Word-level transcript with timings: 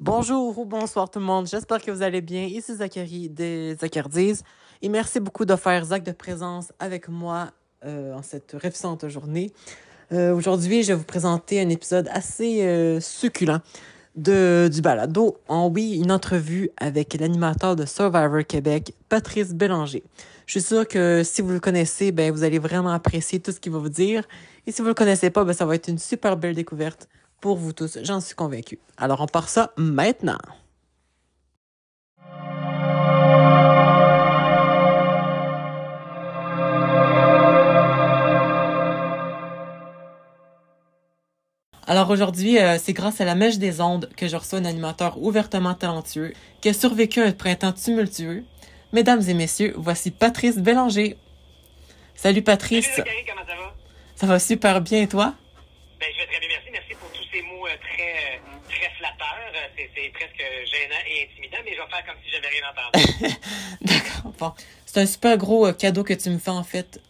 Bonjour 0.00 0.58
ou 0.58 0.64
bonsoir 0.64 1.08
tout 1.08 1.20
le 1.20 1.24
monde, 1.24 1.46
j'espère 1.46 1.80
que 1.80 1.90
vous 1.90 2.02
allez 2.02 2.20
bien. 2.20 2.44
Ici 2.44 2.74
Zachary 2.74 3.28
des 3.28 3.76
Zachardies 3.76 4.40
et 4.80 4.88
merci 4.88 5.20
beaucoup 5.20 5.44
de 5.44 5.54
faire 5.54 5.92
acte 5.92 6.06
de 6.06 6.12
présence 6.12 6.72
avec 6.80 7.08
moi 7.08 7.50
euh, 7.84 8.12
en 8.14 8.22
cette 8.22 8.56
ravissante 8.60 9.06
journée. 9.08 9.52
Euh, 10.12 10.34
Aujourd'hui, 10.34 10.82
je 10.82 10.88
vais 10.88 10.98
vous 10.98 11.04
présenter 11.04 11.60
un 11.60 11.68
épisode 11.68 12.08
assez 12.12 12.62
euh, 12.62 12.98
succulent 13.00 13.60
de, 14.16 14.68
du 14.72 14.82
balado. 14.82 15.38
En 15.46 15.68
oui, 15.68 16.00
une 16.02 16.10
entrevue 16.10 16.70
avec 16.78 17.14
l'animateur 17.14 17.76
de 17.76 17.86
Survivor 17.86 18.44
Québec, 18.44 18.94
Patrice 19.08 19.54
Bélanger. 19.54 20.02
Je 20.46 20.52
suis 20.58 20.62
sûre 20.62 20.88
que 20.88 21.22
si 21.24 21.42
vous 21.42 21.50
le 21.50 21.60
connaissez, 21.60 22.10
ben, 22.10 22.32
vous 22.32 22.42
allez 22.42 22.58
vraiment 22.58 22.90
apprécier 22.90 23.38
tout 23.38 23.52
ce 23.52 23.60
qu'il 23.60 23.72
va 23.72 23.78
vous 23.78 23.88
dire. 23.88 24.24
Et 24.66 24.72
si 24.72 24.82
vous 24.82 24.88
le 24.88 24.94
connaissez 24.94 25.30
pas, 25.30 25.44
ben, 25.44 25.52
ça 25.52 25.64
va 25.64 25.76
être 25.76 25.88
une 25.88 25.98
super 25.98 26.36
belle 26.36 26.56
découverte 26.56 27.08
pour 27.42 27.56
vous 27.58 27.74
tous. 27.74 27.98
J'en 28.02 28.20
suis 28.20 28.34
convaincue. 28.34 28.78
Alors, 28.96 29.20
on 29.20 29.26
part 29.26 29.50
ça 29.50 29.72
maintenant. 29.76 30.38
Alors 41.84 42.08
aujourd'hui, 42.08 42.58
euh, 42.58 42.78
c'est 42.78 42.94
grâce 42.94 43.20
à 43.20 43.26
la 43.26 43.34
mèche 43.34 43.58
des 43.58 43.80
ondes 43.82 44.08
que 44.16 44.26
je 44.28 44.36
reçois 44.36 44.60
un 44.60 44.64
animateur 44.64 45.20
ouvertement 45.20 45.74
talentueux 45.74 46.32
qui 46.62 46.70
a 46.70 46.72
survécu 46.72 47.20
à 47.20 47.26
un 47.26 47.32
printemps 47.32 47.72
tumultueux. 47.72 48.44
Mesdames 48.92 49.20
et 49.28 49.34
messieurs, 49.34 49.74
voici 49.76 50.10
Patrice 50.10 50.58
Bélanger. 50.58 51.18
Salut 52.14 52.42
Patrice. 52.42 52.86
Salut 52.86 53.08
Zachary, 53.08 53.24
comment 53.26 53.46
ça 53.46 53.56
va? 53.56 53.74
Ça 54.14 54.26
va 54.26 54.38
super 54.38 54.80
bien 54.80 55.02
et 55.02 55.08
toi? 55.08 55.34
Ben, 56.00 56.08
je 56.14 56.20
vais 56.20 56.26
très 56.26 56.40
bien, 56.40 56.48
merci. 56.48 56.70
Merci 56.72 56.94
pour 56.94 57.10
tous 57.10 57.26
ces 57.30 57.42
mots 57.42 57.66
euh, 57.66 57.76
très, 57.82 58.12
euh, 58.12 58.68
très 58.68 58.90
flatteurs. 58.96 59.52
Euh, 59.54 59.68
C'est, 59.94 60.08
presque 60.10 60.38
gênant 60.38 61.02
et 61.08 61.28
intimidant, 61.30 61.58
mais 61.64 61.74
je 61.74 61.80
vais 61.80 61.88
faire 61.88 62.06
comme 62.06 62.16
si 62.24 62.30
j'avais 62.30 62.48
rien 62.48 62.62
entendu. 62.70 63.34
D'accord. 63.80 64.32
Bon, 64.38 64.54
c'est 64.86 65.00
un 65.00 65.06
super 65.06 65.36
gros 65.36 65.66
euh, 65.66 65.72
cadeau 65.72 66.04
que 66.04 66.14
tu 66.14 66.30
me 66.30 66.38
fais 66.38 66.50
en 66.50 66.64
fait. 66.64 67.00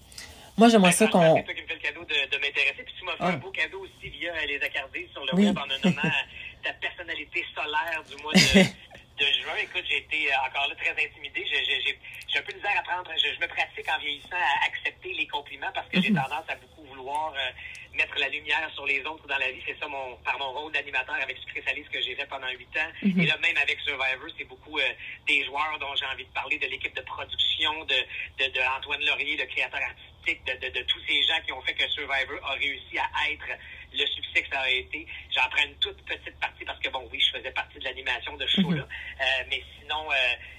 Moi, 0.56 0.69
j'aimerais 0.69 0.91
Ben, 0.91 0.97
ça 0.97 1.06
qu'on 1.09 1.37
C'est 1.37 1.45
toi 1.45 1.55
qui 1.55 1.62
me 1.62 1.67
fais 1.67 1.75
le 1.75 1.81
cadeau 1.81 2.05
de, 2.05 2.31
de 2.31 2.37
m'intéresser. 2.39 2.83
Puis 2.84 2.95
tu 2.98 3.05
m'as 3.05 3.12
fait 3.12 3.19
Ah. 3.20 3.28
un 3.28 3.37
beau 3.37 3.50
cadeau 3.50 3.81
aussi 3.81 4.09
via 4.11 4.33
euh, 4.34 4.47
les 4.47 4.61
accardés 4.62 5.09
sur 5.12 5.25
le 5.25 5.34
Oui. 5.34 5.47
web 5.47 5.59
en 5.59 5.67
me 5.67 5.78
nommant 5.83 6.05
euh, 6.05 6.62
ta 6.62 6.73
personnalité 6.75 7.45
solaire 7.55 8.03
du 8.09 8.17
mois 8.23 8.33
de, 8.34 8.39
de 9.20 9.27
juin. 9.41 9.56
Écoute, 9.62 9.84
j'ai 9.89 9.98
été 9.98 10.33
euh, 10.33 10.37
encore 10.47 10.69
là 10.69 10.75
très 10.77 10.91
intimidé. 10.93 11.45
Je- 11.47 11.56
je- 11.65 11.81
J'ai 11.87 11.98
j'ai 12.33 12.39
un 12.39 12.43
peu 12.43 12.53
de 12.53 12.56
misère 12.59 12.78
à 12.78 12.83
prendre. 12.83 13.11
Je, 13.17 13.28
je 13.34 13.41
me 13.41 13.47
pratique 13.48 13.89
en 13.89 13.98
vieillissant 13.98 14.37
à 14.41 14.67
accepter 14.67 15.12
les 15.12 15.27
compliments 15.27 15.73
parce 15.75 15.89
que 15.89 16.00
j'ai 16.00 16.11
Mhm. 16.11 16.17
tendance 16.17 16.45
à 16.48 16.55
beaucoup 16.56 16.84
vouloir 16.89 17.33
euh, 17.34 17.50
mettre 17.95 18.19
la 18.19 18.29
lumière 18.29 18.71
sur 18.75 18.87
les 18.87 19.01
autres 19.05 19.27
dans 19.27 19.39
la 19.39 19.51
vie. 19.51 19.62
C'est 19.67 19.79
ça 19.79 19.89
mon 19.89 20.17
par 20.25 20.39
mon 20.39 20.53
rôle 20.53 20.73
d'animateur 20.73 21.17
avec 21.17 21.37
Sucré 21.39 21.62
Salé, 21.67 21.85
ce 21.85 21.91
que 21.91 22.03
j'ai 22.03 22.15
fait 22.15 22.27
pendant 22.27 22.49
huit 22.51 22.75
ans. 22.77 22.91
Mhm. 23.03 23.21
Et 23.21 23.27
là, 23.27 23.37
même 23.39 23.57
avec 23.57 23.79
Survivor, 23.81 24.29
c'est 24.37 24.45
beaucoup 24.45 24.79
euh, 24.79 24.89
des 25.27 25.45
joueurs 25.45 25.79
dont 25.79 25.95
j'ai 25.97 26.07
envie 26.07 26.25
de 26.25 26.33
parler, 26.33 26.59
de 26.59 26.67
l'équipe 26.67 26.95
de 26.95 27.03
production, 27.03 27.84
de, 27.84 27.95
de, 28.39 28.51
de 28.51 28.61
Antoine 28.77 29.05
Laurier, 29.05 29.37
le 29.37 29.47
créateur 29.47 29.81
artistique, 29.81 30.45
de, 30.47 30.53
de, 30.67 30.73
de 30.73 30.83
tous 30.84 31.01
ces 31.07 31.23
gens 31.25 31.41
qui 31.45 31.53
ont 31.53 31.61
fait 31.62 31.75
que 31.75 31.89
Survivor 31.91 32.39
a 32.45 32.53
réussi 32.53 32.99
à 32.99 33.31
être 33.31 33.59
le 33.95 34.07
succès 34.07 34.43
que 34.43 34.48
ça 34.55 34.61
a 34.62 34.69
été. 34.71 35.07
J'en 35.35 35.48
prends 35.51 35.65
une 35.65 35.75
toute 35.77 36.03
petite 36.05 36.39
partie 36.41 36.65
parce 36.65 36.79
que, 36.81 36.89
bon, 36.91 37.09
oui, 37.12 37.21
je 37.21 37.37
faisais 37.39 37.51
partie 37.53 37.79
de 37.79 37.85
l'animation 37.85 38.37
de 38.37 38.47
ce 38.47 38.61
show-là. 38.62 38.83
Euh, 39.21 39.25
mais 39.51 39.62
sinon, 39.81 40.11
euh, 40.11 40.15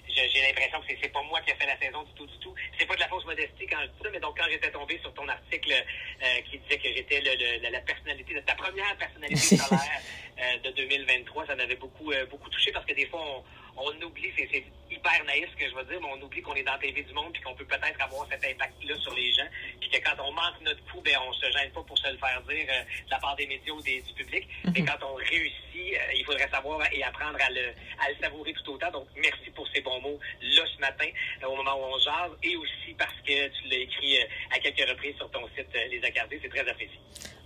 j'ai 0.07 0.41
l'impression 0.41 0.79
que 0.81 0.87
c'est- 0.89 0.99
c'est 1.01 1.09
pas 1.11 1.23
moi 1.23 1.41
qui 1.41 1.51
ai 1.51 1.55
fait 1.55 1.65
la 1.65 1.77
saison 1.79 2.03
du 2.03 2.11
tout, 2.13 2.25
du 2.27 2.37
tout. 2.39 2.53
C'est 2.77 2.85
pas 2.85 2.95
de 2.95 2.99
la 2.99 3.07
fausse 3.07 3.25
modestie 3.25 3.65
quand 3.67 3.81
je 3.81 3.87
dis 3.87 4.03
ça, 4.03 4.09
mais 4.11 4.19
donc 4.19 4.37
quand 4.37 4.45
j'étais 4.49 4.71
tombé 4.71 4.99
sur 4.99 5.13
ton 5.13 5.27
article 5.27 5.71
euh, 5.73 6.41
qui 6.49 6.57
disait 6.59 6.77
que 6.77 6.89
j'étais 6.93 7.21
le, 7.21 7.31
le- 7.63 7.69
la, 7.69 7.79
personnalité, 7.81 8.33
de 8.35 8.39
ta 8.41 8.53
première 8.55 8.95
personnalité 8.97 9.35
solaire 9.57 10.01
euh, 10.39 10.57
de 10.59 10.69
2023, 10.71 11.47
ça 11.47 11.55
m'avait 11.55 11.75
beaucoup, 11.75 12.11
euh, 12.11 12.25
beaucoup 12.27 12.49
touché 12.49 12.71
parce 12.71 12.85
que 12.85 12.93
des 12.93 13.07
fois, 13.07 13.21
on, 13.25 13.43
on 13.77 14.05
oublie, 14.05 14.31
c'est 14.35 14.63
hyper 14.91 15.25
naïf 15.25 15.49
ce 15.51 15.57
que 15.57 15.69
je 15.69 15.75
veux 15.75 15.83
dire, 15.85 15.99
mais 16.01 16.07
on 16.13 16.21
oublie 16.23 16.41
qu'on 16.41 16.53
est 16.55 16.63
dans 16.63 16.73
la 16.73 16.77
TV 16.77 17.01
du 17.01 17.13
monde 17.13 17.31
puis 17.33 17.41
qu'on 17.41 17.55
peut 17.55 17.65
peut-être 17.65 17.99
avoir 17.99 18.27
cet 18.29 18.45
impact-là 18.45 18.95
sur 18.99 19.13
les 19.15 19.31
gens. 19.33 19.47
Puis 19.79 19.89
que 19.89 19.97
quand 19.97 20.21
on 20.23 20.31
manque 20.31 20.61
notre 20.61 20.83
coup, 20.85 21.01
ben 21.01 21.17
on 21.27 21.33
se 21.33 21.45
gêne 21.51 21.71
pas 21.71 21.81
pour 21.81 21.97
se 21.97 22.09
le 22.09 22.17
faire 22.17 22.41
dire 22.43 22.65
euh, 22.69 22.83
de 22.83 23.11
la 23.11 23.19
part 23.19 23.35
des 23.35 23.47
médias 23.47 23.73
ou 23.73 23.81
des, 23.81 24.01
du 24.01 24.13
public. 24.13 24.47
Mais 24.73 24.83
quand 24.83 25.01
on 25.03 25.15
réussit, 25.15 25.53
euh, 25.75 26.13
il 26.15 26.23
faudrait 26.25 26.49
savoir 26.49 26.81
et 26.91 27.03
apprendre 27.03 27.37
à 27.41 27.49
le, 27.49 27.73
à 27.99 28.09
le 28.09 28.15
savourer 28.21 28.53
tout 28.53 28.73
autant. 28.73 28.91
Donc, 28.91 29.07
merci 29.15 29.49
pour 29.55 29.67
ces 29.73 29.81
bons 29.81 29.99
mots 30.01 30.19
là 30.41 30.63
ce 30.75 30.79
matin, 30.79 31.07
euh, 31.41 31.47
au 31.47 31.55
moment 31.55 31.75
où 31.75 31.95
on 31.95 31.99
jase, 31.99 32.31
et 32.43 32.55
aussi 32.55 32.93
parce 32.97 33.15
que 33.25 33.47
tu 33.47 33.67
l'as 33.69 33.77
écrit 33.77 34.17
à 34.51 34.59
quelques 34.59 34.87
reprises 34.87 35.15
sur 35.17 35.29
ton 35.31 35.47
site 35.57 35.73
Les 35.89 36.03
Accardés. 36.03 36.39
C'est 36.41 36.49
très 36.49 36.67
apprécié. 36.67 36.99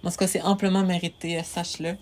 En 0.03 0.11
tout 0.11 0.17
cas, 0.17 0.27
c'est 0.27 0.41
amplement 0.41 0.83
mérité, 0.83 1.41
sache-le. 1.43 1.97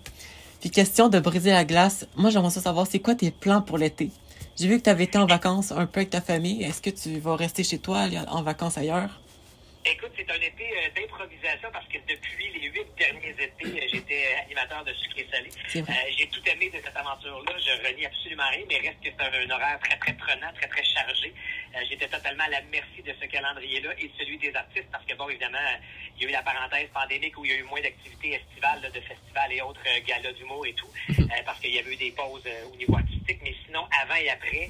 Puis 0.60 0.70
question 0.70 1.08
de 1.08 1.18
briser 1.18 1.50
la 1.50 1.64
glace, 1.64 2.06
moi 2.16 2.30
j'aimerais 2.30 2.50
ça 2.50 2.60
savoir 2.60 2.86
c'est 2.86 2.98
quoi 2.98 3.14
tes 3.14 3.30
plans 3.30 3.62
pour 3.62 3.78
l'été? 3.78 4.10
J'ai 4.56 4.68
vu 4.68 4.78
que 4.78 4.84
tu 4.84 4.90
avais 4.90 5.04
été 5.04 5.18
en 5.18 5.26
vacances 5.26 5.70
un 5.70 5.86
peu 5.86 6.00
avec 6.00 6.10
ta 6.10 6.20
famille. 6.20 6.62
Est-ce 6.62 6.80
que 6.80 6.90
tu 6.90 7.18
vas 7.18 7.36
rester 7.36 7.62
chez 7.62 7.78
toi, 7.78 8.06
en 8.28 8.42
vacances 8.42 8.78
ailleurs? 8.78 9.20
Écoute, 9.88 10.10
c'est 10.16 10.28
un 10.28 10.34
été 10.40 10.64
euh, 10.64 10.90
d'improvisation 10.96 11.70
parce 11.72 11.86
que 11.86 11.98
depuis 12.08 12.48
les 12.58 12.68
huit 12.68 12.86
derniers 12.98 13.30
étés, 13.38 13.52
euh, 13.64 13.86
j'étais 13.92 14.34
animateur 14.44 14.84
de 14.84 14.92
sucré 14.94 15.24
salé. 15.30 15.48
Euh, 15.76 15.92
j'ai 16.18 16.26
tout 16.26 16.40
aimé 16.50 16.68
de 16.70 16.78
cette 16.84 16.96
aventure-là. 16.96 17.52
Je 17.58 17.86
renie 17.86 18.04
absolument 18.04 18.48
rien, 18.50 18.64
mais 18.68 18.78
reste 18.78 19.00
que 19.00 19.10
c'est 19.16 19.20
un, 19.22 19.46
un 19.46 19.50
horaire 19.50 19.78
très, 19.80 19.96
très 19.98 20.12
prenant, 20.14 20.52
très, 20.54 20.66
très 20.66 20.82
chargé. 20.82 21.32
Euh, 21.76 21.78
J'étais 21.88 22.08
totalement 22.08 22.44
à 22.44 22.48
la 22.48 22.62
merci 22.62 23.00
de 23.00 23.14
ce 23.20 23.26
calendrier-là 23.26 23.90
et 24.00 24.10
celui 24.18 24.38
des 24.38 24.52
artistes 24.56 24.88
parce 24.90 25.04
que, 25.04 25.14
bon, 25.14 25.28
évidemment, 25.28 25.58
il 26.16 26.22
y 26.24 26.26
a 26.26 26.28
eu 26.30 26.32
la 26.32 26.42
parenthèse 26.42 26.88
pandémique 26.92 27.38
où 27.38 27.44
il 27.44 27.52
y 27.52 27.54
a 27.54 27.58
eu 27.58 27.62
moins 27.62 27.80
d'activités 27.80 28.34
estivales, 28.34 28.82
là, 28.82 28.90
de 28.90 29.00
festivals 29.00 29.52
et 29.52 29.60
autres 29.62 29.84
galas 30.04 30.32
d'humour 30.32 30.66
et 30.66 30.72
tout, 30.72 30.90
euh, 31.10 31.22
parce 31.44 31.60
qu'il 31.60 31.72
y 31.72 31.78
avait 31.78 31.92
eu 31.92 31.96
des 31.96 32.10
pauses 32.10 32.42
au 32.72 32.74
niveau 32.76 32.96
artistique. 32.96 33.38
Mais 33.42 33.54
sinon, 33.64 33.86
avant 34.02 34.16
et 34.16 34.30
après, 34.30 34.68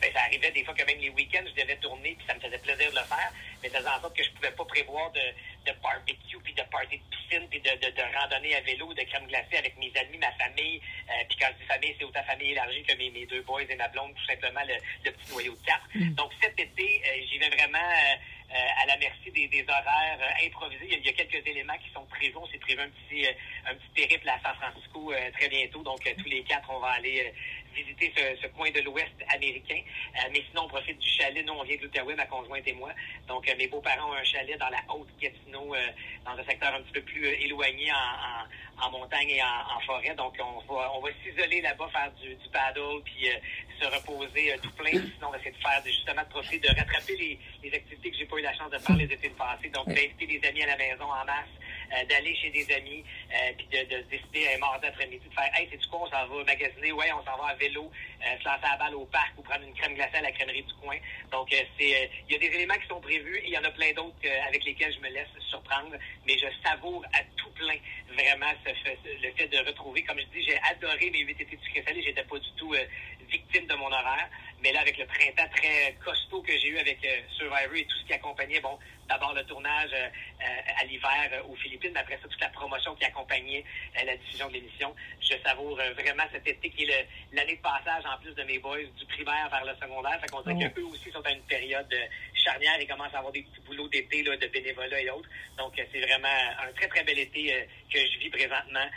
ben, 0.00 0.12
ça 0.14 0.20
arrivait 0.20 0.52
des 0.52 0.62
fois 0.62 0.74
que 0.74 0.84
même 0.84 0.98
les 1.00 1.10
week-ends, 1.10 1.44
je 1.46 1.60
devais 1.60 1.76
tourner 1.76 2.14
puis 2.16 2.26
ça 2.28 2.34
me 2.34 2.40
faisait 2.40 2.58
plaisir 2.58 2.90
de 2.90 2.96
le 2.96 3.04
faire, 3.04 3.32
mais 3.62 3.68
ça 3.70 3.78
faisait 3.78 3.88
en 3.88 4.00
sorte 4.00 4.16
que 4.16 4.22
je 4.22 4.30
pouvais 4.36 4.52
pas 4.52 4.64
prévoir 4.64 5.10
de, 5.12 5.20
de 5.66 5.72
barbecue 5.82 6.38
puis 6.44 6.54
de 6.54 6.62
party 6.70 6.98
de 6.98 7.04
piscine 7.10 7.48
puis 7.48 7.60
de, 7.60 7.70
de, 7.70 7.90
de 7.90 8.02
randonnée 8.16 8.54
à 8.54 8.60
vélo, 8.60 8.92
de 8.94 9.02
crème 9.02 9.26
glacée 9.26 9.56
avec 9.56 9.76
mes 9.78 9.92
amis, 9.96 10.18
ma 10.18 10.32
famille. 10.32 10.80
Euh, 11.10 11.24
puis 11.28 11.38
quand 11.40 11.48
je 11.52 11.62
dis 11.62 11.66
famille, 11.66 11.94
c'est 11.98 12.04
autant 12.04 12.22
famille 12.24 12.52
élargie 12.52 12.82
que 12.84 12.94
mes, 12.96 13.10
mes 13.10 13.26
deux 13.26 13.42
boys 13.42 13.62
et 13.62 13.74
ma 13.76 13.88
blonde, 13.88 14.14
tout 14.14 14.26
simplement 14.26 14.62
le, 14.66 14.74
le 15.04 15.10
petit 15.12 15.30
noyau 15.32 15.54
de 15.54 15.64
quatre. 15.66 15.88
Donc 16.14 16.32
cet 16.40 16.58
été, 16.58 17.02
euh, 17.06 17.22
j'y 17.28 17.38
vais 17.38 17.50
vraiment 17.50 17.78
euh, 17.78 18.82
à 18.82 18.86
la 18.86 18.96
merci 18.98 19.30
des, 19.32 19.48
des 19.48 19.64
horaires 19.64 20.18
improvisés. 20.44 20.86
Il 20.86 20.92
y, 20.92 20.94
a, 20.94 20.98
il 20.98 21.06
y 21.06 21.08
a 21.08 21.12
quelques 21.12 21.46
éléments 21.46 21.78
qui 21.78 21.90
sont 21.92 22.06
prévus. 22.06 22.36
On 22.36 22.46
s'est 22.46 22.58
prévu 22.58 22.80
un 22.80 22.90
petit, 22.90 23.26
un 23.66 23.74
petit 23.74 23.88
périple 23.94 24.28
à 24.28 24.38
San 24.42 24.54
Francisco 24.56 25.12
très 25.36 25.48
bientôt. 25.48 25.82
Donc 25.82 26.00
tous 26.16 26.28
les 26.28 26.42
quatre, 26.44 26.70
on 26.70 26.78
va 26.78 26.92
aller 26.92 27.32
visiter 27.76 28.12
ce, 28.40 28.46
coin 28.48 28.70
de 28.70 28.80
l'Ouest 28.80 29.14
américain. 29.28 29.80
Euh, 30.16 30.28
mais 30.32 30.42
sinon, 30.48 30.62
on 30.64 30.68
profite 30.68 30.98
du 30.98 31.08
chalet. 31.08 31.44
Nous, 31.44 31.52
on 31.52 31.62
vient 31.62 31.76
de 31.76 31.82
l'Outaouais, 31.82 32.14
ma 32.14 32.26
conjointe 32.26 32.66
et 32.66 32.72
moi. 32.72 32.90
Donc, 33.28 33.48
euh, 33.48 33.54
mes 33.56 33.68
beaux-parents 33.68 34.10
ont 34.10 34.14
un 34.14 34.24
chalet 34.24 34.58
dans 34.58 34.68
la 34.68 34.82
Haute-Gatineau, 34.88 35.74
euh, 35.74 35.88
dans 36.24 36.32
un 36.32 36.44
secteur 36.44 36.74
un 36.74 36.82
petit 36.82 36.92
peu 36.92 37.02
plus 37.02 37.26
éloigné 37.26 37.92
en, 37.92 38.46
en 38.82 38.90
montagne 38.90 39.30
et 39.30 39.42
en, 39.42 39.76
en 39.76 39.80
forêt. 39.80 40.14
Donc, 40.14 40.34
on 40.40 40.74
va, 40.74 40.92
on 40.94 41.00
va 41.00 41.08
s'isoler 41.24 41.60
là-bas, 41.62 41.88
faire 41.92 42.12
du, 42.20 42.34
du 42.34 42.48
paddle, 42.50 43.02
puis 43.04 43.28
euh, 43.28 43.34
se 43.80 43.86
reposer 43.86 44.52
euh, 44.52 44.58
tout 44.62 44.70
plein. 44.72 44.90
Sinon, 44.92 45.28
on 45.28 45.30
va 45.30 45.38
essayer 45.38 45.52
de 45.52 45.56
faire 45.58 45.82
de- 45.82 45.88
justement 45.88 46.22
de 46.22 46.28
profiter, 46.28 46.58
de 46.58 46.68
rattraper 46.78 47.16
les, 47.16 47.38
les 47.62 47.74
activités 47.74 48.10
que 48.10 48.16
j'ai 48.16 48.26
pas 48.26 48.36
eu 48.36 48.42
la 48.42 48.54
chance 48.54 48.70
de 48.70 48.78
faire 48.78 48.96
les 48.96 49.04
étés 49.04 49.30
passés. 49.30 49.68
Donc, 49.70 49.86
d'inviter 49.88 50.26
des 50.26 50.46
amis 50.48 50.62
à 50.62 50.66
la 50.66 50.76
maison 50.76 51.04
en 51.04 51.24
masse, 51.24 51.48
euh, 51.96 52.04
d'aller 52.06 52.34
chez 52.36 52.50
des 52.50 52.70
amis, 52.74 53.04
euh, 53.32 53.52
puis 53.56 53.66
de, 53.66 53.84
de 53.96 54.02
se 54.02 54.08
décider 54.08 54.54
un 54.54 54.58
mardi 54.58 54.86
après-midi 54.86 55.26
de 55.28 55.34
faire 55.34 55.50
Hey, 55.54 55.68
c'est 55.70 55.78
du 55.78 55.86
quoi, 55.86 56.00
on 56.02 56.10
s'en 56.10 56.26
va 56.26 56.44
magasiner, 56.44 56.92
ouais, 56.92 57.12
on 57.12 57.24
s'en 57.24 57.36
va 57.38 57.48
à 57.50 57.54
vélo, 57.54 57.90
euh, 58.22 58.38
se 58.38 58.44
lancer 58.44 58.64
à 58.64 58.72
la 58.72 58.76
balle 58.76 58.94
au 58.94 59.06
parc 59.06 59.32
ou 59.38 59.42
prendre 59.42 59.64
une 59.64 59.74
crème 59.74 59.94
glacée 59.94 60.16
à 60.16 60.20
la 60.22 60.32
crèmerie 60.32 60.62
du 60.62 60.74
coin. 60.74 60.96
Donc, 61.32 61.52
euh, 61.52 61.62
c'est 61.78 61.94
euh, 62.04 62.06
il 62.28 62.32
y 62.32 62.36
a 62.36 62.38
des 62.38 62.54
éléments 62.54 62.74
qui 62.78 62.86
sont 62.88 63.00
prévus 63.00 63.38
et 63.38 63.46
il 63.46 63.52
y 63.52 63.58
en 63.58 63.64
a 63.64 63.70
plein 63.70 63.92
d'autres 63.92 64.16
euh, 64.24 64.48
avec 64.48 64.64
lesquels 64.64 64.92
je 64.92 65.00
me 65.00 65.08
laisse 65.08 65.28
surprendre, 65.48 65.94
mais 66.26 66.36
je 66.38 66.46
savoure 66.66 67.04
à 67.14 67.20
tout 67.36 67.50
plein 67.50 67.76
vraiment 68.12 68.52
le 68.66 69.32
fait 69.32 69.48
de 69.48 69.58
retrouver. 69.66 70.02
Comme 70.04 70.18
je 70.18 70.26
dis, 70.26 70.44
j'ai 70.44 70.58
adoré 70.70 71.10
mes 71.10 71.20
huit 71.20 71.40
étés 71.40 71.56
de 71.56 71.62
sucré 71.62 71.84
j'étais 72.02 72.22
pas 72.22 72.38
du 72.38 72.50
tout 72.56 72.72
euh, 72.74 72.84
victime 73.30 73.66
de 73.66 73.74
mon 73.74 73.86
horaire. 73.86 74.28
Mais 74.66 74.72
là, 74.72 74.80
avec 74.80 74.98
le 74.98 75.06
printemps 75.06 75.48
très 75.54 75.94
costaud 76.04 76.42
que 76.42 76.50
j'ai 76.58 76.70
eu 76.70 76.78
avec 76.78 76.98
euh, 77.06 77.20
Survivor 77.38 77.76
et 77.76 77.84
tout 77.84 77.96
ce 77.98 78.04
qui 78.04 78.12
accompagnait, 78.14 78.58
bon, 78.58 78.76
d'abord 79.08 79.32
le 79.32 79.44
tournage 79.44 79.92
euh, 79.92 80.08
euh, 80.08 80.80
à 80.80 80.84
l'hiver 80.86 81.30
aux 81.48 81.54
Philippines, 81.54 81.92
mais 81.94 82.00
après 82.00 82.16
ça, 82.20 82.26
toute 82.26 82.40
la 82.40 82.48
promotion 82.48 82.96
qui 82.96 83.04
accompagnait 83.04 83.62
la 84.04 84.16
diffusion 84.16 84.48
de 84.48 84.54
l'émission. 84.54 84.92
Je 85.20 85.36
savoure 85.46 85.76
vraiment 85.76 86.24
cet 86.32 86.48
été 86.48 86.68
qui 86.68 86.82
est 86.82 87.06
l'année 87.32 87.54
de 87.54 87.62
passage, 87.62 88.02
en 88.06 88.20
plus 88.20 88.34
de 88.34 88.42
mes 88.42 88.58
boys, 88.58 88.82
du 88.98 89.06
primaire 89.06 89.48
vers 89.50 89.64
le 89.66 89.74
secondaire. 89.80 90.20
Fait 90.20 90.26
qu'on 90.26 90.42
dirait 90.42 90.66
Oh. 90.66 90.74
qu'eux 90.74 90.86
aussi 90.86 91.12
sont 91.12 91.24
à 91.24 91.30
une 91.30 91.42
période 91.42 91.94
charnière 92.34 92.80
et 92.80 92.86
commencent 92.88 93.14
à 93.14 93.18
avoir 93.18 93.32
des 93.32 93.42
petits 93.42 93.60
boulots 93.60 93.86
d'été, 93.86 94.24
de 94.24 94.46
bénévolat 94.48 95.00
et 95.00 95.10
autres. 95.10 95.28
Donc, 95.58 95.74
c'est 95.76 96.00
vraiment 96.00 96.26
un 96.58 96.72
très, 96.72 96.88
très 96.88 97.04
bel 97.04 97.20
été 97.20 97.68
que 97.92 98.00
je 98.00 98.18
vis 98.18 98.30
présentement. 98.30 98.88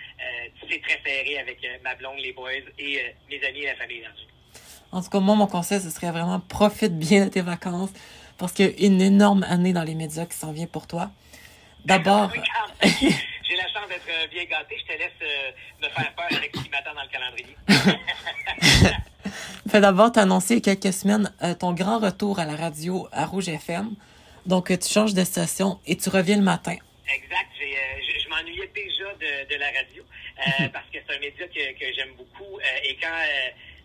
C'est 0.68 0.82
très 0.82 1.00
serré 1.06 1.38
avec 1.38 1.60
ma 1.84 1.94
blonde, 1.94 2.18
les 2.18 2.34
boys 2.34 2.54
et 2.80 3.14
mes 3.30 3.44
amis 3.44 3.62
et 3.62 3.68
la 3.68 3.76
famille 3.76 4.00
élargie. 4.00 4.28
En 4.92 5.02
tout 5.02 5.10
cas, 5.10 5.20
moi, 5.20 5.36
mon 5.36 5.48
conseil, 5.48 5.80
ce 5.80 5.90
serait 5.90 6.12
vraiment 6.12 6.40
profite 6.40 6.98
bien 6.98 7.26
de 7.26 7.30
tes 7.30 7.42
vacances 7.42 7.92
parce 8.38 8.54
qu'il 8.54 8.66
y 8.66 8.86
a 8.86 8.88
une 8.88 9.02
énorme 9.02 9.44
année 9.44 9.74
dans 9.74 9.84
les 9.84 9.96
médias 9.96 10.26
qui 10.26 10.36
s'en 10.36 10.52
vient 10.52 10.66
pour 10.66 10.88
toi. 10.88 11.12
D'abord, 11.86 12.32
quand 12.34 12.42
même. 12.42 12.92
J'ai 13.50 13.56
la 13.56 13.68
chance 13.68 13.88
d'être 13.90 14.30
bien 14.32 14.46
gâté. 14.46 14.76
Je 14.80 14.94
te 14.94 14.98
laisse 14.98 15.12
me 15.82 15.90
faire 15.90 16.14
peur 16.16 16.26
avec 16.32 16.56
ce 16.56 16.62
qui 16.62 16.70
m'attend 16.70 16.94
dans 16.94 17.04
le 17.04 17.10
calendrier. 17.10 17.56
fait 19.70 19.82
d'abord, 19.82 20.12
tu 20.12 20.20
as 20.20 20.24
annoncé 20.24 20.56
il 20.56 20.66
y 20.66 20.70
a 20.70 20.76
quelques 20.76 20.94
semaines 20.94 21.32
ton 21.60 21.74
grand 21.74 22.00
retour 22.00 22.40
à 22.40 22.46
la 22.46 22.56
radio 22.56 23.08
à 23.12 23.26
Rouge 23.26 23.50
FM. 23.50 23.96
Donc, 24.46 24.68
tu 24.68 24.90
changes 24.90 25.14
de 25.14 25.24
station 25.24 25.80
et 25.86 25.98
tu 25.98 26.10
reviens 26.10 26.38
le 26.38 26.44
matin. 26.44 26.76
Exact. 27.14 27.50
je, 27.60 28.24
je 28.24 28.30
m'ennuyais 28.30 28.72
déjà 28.74 29.14
de, 29.16 29.54
de, 29.54 29.60
la 29.60 29.68
radio 29.68 30.04
parce 30.74 30.86
que 30.94 31.00
c'est 31.06 31.16
un 31.16 31.20
média 31.20 31.48
que, 31.48 31.80
que 31.80 31.94
j'aime 31.96 32.14
beaucoup. 32.18 32.60
et 32.84 32.96
quand 33.02 33.08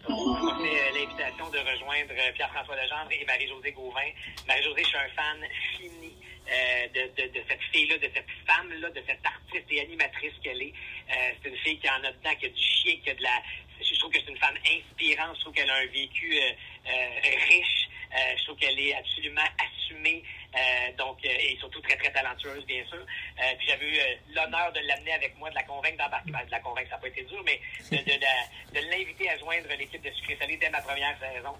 fait 0.04 0.92
l'invitation 0.92 1.48
de 1.50 1.58
rejoindre 1.58 2.12
Pierre-François 2.34 2.76
Legendre 2.76 3.10
et 3.12 3.24
Marie-Josée 3.24 3.72
Gauvin. 3.72 4.10
Marie-Josée, 4.46 4.82
je 4.82 4.88
suis 4.88 4.98
un 4.98 5.08
fan 5.08 5.40
fini 5.76 6.12
euh, 6.50 6.88
de, 6.88 7.40
cette 7.48 7.62
fille-là, 7.72 7.98
de 7.98 8.10
cette 8.14 8.30
femme-là, 8.46 8.90
de 8.90 9.02
cette 9.06 9.24
artiste 9.24 9.64
et 9.70 9.80
animatrice 9.80 10.34
qu'elle 10.42 10.62
est. 10.62 10.72
Euh, 11.10 11.32
c'est 11.42 11.48
une 11.48 11.56
fille 11.58 11.78
qui 11.78 11.88
en 11.88 12.04
a 12.04 12.12
dedans, 12.12 12.34
qui 12.38 12.46
a 12.46 12.48
du 12.48 12.62
chien, 12.62 12.96
qui 13.02 13.10
a 13.10 13.14
de 13.14 13.22
la... 13.22 13.42
Je 13.80 13.98
trouve 13.98 14.12
que 14.12 14.18
c'est 14.20 14.30
une 14.30 14.38
femme 14.38 14.56
inspirante. 14.64 15.36
Je 15.36 15.40
trouve 15.40 15.54
qu'elle 15.54 15.70
a 15.70 15.76
un 15.76 15.86
vécu 15.86 16.36
euh, 16.36 16.52
euh 16.88 17.36
riche. 17.48 17.88
Euh, 18.14 18.36
je 18.38 18.44
trouve 18.44 18.58
qu'elle 18.58 18.78
est 18.78 18.94
absolument 18.94 19.48
assumée. 19.58 20.22
Euh, 20.54 20.92
donc, 20.96 21.18
euh, 21.24 21.28
et 21.28 21.56
surtout 21.58 21.80
très, 21.80 21.96
très 21.96 22.12
talentueuse, 22.12 22.64
bien 22.66 22.84
sûr. 22.86 22.98
Euh, 22.98 23.54
puis 23.58 23.66
j'avais 23.68 23.88
eu 23.88 23.98
l'honneur 24.34 24.72
de 24.72 24.80
l'amener 24.80 25.12
avec 25.12 25.36
moi, 25.36 25.50
de 25.50 25.54
la 25.54 25.64
convaincre 25.64 25.98
d'embarquer. 25.98 26.30
Ben, 26.30 26.44
de 26.46 26.50
la 26.50 26.60
convaincre, 26.60 26.90
ça 26.90 26.96
n'a 26.96 27.02
pas 27.02 27.08
été 27.08 27.22
dur, 27.24 27.42
mais 27.44 27.60
de, 27.90 27.96
de, 27.96 28.90
l'inviter 28.90 29.30
à 29.30 29.38
joindre 29.38 29.68
l'équipe 29.78 30.02
de 30.02 30.10
Sucré 30.10 30.36
Salé 30.38 30.56
dès 30.56 30.70
ma 30.70 30.80
première 30.80 31.18
saison. 31.18 31.56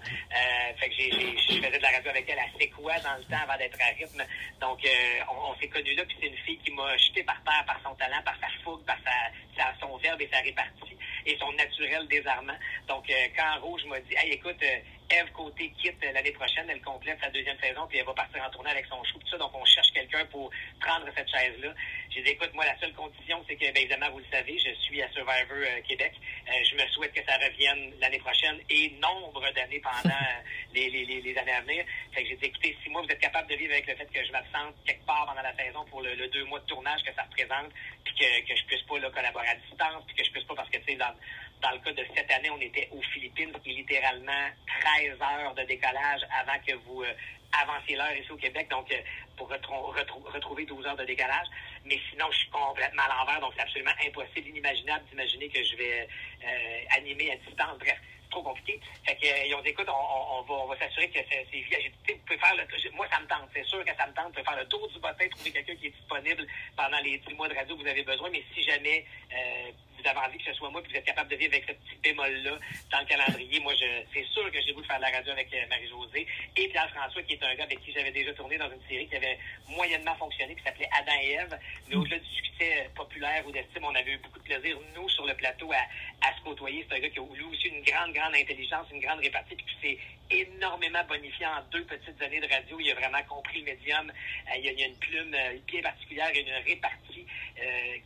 fait 0.77 0.89
que 0.89 0.95
j'ai, 0.95 1.11
je 1.11 1.61
faisais 1.61 1.77
de 1.77 1.83
la 1.83 1.89
radio 1.89 2.09
avec 2.09 2.29
elle 2.29 2.39
à 2.39 2.47
quoi 2.75 2.99
dans 2.99 3.15
le 3.17 3.23
temps 3.23 3.43
avant 3.43 3.57
d'être 3.57 3.77
à 3.81 3.93
rythme. 3.97 4.23
Donc, 4.61 4.79
on, 5.29 5.51
on 5.51 5.55
s'est 5.59 5.67
connus 5.67 5.95
là, 5.95 6.03
puis 6.05 6.17
c'est 6.19 6.27
une 6.27 6.37
fille 6.37 6.57
qui 6.59 6.71
m'a 6.71 6.95
jeté 6.97 7.23
par 7.23 7.41
terre 7.43 7.63
par 7.65 7.79
son 7.83 7.95
talent, 7.95 8.21
par 8.23 8.35
sa 8.39 8.47
fougue, 8.63 8.85
par 8.85 8.97
sa, 9.03 9.73
son 9.79 9.97
verbe 9.97 10.21
et 10.21 10.29
sa 10.31 10.39
répartie 10.39 10.97
et 11.25 11.37
son 11.37 11.51
naturel 11.53 12.07
désarmement. 12.07 12.57
Donc, 12.87 13.11
quand 13.35 13.59
Rouge 13.61 13.83
m'a 13.85 13.99
dit, 13.99 14.15
hey, 14.15 14.33
écoute, 14.33 14.61
Eve 15.09 15.31
Côté 15.33 15.71
quitte 15.81 16.03
l'année 16.13 16.31
prochaine, 16.31 16.65
elle 16.69 16.81
complète 16.81 17.19
sa 17.21 17.29
deuxième 17.29 17.59
saison, 17.59 17.85
puis 17.87 17.99
elle 17.99 18.05
va 18.05 18.13
partir 18.13 18.43
en 18.43 18.49
tournée 18.49 18.71
avec 18.71 18.84
son 18.89 19.03
chou, 19.03 19.19
tout 19.19 19.27
ça. 19.29 19.37
Donc, 19.37 19.51
on 19.53 19.65
cherche 19.65 19.91
quelqu'un 19.93 20.25
pour 20.25 20.49
prendre 20.79 21.05
cette 21.15 21.29
chaise-là. 21.29 21.73
J'ai 22.09 22.21
dit, 22.21 22.29
écoute, 22.31 22.51
moi, 22.53 22.65
la 22.65 22.77
seule 22.79 22.93
condition, 22.93 23.43
c'est 23.47 23.55
que, 23.55 23.71
bien 23.71 23.81
évidemment, 23.81 24.09
vous 24.11 24.19
le 24.19 24.25
savez, 24.31 24.57
je 24.57 24.73
suis 24.81 25.01
à 25.01 25.09
Survivor 25.11 25.57
euh, 25.57 25.81
Québec. 25.87 26.13
Euh, 26.47 26.51
je 26.69 26.75
me 26.75 26.87
souhaite 26.89 27.13
que 27.13 27.23
ça 27.25 27.37
revienne 27.37 27.93
l'année 27.99 28.19
prochaine 28.19 28.59
et 28.69 28.89
nombre 29.01 29.41
d'années 29.53 29.81
pendant 29.81 30.15
les, 30.73 30.89
les, 30.89 31.21
les, 31.21 31.37
années 31.37 31.51
à 31.51 31.61
venir. 31.61 31.85
Fait 32.13 32.23
que 32.23 32.29
j'ai 32.29 32.35
dit, 32.37 32.45
écoutez, 32.45 32.77
si 32.83 32.89
moi, 32.89 33.01
vous 33.01 33.09
êtes 33.09 33.19
capable 33.19 33.49
de 33.49 33.55
vivre 33.55 33.73
avec 33.73 33.87
le 33.87 33.95
fait 33.95 34.05
que 34.11 34.23
je 34.23 34.31
m'absente 34.31 34.75
quelque 34.85 35.05
part 35.05 35.25
pendant 35.25 35.41
la 35.41 35.55
saison 35.55 35.85
pour 35.85 36.01
le, 36.01 36.15
deux 36.27 36.45
mois 36.45 36.59
de 36.59 36.65
tournage 36.65 37.03
que 37.03 37.13
ça 37.13 37.23
représente, 37.23 37.71
puis 38.03 38.13
que, 38.15 38.47
que 38.47 38.55
je 38.55 38.63
puisse 38.65 38.81
pas 38.83 38.99
là, 38.99 39.09
collaborer 39.09 39.47
à 39.47 39.55
distance, 39.55 40.03
puis 40.07 40.15
que 40.15 40.23
je 40.23 40.31
puisse 40.31 40.45
pas, 40.45 40.55
parce 40.55 40.69
que, 40.69 40.77
tu 40.77 40.85
sais, 40.85 40.95
dans, 40.95 41.13
dans 41.61 41.71
le 41.71 41.79
cas 41.79 41.91
de 41.91 42.05
cette 42.15 42.31
année, 42.31 42.49
on 42.49 42.61
était 42.61 42.89
aux 42.91 43.01
Philippines, 43.13 43.51
est 43.65 43.69
littéralement 43.69 44.49
13 44.81 45.21
heures 45.21 45.53
de 45.55 45.63
décollage 45.63 46.21
avant 46.39 46.59
que 46.65 46.73
vous 46.85 47.03
euh, 47.03 47.13
avanciez 47.61 47.95
l'heure 47.95 48.15
ici 48.15 48.31
au 48.31 48.37
Québec, 48.37 48.69
donc 48.69 48.91
euh, 48.91 49.01
pour 49.37 49.49
retrouver 49.49 50.65
12 50.65 50.85
heures 50.85 50.97
de 50.97 51.05
décalage. 51.05 51.47
Mais 51.85 51.99
sinon, 52.09 52.25
je 52.31 52.37
suis 52.37 52.49
complètement 52.49 53.03
à 53.03 53.15
l'envers, 53.15 53.39
donc 53.39 53.53
c'est 53.55 53.63
absolument 53.63 53.93
impossible, 54.05 54.49
inimaginable 54.49 55.05
d'imaginer 55.09 55.49
que 55.49 55.63
je 55.63 55.75
vais 55.75 56.07
euh, 56.43 56.97
animer 56.97 57.31
à 57.31 57.35
distance. 57.37 57.77
Bref, 57.79 57.97
c'est 58.23 58.29
trop 58.29 58.43
compliqué. 58.43 58.79
Fait 59.05 59.15
que, 59.15 59.47
ils 59.47 59.53
ont 59.55 59.61
dit, 59.61 59.69
écoute, 59.69 59.87
on, 59.89 60.41
va, 60.41 60.53
on 60.53 60.67
va 60.67 60.77
s'assurer 60.77 61.09
que 61.09 61.19
c'est. 61.29 61.45
Vous 61.45 62.17
pouvez 62.25 62.39
faire 62.39 62.55
moi, 62.93 63.07
ça 63.11 63.19
me 63.19 63.27
tente. 63.27 63.49
C'est 63.53 63.65
sûr 63.65 63.83
que 63.83 63.95
ça 63.95 64.07
me 64.07 64.13
tente. 64.13 64.27
Vous 64.27 64.31
pouvez 64.31 64.43
faire 64.43 64.57
le 64.57 64.67
tour 64.67 64.87
du 64.89 64.99
bottin, 64.99 65.27
trouver 65.29 65.51
quelqu'un 65.51 65.75
qui 65.75 65.87
est 65.87 65.91
disponible 65.91 66.47
pendant 66.75 66.99
les 66.99 67.17
10 67.19 67.33
mois 67.35 67.47
de 67.47 67.55
radio 67.55 67.75
que 67.75 67.81
vous 67.81 67.87
avez 67.87 68.03
besoin. 68.03 68.29
Mais 68.29 68.43
si 68.53 68.63
jamais 68.63 69.05
vous 70.13 70.19
envie 70.19 70.37
que 70.37 70.45
ce 70.45 70.53
soit 70.53 70.69
moi, 70.69 70.81
puis 70.81 70.91
vous 70.91 70.97
êtes 70.97 71.05
capable 71.05 71.29
de 71.29 71.35
vivre 71.35 71.53
avec 71.53 71.65
ce 71.67 71.73
petit 71.73 71.99
bémol-là 72.03 72.57
dans 72.91 72.99
le 72.99 73.05
calendrier, 73.05 73.59
moi, 73.59 73.73
je, 73.73 73.85
c'est 74.13 74.25
sûr 74.25 74.49
que 74.51 74.61
j'ai 74.61 74.73
voulu 74.73 74.85
faire 74.85 74.97
de 74.97 75.01
la 75.01 75.09
radio 75.09 75.31
avec 75.31 75.53
euh, 75.53 75.67
Marie-Josée 75.69 76.27
et 76.55 76.67
Pierre-François, 76.67 77.23
qui 77.23 77.33
est 77.33 77.43
un 77.43 77.55
gars 77.55 77.63
avec 77.63 77.81
qui 77.83 77.91
j'avais 77.91 78.11
déjà 78.11 78.33
tourné 78.33 78.57
dans 78.57 78.71
une 78.71 78.81
série 78.87 79.07
qui 79.07 79.15
avait 79.15 79.37
moyennement 79.69 80.15
fonctionné, 80.15 80.55
qui 80.55 80.63
s'appelait 80.63 80.89
Adam 80.97 81.13
et 81.21 81.31
Ève. 81.31 81.59
Mais 81.87 81.95
au-delà 81.95 82.19
du 82.19 82.29
succès 82.29 82.89
populaire 82.95 83.45
ou 83.47 83.51
d'estime, 83.51 83.83
on 83.83 83.95
avait 83.95 84.13
eu 84.13 84.17
beaucoup 84.17 84.39
de 84.39 84.43
plaisir, 84.43 84.77
nous, 84.95 85.09
sur 85.09 85.25
le 85.25 85.33
plateau, 85.35 85.71
à, 85.71 86.27
à 86.27 86.35
se 86.35 86.41
côtoyer. 86.43 86.85
C'est 86.87 86.95
un 86.95 86.99
gars 86.99 87.09
qui 87.09 87.19
a 87.19 87.23
eu 87.23 87.43
aussi 87.43 87.67
une 87.67 87.83
grande, 87.83 88.13
grande 88.13 88.35
intelligence, 88.35 88.87
une 88.91 89.01
grande 89.01 89.19
répartie, 89.19 89.55
puis 89.55 89.65
qui 89.65 89.81
s'est 89.81 89.99
énormément 90.29 91.03
bonifié 91.07 91.45
en 91.45 91.61
deux 91.71 91.83
petites 91.83 92.21
années 92.21 92.41
de 92.41 92.47
radio. 92.47 92.79
Il 92.79 92.91
a 92.91 92.95
vraiment 92.95 93.23
compris 93.29 93.59
le 93.59 93.65
médium. 93.65 94.09
Euh, 94.09 94.57
il, 94.57 94.65
y 94.65 94.83
a, 94.83 94.87
une 94.87 94.97
plume 94.97 95.33
euh, 95.33 95.57
bien 95.67 95.81
particulière, 95.81 96.29
une 96.33 96.65
répartie 96.65 97.04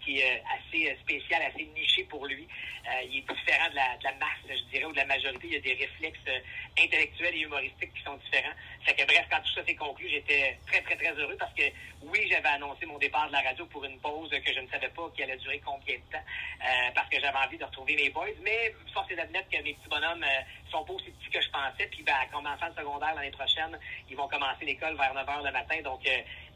qui 0.03 0.19
est 0.19 0.43
assez 0.55 0.95
spéciale, 1.01 1.41
assez 1.41 1.65
nichée 1.75 2.03
pour 2.03 2.25
lui. 2.27 2.47
Euh, 2.89 3.01
il 3.05 3.17
est 3.17 3.21
différent 3.21 3.69
de 3.69 3.75
la, 3.75 3.97
de 3.97 4.03
la, 4.03 4.13
masse, 4.13 4.41
je 4.49 4.63
dirais, 4.71 4.85
ou 4.85 4.91
de 4.91 4.97
la 4.97 5.05
majorité. 5.05 5.47
Il 5.47 5.53
y 5.53 5.57
a 5.57 5.59
des 5.59 5.73
réflexes 5.73 6.19
euh, 6.27 6.39
intellectuels 6.79 7.35
et 7.35 7.41
humoristiques 7.41 7.93
qui 7.93 8.03
sont 8.03 8.15
différents. 8.17 8.55
Fait 8.83 8.93
que 8.95 9.05
bref, 9.05 9.25
quand 9.29 9.41
tout 9.41 9.53
ça 9.53 9.65
s'est 9.65 9.75
conclu, 9.75 10.09
j'étais 10.09 10.57
très, 10.65 10.81
très, 10.81 10.95
très 10.95 11.11
heureux 11.13 11.35
parce 11.37 11.53
que 11.53 11.63
oui, 12.01 12.27
j'avais 12.29 12.47
annoncé 12.47 12.85
mon 12.85 12.97
départ 12.97 13.27
de 13.27 13.33
la 13.33 13.41
radio 13.41 13.65
pour 13.67 13.83
une 13.83 13.99
pause 13.99 14.29
que 14.31 14.53
je 14.53 14.59
ne 14.59 14.67
savais 14.69 14.89
pas 14.89 15.11
qui 15.15 15.23
allait 15.23 15.37
durer 15.37 15.61
combien 15.63 15.95
de 15.95 16.11
temps, 16.11 16.23
euh, 16.63 16.91
parce 16.95 17.09
que 17.09 17.19
j'avais 17.19 17.37
envie 17.37 17.57
de 17.57 17.65
retrouver 17.65 17.95
mes 17.95 18.09
boys. 18.09 18.39
Mais 18.41 18.73
force 18.93 19.11
est 19.11 19.15
d'admettre 19.15 19.49
que 19.49 19.61
mes 19.61 19.73
petits 19.73 19.89
bonhommes 19.89 20.25
sont 20.71 20.83
pas 20.83 20.93
aussi 20.93 21.11
petits 21.11 21.29
que 21.29 21.41
je 21.41 21.49
pensais. 21.49 21.87
Puis 21.91 22.01
ben, 22.03 22.15
en 22.25 22.37
commençant 22.37 22.67
le 22.67 22.73
secondaire 22.73 23.13
l'année 23.13 23.31
prochaine, 23.31 23.77
ils 24.09 24.15
vont 24.15 24.27
commencer 24.27 24.65
l'école 24.65 24.95
vers 24.95 25.13
9 25.13 25.27
h 25.27 25.45
le 25.45 25.51
matin. 25.51 25.81
Donc, 25.83 26.01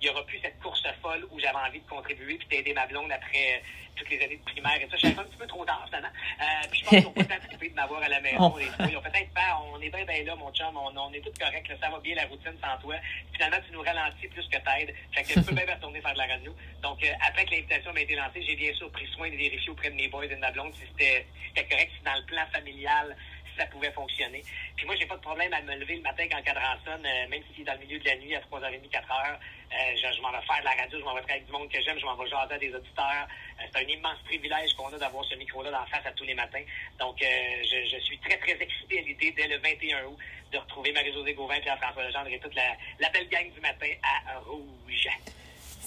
il 0.03 0.07
n'y 0.07 0.09
aura 0.09 0.25
plus 0.25 0.39
cette 0.39 0.59
course 0.59 0.83
folle 1.01 1.25
où 1.31 1.39
j'avais 1.39 1.55
envie 1.55 1.79
de 1.79 1.87
contribuer 1.87 2.35
puis 2.35 2.47
d'aider 2.49 2.73
ma 2.73 2.85
blonde 2.87 3.09
après 3.09 3.63
toutes 3.95 4.09
les 4.09 4.21
années 4.21 4.35
de 4.35 4.43
primaire 4.43 4.75
et 4.81 4.87
ça. 4.89 4.97
Je 4.97 5.07
un 5.07 5.23
petit 5.23 5.37
peu 5.37 5.47
trop 5.47 5.63
tard, 5.63 5.83
finalement. 5.85 6.09
Euh, 6.41 6.67
puis 6.69 6.79
je 6.79 6.83
pense 6.83 6.95
qu'ils 6.95 7.03
n'ont 7.03 7.11
pas 7.11 7.23
tant 7.23 7.47
trippé 7.47 7.69
de 7.69 7.75
m'avoir 7.75 8.03
à 8.03 8.09
la 8.09 8.19
maison. 8.19 8.53
Ils 8.59 8.97
ont 8.97 9.01
peut-être 9.01 9.33
pas, 9.33 9.61
on 9.71 9.79
est 9.79 9.89
bien, 9.89 10.03
bien 10.03 10.23
là, 10.23 10.35
mon 10.35 10.51
chum, 10.51 10.75
on, 10.75 10.91
on 10.97 11.13
est 11.13 11.21
tout 11.21 11.31
correct, 11.39 11.71
ça 11.79 11.89
va 11.89 11.99
bien 11.99 12.15
la 12.15 12.25
routine 12.25 12.57
sans 12.59 12.77
toi. 12.81 12.95
Finalement, 13.31 13.57
tu 13.65 13.71
nous 13.71 13.81
ralentis 13.81 14.27
plus 14.27 14.45
que 14.49 14.57
t'aides. 14.57 14.93
Fait 15.13 15.23
que 15.23 15.39
je 15.39 15.39
peux 15.39 15.55
bien 15.55 15.73
retourner 15.73 16.01
faire 16.01 16.13
de 16.13 16.17
la 16.17 16.27
radio. 16.27 16.53
Donc, 16.81 17.01
euh, 17.03 17.13
après 17.25 17.45
que 17.45 17.51
l'invitation 17.51 17.93
m'a 17.93 18.01
été 18.01 18.15
lancée, 18.15 18.41
j'ai 18.41 18.55
bien 18.55 18.73
sûr 18.73 18.91
pris 18.91 19.07
soin 19.15 19.29
de 19.29 19.37
vérifier 19.37 19.69
auprès 19.69 19.89
de 19.89 19.95
mes 19.95 20.09
boys 20.09 20.25
et 20.25 20.35
de 20.35 20.35
ma 20.35 20.51
blonde 20.51 20.73
si 20.73 20.81
c'était 20.91 21.25
correct, 21.55 21.91
si 21.97 22.03
dans 22.03 22.15
le 22.15 22.25
plan 22.25 22.43
familial, 22.51 23.15
ça 23.57 23.65
pouvait 23.67 23.91
fonctionner. 23.91 24.43
Puis 24.75 24.85
moi, 24.85 24.95
j'ai 24.95 25.05
pas 25.05 25.15
de 25.15 25.21
problème 25.21 25.53
à 25.53 25.61
me 25.61 25.75
lever 25.75 25.95
le 25.95 26.01
matin 26.01 26.25
quand 26.29 26.41
cadran 26.43 26.75
sonne, 26.85 27.05
euh, 27.05 27.27
même 27.29 27.41
si 27.47 27.57
c'est 27.57 27.63
dans 27.63 27.73
le 27.73 27.79
milieu 27.79 27.99
de 27.99 28.05
la 28.05 28.15
nuit 28.17 28.35
à 28.35 28.39
3h30, 28.39 28.89
4h. 28.89 29.39
Euh, 29.73 29.75
je, 29.95 30.21
m'en 30.21 30.31
vais 30.31 30.45
faire 30.45 30.59
de 30.59 30.65
la 30.65 30.75
radio, 30.81 30.99
je 30.99 31.03
m'en 31.03 31.13
vais 31.15 31.21
travailler 31.21 31.41
avec 31.41 31.45
du 31.45 31.51
monde 31.51 31.69
que 31.69 31.81
j'aime, 31.81 31.99
je 31.99 32.05
m'en 32.05 32.15
vais 32.15 32.29
jaser 32.29 32.53
à 32.53 32.57
des 32.57 32.73
auditeurs. 32.73 33.27
Euh, 33.59 33.63
c'est 33.71 33.83
un 33.83 33.87
immense 33.87 34.19
privilège 34.25 34.73
qu'on 34.75 34.93
a 34.93 34.97
d'avoir 34.97 35.25
ce 35.25 35.35
micro-là 35.35 35.71
d'en 35.71 35.85
face 35.87 36.05
à 36.05 36.11
tous 36.11 36.25
les 36.25 36.35
matins. 36.35 36.63
Donc, 36.99 37.17
je, 37.19 37.99
suis 37.99 38.17
très, 38.19 38.37
très 38.37 38.61
excité 38.61 38.99
à 38.99 39.01
l'idée, 39.01 39.33
dès 39.35 39.47
le 39.47 39.57
21 39.57 40.05
août, 40.05 40.17
de 40.51 40.57
retrouver 40.57 40.91
Marie-Josée 40.91 41.33
Gauvin, 41.33 41.59
Pierre-François 41.59 42.03
Legendre 42.03 42.27
et 42.29 42.39
toute 42.39 42.55
la, 42.55 42.75
la 42.99 43.09
belle 43.09 43.27
gang 43.29 43.51
du 43.51 43.59
matin 43.61 43.87
à 44.03 44.39
Rouge. 44.39 45.07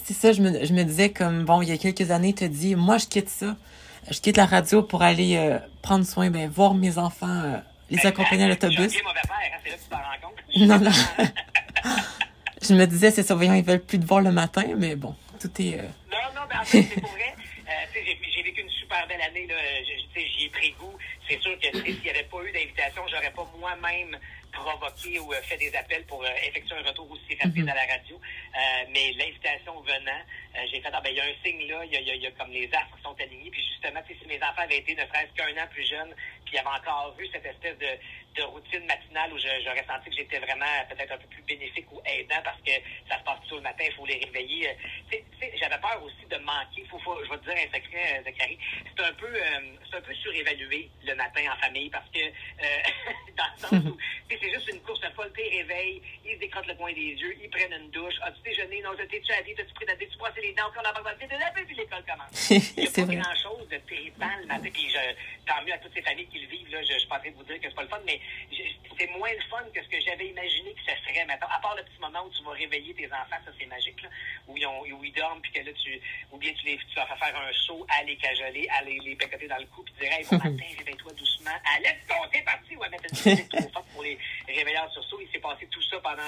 C'est 0.03 0.13
ça, 0.13 0.31
je 0.31 0.41
me, 0.41 0.65
je 0.65 0.73
me 0.73 0.83
disais 0.83 1.11
comme, 1.11 1.43
bon, 1.43 1.61
il 1.61 1.69
y 1.69 1.71
a 1.73 1.77
quelques 1.77 2.11
années, 2.11 2.33
tu 2.33 2.45
as 2.45 2.47
dit, 2.47 2.75
moi, 2.75 2.97
je 2.97 3.07
quitte 3.07 3.29
ça. 3.29 3.55
Je 4.09 4.21
quitte 4.21 4.37
la 4.37 4.45
radio 4.45 4.83
pour 4.83 5.01
aller 5.01 5.35
euh, 5.35 5.59
prendre 5.81 6.05
soin, 6.05 6.29
ben, 6.29 6.49
voir 6.49 6.73
mes 6.73 6.97
enfants, 6.97 7.27
euh, 7.27 7.57
les 7.89 7.97
ben, 7.97 8.07
accompagner 8.07 8.45
à 8.45 8.47
l'autobus. 8.47 8.95
Hein, 8.95 10.01
non, 10.65 10.79
non. 10.79 10.91
je 12.61 12.73
me 12.73 12.85
disais, 12.85 13.11
ces 13.11 13.23
surveillants, 13.23 13.53
ils 13.53 13.65
veulent 13.65 13.81
plus 13.81 13.99
te 13.99 14.05
voir 14.05 14.21
le 14.21 14.31
matin, 14.31 14.63
mais 14.77 14.95
bon, 14.95 15.13
tout 15.41 15.51
est... 15.61 15.79
Euh... 15.79 15.83
Non, 16.09 16.17
non, 16.35 16.41
mais 16.49 16.55
en 16.55 16.63
fait, 16.63 16.83
c'est 16.83 17.01
pour 17.01 17.09
vrai. 17.11 17.35
Euh, 17.67 18.01
j'ai 18.33 18.43
vécu 18.43 18.61
une 18.61 18.69
super 18.69 19.05
belle 19.07 19.21
année, 19.21 19.45
là. 19.45 19.55
J'y 20.15 20.45
ai 20.45 20.49
pris 20.49 20.71
goût. 20.79 20.97
C'est 21.27 21.41
sûr 21.41 21.51
que 21.59 21.67
s'il 21.77 22.01
n'y 22.01 22.09
avait 22.09 22.23
pas 22.23 22.37
eu 22.43 22.51
d'invitation, 22.51 23.03
j'aurais 23.11 23.31
pas 23.31 23.45
moi-même 23.59 24.17
provoqué 24.57 25.19
ou 25.19 25.33
euh, 25.33 25.41
fait 25.43 25.57
des 25.57 25.73
appels 25.75 26.03
pour 26.05 26.23
euh, 26.23 26.47
effectuer 26.47 26.75
un 26.75 26.87
retour 26.87 27.09
aussi 27.11 27.37
rapide 27.41 27.65
mm-hmm. 27.65 27.71
à 27.71 27.75
la 27.75 27.93
radio. 27.93 28.15
Euh, 28.15 28.59
mais 28.91 29.13
l'invitation 29.13 29.79
venant, 29.81 30.21
j'ai 30.65 30.81
fait, 30.81 30.89
ah 30.91 31.01
ben, 31.01 31.09
il 31.11 31.17
y 31.17 31.21
a 31.21 31.25
un 31.25 31.35
signe 31.43 31.67
là, 31.67 31.85
il 31.85 31.91
y 31.91 31.97
a, 31.97 32.15
y 32.15 32.27
a, 32.27 32.31
comme 32.31 32.51
les 32.51 32.65
astres 32.73 32.95
qui 32.95 33.03
sont 33.03 33.15
alignés. 33.19 33.51
Puis 33.51 33.63
justement, 33.63 34.01
si 34.07 34.27
mes 34.27 34.37
enfants 34.37 34.63
avaient 34.63 34.79
été 34.79 34.95
ne 34.95 35.05
serait-ce 35.05 35.33
qu'un 35.33 35.63
an 35.63 35.67
plus 35.69 35.87
jeunes, 35.87 36.13
puis 36.45 36.55
ils 36.55 36.59
avaient 36.59 36.79
encore 36.79 37.15
vu 37.17 37.27
cette 37.31 37.45
espèce 37.45 37.77
de, 37.77 37.87
de 38.35 38.43
routine 38.43 38.85
matinale 38.85 39.33
où 39.33 39.37
j'aurais 39.37 39.85
senti 39.85 40.09
que 40.09 40.15
j'étais 40.15 40.39
vraiment 40.39 40.65
peut-être 40.89 41.11
un 41.11 41.17
peu 41.17 41.27
plus 41.27 41.43
bénéfique 41.43 41.91
ou 41.91 42.01
aidant 42.05 42.41
parce 42.43 42.61
que 42.61 42.71
ça 43.09 43.19
se 43.19 43.23
passe 43.23 43.39
tôt 43.49 43.57
le 43.57 43.61
matin, 43.61 43.83
il 43.85 43.93
faut 43.93 44.05
les 44.05 44.19
réveiller. 44.23 44.69
J'avais 45.59 45.77
peur 45.79 46.01
aussi 46.03 46.25
de 46.29 46.37
manquer. 46.37 46.85
Faut, 46.89 46.99
faut, 46.99 47.23
je 47.23 47.29
vais 47.29 47.37
te 47.37 47.43
dire 47.45 47.57
un 47.57 47.77
secret, 47.77 48.21
Zachary. 48.23 48.57
C'est 48.95 49.03
un 49.03 49.13
peu 49.13 49.33
c'est 49.89 49.97
un 49.97 50.01
peu 50.01 50.13
surévalué 50.13 50.89
le 51.05 51.15
matin 51.15 51.41
en 51.51 51.57
famille 51.57 51.89
parce 51.89 52.09
que 52.09 52.19
dans 53.37 53.51
le 53.53 53.59
sens 53.59 53.93
où 53.93 53.97
c'est 54.29 54.51
juste 54.51 54.69
une 54.69 54.81
course 54.81 55.01
folle, 55.15 55.31
t'es 55.35 55.49
réveil, 55.49 56.01
ils 56.25 56.37
se 56.37 56.67
le 56.67 56.75
coin 56.75 56.93
des 56.93 57.13
yeux, 57.13 57.35
ils 57.41 57.49
prennent 57.49 57.73
une 57.73 57.89
douche. 57.89 58.15
As-tu 58.21 58.41
déjeuné? 58.41 58.81
Non, 58.81 58.95
t'es-tu 58.95 59.31
allé? 59.33 59.53
T'as-tu 59.55 59.73
pris 59.73 59.85
ta 59.85 59.95
tu 59.95 60.07
les 60.47 60.53
dents? 60.53 60.71
On 60.75 60.79
a 60.79 60.93
pas 60.93 61.13
de 61.13 61.39
la 61.39 61.51
puis 61.51 61.75
l'école 61.75 62.03
commence. 62.07 62.49
Il 62.77 62.83
n'y 62.83 62.87
a 62.87 62.91
pas 62.91 63.31
grand-chose 63.33 63.67
de 63.69 63.77
trépant 63.85 64.35
le 64.41 64.47
matin. 64.47 64.69
Puis 64.71 64.89
je, 64.89 64.99
tant 65.45 65.61
mieux 65.65 65.73
à 65.73 65.77
toutes 65.77 65.93
ces 65.93 66.01
familles 66.01 66.27
qui 66.27 66.39
le 66.39 66.47
vivent. 66.47 66.71
Là, 66.71 66.81
je, 66.83 66.93
je 66.93 66.99
suis 66.99 67.07
pas 67.07 67.17
en 67.17 67.19
train 67.19 67.31
de 67.31 67.35
vous 67.35 67.43
dire 67.43 67.59
que 67.59 67.67
c'est 67.69 67.75
pas 67.75 67.83
le 67.83 67.89
fun, 67.89 67.99
mais 68.05 68.19
c'est 68.97 69.07
moins 69.17 69.31
le 69.31 69.41
fun 69.49 69.63
que 69.73 69.83
ce 69.83 69.89
que 69.89 69.99
j'avais 70.01 70.27
imaginé 70.27 70.73
que 70.73 70.81
ce 70.81 70.95
serait. 71.03 71.25
Maintenant, 71.25 71.47
à 71.51 71.59
part 71.59 71.75
le 71.75 71.83
petit 71.83 71.99
moment 71.99 72.25
où 72.25 72.31
tu 72.31 72.43
vas 72.43 72.51
réveiller 72.51 72.93
tes 72.93 73.07
enfants, 73.07 73.41
ça 73.45 73.51
c'est 73.59 73.65
magique, 73.65 74.01
là, 74.01 74.09
où, 74.47 74.57
ils 74.57 74.65
ont, 74.65 74.81
où 74.81 75.03
ils 75.03 75.13
dorment, 75.13 75.41
puis 75.41 75.51
que 75.51 75.59
là, 75.59 75.71
tu, 75.73 75.99
ou 76.31 76.37
bien 76.37 76.53
tu, 76.53 76.65
les, 76.65 76.77
tu 76.77 76.95
vas 76.95 77.05
faire 77.05 77.35
un 77.35 77.53
saut, 77.53 77.85
à 77.89 78.03
les 78.03 78.17
cajoler, 78.17 78.67
à 78.77 78.83
les, 78.83 78.99
les 78.99 79.15
pécoter 79.15 79.47
dans 79.47 79.57
le 79.57 79.65
cou, 79.67 79.83
puis 79.83 79.93
dirais, 79.99 80.19
hey, 80.19 80.25
bon 80.25 80.37
matin, 80.37 80.65
réveille-toi 80.77 81.11
doucement, 81.13 81.57
let's 81.81 82.07
go, 82.07 82.15
c'est 82.33 82.41
parti, 82.41 82.75
ouais, 82.75 82.89
mettre 82.89 83.05
une 83.11 83.31
musique 83.31 83.49
trop 83.49 83.69
forte 83.69 83.87
pour 83.93 84.03
les 84.03 84.17
réveilleurs 84.47 84.91
sur 84.91 85.03
saut. 85.03 85.19
Il 85.21 85.31
s'est 85.31 85.39
passé 85.39 85.67
tout 85.67 85.81
ça 85.83 85.99
pendant 85.99 86.23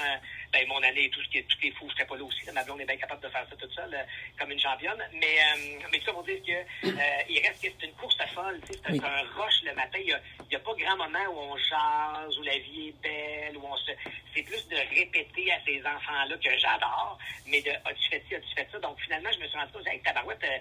ben, 0.52 0.66
mon 0.68 0.82
année 0.82 1.04
et 1.04 1.10
tout 1.10 1.22
ce 1.22 1.28
qui 1.28 1.38
est, 1.38 1.42
tous 1.42 1.58
les 1.62 1.70
fous, 1.72 1.86
je 1.88 1.94
serais 1.94 2.06
pas 2.06 2.16
là 2.16 2.24
aussi. 2.24 2.44
Là, 2.46 2.52
ma 2.52 2.64
blonde 2.64 2.80
est 2.80 2.86
bien 2.86 2.96
capable 2.96 3.22
de 3.22 3.28
faire 3.28 3.46
ça 3.48 3.56
toute 3.56 3.72
seule, 3.72 3.96
comme 4.38 4.50
une 4.50 4.58
championne. 4.58 5.02
Mais, 5.14 5.38
euh, 5.38 5.78
mais 5.92 5.98
tout 5.98 6.06
ça 6.06 6.12
pour 6.12 6.24
dire 6.24 6.42
que 6.42 6.88
euh, 6.88 7.22
il 7.28 7.38
reste 7.46 7.62
que 7.62 7.68
c'est 7.78 7.86
une 7.86 7.94
course 7.94 8.16
folle, 8.34 8.60
c'est 8.64 8.90
oui. 8.90 9.00
un 9.04 9.22
rush 9.40 9.62
le 9.64 9.74
matin. 9.74 9.98
Il 9.98 10.06
n'y 10.06 10.12
a, 10.12 10.20
y 10.50 10.56
a 10.56 10.58
pas 10.58 10.74
grand 10.74 10.96
moment 10.96 11.24
où 11.30 11.38
on 11.52 11.56
jase, 11.56 12.38
où 12.38 12.42
la 12.42 12.58
vie 12.58 12.88
est 12.88 13.02
belle, 13.02 13.56
où 13.56 13.64
on 13.64 13.76
se. 13.76 13.92
C'est 14.34 14.42
plus 14.42 14.66
de 14.68 14.76
répéter 14.76 15.52
à 15.52 15.60
ces 15.64 15.80
enfants-là 15.80 16.36
que 16.36 16.58
j'adore, 16.58 17.18
mais 17.46 17.60
de 17.62 17.70
as-tu 17.70 18.08
fait 18.10 18.24
ci, 18.28 18.34
as-tu 18.34 18.54
fait 18.54 18.68
ça. 18.70 18.78
Donc 18.78 19.00
finalement, 19.00 19.30
je 19.32 19.38
me 19.38 19.46
suis 19.46 19.58
rendu 19.58 19.72
compte 19.72 19.86
avec 19.86 20.02
Tabarouette, 20.02 20.44
euh, 20.44 20.58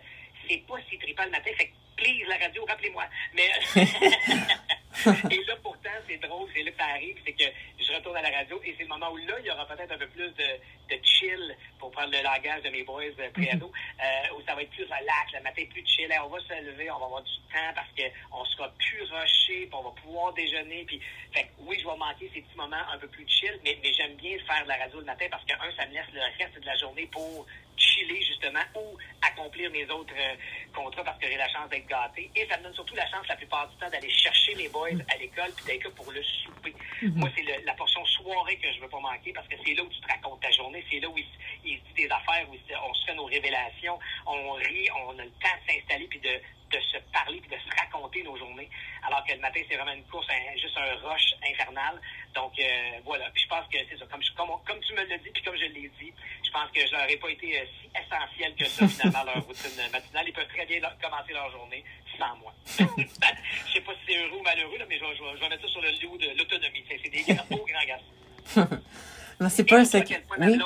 c'est 0.47 0.63
pas 0.67 0.75
si 0.89 0.97
trippant 0.97 1.25
le 1.25 1.31
matin. 1.31 1.51
Fait 1.57 1.67
que 1.67 1.73
please 1.97 2.27
la 2.27 2.37
radio, 2.37 2.65
rappelez-moi. 2.65 3.05
Mais 3.33 3.49
et 5.31 5.43
là, 5.45 5.55
pourtant, 5.61 5.89
c'est 6.07 6.17
drôle, 6.17 6.49
c'est 6.53 6.63
là 6.63 6.71
que 6.71 6.77
ça 6.77 6.85
arrive, 6.85 7.17
c'est 7.25 7.33
que 7.33 7.45
je 7.79 7.93
retourne 7.93 8.17
à 8.17 8.21
la 8.21 8.37
radio 8.37 8.59
et 8.63 8.75
c'est 8.77 8.83
le 8.83 8.89
moment 8.89 9.11
où 9.11 9.17
là, 9.17 9.35
il 9.39 9.45
y 9.45 9.51
aura 9.51 9.65
peut-être 9.67 9.91
un 9.91 9.97
peu 9.97 10.07
plus 10.07 10.29
de, 10.29 10.95
de 10.95 10.99
chill, 11.03 11.55
pour 11.79 11.91
prendre 11.91 12.11
le 12.11 12.21
langage 12.21 12.63
de 12.63 12.69
mes 12.69 12.83
boys 12.83 13.03
euh, 13.19 13.29
pré-ado, 13.31 13.71
euh, 13.71 14.35
où 14.37 14.41
ça 14.45 14.55
va 14.55 14.61
être 14.61 14.71
plus 14.71 14.83
relax, 14.83 15.33
le 15.33 15.41
matin 15.41 15.63
plus 15.69 15.85
chill. 15.85 16.11
on 16.23 16.27
va 16.27 16.39
se 16.39 16.65
lever, 16.65 16.91
on 16.91 16.99
va 16.99 17.05
avoir 17.05 17.23
du 17.23 17.31
temps 17.51 17.71
parce 17.73 17.89
qu'on 17.95 18.45
sera 18.45 18.69
plus 18.77 19.03
rushé, 19.03 19.65
puis 19.65 19.73
on 19.73 19.83
va 19.83 19.91
pouvoir 20.01 20.33
déjeuner. 20.33 20.83
Puis, 20.85 21.01
fait 21.33 21.49
oui, 21.59 21.77
je 21.79 21.87
vais 21.87 21.97
manquer 21.97 22.29
ces 22.33 22.41
petits 22.41 22.57
moments 22.57 22.83
un 22.91 22.97
peu 22.97 23.07
plus 23.07 23.27
chill, 23.27 23.57
mais, 23.63 23.77
mais 23.81 23.93
j'aime 23.93 24.15
bien 24.15 24.37
faire 24.45 24.63
de 24.63 24.69
la 24.69 24.77
radio 24.77 24.99
le 24.99 25.05
matin 25.05 25.25
parce 25.31 25.45
que, 25.45 25.53
un, 25.53 25.71
ça 25.77 25.85
me 25.87 25.93
laisse 25.93 26.11
le 26.13 26.21
reste 26.37 26.59
de 26.59 26.65
la 26.65 26.75
journée 26.75 27.07
pour 27.11 27.45
chiller 27.79 28.21
justement 28.21 28.63
ou 28.75 28.97
accomplir 29.21 29.71
mes 29.71 29.89
autres 29.89 30.13
euh, 30.17 30.35
contrats 30.73 31.03
parce 31.03 31.19
que 31.19 31.27
j'ai 31.27 31.37
la 31.37 31.47
chance 31.47 31.69
d'être 31.69 31.87
gâté. 31.87 32.29
Et 32.35 32.47
ça 32.47 32.57
me 32.57 32.63
donne 32.63 32.73
surtout 32.73 32.95
la 32.95 33.07
chance 33.09 33.27
la 33.27 33.35
plupart 33.35 33.67
du 33.69 33.75
temps 33.77 33.89
d'aller 33.89 34.09
chercher 34.09 34.55
mes 34.55 34.69
boys 34.69 34.99
à 35.11 35.17
l'école 35.17 35.51
puis 35.55 35.65
d'être 35.65 35.83
là 35.85 35.89
pour 35.95 36.11
le 36.11 36.21
souper. 36.23 36.75
Mm-hmm. 37.01 37.15
Moi, 37.15 37.29
c'est 37.35 37.65
la 37.65 37.73
portion 37.73 38.05
soirée 38.05 38.57
que 38.57 38.71
je 38.71 38.79
veux 38.79 38.89
pas 38.89 38.99
manquer 38.99 39.33
parce 39.33 39.47
que 39.47 39.55
c'est 39.65 39.73
là 39.73 39.83
où 39.83 39.89
tu 39.89 39.99
te 39.99 40.07
racontes 40.07 40.41
ta 40.41 40.51
journée, 40.51 40.83
c'est 40.91 40.99
là 40.99 41.09
où 41.09 41.17
il, 41.17 41.25
il 41.63 41.77
se 41.77 41.83
dit 41.93 42.03
des 42.03 42.11
affaires, 42.11 42.45
où 42.49 42.55
on 42.55 42.93
se 42.93 43.05
fait 43.05 43.15
nos 43.15 43.25
révélations, 43.25 43.97
on 44.25 44.53
rit, 44.53 44.89
on 45.05 45.17
a 45.17 45.23
le 45.23 45.31
temps 45.31 45.55
de 45.65 45.71
s'installer 45.71 46.07
puis 46.07 46.19
de, 46.19 46.29
de 46.71 46.79
se 46.81 46.97
parler 47.11 47.41
puis 47.41 47.49
de 47.49 47.61
se 47.61 47.75
raconter 47.75 48.23
nos 48.23 48.37
journées. 48.37 48.69
Alors 49.05 49.23
que 49.25 49.33
le 49.33 49.39
matin, 49.39 49.59
c'est 49.67 49.75
vraiment 49.75 49.93
une 49.93 50.05
course, 50.05 50.27
un, 50.29 50.57
juste 50.57 50.77
un 50.77 50.95
rush 51.07 51.33
infernal. 51.43 51.99
Donc, 52.35 52.53
euh, 52.59 52.99
voilà. 53.05 53.29
Puis 53.33 53.43
je 53.43 53.47
pense 53.47 53.65
que 53.67 53.77
c'est 53.89 53.97
ça. 53.97 54.05
Comme, 54.05 54.21
comme, 54.37 54.49
comme, 54.65 54.79
tu 54.81 54.93
me 54.93 55.03
l'as 55.03 55.17
dit, 55.17 55.29
puis 55.33 55.43
comme 55.43 55.55
je 55.55 55.65
l'ai 55.65 55.91
dit, 55.99 56.13
je 56.43 56.51
pense 56.51 56.69
que 56.71 56.85
je 56.85 56.91
n'aurais 56.93 57.17
pas 57.17 57.29
été 57.29 57.59
euh, 57.59 57.65
si 57.81 57.89
essentiel 57.97 58.55
que 58.55 58.65
ça, 58.65 58.87
finalement, 58.87 59.23
leur 59.23 59.43
routine 59.45 59.71
matinale. 59.91 60.25
Ils 60.27 60.33
peuvent 60.33 60.47
très 60.47 60.65
bien 60.65 60.79
leur, 60.79 60.97
commencer 60.99 61.33
leur 61.33 61.51
journée 61.51 61.83
sans 62.17 62.35
moi. 62.37 62.53
je 62.67 63.73
sais 63.73 63.81
pas 63.81 63.93
si 63.93 63.99
c'est 64.07 64.17
heureux 64.17 64.39
ou 64.39 64.43
malheureux, 64.43 64.77
là, 64.77 64.85
mais 64.87 64.97
je 64.97 65.05
vais, 65.05 65.15
je, 65.15 65.37
je 65.37 65.41
vais 65.41 65.49
mettre 65.49 65.63
ça 65.63 65.71
sur 65.71 65.81
le 65.81 65.89
lieu 65.91 66.17
de 66.17 66.37
l'autonomie. 66.37 66.83
C'est 66.87 67.09
des 67.09 67.33
grands, 67.33 67.45
beaux 67.49 67.65
grands 67.65 67.85
garçons. 67.87 68.77
non, 69.39 69.49
c'est 69.49 69.65
pas 69.67 69.79
un 69.79 69.85
secret. 69.85 70.23
Oui? 70.39 70.59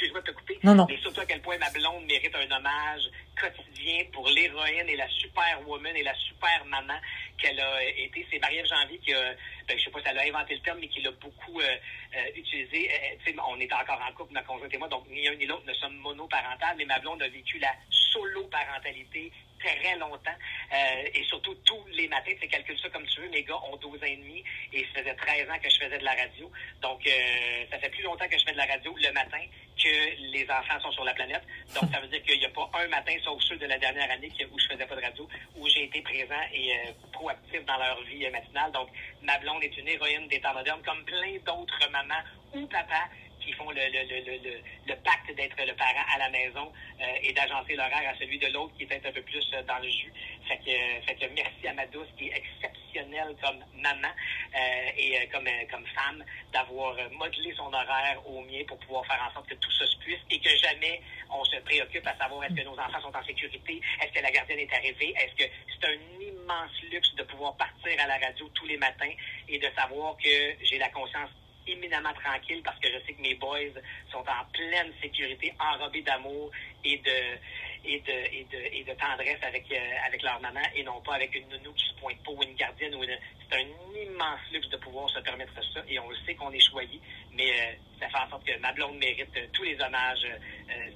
Excuse-moi 0.00 0.22
de 0.22 0.26
te 0.28 0.30
couper. 0.32 0.58
Non, 0.62 0.74
non. 0.74 0.86
Mais 0.88 0.96
surtout 0.96 1.20
à 1.20 1.26
quel 1.26 1.42
point 1.42 1.58
ma 1.58 1.68
blonde 1.68 2.06
mérite 2.06 2.34
un 2.34 2.56
hommage 2.56 3.02
quotidien 3.38 4.02
pour 4.14 4.26
l'héroïne 4.28 4.88
et 4.88 4.96
la 4.96 5.06
superwoman 5.08 5.94
et 5.94 6.02
la 6.02 6.14
super 6.14 6.64
maman 6.64 6.98
qu'elle 7.36 7.60
a 7.60 7.84
été. 7.84 8.26
C'est 8.30 8.38
Marie-Ève 8.38 8.64
Janvier 8.64 8.98
qui 8.98 9.12
a, 9.12 9.34
ben, 9.68 9.78
je 9.78 9.84
sais 9.84 9.90
pas 9.90 10.00
si 10.00 10.08
elle 10.08 10.18
a 10.18 10.22
inventé 10.22 10.54
le 10.54 10.62
terme, 10.62 10.78
mais 10.80 10.88
qui 10.88 11.02
l'a 11.02 11.10
beaucoup 11.10 11.60
euh, 11.60 11.76
euh, 12.16 12.30
utilisé. 12.34 12.90
Euh, 12.90 13.32
on 13.46 13.60
est 13.60 13.70
encore 13.74 14.00
en 14.00 14.10
couple, 14.14 14.32
ma 14.32 14.42
conjointe 14.42 14.72
et 14.72 14.78
moi, 14.78 14.88
donc 14.88 15.06
ni 15.10 15.28
un 15.28 15.34
ni 15.34 15.44
l'autre 15.44 15.66
ne 15.66 15.74
sommes 15.74 15.96
monoparentales, 15.96 16.76
mais 16.78 16.86
ma 16.86 16.98
blonde 16.98 17.22
a 17.22 17.28
vécu 17.28 17.58
la 17.58 17.74
solo-parentalité 17.90 19.30
très 19.60 19.96
longtemps. 19.96 20.36
Euh, 20.72 21.08
et 21.14 21.24
surtout, 21.24 21.54
tous 21.64 21.84
les 21.92 22.08
matins, 22.08 22.32
tu 22.40 22.48
calcules 22.48 22.78
ça 22.78 22.88
comme 22.90 23.06
tu 23.06 23.20
veux, 23.20 23.28
mes 23.28 23.42
gars 23.42 23.58
ont 23.70 23.76
12 23.76 23.98
ans 24.02 24.06
et 24.06 24.16
demi 24.16 24.44
et 24.72 24.86
ça 24.92 25.00
faisait 25.00 25.14
13 25.14 25.50
ans 25.50 25.58
que 25.62 25.70
je 25.70 25.78
faisais 25.78 25.98
de 25.98 26.04
la 26.04 26.14
radio. 26.14 26.50
Donc, 26.82 27.06
euh, 27.06 27.64
ça 27.70 27.78
fait 27.78 27.90
plus 27.90 28.02
longtemps 28.02 28.28
que 28.28 28.38
je 28.38 28.44
fais 28.44 28.52
de 28.52 28.56
la 28.56 28.66
radio 28.66 28.94
le 28.96 29.12
matin 29.12 29.40
que 29.82 30.32
les 30.32 30.44
enfants 30.50 30.80
sont 30.80 30.92
sur 30.92 31.04
la 31.04 31.14
planète. 31.14 31.42
Donc, 31.74 31.90
ça 31.92 32.00
veut 32.00 32.08
dire 32.08 32.22
qu'il 32.22 32.38
n'y 32.38 32.44
a 32.44 32.50
pas 32.50 32.70
un 32.74 32.88
matin, 32.88 33.12
sauf 33.24 33.40
ceux 33.42 33.56
de 33.56 33.66
la 33.66 33.78
dernière 33.78 34.10
année 34.10 34.30
où 34.52 34.58
je 34.58 34.66
faisais 34.66 34.86
pas 34.86 34.96
de 34.96 35.02
radio, 35.02 35.28
où 35.56 35.68
j'ai 35.68 35.84
été 35.84 36.02
présent 36.02 36.42
et 36.52 36.72
euh, 36.72 36.92
proactif 37.12 37.64
dans 37.64 37.78
leur 37.78 38.02
vie 38.04 38.28
matinale. 38.30 38.72
Donc, 38.72 38.88
ma 39.22 39.38
blonde 39.38 39.62
est 39.62 39.76
une 39.76 39.88
héroïne 39.88 40.28
des 40.28 40.40
temps 40.40 40.54
modernes, 40.54 40.82
comme 40.84 41.04
plein 41.04 41.36
d'autres 41.46 41.90
mamans 41.90 42.22
ou 42.54 42.66
papas 42.66 43.08
qui 43.40 43.52
font 43.52 43.70
le, 43.70 43.80
le, 43.80 44.02
le, 44.08 44.36
le, 44.44 44.60
le 44.86 44.96
pacte 45.02 45.34
d'être 45.36 45.56
le 45.58 45.74
parent 45.74 46.04
à 46.14 46.18
la 46.18 46.30
maison 46.30 46.72
euh, 47.00 47.04
et 47.22 47.32
d'agencer 47.32 47.74
l'horaire 47.74 48.10
à 48.12 48.16
celui 48.18 48.38
de 48.38 48.46
l'autre 48.48 48.72
qui 48.76 48.84
est 48.84 48.86
peut-être 48.86 49.06
un 49.06 49.12
peu 49.12 49.22
plus 49.22 49.46
euh, 49.54 49.62
dans 49.62 49.78
le 49.78 49.88
jus. 49.88 50.12
Fait 50.48 50.58
que, 50.58 51.06
fait 51.06 51.14
que 51.14 51.26
merci 51.34 51.68
à 51.68 51.74
ma 51.74 51.86
douce 51.86 52.08
qui 52.16 52.28
est 52.28 52.36
exceptionnelle 52.36 53.36
comme 53.42 53.64
maman 53.74 54.08
euh, 54.54 54.90
et 54.96 55.18
euh, 55.18 55.26
comme, 55.32 55.46
euh, 55.46 55.64
comme 55.70 55.86
femme 55.88 56.24
d'avoir 56.52 56.96
modelé 57.12 57.52
son 57.56 57.72
horaire 57.72 58.20
au 58.26 58.40
mien 58.42 58.62
pour 58.66 58.78
pouvoir 58.78 59.06
faire 59.06 59.24
en 59.28 59.32
sorte 59.34 59.48
que 59.48 59.54
tout 59.54 59.70
ça 59.72 59.86
se 59.86 59.96
puisse 59.98 60.20
et 60.30 60.38
que 60.40 60.50
jamais 60.56 61.00
on 61.30 61.44
se 61.44 61.56
préoccupe 61.58 62.06
à 62.06 62.16
savoir 62.16 62.44
est-ce 62.44 62.54
que 62.54 62.64
nos 62.64 62.78
enfants 62.78 63.00
sont 63.00 63.16
en 63.16 63.24
sécurité, 63.24 63.80
est-ce 64.02 64.12
que 64.12 64.22
la 64.22 64.30
gardienne 64.30 64.58
est 64.58 64.72
arrivée, 64.72 65.14
est-ce 65.16 65.44
que 65.44 65.50
c'est 65.68 65.86
un 65.86 66.20
immense 66.20 66.82
luxe 66.90 67.14
de 67.14 67.22
pouvoir 67.22 67.56
partir 67.56 67.92
à 68.00 68.06
la 68.06 68.18
radio 68.18 68.48
tous 68.54 68.66
les 68.66 68.76
matins 68.76 69.12
et 69.48 69.58
de 69.58 69.68
savoir 69.76 70.16
que 70.16 70.54
j'ai 70.62 70.78
la 70.78 70.88
conscience 70.88 71.30
éminemment 71.66 72.12
tranquille 72.14 72.62
parce 72.64 72.78
que 72.78 72.88
je 72.88 73.06
sais 73.06 73.12
que 73.12 73.22
mes 73.22 73.34
boys 73.34 73.74
sont 74.10 74.18
en 74.18 74.44
pleine 74.52 74.92
sécurité, 75.00 75.54
enrobés 75.58 76.02
d'amour 76.02 76.50
et 76.84 76.96
de, 76.98 77.38
et 77.84 78.00
de, 78.00 78.12
et 78.12 78.46
de, 78.50 78.76
et 78.76 78.84
de 78.84 78.92
tendresse 78.98 79.38
avec, 79.42 79.64
euh, 79.70 80.06
avec 80.06 80.22
leur 80.22 80.40
maman 80.40 80.60
et 80.74 80.82
non 80.82 81.00
pas 81.00 81.14
avec 81.14 81.34
une 81.34 81.48
nounou 81.48 81.72
qui 81.72 81.86
se 81.86 81.94
pointe 82.00 82.18
pas 82.24 82.32
ou 82.32 82.42
une 82.42 82.54
gardienne. 82.54 82.94
ou 82.94 83.04
une... 83.04 83.16
C'est 83.50 83.56
un 83.56 83.66
immense 84.02 84.40
luxe 84.52 84.68
de 84.68 84.76
pouvoir 84.76 85.08
se 85.10 85.18
permettre 85.20 85.52
ça 85.74 85.80
et 85.88 85.98
on 85.98 86.08
le 86.08 86.16
sait 86.26 86.34
qu'on 86.34 86.50
est 86.52 86.70
choyé, 86.70 87.00
mais 87.34 87.50
euh, 87.50 87.72
ça 88.00 88.08
fait 88.08 88.24
en 88.24 88.30
sorte 88.30 88.44
que 88.44 88.58
ma 88.60 88.72
blonde 88.72 88.98
mérite 88.98 89.28
euh, 89.36 89.46
tous 89.52 89.64
les 89.64 89.80
hommages. 89.80 90.26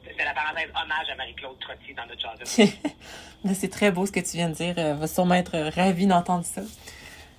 c'est 0.05 0.25
la 0.25 0.35
parenthèse 0.35 0.71
hommage 0.71 1.09
à 1.11 1.15
Marie-Claude 1.17 1.59
Trottier 1.61 1.95
dans 1.95 2.07
notre 2.07 2.23
chanson. 2.23 2.73
c'est 3.55 3.71
très 3.71 3.91
beau 3.91 4.07
ce 4.07 4.13
que 4.13 4.21
tu 4.21 4.37
viens 4.37 4.49
de 4.49 4.55
dire. 4.55 4.79
Elle 4.79 4.97
va 4.97 5.07
sûrement 5.07 5.35
être 5.35 5.59
ravie 5.75 6.07
d'entendre 6.07 6.45
ça. 6.45 6.63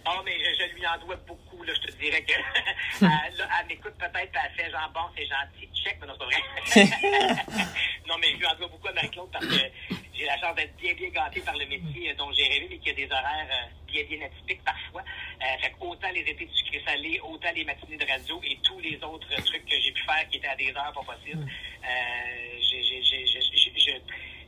Oh, 0.08 0.22
mais 0.24 0.38
je, 0.38 0.64
je 0.64 0.76
lui 0.76 0.86
en 0.86 0.98
dois 1.04 1.16
beaucoup 1.28 1.45
là, 1.66 1.74
je 1.74 1.88
te 1.88 1.98
dirais 1.98 2.24
que 2.24 2.34
elle, 3.02 3.48
elle 3.60 3.68
m'écoute 3.68 3.94
peut-être, 3.98 4.32
elle 4.34 4.52
fait 4.56 4.72
genre 4.72 4.92
bon, 4.94 5.02
c'est 5.16 5.26
gentil, 5.26 5.70
check, 5.74 5.98
mais 6.02 6.08
non, 6.08 6.14
c'est 6.74 6.90
pas 6.90 6.96
vrai. 6.96 7.66
non, 8.08 8.16
mais 8.20 8.32
je 8.32 8.38
lui 8.38 8.46
en 8.46 8.56
dois 8.56 8.68
beaucoup 8.68 8.88
à 8.88 8.94
Marie-Claude 8.94 9.30
parce 9.32 9.46
que 9.46 9.56
j'ai 10.14 10.26
la 10.26 10.38
chance 10.40 10.56
d'être 10.56 10.76
bien, 10.78 10.94
bien 10.94 11.10
gâté 11.10 11.42
par 11.42 11.56
le 11.58 11.66
métier 11.66 12.14
dont 12.16 12.32
j'ai 12.32 12.48
rêvé, 12.48 12.68
mais 12.70 12.78
qui 12.78 12.90
a 12.90 12.94
des 12.94 13.06
horaires 13.06 13.48
euh, 13.52 13.68
bien, 13.88 14.04
bien 14.06 14.26
atypiques 14.26 14.64
parfois. 14.64 15.02
Euh, 15.02 15.58
fait 15.62 15.74
autant 15.80 16.12
les 16.14 16.22
étés 16.22 16.46
de 16.46 16.52
sucré 16.52 16.82
salé, 16.86 17.20
autant 17.22 17.52
les 17.54 17.66
matinées 17.66 17.98
de 17.98 18.06
radio 18.06 18.42
et 18.44 18.58
tous 18.64 18.80
les 18.80 18.96
autres 19.04 19.28
trucs 19.44 19.66
que 19.66 19.76
j'ai 19.80 19.92
pu 19.92 20.04
faire 20.04 20.28
qui 20.30 20.38
étaient 20.38 20.48
à 20.48 20.56
des 20.56 20.70
heures 20.70 20.94
pas 20.94 21.14
possibles. 21.14 21.46
Euh, 21.46 22.60
j'ai, 22.62 22.84
j'ai, 22.84 23.04
j'ai, 23.04 23.26
j'ai, 23.26 24.02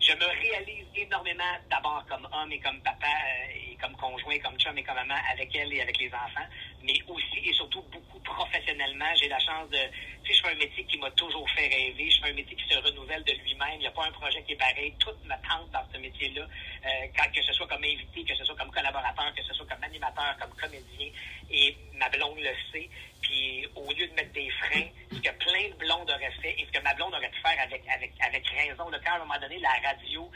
je 0.07 0.13
me 0.13 0.25
réalise 0.25 0.85
énormément 0.95 1.43
d'abord 1.69 2.05
comme 2.07 2.25
homme 2.31 2.51
et 2.51 2.59
comme 2.59 2.79
papa 2.79 3.07
euh, 3.07 3.71
et 3.71 3.75
comme 3.75 3.93
conjoint, 3.97 4.39
comme 4.39 4.57
chum 4.57 4.77
et 4.77 4.83
comme 4.83 4.95
maman 4.95 5.19
avec 5.33 5.53
elle 5.53 5.73
et 5.73 5.81
avec 5.81 5.99
les 5.99 6.07
enfants, 6.07 6.47
mais 6.81 6.95
aussi 7.07 7.39
et 7.43 7.51
surtout 7.51 7.81
beaucoup 7.91 8.19
professionnellement. 8.19 9.11
J'ai 9.15 9.27
la 9.27 9.39
chance 9.39 9.69
de, 9.69 9.77
tu 10.23 10.31
sais, 10.31 10.37
je 10.37 10.41
fais 10.41 10.53
un 10.53 10.57
métier 10.57 10.85
qui 10.85 10.97
m'a 10.97 11.11
toujours 11.11 11.49
fait 11.51 11.67
rêver. 11.67 12.09
Je 12.09 12.21
fais 12.21 12.29
un 12.29 12.33
métier 12.33 12.55
qui 12.55 12.73
se 12.73 12.79
renouvelle 12.79 13.23
de 13.25 13.33
lui-même. 13.33 13.75
Il 13.75 13.79
n'y 13.79 13.87
a 13.87 13.91
pas 13.91 14.05
un 14.05 14.11
projet 14.11 14.41
qui 14.43 14.53
est 14.53 14.55
pareil. 14.55 14.93
Toute 14.97 15.21
ma 15.25 15.35
tente 15.37 15.69
dans 15.71 15.83
ce 15.91 15.97
métier-là, 15.97 16.41
euh, 16.41 17.27
que 17.33 17.43
ce 17.43 17.51
soit 17.51 17.67
comme 17.67 17.83
invité, 17.83 18.23
que 18.23 18.35
ce 18.35 18.45
soit 18.45 18.55
comme 18.55 18.71
collaborateur, 18.71 19.33
que 19.35 19.43
ce 19.43 19.53
soit 19.53 19.65
comme 19.65 19.83
animateur, 19.83 20.37
comme 20.39 20.53
comédien, 20.55 21.11
et 21.51 21.75
ma 21.95 22.07
blonde 22.09 22.39
le 22.39 22.53
sait. 22.71 22.89
Puis 23.21 23.67
au 23.75 23.91
lieu 23.93 24.07
de 24.07 24.13
mettre 24.13 24.31
des 24.33 24.49
freins, 24.51 24.87
ce 25.11 25.17
que 25.17 25.31
plein 25.43 25.69
de 25.69 25.75
blondes 25.75 26.09
auraient 26.09 26.31
fait 26.41 26.55
et 26.59 26.65
ce 26.65 26.71
que 26.77 26.83
ma 26.83 26.93
blonde 26.93 27.13
aurait 27.13 27.29
pu 27.29 27.41
faire 27.41 27.59
avec 27.61 27.81
avec 27.93 28.11
avec 28.21 28.47
raison, 28.47 28.89
là, 28.89 28.99
quand 29.03 29.13
à 29.13 29.15
un 29.15 29.19
moment 29.19 29.39
donné 29.39 29.59
la 29.59 29.73
radio 29.89 30.29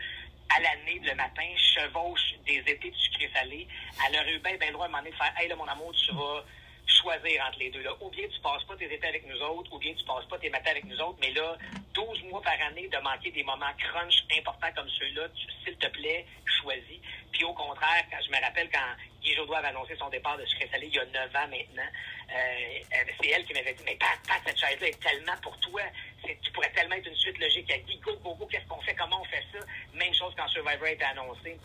à 0.49 0.59
l'année, 0.59 0.99
le 1.03 1.15
matin, 1.15 1.47
chevauche 1.55 2.33
des 2.45 2.57
étés 2.57 2.91
de 2.91 2.95
sucré 2.95 3.29
salé, 3.33 3.67
elle 4.07 4.15
aurait 4.19 4.33
eu 4.33 4.39
bien, 4.39 4.57
bien 4.57 4.71
droit 4.71 4.85
à 4.85 4.87
un 4.87 4.91
moment 4.91 5.03
donné 5.03 5.11
de 5.11 5.17
faire 5.17 5.33
Hey 5.39 5.47
là, 5.47 5.55
mon 5.55 5.67
amour, 5.67 5.93
tu 5.93 6.11
vas 6.13 6.43
choisir 6.91 7.43
entre 7.47 7.59
les 7.59 7.69
deux. 7.69 7.81
Là. 7.81 7.91
Ou 8.01 8.09
bien 8.09 8.27
tu 8.27 8.39
passes 8.41 8.63
pas 8.63 8.75
tes 8.75 8.91
étés 8.93 9.07
avec 9.07 9.25
nous 9.25 9.39
autres, 9.41 9.71
ou 9.73 9.79
bien 9.79 9.93
tu 9.93 10.03
passes 10.05 10.25
pas 10.25 10.37
tes 10.37 10.49
matins 10.49 10.71
avec 10.71 10.85
nous 10.85 10.99
autres, 10.99 11.17
mais 11.21 11.31
là, 11.31 11.57
12 11.93 12.23
mois 12.23 12.41
par 12.41 12.59
année 12.67 12.87
de 12.87 12.97
manquer 12.99 13.31
des 13.31 13.43
moments 13.43 13.73
crunch 13.77 14.23
importants 14.37 14.71
comme 14.75 14.89
ceux-là, 14.89 15.27
s'il 15.63 15.77
te 15.77 15.87
plaît, 15.87 16.25
choisis. 16.61 16.99
Puis 17.31 17.43
au 17.43 17.53
contraire, 17.53 18.03
quand 18.11 18.19
je 18.25 18.31
me 18.31 18.41
rappelle 18.41 18.69
quand 18.71 18.95
Guy 19.21 19.33
Jodoin 19.35 19.59
avait 19.59 19.69
annoncé 19.69 19.95
son 19.95 20.09
départ 20.09 20.37
de 20.37 20.45
sucré 20.45 20.67
salé 20.71 20.87
il 20.87 20.95
y 20.95 20.99
a 20.99 21.05
9 21.05 21.35
ans 21.35 21.47
maintenant, 21.47 21.89
euh, 22.31 23.05
c'est 23.21 23.29
elle 23.29 23.45
qui 23.45 23.53
m'avait 23.53 23.73
dit 23.73 23.83
Mais 23.85 23.95
Pat, 23.95 24.19
Pat 24.27 24.41
cette 24.45 24.59
chaise-là 24.59 24.87
est 24.87 25.01
tellement 25.01 25.37
pour 25.41 25.57
toi. 25.59 25.81
Tu 26.23 26.51
pourrais 26.51 26.71
tellement 26.71 26.95
être 26.95 27.07
une 27.07 27.15
suite 27.15 27.39
logique 27.39 27.71
à 27.71 27.77
Guy, 27.79 27.97
go, 27.97 28.15
go, 28.23 28.35
go, 28.35 28.45
qu'est-ce 28.45 28.67
qu'on 28.67 28.81
fait, 28.81 28.95
comment 28.95 29.21
on 29.21 29.25
fait 29.25 29.43
ça. 29.51 29.59
Même 29.93 30.13
chose 30.13 30.33
quand 30.37 30.47
Survivor 30.47 30.85
a 30.85 30.91
été 30.91 31.03
annoncé. 31.03 31.57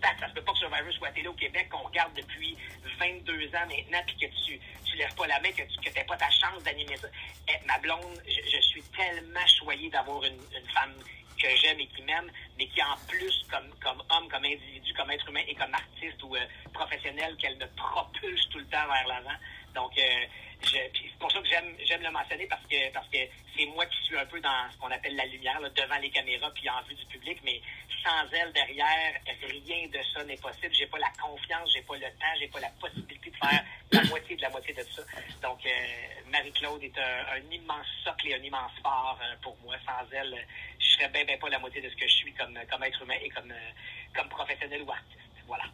Pat, 0.00 0.16
ça 0.18 0.28
se 0.28 0.34
peut 0.34 0.42
pas 0.42 0.52
que 0.52 0.58
Survivor 0.58 0.92
soit 0.92 1.10
télé 1.10 1.28
au 1.28 1.34
Québec, 1.34 1.68
qu'on 1.70 1.86
regarde 1.86 2.14
depuis 2.14 2.56
22 2.98 3.46
ans 3.54 3.66
maintenant, 3.68 4.02
puis 4.06 4.16
que 4.16 4.26
tu 4.44 4.60
tu 4.86 4.96
lèves 4.96 5.14
pas 5.14 5.26
la 5.26 5.40
main, 5.40 5.50
que 5.50 5.62
tu 5.62 5.90
n'as 5.94 6.04
pas 6.04 6.16
ta 6.16 6.30
chance 6.30 6.62
d'animer 6.62 6.96
ça. 6.96 7.08
Eh, 7.48 7.66
ma 7.66 7.78
blonde, 7.78 8.20
je, 8.26 8.60
suis 8.60 8.82
tellement 8.96 9.46
choyée 9.46 9.90
d'avoir 9.90 10.22
une, 10.24 10.40
femme 10.74 10.94
que 11.40 11.48
j'aime 11.56 11.78
et 11.80 11.86
qui 11.88 12.02
m'aime, 12.02 12.30
mais 12.56 12.66
qui 12.68 12.82
en 12.82 12.96
plus, 13.08 13.44
comme, 13.50 13.68
comme 13.82 14.02
homme, 14.10 14.28
comme 14.28 14.44
individu, 14.44 14.92
comme 14.94 15.10
être 15.10 15.28
humain 15.28 15.42
et 15.46 15.54
comme 15.54 15.74
artiste 15.74 16.22
ou 16.22 16.34
euh, 16.34 16.40
professionnel, 16.72 17.36
qu'elle 17.36 17.56
me 17.58 17.66
propulse 17.76 18.48
tout 18.48 18.58
le 18.58 18.66
temps 18.66 18.86
vers 18.86 19.06
l'avant. 19.06 19.36
Donc, 19.76 19.92
euh, 19.98 20.24
c'est 20.64 20.90
pour 21.20 21.30
ça 21.30 21.38
que 21.38 21.46
j'aime 21.48 21.76
j'aime 21.84 22.02
le 22.02 22.10
mentionner 22.10 22.46
parce 22.46 22.64
que 22.66 22.92
parce 22.92 23.06
que 23.08 23.18
c'est 23.54 23.66
moi 23.66 23.84
qui 23.86 24.02
suis 24.04 24.18
un 24.18 24.24
peu 24.24 24.40
dans 24.40 24.70
ce 24.72 24.78
qu'on 24.78 24.90
appelle 24.90 25.14
la 25.14 25.26
lumière, 25.26 25.60
devant 25.60 25.98
les 26.00 26.10
caméras 26.10 26.50
puis 26.54 26.68
en 26.70 26.82
vue 26.88 26.94
du 26.94 27.04
public, 27.06 27.38
mais 27.44 27.60
sans 28.02 28.26
elle 28.32 28.52
derrière, 28.52 29.20
rien 29.42 29.86
de 29.88 29.98
ça 30.14 30.24
n'est 30.24 30.36
possible. 30.38 30.72
J'ai 30.72 30.86
pas 30.86 30.98
la 30.98 31.10
confiance, 31.20 31.70
j'ai 31.72 31.82
pas 31.82 31.96
le 31.96 32.06
temps, 32.06 32.34
j'ai 32.38 32.48
pas 32.48 32.60
la 32.60 32.70
possibilité 32.80 33.30
de 33.30 33.36
faire 33.36 33.64
la 33.92 34.04
moitié 34.04 34.36
de 34.36 34.42
la 34.42 34.50
moitié 34.50 34.74
de 34.74 34.82
ça. 34.82 35.02
Donc, 35.42 35.64
euh, 35.66 36.30
Marie-Claude 36.30 36.82
est 36.82 36.98
un, 36.98 37.52
immense 37.52 37.86
socle 38.02 38.28
et 38.28 38.34
un 38.34 38.42
immense 38.42 38.72
phare 38.82 39.18
euh, 39.22 39.36
pour 39.42 39.56
moi. 39.62 39.76
Sans 39.84 40.10
elle, 40.12 40.34
je 40.78 40.86
serais 40.86 41.08
bien, 41.08 41.24
bien 41.24 41.36
pas 41.36 41.50
la 41.50 41.58
moitié 41.58 41.82
de 41.82 41.90
ce 41.90 41.96
que 41.96 42.08
je 42.08 42.14
suis 42.14 42.32
comme, 42.32 42.58
comme 42.70 42.82
être 42.82 43.02
humain 43.02 43.18
et 43.22 43.28
comme, 43.28 43.52
comme 44.14 44.28
professionnel 44.30 44.82
ou 44.82 44.90
artiste. 44.90 45.20
Voilà 45.46 45.64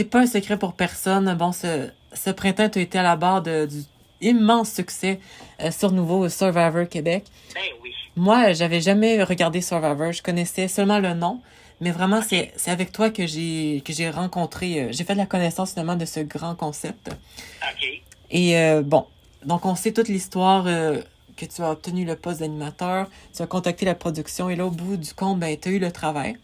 c'est 0.00 0.04
pas 0.04 0.20
un 0.20 0.26
secret 0.26 0.58
pour 0.58 0.72
personne. 0.72 1.34
Bon, 1.34 1.52
ce, 1.52 1.90
ce 2.14 2.30
printemps, 2.30 2.70
tu 2.70 2.78
as 2.78 2.82
été 2.82 2.98
à 2.98 3.02
la 3.02 3.16
barre 3.16 3.42
de, 3.42 3.66
du 3.66 3.82
immense 4.22 4.72
succès 4.72 5.20
euh, 5.60 5.70
sur 5.70 5.92
Nouveau 5.92 6.26
Survivor 6.30 6.88
Québec. 6.88 7.24
Ben 7.54 7.60
oui. 7.82 7.90
Moi, 8.16 8.54
j'avais 8.54 8.80
jamais 8.80 9.22
regardé 9.22 9.60
Survivor. 9.60 10.12
Je 10.12 10.22
connaissais 10.22 10.68
seulement 10.68 11.00
le 11.00 11.12
nom. 11.12 11.42
Mais 11.82 11.90
vraiment, 11.90 12.22
c'est, 12.26 12.50
c'est 12.56 12.70
avec 12.70 12.92
toi 12.92 13.10
que 13.10 13.26
j'ai, 13.26 13.82
que 13.84 13.92
j'ai 13.92 14.08
rencontré, 14.08 14.80
euh, 14.80 14.88
j'ai 14.90 15.04
fait 15.04 15.12
de 15.12 15.18
la 15.18 15.26
connaissance 15.26 15.72
finalement 15.72 15.96
de 15.96 16.06
ce 16.06 16.20
grand 16.20 16.54
concept. 16.54 17.10
OK. 17.10 17.86
Et 18.30 18.56
euh, 18.56 18.80
bon, 18.82 19.04
donc 19.44 19.66
on 19.66 19.74
sait 19.74 19.92
toute 19.92 20.08
l'histoire 20.08 20.64
que 20.64 21.44
tu 21.44 21.60
as 21.60 21.72
obtenu 21.72 22.06
le 22.06 22.16
poste 22.16 22.40
d'animateur, 22.40 23.06
tu 23.36 23.42
as 23.42 23.46
contacté 23.46 23.84
la 23.84 23.94
production 23.94 24.48
et 24.48 24.56
là, 24.56 24.64
au 24.64 24.70
bout 24.70 24.96
du 24.96 25.12
compte, 25.12 25.38
ben, 25.38 25.54
tu 25.60 25.68
as 25.68 25.72
eu 25.72 25.78
le 25.78 25.92
travail. 25.92 26.38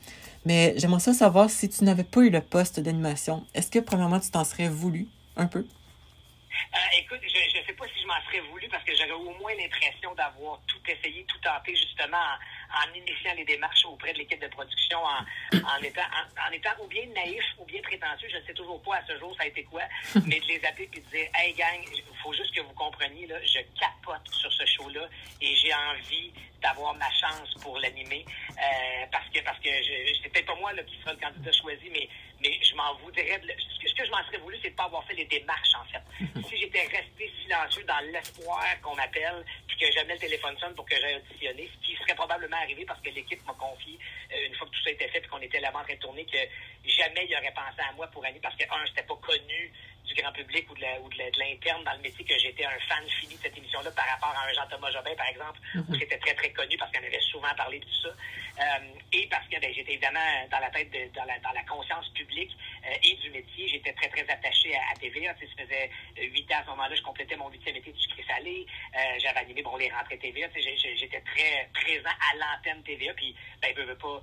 Mais 0.46 0.74
j'aimerais 0.76 1.00
ça 1.00 1.12
savoir 1.12 1.50
si 1.50 1.68
tu 1.68 1.82
n'avais 1.82 2.04
pas 2.04 2.20
eu 2.20 2.30
le 2.30 2.40
poste 2.40 2.78
d'animation, 2.78 3.44
est-ce 3.52 3.68
que 3.68 3.80
premièrement 3.80 4.20
tu 4.20 4.30
t'en 4.30 4.44
serais 4.44 4.68
voulu 4.68 5.08
un 5.36 5.48
peu? 5.48 5.58
Euh, 5.58 6.78
écoute, 7.00 7.18
je 7.20 7.58
ne 7.58 7.64
sais 7.64 7.72
pas 7.72 7.84
si 7.88 8.00
je 8.00 8.06
m'en 8.06 8.22
serais 8.26 8.38
voulu 8.48 8.68
parce 8.68 8.84
que 8.84 8.92
j'aurais 8.94 9.10
au 9.10 9.34
moins 9.40 9.52
l'impression 9.58 10.14
d'avoir 10.14 10.60
tout 10.68 10.78
essayé, 10.86 11.24
tout 11.26 11.38
tenté 11.38 11.74
justement 11.74 12.22
en, 12.70 12.94
initiant 12.94 13.34
les 13.36 13.44
démarches 13.44 13.84
auprès 13.86 14.12
de 14.12 14.18
l'équipe 14.18 14.40
de 14.40 14.46
production, 14.46 14.98
en, 15.02 15.82
étant, 15.82 16.06
en, 16.46 16.52
étant 16.52 16.70
ou 16.80 16.86
bien 16.86 17.06
naïf 17.12 17.42
ou 17.58 17.64
bien 17.64 17.82
prétentieux. 17.82 18.28
Je 18.30 18.36
ne 18.36 18.42
sais 18.46 18.54
toujours 18.54 18.80
pas 18.82 18.98
à 18.98 19.04
ce 19.04 19.18
jour 19.18 19.34
ça 19.36 19.42
a 19.42 19.46
été 19.46 19.64
quoi, 19.64 19.82
mais 20.26 20.38
de 20.38 20.46
les 20.46 20.64
appeler 20.64 20.88
et 20.94 21.00
de 21.00 21.06
dire 21.10 21.28
Hey 21.34 21.54
gang, 21.54 21.82
il 21.92 22.04
faut 22.22 22.32
juste 22.32 22.54
que 22.54 22.60
vous 22.60 22.74
compreniez, 22.74 23.26
là, 23.26 23.34
je 23.42 23.58
capote 23.80 24.30
sur 24.30 24.52
ce 24.52 24.64
show-là 24.64 25.08
et 25.40 25.56
j'ai 25.56 25.74
envie 25.74 26.32
d'avoir 26.62 26.94
ma 26.94 27.10
chance 27.12 27.54
pour 27.60 27.78
l'animer 27.78 28.24
euh, 28.50 29.06
parce 29.12 29.28
que 29.30 29.40
parce 29.42 29.58
que 29.60 29.68
c'est 30.22 30.28
peut-être 30.28 30.46
pas 30.46 30.54
moi 30.54 30.72
là, 30.72 30.82
qui 30.84 30.96
sera 31.00 31.12
le 31.12 31.18
candidat 31.18 31.52
choisi, 31.52 31.88
mais 31.90 32.08
mais 32.40 32.58
je 32.62 32.74
m'en 32.74 32.94
voudrais. 32.96 33.40
ce 33.40 33.94
que 33.94 34.04
je 34.04 34.10
m'en 34.10 34.22
serais 34.24 34.38
voulu, 34.38 34.58
c'est 34.62 34.70
de 34.70 34.74
pas 34.74 34.84
avoir 34.84 35.04
fait 35.04 35.14
les 35.14 35.24
démarches 35.24 35.74
en 35.74 35.84
fait. 35.84 36.02
si 36.48 36.58
j'étais 36.58 36.82
resté 36.82 37.32
silencieux 37.42 37.84
dans 37.84 38.00
l'espoir 38.12 38.64
qu'on 38.82 38.94
m'appelle 38.94 39.44
puis 39.66 39.76
que 39.78 39.92
jamais 39.92 40.14
le 40.14 40.20
téléphone 40.20 40.56
sonne 40.58 40.74
pour 40.74 40.84
que 40.84 40.96
j'aille 41.00 41.16
auditionner, 41.16 41.70
ce 41.72 41.86
qui 41.86 41.96
serait 41.96 42.14
probablement 42.14 42.56
arrivé 42.56 42.84
parce 42.84 43.00
que 43.00 43.10
l'équipe 43.10 43.44
m'a 43.46 43.54
confié 43.54 43.98
euh, 44.32 44.46
une 44.46 44.54
fois 44.54 44.66
que 44.66 44.72
tout 44.72 44.82
ça 44.82 44.90
était 44.90 45.08
fait 45.08 45.24
et 45.24 45.28
qu'on 45.28 45.40
était 45.40 45.60
là-bas 45.60 45.80
en 45.80 45.84
train 45.84 45.94
de 45.94 46.00
tourner 46.00 46.24
que 46.26 46.38
jamais 46.84 47.26
il 47.28 47.34
aurait 47.36 47.52
pensé 47.52 47.80
à 47.88 47.92
moi 47.92 48.06
pour 48.08 48.24
animer 48.24 48.40
parce 48.40 48.56
que 48.56 48.64
un, 48.64 48.86
c'était 48.86 49.02
pas 49.02 49.16
connu 49.16 49.72
du 50.06 50.14
grand 50.14 50.32
public 50.32 50.70
ou 50.70 50.74
de, 50.74 51.38
l'interne 51.38 51.84
dans 51.84 51.92
le 51.92 52.00
métier 52.00 52.24
que 52.24 52.38
j'étais 52.38 52.64
un 52.64 52.78
fan 52.88 53.04
fini 53.20 53.34
de 53.34 53.40
cette 53.40 53.56
émission-là 53.56 53.90
par 53.90 54.06
rapport 54.06 54.34
à 54.36 54.48
un 54.48 54.52
Jean-Thomas 54.52 54.90
Jobin, 54.90 55.14
par 55.16 55.28
exemple, 55.28 55.58
où 55.74 55.92
mhm. 55.92 55.98
c'était 55.98 56.18
très, 56.18 56.34
très 56.34 56.50
connu 56.52 56.76
parce 56.78 56.92
qu'on 56.92 57.04
avait 57.04 57.20
souvent 57.20 57.54
parlé 57.56 57.78
de 57.80 57.84
tout 57.84 58.02
ça. 58.02 58.08
Euh, 58.58 58.98
et 59.12 59.26
parce 59.28 59.46
que 59.48 59.60
ben, 59.60 59.72
j'étais 59.74 59.92
évidemment 59.92 60.20
dans 60.50 60.60
la 60.60 60.70
tête, 60.70 60.90
de, 60.90 61.12
dans, 61.14 61.24
la, 61.24 61.38
dans 61.40 61.52
la 61.52 61.62
conscience 61.64 62.08
publique 62.10 62.56
euh, 62.86 62.94
et 63.02 63.14
du 63.16 63.30
métier. 63.30 63.68
J'étais 63.68 63.92
très, 63.92 64.08
très 64.08 64.28
attaché 64.30 64.74
à, 64.74 64.92
à 64.92 64.94
TVA. 64.94 65.34
Tu 65.34 65.46
sais, 65.46 65.52
ça 65.56 65.64
faisait 65.64 65.90
huit 66.28 66.50
ans 66.52 66.60
à 66.60 66.64
ce 66.64 66.70
moment-là, 66.70 66.94
je 66.94 67.02
complétais 67.02 67.36
mon 67.36 67.50
huitième 67.50 67.74
métier 67.74 67.92
du 67.92 68.00
sucré 68.00 68.24
salé. 68.26 68.66
Euh, 68.94 68.98
j'avais 69.18 69.40
animé 69.40 69.62
bon, 69.62 69.76
les 69.76 69.90
rentrées 69.90 70.18
TVA. 70.18 70.48
Tu 70.48 70.62
sais, 70.62 70.96
j'étais 70.96 71.20
très 71.20 71.68
présent 71.74 72.14
à 72.32 72.36
l'antenne 72.36 72.82
TVA. 72.84 73.12
Puis, 73.14 73.34
ben, 73.60 73.74
veux, 73.76 73.84
veux 73.84 73.98
pas, 73.98 74.20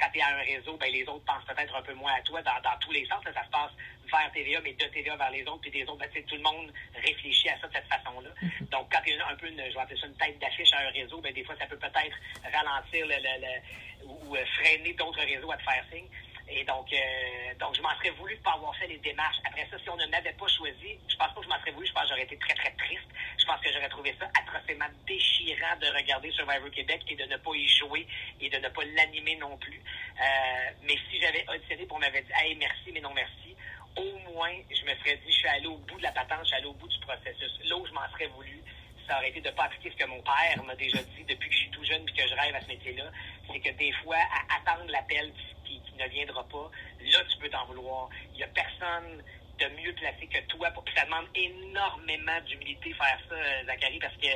quand 0.00 0.10
tu 0.12 0.18
es 0.18 0.22
à 0.22 0.34
un 0.34 0.42
réseau, 0.42 0.76
ben, 0.76 0.90
les 0.90 1.06
autres 1.06 1.24
pensent 1.24 1.44
peut-être 1.44 1.74
un 1.76 1.82
peu 1.82 1.94
moins 1.94 2.14
à 2.14 2.22
toi 2.22 2.42
dans, 2.42 2.60
dans 2.62 2.76
tous 2.80 2.92
les 2.92 3.06
sens. 3.06 3.22
ça 3.22 3.44
se 3.44 3.50
passe 3.50 3.72
vers 4.10 4.30
TVA, 4.32 4.60
mais 4.60 4.72
de 4.72 4.84
TVA 4.84 5.16
vers 5.16 5.30
les 5.30 5.42
autres, 5.42 5.60
puis 5.60 5.70
des 5.70 5.84
autres, 5.84 5.98
ben, 5.98 6.10
tout 6.10 6.36
le 6.36 6.42
monde 6.42 6.72
réfléchit 6.94 7.48
à 7.48 7.58
ça 7.60 7.66
de 7.68 7.72
cette 7.72 7.88
façon-là. 7.88 8.30
Mhm. 8.42 8.66
Donc, 8.68 8.92
quand 8.92 9.00
tu 9.04 9.12
es 9.12 9.20
un 9.20 9.36
peu, 9.36 9.48
une, 9.48 9.58
je 9.58 9.74
vais 9.74 9.80
appeler 9.80 10.00
ça 10.00 10.06
une 10.06 10.16
tête 10.16 10.38
d'affiche 10.38 10.72
à 10.72 10.80
un 10.80 10.90
réseau, 10.90 11.20
ben, 11.20 11.32
des 11.32 11.44
fois, 11.44 11.54
ça 11.58 11.66
peut 11.66 11.78
peut-être 11.78 12.16
ralentir 12.52 13.06
le, 13.06 13.14
le, 13.16 14.06
ou, 14.06 14.36
euh, 14.36 14.44
freiner 14.58 14.92
d'autres 14.94 15.22
réseaux 15.22 15.50
à 15.50 15.56
te 15.56 15.62
faire 15.62 15.84
signe. 15.92 16.08
Et 16.48 16.62
donc, 16.62 16.86
euh, 16.92 17.54
donc 17.58 17.74
je 17.74 17.82
m'en 17.82 17.94
serais 17.96 18.10
voulu 18.10 18.36
de 18.36 18.42
pas 18.42 18.52
avoir 18.52 18.74
fait 18.76 18.86
les 18.86 18.98
démarches. 18.98 19.38
Après 19.44 19.66
ça, 19.68 19.76
si 19.82 19.90
on 19.90 19.96
ne 19.96 20.06
m'avait 20.06 20.32
pas 20.32 20.46
choisi, 20.46 20.96
je 21.08 21.16
pense 21.16 21.34
pas 21.34 21.40
que 21.40 21.42
je 21.42 21.48
m'en 21.48 21.58
serais 21.58 21.72
voulu. 21.72 21.86
Je 21.86 21.92
pense 21.92 22.02
que 22.04 22.08
j'aurais 22.10 22.22
été 22.22 22.36
très, 22.36 22.54
très 22.54 22.70
triste. 22.70 23.08
Je 23.38 23.44
pense 23.44 23.60
que 23.60 23.72
j'aurais 23.72 23.88
trouvé 23.88 24.14
ça 24.18 24.30
atrocement 24.38 24.86
déchirant 25.06 25.76
de 25.80 25.86
regarder 25.86 26.30
Survivor 26.30 26.70
Québec 26.70 27.02
et 27.08 27.16
de 27.16 27.24
ne 27.24 27.36
pas 27.36 27.54
y 27.54 27.66
jouer 27.68 28.06
et 28.40 28.48
de 28.48 28.58
ne 28.58 28.68
pas 28.68 28.84
l'animer 28.84 29.36
non 29.36 29.56
plus. 29.56 29.80
Euh, 30.20 30.70
mais 30.82 30.96
si 31.10 31.20
j'avais 31.20 31.44
auditionné 31.48 31.84
pour 31.86 31.98
m'avoir 31.98 32.22
dit, 32.22 32.32
hey, 32.40 32.54
merci, 32.54 32.92
mais 32.92 33.00
non 33.00 33.12
merci, 33.12 33.55
au 33.96 34.32
moins, 34.32 34.54
je 34.70 34.84
me 34.84 34.94
serais 34.96 35.16
dit, 35.16 35.32
je 35.32 35.38
suis 35.38 35.48
allé 35.48 35.66
au 35.66 35.78
bout 35.78 35.96
de 35.98 36.02
la 36.02 36.12
patente, 36.12 36.40
je 36.42 36.46
suis 36.46 36.56
allé 36.56 36.66
au 36.66 36.74
bout 36.74 36.88
du 36.88 36.98
processus. 37.00 37.58
Là 37.64 37.76
où 37.76 37.86
je 37.86 37.92
m'en 37.92 38.08
serais 38.12 38.26
voulu, 38.28 38.62
ça 39.06 39.16
aurait 39.16 39.30
été 39.30 39.40
de 39.40 39.48
ne 39.48 39.54
pas 39.54 39.64
appliquer 39.64 39.90
ce 39.90 39.96
que 39.96 40.08
mon 40.08 40.20
père 40.22 40.62
m'a 40.64 40.74
déjà 40.74 40.98
dit 40.98 41.24
depuis 41.24 41.48
que 41.48 41.54
je 41.54 41.60
suis 41.60 41.70
tout 41.70 41.84
jeune 41.84 42.02
et 42.02 42.12
que 42.12 42.28
je 42.28 42.34
rêve 42.34 42.54
à 42.54 42.60
ce 42.60 42.68
métier-là. 42.68 43.10
C'est 43.50 43.60
que 43.60 43.70
des 43.76 43.92
fois, 44.04 44.16
à 44.16 44.56
attendre 44.56 44.90
l'appel 44.90 45.32
qui, 45.64 45.80
ne 45.98 46.08
viendra 46.08 46.46
pas, 46.48 46.70
là, 47.00 47.18
tu 47.30 47.38
peux 47.38 47.48
t'en 47.48 47.64
vouloir. 47.66 48.10
Il 48.32 48.36
n'y 48.36 48.42
a 48.42 48.48
personne 48.48 49.22
de 49.58 49.66
mieux 49.80 49.94
placé 49.94 50.26
que 50.26 50.40
toi. 50.48 50.70
Pour... 50.72 50.84
ça 50.94 51.04
demande 51.06 51.26
énormément 51.34 52.38
d'humilité 52.46 52.92
faire 52.92 53.18
ça, 53.28 53.34
euh, 53.34 53.64
Zachary, 53.64 53.98
parce 53.98 54.16
que 54.16 54.28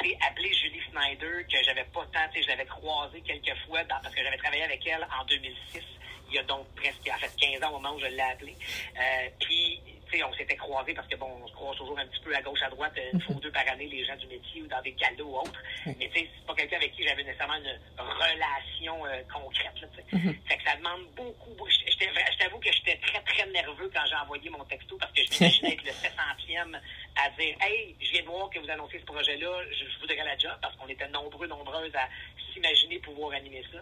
tu 0.00 0.14
appeler 0.28 0.52
Julie 0.52 0.82
Snyder, 0.90 1.44
que 1.50 1.64
j'avais 1.64 1.84
pas 1.84 2.04
tant, 2.12 2.28
je 2.34 2.46
l'avais 2.46 2.66
croisée 2.66 3.22
quelques 3.22 3.56
fois 3.66 3.80
parce 3.88 4.14
que 4.14 4.22
j'avais 4.22 4.36
travaillé 4.36 4.64
avec 4.64 4.86
elle 4.86 5.06
en 5.18 5.24
2006 5.24 5.82
il 6.28 6.34
y 6.34 6.38
a 6.38 6.42
donc 6.44 6.66
presque, 6.76 7.08
en 7.12 7.18
fait, 7.18 7.32
15 7.36 7.62
ans 7.62 7.70
au 7.70 7.80
moment 7.80 7.94
où 7.94 8.00
je 8.00 8.06
l'ai 8.06 8.20
appelé. 8.20 8.54
Euh, 8.96 9.28
puis, 9.40 9.80
tu 10.10 10.18
sais, 10.18 10.24
on 10.24 10.32
s'était 10.34 10.56
croisés 10.56 10.94
parce 10.94 11.08
que, 11.08 11.16
bon, 11.16 11.28
on 11.42 11.48
se 11.48 11.52
croise 11.52 11.76
toujours 11.76 11.98
un 11.98 12.06
petit 12.06 12.20
peu 12.20 12.34
à 12.34 12.42
gauche, 12.42 12.62
à 12.62 12.70
droite, 12.70 12.98
une 13.12 13.20
fois 13.20 13.36
ou 13.36 13.40
deux 13.40 13.52
par 13.52 13.66
année, 13.68 13.86
les 13.86 14.04
gens 14.04 14.16
du 14.16 14.26
métier 14.26 14.62
ou 14.62 14.66
dans 14.66 14.80
des 14.82 14.92
galas 14.92 15.22
ou 15.22 15.36
autres. 15.36 15.62
Mais, 15.86 16.08
tu 16.08 16.20
sais, 16.20 16.28
c'est 16.34 16.46
pas 16.46 16.54
quelqu'un 16.54 16.76
avec 16.76 16.92
qui 16.92 17.06
j'avais 17.06 17.24
nécessairement 17.24 17.56
une 17.56 17.78
relation 17.98 19.06
euh, 19.06 19.22
concrète, 19.32 19.80
là, 19.80 19.88
tu 19.94 19.96
sais. 19.96 20.16
Mm-hmm. 20.16 20.48
Fait 20.48 20.56
que 20.56 20.64
ça 20.64 20.76
demande 20.76 21.06
beaucoup. 21.16 21.68
Je 21.68 22.38
t'avoue 22.38 22.58
que 22.58 22.72
j'étais 22.72 22.96
très, 22.98 23.20
très 23.20 23.46
nerveux 23.50 23.90
quand 23.92 24.04
j'ai 24.08 24.14
envoyé 24.14 24.48
mon 24.50 24.64
texto 24.64 24.96
parce 24.96 25.12
que 25.12 25.22
je 25.24 25.30
m'imaginais 25.32 25.72
être 25.72 25.84
le 25.84 25.90
700e 26.52 26.80
à 27.16 27.30
dire 27.30 27.56
Hey, 27.60 27.96
je 28.00 28.10
viens 28.12 28.22
de 28.22 28.26
voir 28.26 28.48
que 28.50 28.58
vous 28.58 28.70
annoncez 28.70 29.00
ce 29.00 29.04
projet-là, 29.04 29.64
je, 29.70 29.84
je 29.84 29.98
voudrais 30.00 30.24
la 30.24 30.38
job 30.38 30.52
parce 30.62 30.76
qu'on 30.76 30.88
était 30.88 31.08
nombreux, 31.08 31.46
nombreuses 31.46 31.94
à 31.94 32.08
s'imaginer 32.52 32.98
pouvoir 32.98 33.32
animer 33.32 33.62
ça. 33.72 33.78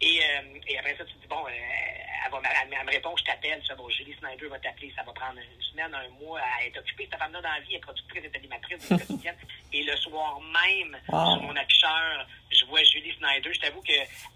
Et, 0.00 0.20
euh, 0.20 0.60
et 0.66 0.78
après 0.78 0.96
ça, 0.96 1.04
tu 1.04 1.14
te 1.14 1.20
dis, 1.20 1.26
bon, 1.28 1.44
euh, 1.46 1.50
elle, 1.50 2.30
va, 2.30 2.40
elle, 2.62 2.86
me 2.86 2.90
répond, 2.90 3.14
je 3.16 3.24
t'appelle, 3.24 3.62
bon, 3.76 3.88
Julie 3.90 4.14
Snyder 4.18 4.46
va 4.46 4.58
t'appeler, 4.58 4.92
ça 4.96 5.02
va 5.02 5.12
prendre 5.12 5.38
une 5.38 5.62
semaine, 5.62 5.94
un 5.94 6.08
mois 6.18 6.40
à 6.40 6.64
être 6.64 6.78
occupée. 6.78 7.06
Cette 7.10 7.20
femme-là 7.20 7.42
dans 7.42 7.50
la 7.50 7.60
vie, 7.60 7.72
elle 7.72 7.76
est 7.76 7.80
productrice, 7.80 8.22
elle 8.24 8.30
est 8.30 8.36
animatrice, 8.36 8.88
quotidienne. 8.88 9.36
Et 9.72 9.82
le 9.82 9.96
soir 9.96 10.40
même, 10.40 10.98
sur 11.06 11.42
mon 11.42 11.54
afficheur, 11.54 12.26
je 12.50 12.64
vois 12.66 12.82
Julie 12.82 13.14
Snyder. 13.16 13.52
Je 13.52 13.60
t'avoue 13.60 13.82
que 13.82 13.92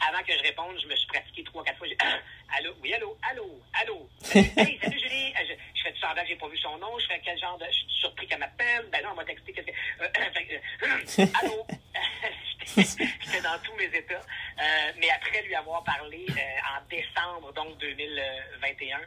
avant 0.06 0.22
que 0.22 0.32
je 0.32 0.42
réponde, 0.42 0.78
je 0.80 0.86
me 0.86 0.94
suis 0.94 1.08
pratiqué 1.08 1.42
trois, 1.44 1.64
quatre 1.64 1.78
fois. 1.78 1.88
allô, 2.58 2.74
oui, 2.82 2.92
allô, 2.94 3.16
allô, 3.22 3.60
allô? 3.74 4.08
hey, 4.34 4.78
salut 4.80 4.98
Julie. 4.98 5.32
Euh, 5.34 5.44
je, 5.48 5.54
je 5.78 5.82
fais 5.82 5.92
du 5.92 5.98
semblant 5.98 6.22
que 6.22 6.28
j'ai 6.28 6.36
pas 6.36 6.48
vu 6.48 6.58
son 6.58 6.76
nom. 6.78 6.98
Je 6.98 7.06
fais 7.06 7.20
quel 7.24 7.38
genre 7.38 7.58
de. 7.58 7.66
Je 7.66 7.72
suis 7.72 7.86
surpris 8.00 8.26
qu'elle 8.26 8.38
m'appelle. 8.38 8.86
Ben 8.90 9.02
non, 9.02 9.10
elle 9.10 9.16
m'a 9.16 9.24
texté. 9.24 9.54
Euh, 10.00 11.28
allô? 11.42 11.66
J'étais 12.76 13.40
dans 13.42 13.58
tous 13.62 13.74
mes 13.76 13.86
états. 13.96 14.14
Euh, 14.14 14.92
mais 14.98 15.10
après 15.10 15.42
lui 15.42 15.54
avoir 15.54 15.84
parlé 15.84 16.26
euh, 16.28 16.76
en 16.76 16.82
décembre, 16.88 17.52
donc 17.52 17.78
2021, 17.78 18.98
euh, 18.98 19.02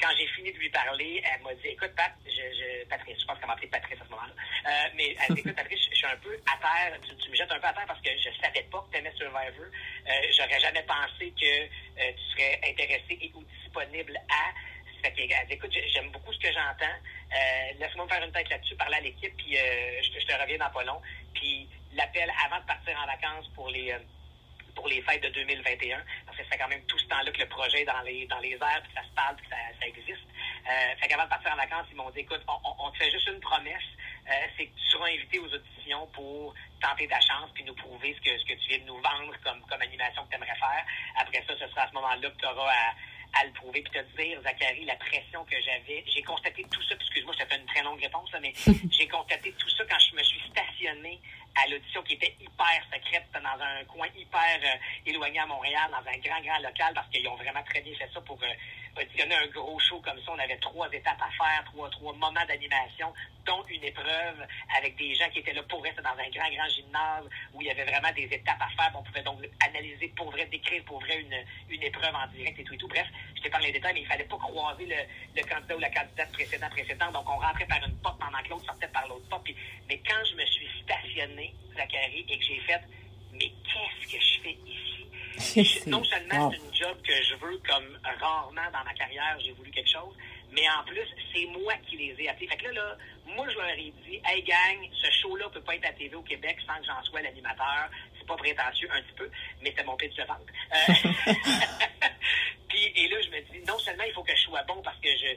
quand 0.00 0.08
j'ai 0.16 0.26
fini 0.28 0.52
de 0.52 0.58
lui 0.58 0.70
parler, 0.70 1.22
elle 1.24 1.42
m'a 1.42 1.54
dit 1.54 1.68
Écoute, 1.68 1.92
Pat, 1.96 2.12
je, 2.24 2.30
je, 2.30 2.88
Patrice, 2.88 3.20
je 3.20 3.26
pense 3.26 3.38
qu'elle 3.38 3.46
m'a 3.46 3.54
appelé 3.54 3.68
Patrice 3.68 4.00
à 4.00 4.04
ce 4.04 4.10
moment-là. 4.10 4.32
Euh, 4.66 4.88
mais 4.96 5.14
elle 5.20 5.34
dit 5.34 5.40
Écoute, 5.40 5.56
Patrice, 5.56 5.80
je, 5.90 5.94
suis 5.94 6.06
un 6.06 6.16
peu 6.16 6.36
à 6.46 6.56
terre, 6.58 6.98
tu, 7.02 7.30
me 7.30 7.36
jettes 7.36 7.52
un 7.52 7.60
peu 7.60 7.66
à 7.66 7.72
terre 7.72 7.86
parce 7.86 8.00
que 8.00 8.10
je 8.18 8.30
savais 8.40 8.62
pas 8.70 8.84
que 8.86 8.92
tu 8.92 8.98
aimais 8.98 9.12
Survivor. 9.16 9.66
J'aurais 10.36 10.60
jamais 10.60 10.82
pensé 10.82 11.32
que 11.38 11.91
tu 11.96 12.22
serais 12.32 12.60
intéressé 12.68 13.18
et 13.20 13.32
ou 13.34 13.42
disponible 13.62 14.16
à. 14.28 14.52
Fait 15.02 15.10
dit, 15.10 15.32
écoute, 15.50 15.72
j'aime 15.92 16.10
beaucoup 16.10 16.32
ce 16.32 16.38
que 16.38 16.52
j'entends. 16.52 16.96
Laisse-moi 17.80 18.04
me 18.04 18.10
faire 18.10 18.24
une 18.24 18.32
tête 18.32 18.48
là-dessus, 18.48 18.76
parler 18.76 18.96
à 18.96 19.00
l'équipe, 19.00 19.36
puis 19.36 19.56
je, 19.56 20.20
je, 20.20 20.26
te 20.26 20.40
reviens 20.40 20.58
dans 20.58 20.70
pas 20.70 20.84
long. 20.84 21.00
Puis 21.34 21.68
l'appel 21.94 22.30
avant 22.44 22.60
de 22.60 22.66
partir 22.66 22.98
en 23.02 23.06
vacances 23.06 23.48
pour 23.54 23.68
les 23.70 23.92
euh, 23.92 23.98
pour 24.74 24.88
les 24.88 25.02
fêtes 25.02 25.22
de 25.22 25.28
2021, 25.28 26.02
parce 26.24 26.38
que 26.38 26.44
c'est 26.50 26.56
quand 26.56 26.68
même 26.68 26.82
tout 26.86 26.98
ce 26.98 27.04
temps-là 27.06 27.30
que 27.30 27.40
le 27.40 27.48
projet 27.48 27.82
est 27.82 27.84
dans 27.84 28.00
les 28.02 28.26
dans 28.26 28.38
les 28.38 28.52
airs, 28.52 28.82
puis 28.82 28.92
ça 28.94 29.02
se 29.02 29.10
parle, 29.14 29.36
puis 29.36 29.46
ça, 29.50 29.56
ça 29.78 29.86
existe. 29.86 30.08
Euh, 30.08 30.72
Euh, 30.72 30.96
fait 31.00 31.08
qu'avant 31.08 31.24
de 31.24 31.28
partir 31.28 31.52
en 31.52 31.56
vacances, 31.56 31.86
ils 31.90 31.96
m'ont 31.96 32.10
dit, 32.10 32.20
écoute, 32.20 32.40
on, 32.46 32.90
te 32.90 32.96
fait 32.98 33.10
juste 33.10 33.26
une 33.28 33.40
promesse, 33.40 33.82
euh, 34.28 34.46
c'est 34.56 34.66
que 34.66 34.76
tu 34.76 34.86
seras 34.86 35.06
invité 35.08 35.38
aux 35.38 35.52
auditions 35.52 36.06
pour 36.12 36.54
tenter 36.80 37.08
ta 37.08 37.20
chance 37.20 37.50
puis 37.54 37.64
nous 37.64 37.74
prouver 37.74 38.14
ce 38.14 38.20
que, 38.20 38.38
ce 38.38 38.44
que 38.44 38.58
tu 38.60 38.68
viens 38.68 38.78
de 38.78 38.84
nous 38.84 39.00
vendre 39.00 39.34
comme, 39.44 39.60
comme 39.62 39.82
animation 39.82 40.24
que 40.24 40.30
tu 40.30 40.36
aimerais 40.36 40.56
faire. 40.56 40.84
Après 41.16 41.44
ça, 41.46 41.54
ce 41.58 41.68
sera 41.68 41.82
à 41.82 41.88
ce 41.88 41.94
moment-là 41.94 42.30
que 42.30 42.38
tu 42.38 42.46
auras 42.46 42.70
à 42.70 42.94
à 43.34 43.44
le 43.44 43.52
prouver. 43.52 43.82
Puis 43.82 43.92
te 43.92 44.22
dire, 44.22 44.40
Zachary, 44.42 44.84
la 44.84 44.96
pression 44.96 45.44
que 45.44 45.56
j'avais. 45.60 46.04
J'ai 46.06 46.22
constaté 46.22 46.64
tout 46.70 46.82
ça, 46.82 46.94
excuse-moi, 46.94 47.34
ça 47.38 47.46
fait 47.46 47.56
une 47.56 47.66
très 47.66 47.82
longue 47.82 48.00
réponse, 48.00 48.30
mais 48.40 48.52
j'ai 48.90 49.08
constaté 49.08 49.52
tout 49.52 49.68
ça 49.70 49.84
quand 49.88 49.98
je 49.98 50.16
me 50.16 50.22
suis 50.22 50.40
stationné 50.50 51.20
à 51.62 51.68
l'audition 51.68 52.02
qui 52.02 52.14
était 52.14 52.34
hyper 52.40 52.80
secrète 52.92 53.28
dans 53.34 53.62
un 53.62 53.84
coin 53.84 54.06
hyper 54.16 54.58
euh, 54.64 54.76
éloigné 55.06 55.38
à 55.38 55.46
Montréal, 55.46 55.90
dans 55.90 56.10
un 56.10 56.18
grand, 56.18 56.40
grand 56.40 56.58
local, 56.60 56.92
parce 56.94 57.08
qu'ils 57.10 57.26
ont 57.28 57.36
vraiment 57.36 57.62
très 57.64 57.80
bien 57.82 57.94
fait 57.94 58.08
ça 58.12 58.20
pour 58.22 58.42
euh, 58.42 58.46
auditionner 58.96 59.34
un 59.34 59.46
gros 59.48 59.78
show 59.78 60.00
comme 60.00 60.18
ça. 60.22 60.32
On 60.32 60.38
avait 60.38 60.58
trois 60.58 60.88
étapes 60.92 61.20
à 61.20 61.30
faire, 61.30 61.64
trois, 61.64 61.90
trois 61.90 62.12
moments 62.12 62.44
d'animation, 62.46 63.12
dont 63.44 63.64
une 63.68 63.84
épreuve 63.84 64.46
avec 64.76 64.96
des 64.96 65.14
gens 65.14 65.28
qui 65.30 65.40
étaient 65.40 65.52
là 65.52 65.62
pour 65.64 65.82
rester 65.82 66.02
dans 66.02 66.10
un 66.10 66.30
grand, 66.30 66.50
grand 66.50 66.68
gymnase 66.68 67.24
où 67.54 67.60
il 67.60 67.66
y 67.66 67.70
avait 67.70 67.84
vraiment 67.84 68.12
des 68.12 68.24
étapes 68.24 68.60
à 68.60 68.68
faire. 68.76 68.92
On 68.94 69.02
pouvait 69.02 69.22
donc 69.22 69.38
analyser 69.66 70.08
pour 70.16 70.30
vrai, 70.30 70.46
décrire 70.46 70.84
pour 70.84 71.00
vrai 71.00 71.20
une, 71.20 71.44
une 71.74 71.82
épreuve 71.82 72.14
en 72.14 72.26
direct 72.28 72.58
et 72.58 72.64
tout 72.64 72.74
et 72.74 72.78
tout. 72.78 72.88
Bref, 72.88 73.06
je 73.42 73.48
parlé 73.48 73.66
des 73.66 73.72
détails, 73.74 73.94
mais 73.94 74.00
il 74.02 74.06
fallait 74.06 74.24
pas 74.24 74.38
croiser 74.38 74.86
le, 74.86 74.96
le 75.36 75.42
candidat 75.42 75.76
ou 75.76 75.80
la 75.80 75.90
candidate 75.90 76.32
précédent, 76.32 76.68
précédent. 76.70 77.10
Donc, 77.12 77.28
on 77.28 77.38
rentrait 77.38 77.66
par 77.66 77.84
une 77.84 77.96
porte 77.98 78.18
pendant 78.20 78.42
que 78.42 78.48
l'autre 78.48 78.66
sortait 78.66 78.88
par 78.88 79.06
l'autre 79.08 79.28
porte. 79.28 79.48
mais 79.88 79.98
quand 80.06 80.24
je 80.30 80.36
me 80.36 80.46
suis 80.46 80.68
stationné, 80.82 81.54
Zachary, 81.76 82.24
et 82.28 82.38
que 82.38 82.44
j'ai 82.44 82.60
fait, 82.60 82.80
mais 83.32 83.50
qu'est-ce 83.64 84.12
que 84.12 84.22
je 84.22 84.40
fais 84.42 84.58
ici? 84.66 84.91
non 85.86 86.04
seulement 86.04 86.50
c'est 86.50 86.56
une 86.56 86.74
job 86.74 86.96
que 87.06 87.14
je 87.22 87.34
veux 87.36 87.58
comme 87.66 87.98
rarement 88.20 88.70
dans 88.72 88.84
ma 88.84 88.94
carrière, 88.94 89.38
j'ai 89.44 89.52
voulu 89.52 89.70
quelque 89.70 89.90
chose, 89.90 90.14
mais 90.52 90.68
en 90.68 90.84
plus, 90.84 91.06
c'est 91.32 91.46
moi 91.46 91.74
qui 91.88 91.96
les 91.96 92.14
ai 92.22 92.28
appelés. 92.28 92.48
Fait 92.48 92.56
que 92.56 92.64
là, 92.66 92.72
là, 92.72 92.96
moi, 93.26 93.46
je 93.48 93.56
leur 93.56 93.70
ai 93.70 93.92
dit, 94.04 94.20
hey 94.26 94.42
gang, 94.42 94.88
ce 94.92 95.10
show-là 95.20 95.48
peut 95.48 95.62
pas 95.62 95.74
être 95.76 95.88
à 95.88 95.92
TV 95.92 96.14
au 96.14 96.22
Québec 96.22 96.58
sans 96.66 96.78
que 96.78 96.86
j'en 96.86 97.02
sois 97.04 97.22
l'animateur. 97.22 97.88
C'est 98.18 98.26
pas 98.26 98.36
prétentieux, 98.36 98.88
un 98.92 99.02
petit 99.02 99.14
peu, 99.16 99.30
mais 99.62 99.72
c'est 99.76 99.84
mon 99.84 99.96
pitch 99.96 100.14
de 100.14 100.24
vente. 100.24 100.46
Euh, 100.72 100.92
puis, 102.68 102.92
et 102.94 103.08
là, 103.08 103.16
je 103.22 103.30
me 103.30 103.40
dis, 103.52 103.66
non 103.66 103.78
seulement 103.78 104.04
il 104.04 104.12
faut 104.12 104.22
que 104.22 104.36
je 104.36 104.42
sois 104.42 104.62
bon 104.64 104.82
parce 104.82 104.98
que 104.98 105.08
je, 105.08 105.34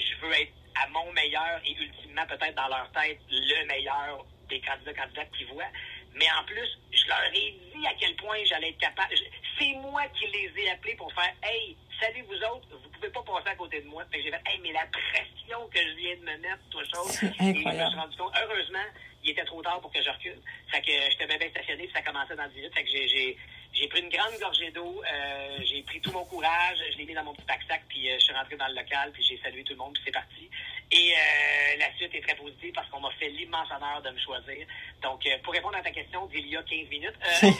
je, 0.00 0.26
veux 0.26 0.32
être 0.32 0.52
à 0.76 0.88
mon 0.88 1.12
meilleur 1.12 1.60
et 1.64 1.72
ultimement, 1.72 2.26
peut-être 2.26 2.54
dans 2.54 2.68
leur 2.68 2.90
tête, 2.92 3.18
le 3.30 3.66
meilleur 3.66 4.24
des 4.48 4.60
candidats 4.60 4.94
candidates 4.94 5.30
qui 5.36 5.44
voient, 5.44 5.70
mais 6.14 6.26
en 6.38 6.44
plus, 6.44 6.78
je 6.90 7.06
leur 7.08 7.22
ai 7.34 7.58
dit 7.74 7.86
à 7.86 7.94
quel 7.98 8.14
point 8.16 8.36
j'allais 8.44 8.70
être 8.70 8.78
capable. 8.78 9.14
C'est 9.58 9.72
moi 9.74 10.02
qui 10.18 10.26
les 10.26 10.50
ai 10.62 10.70
appelés 10.70 10.94
pour 10.96 11.12
faire 11.14 11.32
Hey, 11.42 11.76
salut 12.00 12.22
vous 12.22 12.36
autres, 12.36 12.66
vous 12.70 12.88
pouvez 12.90 13.10
pas 13.10 13.22
passer 13.22 13.48
à 13.48 13.54
côté 13.54 13.80
de 13.80 13.86
moi. 13.86 14.04
Fait 14.10 14.18
que 14.18 14.24
j'ai 14.24 14.30
fait 14.30 14.42
Hey, 14.46 14.60
mais 14.62 14.72
la 14.72 14.86
pression 14.86 15.68
que 15.68 15.78
je 15.78 15.94
viens 15.96 16.16
de 16.16 16.20
me 16.20 16.36
mettre, 16.38 16.62
toi 16.70 16.82
chose. 16.84 17.22
Et 17.22 17.28
je 17.28 17.68
me 17.68 17.72
suis 17.72 17.98
rendu 17.98 18.16
compte, 18.16 18.32
heureusement, 18.42 18.86
il 19.24 19.30
était 19.30 19.44
trop 19.44 19.62
tard 19.62 19.80
pour 19.80 19.92
que 19.92 20.02
je 20.02 20.10
recule. 20.10 20.40
Fait 20.68 20.82
que 20.82 20.92
j'étais 21.10 21.26
bien, 21.26 21.38
bien 21.38 21.50
stationné, 21.50 21.84
puis 21.84 21.92
ça 21.92 22.02
commençait 22.02 22.36
dans 22.36 22.48
10 22.48 22.56
minutes. 22.56 22.74
Fait 22.74 22.84
que 22.84 22.90
j'ai 22.90 23.36
j'ai 23.72 23.88
pris 23.88 24.00
une 24.00 24.08
grande 24.08 24.38
gorgée 24.38 24.70
d'eau, 24.70 25.02
euh, 25.02 25.58
j'ai 25.64 25.82
pris 25.82 26.00
tout 26.00 26.12
mon 26.12 26.24
courage, 26.24 26.78
je 26.92 26.98
l'ai 26.98 27.04
mis 27.04 27.14
dans 27.14 27.24
mon 27.24 27.34
petit 27.34 27.46
pack-sac, 27.46 27.82
puis 27.88 28.10
euh, 28.10 28.14
je 28.18 28.24
suis 28.24 28.34
rentré 28.34 28.56
dans 28.56 28.68
le 28.68 28.74
local, 28.74 29.10
puis 29.12 29.22
j'ai 29.22 29.38
salué 29.42 29.64
tout 29.64 29.72
le 29.72 29.78
monde, 29.78 29.94
puis 29.94 30.02
c'est 30.04 30.12
parti. 30.12 30.50
Et 30.92 31.14
euh, 31.14 31.78
la 31.78 31.90
suite 31.96 32.14
est 32.14 32.20
très 32.20 32.36
positive 32.36 32.72
parce 32.74 32.86
qu'on 32.90 33.00
m'a 33.00 33.10
fait 33.12 33.30
l'immense 33.30 33.68
honneur 33.74 34.02
de 34.02 34.10
me 34.10 34.18
choisir. 34.18 34.66
Donc, 35.02 35.24
euh, 35.26 35.38
pour 35.42 35.54
répondre 35.54 35.76
à 35.76 35.80
ta 35.80 35.90
question 35.90 36.26
d'il 36.26 36.46
y 36.46 36.56
a 36.56 36.62
15 36.62 36.88
minutes, 36.90 37.14
euh, 37.24 37.50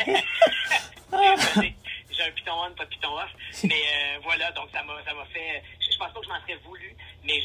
j'ai 2.11 2.23
un 2.23 2.31
piton 2.33 2.53
on, 2.53 2.75
pas 2.75 2.85
de 2.85 2.91
piton 2.91 3.15
off. 3.15 3.31
Mais 3.65 4.19
voilà, 4.23 4.53
donc 4.53 4.69
ça 4.71 4.83
m'a 4.83 5.25
fait. 5.33 5.63
Je, 5.81 5.97
pense 5.97 6.13
pas 6.13 6.21
que 6.21 6.27
je 6.27 6.31
m'en 6.31 6.41
serais 6.43 6.57
voulu, 6.57 6.95
mais 7.25 7.41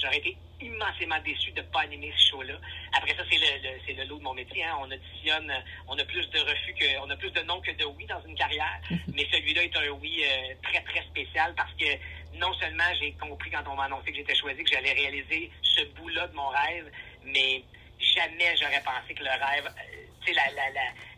j'aurais 0.00 0.16
été 0.16 0.38
immensément 0.60 1.20
déçu 1.24 1.50
de 1.52 1.60
ne 1.60 1.66
pas 1.66 1.80
animer 1.80 2.12
ce 2.16 2.30
show-là. 2.30 2.54
Après 2.96 3.14
ça, 3.14 3.22
c'est 3.30 3.38
le, 3.38 3.78
c'est 3.86 3.92
le 3.94 4.04
lot 4.04 4.18
de 4.18 4.22
mon 4.22 4.34
métier. 4.34 4.64
Hein. 4.64 4.76
On 4.80 4.90
auditionne, 4.90 5.52
on 5.88 5.98
a 5.98 6.04
plus 6.04 6.28
de 6.30 6.38
refus 6.40 6.74
que, 6.74 6.98
on 7.04 7.10
a 7.10 7.16
plus 7.16 7.30
de 7.30 7.40
non 7.42 7.60
que 7.60 7.72
de 7.72 7.84
oui 7.84 8.06
dans 8.06 8.20
une 8.26 8.34
carrière. 8.34 8.80
mais 9.14 9.26
celui-là 9.30 9.64
est 9.64 9.76
un 9.76 9.88
oui 9.90 10.22
très, 10.62 10.80
très 10.82 11.02
spécial 11.02 11.54
parce 11.56 11.72
que 11.74 11.86
non 12.38 12.52
seulement 12.54 12.84
j'ai 12.98 13.12
compris 13.12 13.50
quand 13.50 13.64
on 13.66 13.74
m'a 13.74 13.84
annoncé 13.84 14.10
que 14.10 14.16
j'étais 14.16 14.34
choisi 14.34 14.62
que 14.62 14.70
j'allais 14.70 14.92
réaliser 14.92 15.50
ce 15.62 15.84
bout-là 15.94 16.26
de 16.28 16.34
mon 16.34 16.48
rêve, 16.48 16.90
mais 17.24 17.62
jamais 17.98 18.56
j'aurais 18.56 18.82
pensé 18.82 19.14
que 19.14 19.22
le 19.22 19.30
rêve, 19.30 19.66
euh, 19.66 20.06
la, 20.32 20.50
la, 20.50 20.70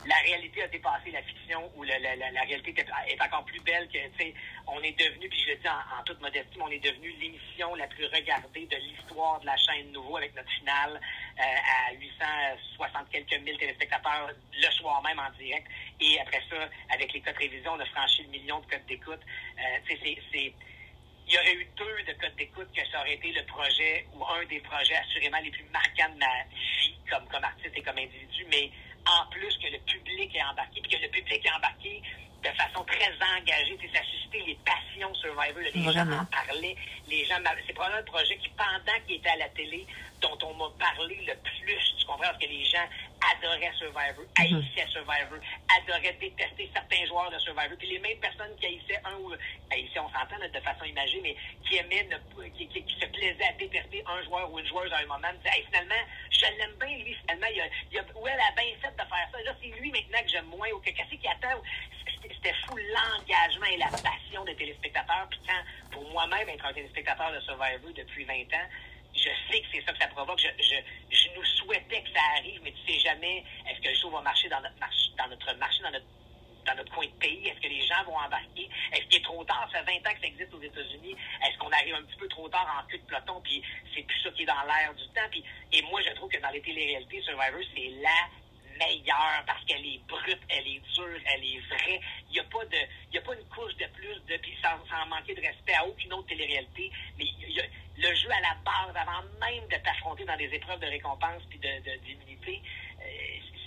la, 0.07 0.17
réalité 0.25 0.63
a 0.63 0.69
dépassé 0.69 1.11
la 1.11 1.23
fiction 1.23 1.71
ou 1.77 1.83
la, 1.83 1.99
la, 1.99 2.43
réalité 2.43 2.75
est, 3.09 3.23
encore 3.23 3.45
plus 3.45 3.61
belle 3.61 3.89
que, 3.89 3.99
tu 3.99 4.19
sais, 4.19 4.35
on 4.67 4.81
est 4.83 4.99
devenu, 4.99 5.29
puis 5.29 5.41
je 5.41 5.51
le 5.51 5.57
dis 5.57 5.69
en, 5.69 6.03
toute 6.05 6.21
modestie, 6.21 6.59
on 6.61 6.71
est 6.71 6.83
devenu 6.83 7.11
l'émission 7.21 7.75
la 7.75 7.87
plus 7.87 8.07
regardée 8.07 8.67
de 8.67 8.77
l'histoire 8.77 9.41
de 9.41 9.47
la 9.47 9.57
chaîne 9.57 9.93
Nouveau 9.93 10.17
avec 10.17 10.35
notre 10.35 10.51
finale 10.51 11.01
euh, 11.39 11.91
à 11.91 11.93
860 11.95 13.11
quelques 13.11 13.41
mille 13.43 13.59
téléspectateurs 13.59 14.31
le 14.53 14.71
soir 14.73 15.03
même 15.03 15.19
en 15.19 15.31
direct. 15.39 15.67
Et 16.01 16.21
après 16.21 16.43
ça, 16.51 16.69
avec 16.91 17.13
les 17.13 17.21
codes 17.21 17.37
révision, 17.37 17.73
on 17.73 17.81
a 17.81 17.87
franchi 17.87 18.23
le 18.23 18.31
million 18.31 18.61
de 18.61 18.67
codes 18.67 18.87
d'écoute. 18.87 19.21
Euh, 19.59 19.79
tu 19.87 19.97
sais, 19.99 20.19
c'est 20.33 20.53
il 21.29 21.35
y 21.35 21.39
aurait 21.39 21.55
eu 21.55 21.67
deux 21.77 22.03
de 22.05 22.19
codes 22.19 22.35
d'écoute 22.37 22.69
que 22.75 22.81
ça 22.91 23.01
aurait 23.01 23.15
été 23.15 23.31
le 23.33 23.45
projet 23.45 24.07
ou 24.15 24.25
un 24.25 24.45
des 24.47 24.61
projets 24.61 24.97
assurément 24.97 25.39
les 25.45 25.51
plus 25.51 25.65
marquants 25.65 26.09
de 26.15 26.19
ma 26.19 26.45
vie 26.81 26.97
comme, 27.11 27.29
comme 27.29 27.45
artiste 27.45 27.77
et 27.77 27.83
comme 27.83 27.99
individu, 27.99 28.47
mais 28.51 28.71
en 29.09 29.27
plus 29.31 29.57
que 29.57 29.69
le 29.69 29.79
public 29.79 30.35
est 30.35 30.43
embarqué, 30.43 30.81
puis 30.81 30.91
que 30.91 31.03
le 31.03 31.09
public 31.09 31.45
est 31.45 31.53
embarqué 31.53 32.03
de 32.43 32.49
façon 32.51 32.85
très 32.85 33.11
engagée, 33.37 33.79
ça 33.93 34.01
a 34.01 34.05
suscité 34.05 34.43
les 34.47 34.59
passions 34.65 35.13
Survivor, 35.15 35.63
les 35.75 35.93
gens 35.93 36.13
en 36.13 36.25
parlaient, 36.27 36.77
les 37.09 37.25
gens, 37.25 37.37
c'est 37.67 37.73
probablement 37.73 38.01
le 38.01 38.05
projet 38.05 38.37
qui, 38.39 38.49
pendant 38.51 38.99
qu'il 39.07 39.17
était 39.17 39.31
à 39.31 39.37
la 39.37 39.49
télé, 39.51 39.87
dont 40.21 40.39
on 40.43 40.55
m'a 40.55 40.71
parlé 40.79 41.17
le 41.27 41.35
plus, 41.37 41.95
tu 41.99 42.07
comprends, 42.07 42.23
parce 42.23 42.39
que 42.39 42.49
les 42.49 42.65
gens 42.65 42.87
adoraient 43.21 43.73
Survivor, 43.79 44.25
mhm. 44.25 44.29
haïssaient 44.39 44.91
Survivor, 44.91 45.39
adoraient 45.79 46.17
détester 46.21 46.71
certains 46.73 47.07
joueurs 47.07 47.31
de 47.31 47.39
Survivor, 47.39 47.77
puis 47.79 47.89
les 47.89 47.99
mêmes 47.99 48.19
personnes 48.19 48.55
qui 48.59 48.67
haïssaient 48.67 49.01
un 49.05 49.15
ou, 49.19 49.33
haïssaient, 49.71 50.01
on 50.01 50.09
s'entend 50.11 50.39
de 50.39 50.61
façon 50.61 50.85
imagée, 50.85 51.21
mais 51.23 51.37
qui 51.67 51.77
aimaient, 51.77 52.09
qui, 52.57 52.67
qui, 52.69 52.95
se 52.99 53.07
plaisaient 53.07 53.45
à 53.45 53.53
détester 53.53 54.03
un 54.07 54.23
joueur 54.25 54.51
ou 54.53 54.59
une 54.59 54.67
joueuse 54.67 54.93
à 54.93 54.99
un 54.99 55.07
moment, 55.07 55.29
me 55.29 55.39
disaient, 55.39 55.65
finalement, 55.67 56.03
je 56.31 56.47
l'aime 56.59 56.75
bien, 56.81 56.99
lui, 57.05 57.15
finalement, 57.15 57.49
il 57.53 57.61
a, 57.61 57.67
il 57.93 57.99
a, 57.99 58.03
ouais, 58.19 58.31
elle 58.33 58.41
a 58.41 58.63
bien 58.63 58.75
fait 58.81 58.93
de 58.93 59.09
faire 59.09 59.29
ça, 59.33 59.43
là, 59.43 59.55
c'est 59.61 59.81
lui 59.81 59.91
maintenant 59.91 60.23
que 60.23 60.29
j'aime 60.29 60.47
moins, 60.47 60.71
ou 60.71 60.79
que 60.81 60.91
qu'est-ce 60.91 61.15
qui 61.15 61.29
attend, 61.29 61.61
c'était 62.23 62.55
fou 62.67 62.77
l'engagement 62.77 63.67
et 63.67 63.77
la 63.77 63.89
passion 63.89 64.45
des 64.45 64.55
téléspectateurs, 64.57 65.27
puis 65.31 65.41
quand, 65.47 65.63
pour 65.91 66.09
moi-même, 66.11 66.49
être 66.49 66.65
un 66.65 66.73
téléspectateur 66.73 67.33
de 67.33 67.41
Survivor 67.41 67.93
depuis 67.95 68.25
20 68.25 68.35
ans, 68.35 68.69
je 69.19 69.31
sais 69.51 69.61
que 69.61 69.67
c'est 69.73 69.85
ça 69.85 69.93
que 69.93 69.99
ça 69.99 70.09
provoque. 70.09 70.41
Je, 70.41 70.49
je, 70.63 70.77
je, 71.11 71.29
nous 71.35 71.45
souhaitais 71.45 72.03
que 72.03 72.11
ça 72.11 72.21
arrive, 72.37 72.61
mais 72.63 72.73
tu 72.73 72.93
sais 72.93 73.01
jamais 73.01 73.45
est-ce 73.69 73.81
que 73.81 73.89
le 73.89 73.95
show 73.95 74.11
va 74.11 74.21
marcher 74.21 74.49
dans 74.49 74.61
notre 74.61 74.79
marché, 74.79 75.11
dans 75.19 75.29
notre 75.29 75.55
marché, 75.57 75.83
dans 75.83 75.91
notre 75.91 76.07
dans 76.67 76.75
notre 76.77 76.93
coin 76.93 77.07
de 77.07 77.13
pays? 77.13 77.49
Est-ce 77.49 77.61
que 77.61 77.69
les 77.69 77.81
gens 77.83 78.05
vont 78.05 78.17
embarquer? 78.17 78.69
Est-ce 78.93 79.03
qu'il 79.07 79.21
est 79.21 79.25
trop 79.25 79.43
tard? 79.45 79.69
Ça 79.73 79.83
fait 79.85 79.99
20 80.01 80.11
ans 80.11 80.15
que 80.15 80.21
ça 80.21 80.27
existe 80.27 80.53
aux 80.53 80.61
États-Unis. 80.61 81.17
Est-ce 81.47 81.59
qu'on 81.59 81.71
arrive 81.71 81.95
un 81.95 82.03
petit 82.03 82.19
peu 82.19 82.29
trop 82.29 82.49
tard 82.49 82.69
en 82.79 82.87
cul 82.89 82.99
de 82.99 83.05
peloton, 83.05 83.41
puis 83.43 83.63
c'est 83.95 84.03
plus 84.03 84.21
ça 84.21 84.31
qui 84.31 84.43
est 84.43 84.47
dans 84.47 84.63
l'air 84.67 84.93
du 84.95 85.05
temps? 85.09 85.29
Puis, 85.31 85.43
et 85.73 85.83
moi, 85.83 86.01
je 86.03 86.11
trouve 86.15 86.31
que 86.31 86.41
dans 86.41 86.51
les 86.51 86.61
télé-réalités, 86.61 87.23
Survivor, 87.23 87.61
c'est 87.75 87.89
la 88.03 88.29
meilleure 88.79 89.43
parce 89.47 89.65
qu'elle 89.65 89.85
est 89.85 90.01
brute, 90.09 90.41
elle 90.49 90.67
est 90.67 90.81
dure, 90.95 91.21
elle 91.35 91.45
est 91.45 91.61
vraie. 91.69 92.01
Il 92.29 92.33
n'y 92.33 92.41
a 92.41 92.45
pas 92.45 92.65
de, 92.65 92.79
y 93.13 93.19
a 93.19 93.23
pas 93.23 93.35
une 93.35 93.49
couche 93.49 93.75
de 93.77 93.87
plus 93.87 94.15
de, 94.29 94.37
puis 94.39 94.57
sans, 94.63 95.07
manquer 95.07 95.35
de 95.35 95.41
respect 95.41 95.75
à 95.75 95.85
aucune 95.87 96.13
autre 96.13 96.29
télé-réalité. 96.29 96.91
Mais 97.19 97.27
le 97.97 98.15
jeu 98.15 98.31
à 98.31 98.41
la 98.41 98.55
base, 98.65 98.97
avant 98.97 99.23
même 99.41 99.67
de 99.69 99.77
t'affronter 99.85 100.25
dans 100.25 100.37
des 100.37 100.53
épreuves 100.55 100.81
de 100.81 100.87
récompense 100.87 101.43
puis 101.49 101.59
de, 101.59 102.05
d'immunité, 102.05 102.63
euh, 103.01 103.58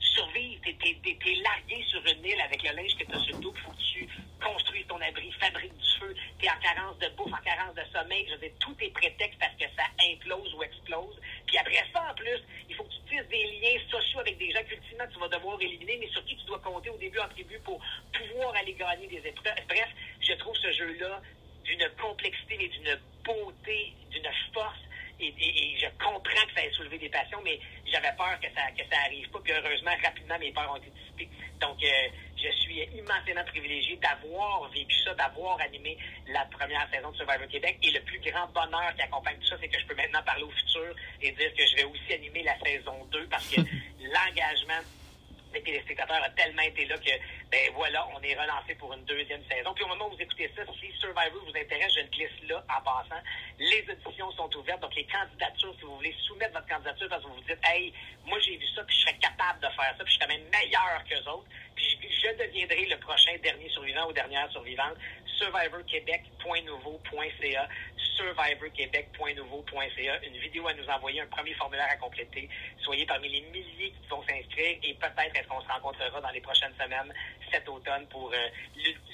survives. 0.00 0.60
T'es, 0.60 0.76
t'es, 0.80 0.96
t'es, 1.02 1.34
largué 1.36 1.84
sur 1.88 2.04
une 2.06 2.24
île 2.24 2.40
avec 2.40 2.62
le 2.62 2.76
linge 2.76 2.96
que 2.96 3.04
tu 3.04 3.12
as 3.12 3.20
sur 3.20 3.36
le 3.36 3.42
dos, 3.42 3.54
faut 3.64 3.72
que 3.72 3.82
tu 3.92 4.08
construises 4.42 4.86
ton 4.86 5.00
abri, 5.00 5.30
fabriques 5.32 5.76
du 5.76 5.90
feu, 5.98 6.14
tu 6.38 6.46
es 6.46 6.50
en 6.50 6.60
carence 6.60 6.98
de 6.98 7.08
bouffe, 7.16 7.32
en 7.32 7.44
carence 7.44 7.74
de 7.74 7.82
sommeil. 7.92 8.26
Je 8.28 8.34
veux 8.34 8.40
dire, 8.40 8.52
tout 8.60 8.76
est 8.80 8.90
prétexte 8.90 9.38
parce 9.38 9.54
que 9.54 9.66
ça 9.76 9.84
implose 10.12 10.54
ou 10.54 10.62
explose. 10.62 11.20
Puis 11.46 11.58
après 11.58 11.84
ça, 11.92 12.10
en 12.10 12.14
plus, 12.14 12.40
il 12.68 12.74
faut 12.74 12.84
que 12.84 12.90
tu 12.90 13.16
tisses 13.16 13.28
des 13.28 13.44
liens 13.60 13.80
sociaux 13.90 14.20
avec 14.20 14.38
des 14.38 14.50
gens 14.50 14.62
qu'ultimement 14.64 15.04
tu 15.12 15.18
vas 15.18 15.28
devoir 15.28 15.60
éliminer, 15.60 15.98
mais 16.00 16.08
sur 16.08 16.24
qui 16.24 16.36
tu 16.36 16.44
dois 16.44 16.58
compter 16.60 16.90
au 16.90 16.96
début 16.96 17.18
en 17.18 17.28
tribu 17.28 17.58
pour 17.64 17.80
pouvoir 18.12 18.54
aller 18.54 18.74
gagner 18.74 19.06
des 19.06 19.28
épreuves. 19.28 19.54
Bref, 19.68 19.88
je 20.20 20.32
trouve 20.34 20.56
ce 20.56 20.72
jeu-là 20.72 21.20
d'une 21.64 21.88
complexité 22.00 22.56
et 22.60 22.68
d'une 22.68 22.98
beauté, 23.24 23.92
d'une 24.10 24.28
force. 24.52 24.78
Et, 25.20 25.76
je 25.80 25.86
comprends 26.02 26.46
que 26.46 26.54
ça 26.54 26.64
ait 26.64 26.72
soulevé 26.72 26.98
des 26.98 27.08
passions, 27.08 27.40
mais 27.44 27.58
j'avais 27.86 28.12
peur 28.16 28.38
que 28.40 28.48
ça 28.54 28.70
que 28.70 28.82
ça 28.90 29.00
arrive 29.06 29.28
pas. 29.30 29.40
Puis 29.40 29.52
heureusement, 29.52 29.92
rapidement, 30.02 30.38
mes 30.38 30.52
peurs 30.52 30.70
ont 30.70 30.76
été 30.76 30.90
dissipés. 30.90 31.28
Donc, 31.60 31.82
euh, 31.82 32.08
je 32.36 32.50
suis 32.62 32.80
immensément 32.96 33.44
privilégié 33.44 33.96
d'avoir 33.96 34.68
vécu 34.70 34.96
ça, 35.04 35.14
d'avoir 35.14 35.60
animé 35.60 35.98
la 36.28 36.44
première 36.46 36.88
saison 36.90 37.10
de 37.10 37.16
Survivor 37.16 37.48
Québec. 37.48 37.78
Et 37.82 37.90
le 37.90 38.00
plus 38.00 38.18
grand 38.20 38.46
bonheur 38.48 38.94
qui 38.96 39.02
accompagne 39.02 39.36
tout 39.38 39.46
ça, 39.46 39.56
c'est 39.60 39.68
que 39.68 39.78
je 39.78 39.86
peux 39.86 39.94
maintenant 39.94 40.22
parler 40.22 40.44
au 40.44 40.50
futur 40.50 40.94
et 41.20 41.32
dire 41.32 41.54
que 41.54 41.66
je 41.66 41.76
vais 41.76 41.84
aussi 41.84 42.12
animer 42.14 42.42
la 42.42 42.58
saison 42.60 43.04
2 43.12 43.26
parce 43.28 43.48
que 43.48 43.60
l'engagement 44.00 44.82
les 45.52 45.62
téléspectateurs 45.62 46.22
a 46.22 46.30
tellement 46.30 46.62
été 46.62 46.86
là 46.86 46.96
que 46.96 47.10
ben 47.50 47.70
voilà, 47.74 48.06
on 48.14 48.22
est 48.22 48.34
relancé 48.34 48.74
pour 48.76 48.92
une 48.92 49.04
deuxième 49.04 49.42
saison. 49.50 49.74
Puis 49.74 49.82
au 49.84 49.88
moment 49.88 50.06
où 50.08 50.14
vous 50.14 50.22
écoutez 50.22 50.50
ça, 50.54 50.62
si 50.80 50.92
Survivor 50.98 51.42
vous 51.44 51.56
intéresse, 51.56 51.92
je 51.94 52.00
le 52.00 52.06
glisse 52.08 52.42
là 52.48 52.64
en 52.68 52.82
passant. 52.82 53.22
Les 53.58 53.84
auditions 53.90 54.30
sont 54.32 54.54
ouvertes, 54.56 54.80
donc 54.80 54.94
les 54.94 55.06
candidatures, 55.06 55.74
si 55.78 55.82
vous 55.82 55.96
voulez 55.96 56.14
soumettre 56.26 56.52
votre 56.54 56.68
candidature 56.68 57.08
parce 57.08 57.22
que 57.22 57.28
vous 57.28 57.34
vous 57.34 57.42
dites, 57.42 57.58
hey, 57.64 57.92
moi 58.24 58.38
j'ai 58.40 58.56
vu 58.56 58.66
ça, 58.74 58.82
puis 58.84 58.96
je 58.96 59.02
serais 59.02 59.18
capable 59.18 59.60
de 59.60 59.68
faire 59.68 59.94
ça, 59.96 60.04
puis 60.04 60.06
je 60.06 60.12
suis 60.12 60.20
quand 60.20 60.28
même 60.28 60.48
meilleur 60.50 61.04
qu'eux 61.08 61.28
autres, 61.30 61.46
puis 61.74 61.98
je 62.02 62.28
deviendrai 62.38 62.86
le 62.86 62.96
prochain 62.98 63.36
dernier 63.42 63.68
survivant 63.70 64.06
ou 64.08 64.12
dernière 64.12 64.48
survivante. 64.52 64.96
SurvivorQuébec.nouveau.ca 65.38 67.68
survivorquebec.nouveau.ca, 68.20 70.20
une 70.26 70.36
vidéo 70.38 70.68
à 70.68 70.74
nous 70.74 70.86
envoyer, 70.88 71.20
un 71.20 71.26
premier 71.26 71.54
formulaire 71.54 71.88
à 71.90 71.96
compléter. 71.96 72.48
Soyez 72.82 73.06
parmi 73.06 73.28
les 73.28 73.40
milliers 73.50 73.92
qui 73.92 74.06
vont 74.08 74.22
s'inscrire 74.22 74.78
et 74.82 74.94
peut-être 74.94 75.34
est-ce 75.34 75.48
qu'on 75.48 75.62
se 75.62 75.68
rencontrera 75.68 76.20
dans 76.20 76.30
les 76.30 76.40
prochaines 76.40 76.74
semaines 76.80 77.12
cet 77.50 77.68
automne 77.68 78.06
pour 78.08 78.30
euh, 78.32 78.48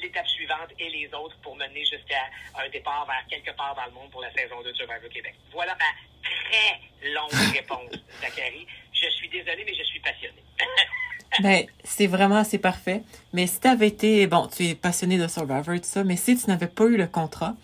l'étape 0.03 0.29
suivante 0.29 0.71
et 0.79 0.91
les 0.91 1.09
autres 1.15 1.39
pour 1.43 1.57
mener 1.57 1.83
jusqu'à 1.85 2.29
un 2.59 2.69
départ 2.69 3.07
vers 3.07 3.25
quelque 3.29 3.57
part 3.57 3.75
dans 3.75 3.87
le 3.87 3.93
monde 3.93 4.11
pour 4.11 4.21
la 4.21 4.31
saison 4.33 4.61
2 4.63 4.73
de 4.73 4.77
Survivor 4.77 5.09
Québec. 5.09 5.35
Voilà 5.53 5.75
ma 5.77 5.87
très 6.23 6.81
longue 7.13 7.33
réponse, 7.55 7.93
Zachary. 8.21 8.67
Je 8.93 9.09
suis 9.11 9.29
désolé, 9.29 9.65
mais 9.65 9.75
je 9.75 9.85
suis 9.85 10.01
passionné. 10.01 10.43
ben, 11.41 11.67
c'est 11.85 12.07
vraiment, 12.07 12.45
c'est 12.45 12.59
parfait. 12.59 13.03
Mais 13.33 13.47
si 13.47 13.61
tu 13.61 13.69
avais 13.69 13.89
été, 13.89 14.27
bon, 14.27 14.49
tu 14.49 14.69
es 14.69 14.75
passionné 14.75 15.17
de 15.19 15.29
Survivor 15.29 15.75
et 15.75 15.81
tout 15.81 15.89
ça, 15.89 16.05
mais 16.05 16.17
si 16.17 16.37
tu 16.37 16.49
n'avais 16.49 16.67
pas 16.67 16.85
eu 16.85 16.97
le 16.97 17.07
contrat, 17.07 17.55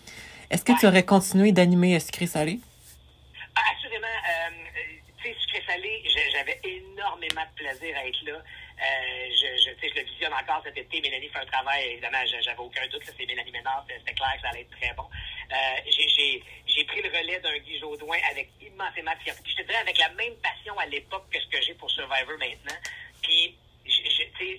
est-ce 0.53 0.63
que 0.63 0.79
tu 0.79 0.85
aurais 0.85 1.03
continué 1.03 1.51
d'animer 1.51 1.99
Sucré 1.99 2.27
Salé? 2.27 2.59
Ah, 3.55 3.61
assurément. 3.75 4.05
Euh, 4.05 4.51
tu 5.17 5.23
sais, 5.23 5.35
Sucré 5.41 5.63
Salé, 5.65 6.03
j'avais 6.31 6.59
énormément 6.63 7.41
de 7.41 7.55
plaisir 7.55 7.97
à 7.97 8.05
être 8.05 8.21
là. 8.23 8.37
Euh, 8.37 9.25
je, 9.33 9.47
je, 9.57 9.95
le 9.95 10.05
visionne 10.05 10.33
encore 10.33 10.61
cet 10.63 10.77
été. 10.77 11.01
Mélanie 11.01 11.29
fait 11.29 11.39
un 11.39 11.45
travail, 11.47 11.93
évidemment, 11.93 12.19
j'avais 12.27 12.59
aucun 12.59 12.85
doute. 12.87 13.01
C'est 13.03 13.25
Mélanie 13.25 13.51
Ménard, 13.51 13.83
c'était 13.89 14.13
clair 14.13 14.33
que 14.35 14.41
ça 14.41 14.49
allait 14.49 14.61
être 14.61 14.77
très 14.77 14.93
bon. 14.93 15.09
Euh, 15.51 15.91
j'ai 16.67 16.85
pris 16.85 17.01
le 17.01 17.09
relais 17.09 17.39
d'un 17.39 17.57
Guy 17.57 17.79
Jodoin 17.79 18.17
avec 18.29 18.49
immensément 18.61 19.13
de 19.13 19.23
fierté. 19.23 19.41
Je 19.49 19.55
te 19.55 19.61
dirais 19.63 19.81
avec 19.81 19.97
la 19.97 20.09
même 20.09 20.35
passion 20.35 20.77
à 20.77 20.85
l'époque 20.85 21.25
que 21.31 21.39
ce 21.41 21.47
que 21.47 21.61
j'ai 21.63 21.73
pour 21.73 21.89
Survivor 21.89 22.37
maintenant. 22.37 22.77
Puis 23.23 23.57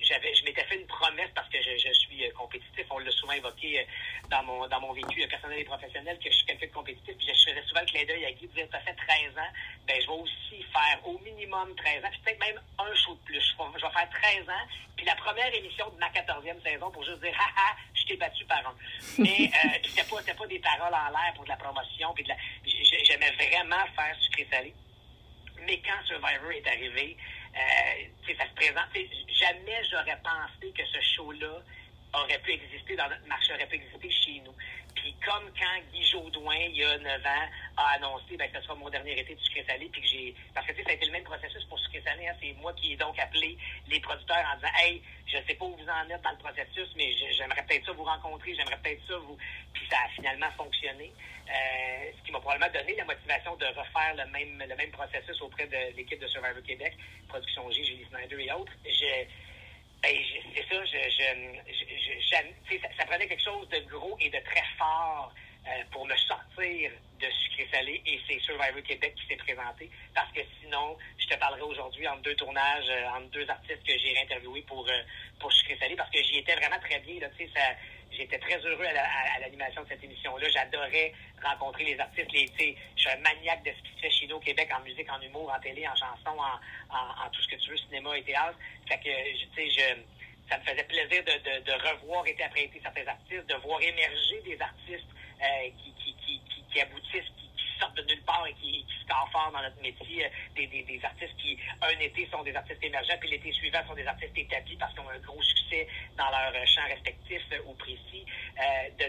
j'avais, 0.03 0.35
je 0.35 0.45
m'étais 0.45 0.65
fait 0.65 0.77
une 0.77 0.87
promesse 0.87 1.31
parce 1.35 1.49
que 1.49 1.59
je, 1.61 1.77
je 1.79 1.93
suis 1.93 2.25
euh, 2.27 2.31
compétitif. 2.33 2.85
On 2.91 2.99
l'a 2.99 3.11
souvent 3.13 3.33
évoqué 3.33 3.81
euh, 3.81 3.85
dans 4.31 4.43
mon 4.43 4.67
dans 4.69 4.81
mon 4.81 4.93
vécu 4.93 5.27
personnel 5.29 5.61
et 5.61 5.65
professionnel 5.65 6.19
que 6.19 6.31
je 6.31 6.37
suis 6.37 6.47
quelqu'un 6.47 6.67
de 6.67 6.73
compétitif. 6.73 7.17
Puis 7.17 7.27
je 7.27 7.51
faisais 7.51 7.67
souvent 7.67 7.81
le 7.81 7.87
clin 7.87 8.05
d'œil 8.05 8.25
à 8.27 8.33
Guy 8.33 8.47
dire, 8.49 8.67
t'as 8.71 8.81
fait 8.81 8.95
13 8.95 9.37
ans, 9.37 9.53
ben 9.87 10.01
je 10.01 10.07
vais 10.07 10.13
aussi 10.13 10.63
faire 10.73 10.99
au 11.05 11.19
minimum 11.19 11.75
13 11.77 12.05
ans, 12.05 12.09
puis 12.11 12.21
peut-être 12.25 12.41
même 12.41 12.61
un 12.79 12.95
show 12.95 13.15
de 13.15 13.21
plus. 13.25 13.41
Je 13.41 13.87
vais, 13.87 13.93
faire 13.93 14.11
13 14.11 14.49
ans, 14.49 14.67
puis 14.97 15.07
la 15.07 15.17
première 15.17 15.53
émission 15.55 15.89
de 15.91 15.99
ma 15.99 16.11
14e 16.11 16.63
saison 16.63 16.91
pour 16.91 17.05
juste 17.05 17.21
dire, 17.21 17.35
haha, 17.35 17.77
je 17.95 18.05
t'ai 18.07 18.17
battu 18.17 18.45
par 18.45 18.67
un. 18.67 18.75
Mais 19.19 19.51
euh, 19.53 19.69
c'était 19.85 20.05
pas, 20.05 20.23
pas 20.23 20.47
des 20.47 20.59
paroles 20.59 20.95
en 20.95 21.11
l'air 21.11 21.33
pour 21.35 21.45
de 21.45 21.49
la 21.49 21.57
promotion, 21.57 22.13
puis 22.15 22.25
de 22.25 22.29
la, 22.29 22.37
j'aimais 23.05 23.31
vraiment 23.33 23.85
faire 23.97 24.17
sucré 24.21 24.47
salé. 24.51 24.75
Mais 25.67 25.81
quand 25.81 26.07
Survivor 26.07 26.53
est 26.53 26.67
arrivé, 26.67 27.17
euh, 27.57 28.35
ça 28.37 28.49
se 28.49 28.55
présente. 28.55 28.89
Jamais 29.29 29.83
j'aurais 29.91 30.19
pensé 30.23 30.73
que 30.73 30.85
ce 30.87 31.01
show-là 31.15 31.63
aurait 32.15 32.39
pu 32.41 32.53
exister 32.53 32.97
dans 32.97 33.09
notre 33.09 33.27
marché, 33.27 33.53
aurait 33.55 33.67
pu 33.67 33.77
exister 33.77 34.11
chez 34.11 34.43
nous. 34.45 34.55
Puis 34.95 35.15
comme 35.25 35.51
quand 35.59 35.81
Guy 35.93 36.05
Jodoin, 36.05 36.57
il 36.57 36.77
y 36.77 36.85
a 36.85 36.99
9 36.99 37.27
ans, 37.27 37.49
a 37.77 37.87
annoncé 37.95 38.37
ben, 38.37 38.51
que 38.51 38.59
ce 38.59 38.65
sera 38.65 38.75
mon 38.75 38.89
dernier 38.89 39.19
été 39.19 39.35
de 39.35 39.41
sucré 39.41 39.65
salé, 39.67 39.89
puis 39.93 40.01
que 40.01 40.09
j'ai. 40.09 40.35
Parce 40.55 40.67
que 40.67 40.75
ça 40.75 40.91
a 40.91 40.93
été 40.93 41.07
le 41.07 41.13
même 41.13 41.25
processus 41.25 41.65
pour 41.65 41.79
sucré 41.81 42.03
salé. 42.05 42.27
Hein, 42.27 42.35
c'est 42.41 42.53
moi 42.61 42.73
qui 42.75 42.93
ai 42.93 42.97
donc 42.97 43.19
appelé 43.19 43.57
les 43.89 44.01
producteurs 44.01 44.45
en 44.53 44.57
disant 44.57 44.73
Hey, 44.79 45.03
je 45.27 45.39
sais 45.47 45.55
pas 45.55 45.65
où 45.65 45.77
vous 45.77 45.89
en 45.89 46.09
êtes 46.11 46.23
dans 46.23 46.31
le 46.31 46.39
processus, 46.39 46.89
mais 46.97 47.13
j'aimerais 47.37 47.65
peut-être 47.67 47.87
ça 47.87 47.93
vous 47.93 48.05
rencontrer, 48.05 48.55
j'aimerais 48.55 48.79
peut-être 48.83 49.07
ça 49.07 49.17
vous. 49.19 49.37
Puis 49.73 49.87
ça 49.91 49.97
a 50.05 50.09
finalement 50.11 50.51
fonctionné. 50.57 51.13
Euh, 51.45 52.11
ce 52.17 52.25
qui 52.25 52.33
m'a 52.33 52.41
probablement 52.41 52.73
donné 52.73 52.97
la 52.97 53.05
motivation 53.05 53.55
de 53.57 53.67
refaire 53.67 54.15
le 54.17 54.25
même 54.31 54.65
le 54.67 54.77
même 54.77 54.91
processus 54.91 55.41
auprès 55.43 55.67
de 55.67 55.97
l'équipe 55.97 56.21
de 56.21 56.27
Survivor 56.29 56.63
Québec, 56.63 56.97
Production 57.29 57.71
G, 57.71 57.85
Julie 57.85 58.07
Snyder 58.09 58.45
et 58.45 58.53
autres. 58.53 58.73
Ben, 60.05 60.17
c'est 60.55 60.69
ça, 60.69 60.85
je, 60.85 60.99
je, 61.09 62.29
ça, 62.31 62.89
ça, 62.99 63.07
prenait 63.07 63.27
quelque 63.27 63.43
chose 63.43 63.67
de 63.71 63.79
gros 63.89 64.17
et 64.21 64.29
de 64.29 64.39
très 64.45 64.63
fort 64.77 65.33
euh, 65.67 65.83
pour 65.93 66.07
me 66.07 66.15
sortir 66.17 66.91
de 67.19 67.27
sucré 67.31 67.67
salé 67.73 68.03
et 68.05 68.21
c'est 68.29 68.39
Survivor 68.41 68.83
Québec 68.83 69.15
qui 69.15 69.27
s'est 69.27 69.37
présenté. 69.37 69.91
Parce 70.15 70.31
que 70.33 70.41
sinon 70.61 70.99
je 71.17 71.27
te 71.27 71.39
parlerai 71.39 71.63
aujourd'hui 71.63 72.07
entre 72.07 72.21
deux 72.21 72.35
tournages 72.35 72.91
euh, 72.91 73.17
entre 73.17 73.31
deux 73.31 73.49
artistes 73.49 73.83
que 73.83 73.97
j'ai 73.97 74.19
interviewés 74.21 74.61
pour 74.69 74.87
euh, 74.87 75.03
pour 75.41 75.51
sucré 75.51 75.79
salé 75.81 75.97
parce 75.97 76.11
que 76.11 76.23
j'y 76.23 76.37
étais 76.37 76.57
vraiment 76.57 76.81
très 76.81 77.01
bien 77.01 77.21
là 77.21 77.29
tu 77.39 77.47
sais 77.47 77.51
ça 77.55 77.63
j'étais 78.17 78.39
très 78.39 78.59
heureux 78.59 78.87
à 78.87 79.39
l'animation 79.41 79.83
de 79.83 79.89
cette 79.89 80.03
émission-là. 80.05 80.49
J'adorais 80.49 81.13
rencontrer 81.43 81.85
les 81.85 81.99
artistes. 81.99 82.31
Je 82.33 82.47
suis 82.97 83.11
un 83.11 83.17
maniaque 83.19 83.63
de 83.65 83.71
ce 83.73 83.83
qui 83.83 83.95
se 83.95 84.01
fait 84.01 84.11
chez 84.11 84.27
nous 84.27 84.37
au 84.37 84.41
Québec 84.41 84.69
en 84.77 84.81
musique, 84.83 85.11
en 85.11 85.21
humour, 85.21 85.53
en 85.55 85.61
télé, 85.61 85.87
en 85.87 85.97
chanson, 85.97 86.39
en, 86.91 87.31
tout 87.31 87.43
ce 87.43 87.49
que 87.49 87.57
tu 87.57 87.71
veux, 87.71 87.77
cinéma 87.77 88.17
et 88.17 88.23
théâtre. 88.23 88.59
Ça 90.49 90.59
me 90.59 90.65
faisait 90.65 90.85
plaisir 90.85 91.25
de, 91.25 91.73
revoir 91.91 92.27
été 92.27 92.43
après 92.45 92.71
certains 92.83 93.07
artistes, 93.07 93.47
de 93.47 93.55
voir 93.67 93.81
émerger 93.81 94.41
des 94.45 94.61
artistes 94.61 95.09
euh, 95.41 95.71
qui, 95.79 95.95
qui, 95.95 96.15
qui, 96.25 96.41
qui, 96.71 96.81
aboutissent, 96.81 97.33
sortent 97.79 97.97
de 97.97 98.03
nulle 98.03 98.23
part 98.23 98.47
et 98.47 98.55
qui, 98.55 98.85
qui 98.85 99.05
scorent 99.05 99.31
fort 99.33 99.51
dans 99.53 99.63
notre 99.63 99.81
métier. 99.81 100.25
Euh, 100.25 100.29
des, 100.55 100.67
des, 100.67 101.01
artistes 101.03 101.37
qui, 101.39 101.59
un 101.83 101.99
été, 102.01 102.29
sont 102.31 102.43
des 102.43 102.55
artistes 102.55 102.83
émergents, 102.83 103.17
puis 103.21 103.31
l'été 103.31 103.53
suivant 103.53 103.85
sont 103.87 103.95
des 103.95 104.07
artistes 104.07 104.37
établis 104.37 104.77
parce 104.77 104.93
qu'ils 104.93 105.03
ont 105.03 105.11
un 105.11 105.19
gros 105.19 105.43
succès 105.43 105.87
dans 106.17 106.31
leur 106.31 106.53
euh, 106.55 106.67
champ 106.67 106.85
respectif 106.89 107.43
ou 107.67 107.73
précis. 107.75 108.25
de, 108.99 109.07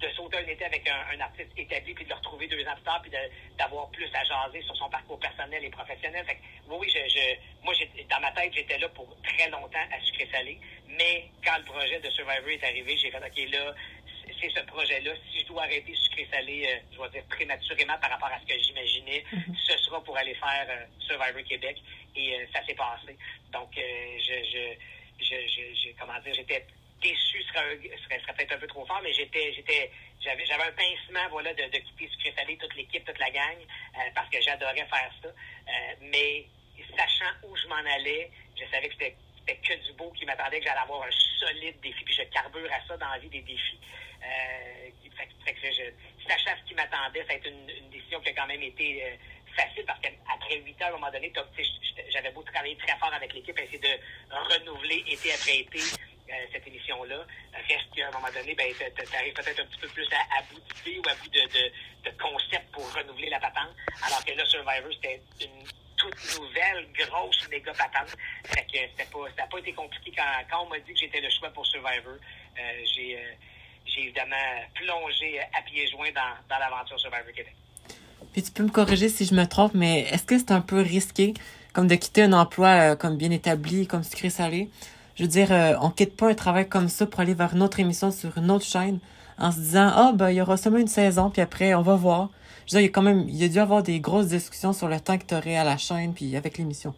de, 0.00 0.12
sauter 0.14 0.38
un 0.38 0.46
été 0.46 0.64
avec 0.64 0.88
un, 0.88 1.20
artiste 1.20 1.50
établi, 1.56 1.94
puis 1.94 2.04
de 2.04 2.10
le 2.10 2.16
retrouver 2.16 2.46
deux 2.48 2.66
ans 2.66 2.74
plus 2.74 2.84
tard, 2.84 3.02
puis 3.02 3.12
d'avoir 3.58 3.88
plus 3.90 4.08
à 4.14 4.24
jaser 4.24 4.62
sur 4.62 4.76
son 4.76 4.88
parcours 4.88 5.18
personnel 5.18 5.64
et 5.64 5.70
professionnel. 5.70 6.24
Fait 6.24 6.36
que, 6.36 6.40
oui, 6.68 6.88
je, 6.88 7.08
je, 7.08 7.64
moi, 7.64 7.74
dans 8.08 8.20
ma 8.20 8.32
tête, 8.32 8.52
j'étais 8.54 8.78
là 8.78 8.88
pour 8.90 9.06
très 9.22 9.50
longtemps 9.50 9.86
à 9.92 10.00
sucré 10.00 10.28
salé. 10.32 10.58
Mais 10.88 11.28
quand 11.44 11.58
le 11.58 11.64
projet 11.64 12.00
de 12.00 12.10
Survivor 12.10 12.48
est 12.48 12.64
arrivé, 12.64 12.96
j'ai 12.96 13.10
fait, 13.10 13.18
OK, 13.18 13.50
là, 13.50 13.74
c'est 14.40 14.50
ce 14.50 14.60
projet-là. 14.66 15.12
Si 15.30 15.40
je 15.40 15.46
dois 15.46 15.62
arrêter 15.62 15.94
sucré-salé, 15.94 16.66
euh, 16.66 16.78
je 16.92 17.00
vais 17.00 17.08
dire 17.10 17.24
prématurément 17.28 17.98
par 17.98 18.10
rapport 18.10 18.28
à 18.28 18.40
ce 18.40 18.46
que 18.46 18.58
j'imaginais, 18.58 19.24
mm-hmm. 19.32 19.56
ce 19.56 19.78
sera 19.78 20.02
pour 20.02 20.16
aller 20.16 20.34
faire 20.34 20.66
euh, 20.68 20.84
Survivor 21.00 21.42
Québec. 21.44 21.78
Et 22.14 22.34
euh, 22.34 22.46
ça 22.52 22.64
s'est 22.64 22.74
passé. 22.74 23.16
Donc, 23.52 23.70
je, 23.74 24.76
je, 25.20 25.90
comment 25.98 26.18
dire, 26.20 26.34
j'étais 26.34 26.66
déçu, 27.02 27.42
ce 27.42 27.48
serait, 27.48 27.78
serait, 28.20 28.34
peut-être 28.34 28.52
un 28.52 28.58
peu 28.58 28.66
trop 28.66 28.86
fort, 28.86 29.00
mais 29.02 29.12
j'étais, 29.12 29.52
j'étais, 29.54 29.90
j'avais, 30.20 30.44
j'avais 30.46 30.64
un 30.64 30.72
pincement, 30.72 31.28
voilà, 31.30 31.52
de, 31.52 31.64
de 31.64 31.78
quitter 31.78 32.08
sucré-salé, 32.08 32.56
toute 32.56 32.74
l'équipe, 32.74 33.04
toute 33.04 33.18
la 33.18 33.30
gang, 33.30 33.58
parce 34.14 34.28
que 34.30 34.40
j'adorais 34.40 34.86
faire 34.86 35.10
ça. 35.22 35.28
mais 36.00 36.46
sachant 36.96 37.32
où 37.44 37.56
je 37.56 37.66
m'en 37.68 37.76
allais, 37.76 38.30
je 38.58 38.64
savais 38.70 38.88
que 38.88 38.94
c'était 38.94 39.16
c'était 39.46 39.60
que 39.60 39.86
du 39.86 39.92
beau 39.92 40.10
qui 40.12 40.24
m'attendait, 40.26 40.58
que 40.58 40.66
j'allais 40.66 40.80
avoir 40.80 41.02
un 41.02 41.10
solide 41.38 41.78
défi. 41.80 42.04
Puis 42.04 42.14
je 42.14 42.22
carbure 42.22 42.68
à 42.72 42.86
ça 42.86 42.96
dans 42.96 43.08
la 43.08 43.18
vie 43.18 43.28
des 43.28 43.42
défis. 43.42 43.78
Euh, 44.22 44.90
sachant 46.28 46.56
ce 46.60 46.68
qui 46.68 46.74
m'attendait, 46.74 47.24
ça 47.24 47.32
a 47.32 47.36
été 47.36 47.48
une, 47.48 47.90
décision 47.90 48.20
qui 48.20 48.30
a 48.30 48.32
quand 48.32 48.46
même 48.46 48.62
été 48.62 49.04
euh, 49.04 49.16
facile 49.56 49.84
parce 49.86 50.00
qu'après 50.00 50.58
huit 50.60 50.80
heures, 50.82 50.88
à 50.88 50.90
un 50.90 50.98
moment 50.98 51.10
donné, 51.10 51.32
j'avais 52.10 52.30
beau 52.30 52.42
travailler 52.42 52.76
très 52.76 52.96
fort 52.98 53.12
avec 53.12 53.32
l'équipe, 53.32 53.58
essayer 53.58 53.78
de 53.78 53.98
renouveler 54.30 55.04
été 55.08 55.32
après 55.32 55.58
été. 55.58 55.80
Euh, 56.28 56.34
cette 56.52 56.66
émission-là. 56.66 57.24
Reste 57.68 57.86
qu'à 57.94 58.08
un 58.08 58.10
moment 58.10 58.26
donné, 58.34 58.52
ben, 58.56 58.66
tu 58.74 59.16
arrives 59.16 59.32
peut-être 59.32 59.60
un 59.60 59.66
petit 59.66 59.78
peu 59.78 59.86
plus 59.86 60.08
à, 60.12 60.42
bout 60.50 60.58
d'idées 60.58 60.98
ou 60.98 61.08
à 61.08 61.14
bout 61.14 61.28
de, 61.28 62.10
de, 62.10 62.10
pour 62.72 62.92
renouveler 62.94 63.30
la 63.30 63.38
patente. 63.38 63.70
Alors 64.04 64.24
que 64.24 64.32
là, 64.32 64.44
Survivor, 64.44 64.92
c'était 64.92 65.22
une 65.40 65.62
toute 65.96 66.40
nouvelle, 66.40 66.90
grosse, 66.94 67.48
méga 67.48 67.72
patente. 67.74 68.16
Pas, 68.42 69.30
ça 69.36 69.42
n'a 69.42 69.46
pas 69.46 69.58
été 69.58 69.72
compliqué 69.72 70.12
quand, 70.16 70.44
quand 70.50 70.64
on 70.64 70.68
m'a 70.68 70.80
dit 70.80 70.92
que 70.92 70.98
j'étais 70.98 71.20
le 71.20 71.30
choix 71.30 71.50
pour 71.50 71.64
Survivor. 71.64 72.16
J'ai, 72.56 73.22
j'ai 73.86 74.02
évidemment 74.02 74.36
plongé 74.74 75.40
à 75.40 75.62
pieds 75.62 75.86
joints 75.88 76.12
dans, 76.14 76.54
dans 76.54 76.58
l'aventure 76.58 76.98
Survivor 76.98 77.32
Québec. 77.34 77.54
Puis 78.32 78.42
tu 78.42 78.52
peux 78.52 78.62
me 78.62 78.70
corriger 78.70 79.08
si 79.08 79.24
je 79.24 79.34
me 79.34 79.44
trompe, 79.44 79.72
mais 79.74 80.00
est-ce 80.02 80.24
que 80.24 80.38
c'est 80.38 80.52
un 80.52 80.60
peu 80.60 80.80
risqué, 80.80 81.34
comme 81.72 81.86
de 81.86 81.94
quitter 81.94 82.22
un 82.22 82.32
emploi 82.32 82.68
euh, 82.68 82.96
comme 82.96 83.16
bien 83.16 83.30
établi, 83.30 83.86
comme 83.86 84.02
sucré 84.02 84.30
salé? 84.30 84.68
Je 85.16 85.22
veux 85.22 85.28
dire, 85.28 85.50
on 85.80 85.88
quitte 85.88 86.14
pas 86.14 86.28
un 86.28 86.34
travail 86.34 86.68
comme 86.68 86.88
ça 86.88 87.06
pour 87.06 87.20
aller 87.20 87.32
vers 87.32 87.54
une 87.54 87.62
autre 87.62 87.80
émission 87.80 88.10
sur 88.10 88.36
une 88.36 88.50
autre 88.50 88.66
chaîne 88.66 89.00
en 89.38 89.50
se 89.50 89.56
disant, 89.56 89.90
ah, 89.94 90.12
ben, 90.14 90.28
il 90.28 90.36
y 90.36 90.42
aura 90.42 90.58
seulement 90.58 90.78
une 90.78 90.88
saison, 90.88 91.30
puis 91.30 91.40
après, 91.40 91.74
on 91.74 91.80
va 91.80 91.94
voir 91.94 92.28
je 92.66 92.74
veux 92.74 92.80
dire, 92.80 92.80
il 92.80 92.84
y 92.84 92.88
a 92.88 92.92
quand 92.92 93.02
même, 93.02 93.28
il 93.28 93.36
y 93.36 93.44
a 93.44 93.48
dû 93.48 93.58
avoir 93.60 93.82
des 93.82 94.00
grosses 94.00 94.26
discussions 94.26 94.72
sur 94.72 94.88
le 94.88 94.98
temps 94.98 95.16
que 95.18 95.24
tu 95.24 95.34
aurais 95.34 95.56
à 95.56 95.62
la 95.62 95.76
chaîne 95.76 96.14
puis 96.14 96.34
avec 96.36 96.58
l'émission. 96.58 96.94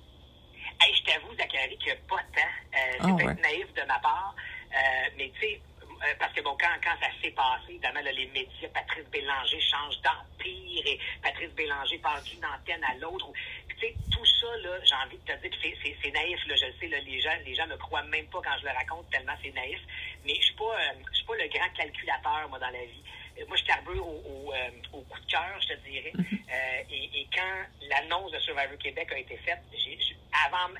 Hey, 0.81 0.95
je 0.95 1.13
t'avoue, 1.13 1.35
Zachary, 1.37 1.77
qu'il 1.77 1.93
n'y 1.93 1.93
a 1.93 2.01
pas 2.09 2.17
de 2.17 2.35
temps. 2.35 2.55
Euh, 2.73 2.93
c'est 2.93 3.11
ah, 3.11 3.17
peut-être 3.17 3.43
naïf 3.43 3.75
de 3.75 3.87
ma 3.87 3.99
part, 3.99 4.35
euh, 4.73 5.11
mais 5.19 5.31
tu 5.35 5.41
sais, 5.41 5.61
euh, 6.03 6.15
parce 6.19 6.33
que 6.33 6.41
bon, 6.43 6.57
quand, 6.61 6.75
quand 6.83 6.95
ça 7.01 7.09
s'est 7.21 7.31
passé, 7.31 7.71
évidemment, 7.71 8.01
là, 8.01 8.13
les 8.13 8.27
médias, 8.27 8.69
Patrice 8.73 9.07
Bélanger 9.11 9.61
change 9.61 10.01
d'empire 10.03 10.87
et 10.87 10.99
Patrice 11.23 11.51
Bélanger 11.55 11.99
passe 11.99 12.25
d'une 12.25 12.45
antenne 12.45 12.85
à 12.85 12.95
l'autre. 12.97 13.33
Tu 13.69 13.77
sais, 13.79 13.95
tout 14.11 14.25
ça, 14.25 14.47
là, 14.59 14.79
j'ai 14.85 14.95
envie 14.95 15.19
de 15.19 15.33
te 15.33 15.41
dire, 15.41 15.77
c'est, 15.83 15.97
c'est, 16.03 16.11
naïf, 16.11 16.39
là, 16.47 16.55
je 16.57 16.67
le 16.67 16.73
sais, 16.81 16.89
là, 16.89 16.99
les 17.01 17.21
gens, 17.21 17.37
les 17.45 17.55
gens 17.55 17.67
me 17.67 17.77
croient 17.77 18.03
même 18.05 18.27
pas 18.27 18.41
quand 18.43 18.59
je 18.61 18.65
le 18.65 18.73
raconte 18.73 19.11
tellement 19.11 19.35
c'est 19.43 19.55
naïf. 19.55 19.81
Mais 20.25 20.35
je 20.35 20.43
suis 20.43 20.55
pas, 20.55 20.75
euh, 20.75 20.93
je 21.11 21.17
suis 21.17 21.27
pas 21.27 21.37
le 21.37 21.49
grand 21.49 21.71
calculateur, 21.77 22.49
moi, 22.49 22.59
dans 22.59 22.71
la 22.71 22.85
vie. 22.85 23.03
Euh, 23.39 23.45
moi, 23.49 23.57
je 23.57 23.65
carbure 23.65 24.07
au, 24.07 24.23
au, 24.27 24.53
euh, 24.53 24.71
au, 24.93 25.03
coup 25.03 25.21
de 25.21 25.27
cœur, 25.27 25.61
je 25.61 25.75
te 25.75 25.81
dirais. 25.89 26.13
Et, 26.91 27.21
et, 27.21 27.29
quand 27.33 27.89
l'annonce 27.89 28.33
de 28.33 28.39
Survivor 28.41 28.79
Québec 28.79 29.09
a 29.13 29.19
été 29.19 29.37
faite, 29.39 29.61
j'ai, 29.77 29.99
avant, 30.47 30.73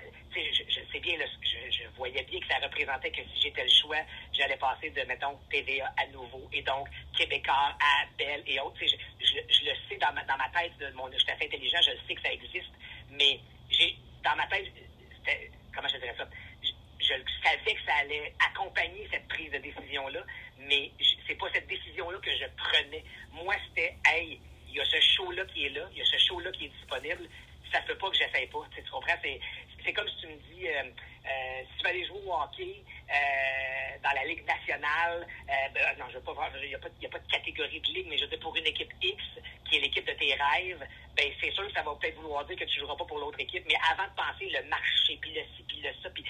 je, 0.53 0.81
sais 0.93 1.01
bien, 1.01 1.19
je, 1.43 1.89
voyais 1.97 2.23
bien 2.25 2.41
que 2.41 2.47
ça 2.47 2.59
représentait 2.63 3.11
que 3.11 3.23
si 3.35 3.43
j'étais 3.43 3.65
le 3.65 3.71
choix, 3.71 3.99
j'allais 4.33 4.57
passer 4.57 4.91
de, 4.91 5.03
mettons, 5.03 5.39
TVA 5.51 5.93
à 5.97 6.07
nouveau, 6.09 6.49
et 6.53 6.63
donc 6.63 6.89
Québécois 7.17 7.77
à 7.81 8.07
Belle 8.17 8.43
et 8.47 8.61
autres. 8.61 8.79
Je, 8.81 9.65
le 9.65 9.73
sais 9.89 9.97
dans 9.97 10.13
ma, 10.13 10.25
dans 10.25 10.37
ma 10.37 10.49
tête, 10.51 10.73
je 10.81 11.19
suis 11.19 11.31
assez 11.31 11.45
intelligent, 11.47 11.79
je 11.83 12.07
sais 12.07 12.15
que 12.15 12.23
ça 12.23 12.33
existe, 12.33 12.73
mais 13.11 13.41
j'ai 13.71 13.97
dans 14.25 14.37
ma 14.37 14.47
tête, 14.47 14.67
comment 15.75 15.89
je 15.89 15.97
dirais 15.97 16.15
ça? 16.17 16.29
Je, 16.63 17.15
savais 17.43 17.75
que 17.75 17.85
ça 17.87 17.95
allait 18.01 18.35
accompagner 18.51 19.09
cette 19.11 19.27
prise 19.29 19.51
de 19.51 19.59
décision-là, 19.59 20.21
mais 20.59 20.91
c'est 21.27 21.37
pas 21.37 21.47
cette 21.53 21.67
décision-là 21.67 22.19
que 22.19 22.31
je 22.31 22.45
prenais. 22.57 23.05
Moi, 23.33 23.55
c'était, 23.69 23.97
hey, 24.07 24.41
il 24.69 24.75
y 24.75 24.81
a 24.81 24.85
ce 24.85 25.01
show-là 25.01 25.45
qui 25.47 25.67
est 25.67 25.71
là, 25.71 25.89
il 25.93 25.99
y 25.99 26.03
a 26.03 26.05
ce 26.05 26.19
show-là 26.19 26.51
qui 26.53 26.67
est 26.67 26.69
disponible, 26.69 27.29
ça 27.73 27.83
se 27.83 27.87
peut 27.87 27.97
pas 27.97 28.11
que 28.11 28.17
j'essaye 28.17 28.47
pas. 28.49 28.67
Tu, 28.75 28.83
comprends? 28.91 29.17
Comme 29.93 30.09
si 30.09 30.17
tu 30.21 30.27
me 30.27 30.37
dis, 30.37 30.69
euh, 30.69 30.83
euh, 30.83 31.63
si 31.71 31.79
tu 31.79 31.85
vas 31.85 31.91
aller 31.91 32.07
jouer 32.07 32.21
au 32.27 32.33
hockey 32.33 32.85
dans 34.03 34.13
la 34.13 34.25
Ligue 34.25 34.47
nationale, 34.47 35.27
ben, 35.47 35.97
non, 35.99 36.07
je 36.11 36.19
veux 36.19 36.25
pas 36.25 36.35
il 36.63 36.69
n'y 36.69 36.75
a, 36.75 36.79
a, 36.79 37.11
pas 37.11 37.19
de 37.19 37.31
catégorie 37.31 37.81
de 37.81 37.87
ligue, 37.89 38.07
mais 38.09 38.17
je 38.17 38.25
veux 38.25 38.31
dire, 38.31 38.41
pour 38.41 38.55
une 38.57 38.67
équipe 38.67 38.93
X, 39.03 39.23
qui 39.69 39.77
est 39.77 39.81
l'équipe 39.81 40.07
de 40.07 40.13
tes 40.13 40.35
rêves, 40.35 40.87
ben 41.17 41.31
c'est 41.41 41.51
sûr 41.53 41.67
que 41.67 41.73
ça 41.73 41.83
va 41.83 41.95
peut-être 42.01 42.17
vouloir 42.17 42.45
dire 42.45 42.57
que 42.57 42.65
tu 42.65 42.77
ne 42.77 42.81
joueras 42.85 42.97
pas 42.97 43.05
pour 43.05 43.19
l'autre 43.19 43.41
équipe. 43.41 43.65
Mais 43.67 43.75
avant 43.91 44.05
de 44.05 44.15
penser 44.15 44.49
le 44.51 44.69
marché, 44.69 45.19
puis 45.21 45.33
le 45.33 45.43
ci, 45.57 45.65
puis 45.67 45.81
le 45.83 45.91
ça, 46.03 46.11
puis 46.11 46.25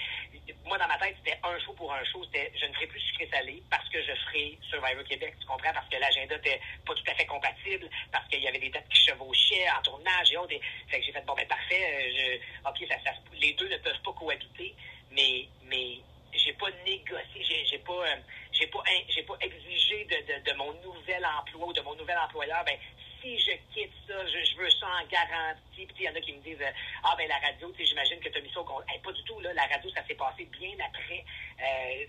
moi, 0.65 0.77
dans 0.77 0.87
ma 0.87 0.97
tête, 0.97 1.15
c'était 1.23 1.39
un 1.43 1.57
show 1.59 1.73
pour 1.73 1.93
un 1.93 2.03
show. 2.05 2.23
C'était 2.25 2.51
je 2.59 2.65
ne 2.65 2.73
ferai 2.73 2.87
plus 2.87 2.99
sucré 2.99 3.29
salé 3.31 3.63
parce 3.69 3.87
que 3.89 4.01
je 4.01 4.13
ferai 4.25 4.57
Survivor 4.69 5.03
Québec, 5.03 5.35
tu 5.39 5.45
comprends? 5.45 5.73
Parce 5.73 5.87
que 5.89 5.97
l'agenda 5.97 6.35
n'était 6.35 6.59
pas 6.85 6.93
tout 6.93 7.03
à 7.09 7.15
fait 7.15 7.25
compatible, 7.25 7.89
parce 8.11 8.27
qu'il 8.27 8.41
y 8.41 8.47
avait 8.47 8.59
des 8.59 8.69
dates 8.69 8.87
qui 8.89 8.99
chevauchaient 8.99 9.69
en 9.77 9.81
tournage 9.81 10.31
et 10.31 10.37
autres. 10.37 10.55
fait 10.87 10.99
que 10.99 11.05
j'ai 11.05 11.11
fait, 11.11 11.25
bon, 11.25 11.33
ben 11.35 11.47
parfait, 11.47 12.39
euh, 12.65 12.69
OK, 12.69 12.87
les 13.33 13.53
deux 13.53 13.69
ne 13.69 13.77
peuvent 13.77 14.01
pas 14.03 14.13
cohabiter, 14.13 14.75
mais, 15.11 15.47
mais 15.65 15.99
j'ai 16.33 16.53
pas 16.53 16.69
négocié, 16.85 17.43
j'ai, 17.43 17.65
j'ai 17.65 17.79
pas, 17.79 17.93
euh, 17.93 18.15
j'ai 18.51 18.67
pas, 18.67 18.83
j'ai 19.07 19.23
pas 19.23 19.35
exigé 19.41 20.05
de, 20.05 20.15
de, 20.15 20.51
de, 20.51 20.57
mon 20.57 20.73
nouvel 20.81 21.25
emploi 21.25 21.67
ou 21.67 21.73
de 21.73 21.81
mon 21.81 21.95
nouvel 21.95 22.17
employeur, 22.17 22.63
ben, 22.65 22.77
si 23.21 23.37
je 23.39 23.51
quitte 23.73 23.91
ça, 24.07 24.13
je, 24.27 24.55
veux 24.55 24.69
ça 24.69 24.87
en 24.87 25.05
garantie. 25.07 25.85
Puis 25.85 25.95
il 25.99 26.03
y 26.05 26.09
en 26.09 26.15
a 26.15 26.21
qui 26.21 26.33
me 26.33 26.41
disent 26.41 26.61
euh, 26.61 26.71
Ah 27.03 27.15
ben 27.17 27.27
la 27.27 27.37
radio, 27.39 27.73
j'imagine 27.77 28.19
que 28.19 28.29
tu 28.29 28.37
as 28.37 28.41
mis 28.41 28.51
ça 28.53 28.61
au 28.61 28.63
compte. 28.63 28.85
pas 28.85 29.11
du 29.11 29.23
tout, 29.23 29.39
là, 29.41 29.53
la 29.53 29.65
radio, 29.65 29.89
ça 29.91 30.05
s'est 30.07 30.15
passé 30.15 30.45
bien 30.45 30.75
après. 30.85 31.25
Euh, 31.61 32.05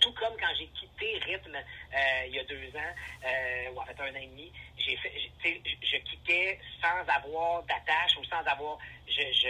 tout 0.00 0.12
comme 0.12 0.36
quand 0.38 0.54
j'ai 0.56 0.66
quitté 0.66 1.18
Rythme 1.24 1.56
euh, 1.56 2.26
il 2.26 2.34
y 2.34 2.38
a 2.38 2.44
deux 2.44 2.68
ans, 2.76 3.72
ou 3.72 3.80
en 3.80 3.84
fait 3.84 3.98
un 3.98 4.12
an 4.12 4.20
et 4.20 4.26
demi, 4.26 4.52
j'ai 4.78 4.96
fait 4.96 5.12
je, 5.42 5.86
je 5.86 5.96
quittais 5.98 6.58
sans 6.80 7.08
avoir 7.08 7.62
d'attache 7.64 8.16
ou 8.20 8.24
sans 8.24 8.44
avoir 8.44 8.78
je, 9.08 9.22
je 9.32 9.48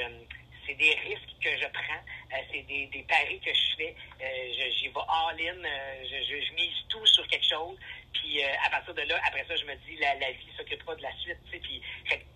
c'est 0.66 0.74
des 0.74 0.90
risques 0.90 1.36
que 1.40 1.50
je 1.56 1.66
prends, 1.72 2.02
euh, 2.32 2.42
c'est 2.50 2.62
des, 2.62 2.86
des, 2.86 3.02
paris 3.02 3.40
que 3.40 3.52
je 3.52 3.76
fais. 3.76 3.94
Euh, 4.20 4.70
j'y 4.78 4.88
vais 4.88 5.06
all-in, 5.08 5.64
euh, 5.64 6.04
je, 6.04 6.24
je, 6.24 6.52
mise 6.54 6.74
tout 6.88 7.06
sur 7.06 7.26
quelque 7.28 7.46
chose. 7.46 7.78
Puis 8.12 8.42
à 8.42 8.70
partir 8.70 8.94
de 8.94 9.02
là, 9.02 9.20
après 9.26 9.44
ça, 9.46 9.54
je 9.56 9.64
me 9.64 9.74
dis 9.86 9.96
la, 10.00 10.14
la 10.14 10.32
vie 10.32 10.48
s'occupera 10.56 10.96
de 10.96 11.02
la 11.02 11.12
suite. 11.18 11.38
Puis 11.50 11.82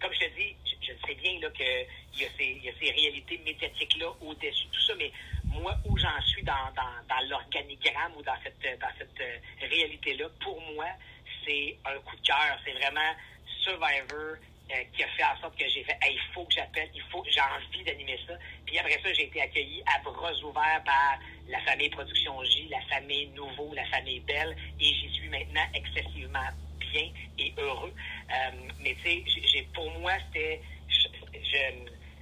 comme 0.00 0.12
je 0.12 0.20
te 0.20 0.36
dis, 0.36 0.54
je, 0.82 0.92
sais 1.06 1.14
bien 1.14 1.40
là 1.40 1.48
que 1.50 1.86
il 2.14 2.22
y 2.22 2.24
a 2.24 2.28
ces, 2.36 2.60
y 2.62 2.68
a 2.68 2.72
ces 2.78 2.90
réalités 2.90 3.38
médiatiques 3.38 3.96
là 3.98 4.12
au-dessus 4.20 4.66
de 4.66 4.70
tout 4.72 4.80
ça, 4.82 4.94
mais 4.96 5.10
moi 5.44 5.74
où 5.86 5.96
j'en 5.96 6.20
suis 6.22 6.42
dans, 6.42 6.70
dans, 6.76 7.28
l'organigramme 7.28 8.12
ou 8.16 8.22
dans 8.22 8.36
cette 8.42 8.78
dans 8.78 8.90
cette 8.98 9.70
réalité 9.70 10.14
là, 10.14 10.28
pour 10.40 10.60
moi, 10.72 10.86
c'est 11.44 11.76
un 11.86 11.98
coup 12.00 12.16
de 12.16 12.26
cœur. 12.26 12.58
C'est 12.64 12.72
vraiment 12.72 13.14
Survivor 13.62 14.36
euh, 14.72 14.84
qui 14.92 15.02
a 15.02 15.08
fait 15.08 15.24
en 15.24 15.40
sorte 15.40 15.56
que 15.58 15.68
j'ai 15.68 15.84
fait 15.84 15.98
il 16.08 16.20
faut 16.32 16.44
que 16.44 16.54
j'appelle, 16.54 16.88
il 16.94 17.02
faut 17.10 17.24
j'ai 17.28 17.40
envie 17.40 17.84
d'animer 17.84 18.18
ça. 18.26 18.34
Puis 18.66 18.78
après 18.78 19.00
ça, 19.02 19.12
j'ai 19.12 19.24
été 19.24 19.40
accueilli 19.40 19.82
à 19.94 20.00
bras 20.00 20.32
ouverts 20.42 20.82
par 20.84 21.18
la 21.48 21.60
famille 21.60 21.90
Production 21.90 22.42
J, 22.44 22.68
la 22.68 22.80
famille 22.82 23.28
Nouveau, 23.28 23.72
la 23.74 23.84
famille 23.86 24.20
Belle, 24.20 24.56
et 24.80 24.84
j'y 24.84 25.10
suis 25.14 25.28
maintenant 25.28 25.66
excessivement 25.74 26.48
bien 26.78 27.10
et 27.38 27.54
heureux. 27.58 27.92
Euh, 28.30 28.50
mais 28.80 28.96
tu 29.02 29.48
sais, 29.48 29.66
pour 29.74 29.90
moi, 29.98 30.12
c'était 30.32 30.60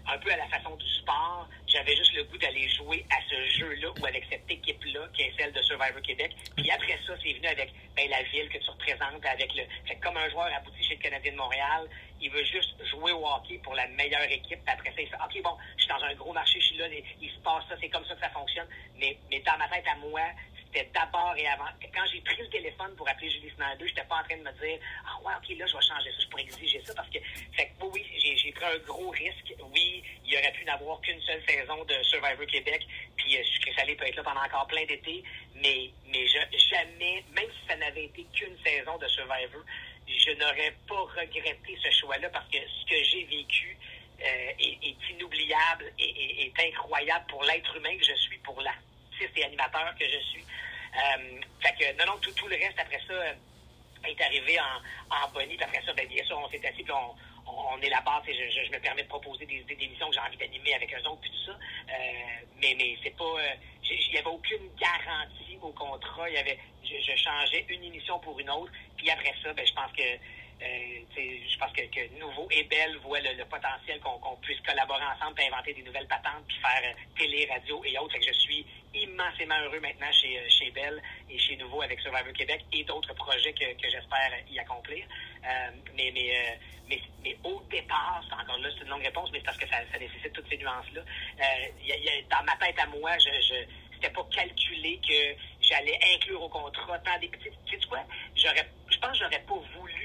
un 0.09 0.19
peu 0.19 0.33
à 0.33 0.37
la 0.37 0.47
façon 0.47 0.75
du 0.77 0.87
sport, 0.87 1.49
j'avais 1.67 1.95
juste 1.95 2.15
le 2.15 2.25
goût 2.25 2.39
d'aller 2.39 2.69
jouer 2.71 3.05
à 3.11 3.19
ce 3.29 3.59
jeu-là 3.59 3.89
ou 4.01 4.07
avec 4.07 4.25
cette 4.31 4.51
équipe-là 4.51 5.01
qui 5.13 5.23
est 5.23 5.33
celle 5.39 5.53
de 5.53 5.63
Survivor 5.63 6.01
Québec. 6.03 6.35
Puis 6.57 6.71
après 6.71 6.99
ça, 7.07 7.13
c'est 7.23 7.33
venu 7.35 7.47
avec 7.47 7.73
ben, 7.95 8.09
la 8.09 8.23
ville 8.23 8.49
que 8.49 8.59
tu 8.59 8.71
représentes, 8.71 9.25
avec 9.25 9.55
le. 9.55 9.65
Comme 10.01 10.17
un 10.17 10.29
joueur 10.31 10.49
abouti 10.55 10.83
chez 10.83 10.95
le 10.95 11.03
Canadien 11.03 11.33
de 11.33 11.37
Montréal, 11.37 11.89
il 12.21 12.31
veut 12.31 12.45
juste 12.45 12.75
jouer 12.87 13.13
au 13.13 13.27
hockey 13.27 13.59
pour 13.63 13.75
la 13.75 13.87
meilleure 13.89 14.31
équipe. 14.31 14.61
Puis 14.65 14.75
après 14.75 14.91
ça, 14.91 15.01
il 15.01 15.09
fait 15.09 15.17
OK, 15.17 15.43
bon, 15.43 15.57
je 15.77 15.83
suis 15.83 15.89
dans 15.89 16.03
un 16.03 16.15
gros 16.15 16.33
marché, 16.33 16.61
je 16.61 16.67
suis 16.67 16.77
là, 16.77 16.87
il 16.89 17.31
se 17.31 17.39
passe 17.39 17.65
ça, 17.69 17.77
c'est 17.81 17.89
comme 17.89 18.05
ça 18.07 18.15
que 18.15 18.21
ça 18.21 18.31
fonctionne. 18.31 18.67
Mais, 18.99 19.17
mais 19.31 19.41
dans 19.41 19.57
ma 19.59 19.69
tête 19.69 19.87
à 19.87 19.97
moi, 19.97 20.23
c'était 20.69 20.89
d'abord 20.95 21.35
et 21.37 21.47
avant. 21.47 21.69
Quand 21.95 22.05
j'ai 22.13 22.21
pris 22.21 22.37
le 22.43 22.49
téléphone 22.49 22.95
pour 22.97 23.09
appeler 23.09 23.31
Julie 23.31 23.51
Snyder, 23.57 23.87
j'étais 23.87 24.05
pas 24.05 24.21
en 24.21 24.25
train 24.25 24.37
de 24.37 24.43
me 24.43 24.53
dire 24.53 24.79
Ah 25.07 25.19
ouais, 25.25 25.35
ok, 25.39 25.59
là, 25.59 25.67
je 25.67 25.75
vais 25.75 25.83
changer 25.83 26.11
ça, 26.13 26.19
je 26.23 26.29
pourrais 26.29 26.43
exiger 26.43 26.83
ça 26.85 26.95
parce 26.95 27.09
que 27.09 27.19
fait 27.53 27.73
oui, 27.81 28.05
j'ai 28.19 28.53
pris 28.53 28.65
un 28.65 28.79
gros 28.79 29.11
risque. 29.11 29.55
Oui, 29.73 30.03
il 30.25 30.37
aurait 30.37 30.53
pu 30.53 30.65
n'avoir 30.65 31.01
qu'une 31.01 31.21
seule 31.23 31.43
saison 31.49 31.85
de 31.85 31.95
Survivor 32.03 32.47
Québec, 32.47 32.87
puis 33.17 33.37
euh, 33.37 33.43
Sucré 33.45 33.73
Salé 33.75 33.95
peut 33.95 34.07
être 34.07 34.17
là 34.17 34.23
pendant 34.23 34.43
encore 34.43 34.67
plein 34.67 34.85
d'été, 34.85 35.23
mais, 35.55 35.91
mais 36.07 36.27
je, 36.27 36.39
jamais, 36.71 37.25
même 37.35 37.51
si 37.51 37.67
ça 37.69 37.77
n'avait 37.77 38.05
été 38.05 38.27
qu'une 38.35 38.57
saison 38.65 38.99
de 38.99 39.07
Survivor, 39.09 39.63
je 40.09 40.31
n'aurais 40.33 40.75
pas 40.89 41.01
regretté 41.01 41.79
ce 41.83 41.91
choix-là 42.01 42.29
parce 42.31 42.49
que 42.49 42.59
ce 42.59 42.87
que 42.87 43.03
j'ai 43.05 43.25
vécu 43.25 43.77
euh, 44.21 44.51
est, 44.59 44.97
inoubliable 45.11 45.93
et 45.99 46.47
est, 46.47 46.69
incroyable 46.69 47.25
pour 47.29 47.45
l'être 47.45 47.77
humain 47.77 47.97
que 47.97 48.05
je 48.05 48.15
suis, 48.15 48.39
pour 48.39 48.61
l'artiste 48.61 49.37
et 49.37 49.45
animateur 49.45 49.95
que 49.99 50.07
je 50.07 50.19
suis. 50.31 50.45
Euh, 50.97 51.41
fait 51.61 51.75
que, 51.79 51.99
non, 51.99 52.13
non, 52.13 52.19
tout, 52.19 52.49
le 52.49 52.57
reste 52.57 52.79
après 52.79 53.01
ça 53.07 53.13
euh, 53.13 53.33
est 54.07 54.21
arrivé 54.21 54.59
en, 54.61 55.15
en 55.15 55.29
bonnie. 55.31 55.57
Après 55.63 55.83
ça, 55.85 55.93
ben, 55.93 56.07
bien 56.09 56.25
sûr, 56.25 56.39
on 56.39 56.49
s'est 56.49 56.67
assis, 56.67 56.83
puis 56.83 56.93
on, 56.93 57.15
on 57.49 57.81
élabore, 57.81 58.23
je, 58.27 58.33
je, 58.33 58.67
je 58.67 58.73
me 58.73 58.79
permets 58.81 59.03
de 59.03 59.09
proposer 59.09 59.47
des, 59.47 59.63
des, 59.63 59.85
émissions 59.85 60.09
que 60.09 60.15
j'ai 60.15 60.21
envie 60.21 60.37
d'animer 60.37 60.75
avec 60.75 60.93
eux 60.95 61.09
autres, 61.09 61.21
puis 61.21 61.31
tout 61.31 61.47
ça. 61.47 61.53
Euh, 61.53 62.45
mais 62.61 62.75
mais 62.77 62.97
c'est 63.03 63.17
pas... 63.17 63.25
Euh, 63.25 63.55
il 63.91 64.13
n'y 64.13 64.19
avait 64.19 64.27
aucune 64.29 64.69
garantie 64.79 65.59
au 65.63 65.71
contrat. 65.73 66.29
Il 66.29 66.35
y 66.35 66.39
avait, 66.39 66.59
je, 66.85 66.95
je, 67.01 67.17
changeais 67.17 67.65
une 67.69 67.85
émission 67.85 68.19
pour 68.19 68.39
une 68.39 68.51
autre. 68.51 68.73
Puis 68.97 69.11
après 69.11 69.35
ça, 69.43 69.53
ben, 69.53 69.67
je 69.67 69.73
pense 69.73 69.93
que 69.93 70.03
je 70.61 71.59
pense 71.59 71.73
que, 71.73 72.19
Nouveau 72.19 72.49
et 72.51 72.65
Belle 72.65 72.97
voient 72.99 73.21
le, 73.21 73.45
potentiel 73.45 74.01
qu'on 74.01 74.37
puisse 74.37 74.61
collaborer 74.61 75.05
ensemble, 75.05 75.35
puis 75.35 75.47
inventer 75.47 75.75
des 75.75 75.83
nouvelles 75.83 76.07
patentes, 76.07 76.45
puis 76.47 76.57
faire 76.59 76.83
euh, 76.85 76.95
télé, 77.17 77.49
radio 77.51 77.83
et 77.85 77.99
autres. 77.99 78.19
que 78.19 78.25
je 78.25 78.33
suis 78.33 78.67
immensément 78.95 79.59
heureux 79.61 79.81
maintenant 79.81 80.11
chez, 80.13 80.39
euh, 80.39 80.49
chez 80.49 80.71
Belle 80.71 81.01
et 81.31 81.39
chez 81.39 81.57
Nouveau 81.57 81.83
avec 81.83 82.01
Survivor 82.01 82.33
Québec 82.33 82.65
et 82.73 82.85
d'autres 82.85 83.15
projets 83.15 83.53
que, 83.53 83.65
j'espère 83.83 84.33
y 84.51 84.59
accomplir. 84.59 85.07
Euh, 85.45 85.71
mais, 85.97 86.11
mais, 86.13 86.59
mais, 86.89 87.01
mais, 87.23 87.37
au 87.45 87.63
départ, 87.71 88.25
encore 88.33 88.59
là, 88.59 88.69
c'est 88.77 88.85
une 88.85 88.91
longue 88.91 89.05
réponse, 89.05 89.31
mais 89.33 89.41
parce 89.41 89.59
que 89.59 89.69
ça, 89.69 89.77
nécessite 89.99 90.33
toutes 90.33 90.49
ces 90.49 90.59
nuances-là. 90.59 91.03
Dans 92.31 92.45
ma 92.45 92.57
tête 92.57 92.79
à 92.79 92.87
moi, 92.87 93.17
je, 93.19 93.31
je 93.43 93.65
c'était 94.01 94.13
pas 94.13 94.27
calculé 94.33 95.01
que 95.07 95.35
j'allais 95.61 95.99
inclure 96.15 96.43
au 96.43 96.49
contrat 96.49 96.99
tant 97.01 97.19
des 97.19 97.29
petits. 97.29 97.51
Tu 97.67 97.81
sais 97.81 97.87
quoi? 97.87 98.05
J'aurais, 98.37 98.69
je 98.89 98.99
pense 98.99 99.13
que 99.13 99.19
j'aurais 99.19 99.43
pas 99.43 99.61
voulu 99.77 99.98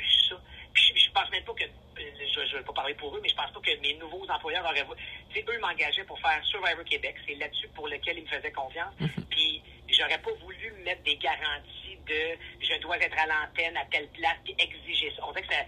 je, 0.73 1.11
pense 1.11 1.29
même 1.29 1.43
pas 1.43 1.53
que, 1.53 1.63
je 1.97 2.39
ne 2.39 2.57
vais 2.57 2.63
pas 2.63 2.73
parler 2.73 2.93
pour 2.95 3.15
eux, 3.15 3.19
mais 3.21 3.29
je 3.29 3.35
pense 3.35 3.51
pas 3.51 3.59
que 3.59 3.79
mes 3.81 3.93
nouveaux 3.95 4.25
employeurs 4.29 4.65
auraient 4.65 4.83
voulu. 4.83 4.99
Tu 5.29 5.39
sais, 5.39 5.45
eux 5.47 5.59
m'engageaient 5.59 6.03
pour 6.03 6.19
faire 6.19 6.43
Survivor 6.45 6.83
Québec. 6.83 7.15
C'est 7.27 7.35
là-dessus 7.35 7.67
pour 7.69 7.87
lequel 7.87 8.17
ils 8.17 8.23
me 8.23 8.27
faisaient 8.27 8.51
confiance. 8.51 8.93
Mhm. 8.99 9.25
Puis, 9.29 9.61
j'aurais 9.89 10.17
pas 10.17 10.31
voulu 10.41 10.71
mettre 10.83 11.03
des 11.03 11.17
garanties 11.17 11.97
de 12.07 12.37
je 12.59 12.81
dois 12.81 12.97
être 12.97 13.17
à 13.17 13.27
l'antenne 13.27 13.77
à 13.77 13.85
telle 13.85 14.07
place 14.09 14.37
puis 14.43 14.55
exiger 14.57 15.13
ça. 15.15 15.23
On 15.27 15.31
dirait 15.31 15.45
que 15.45 15.53
ça, 15.53 15.61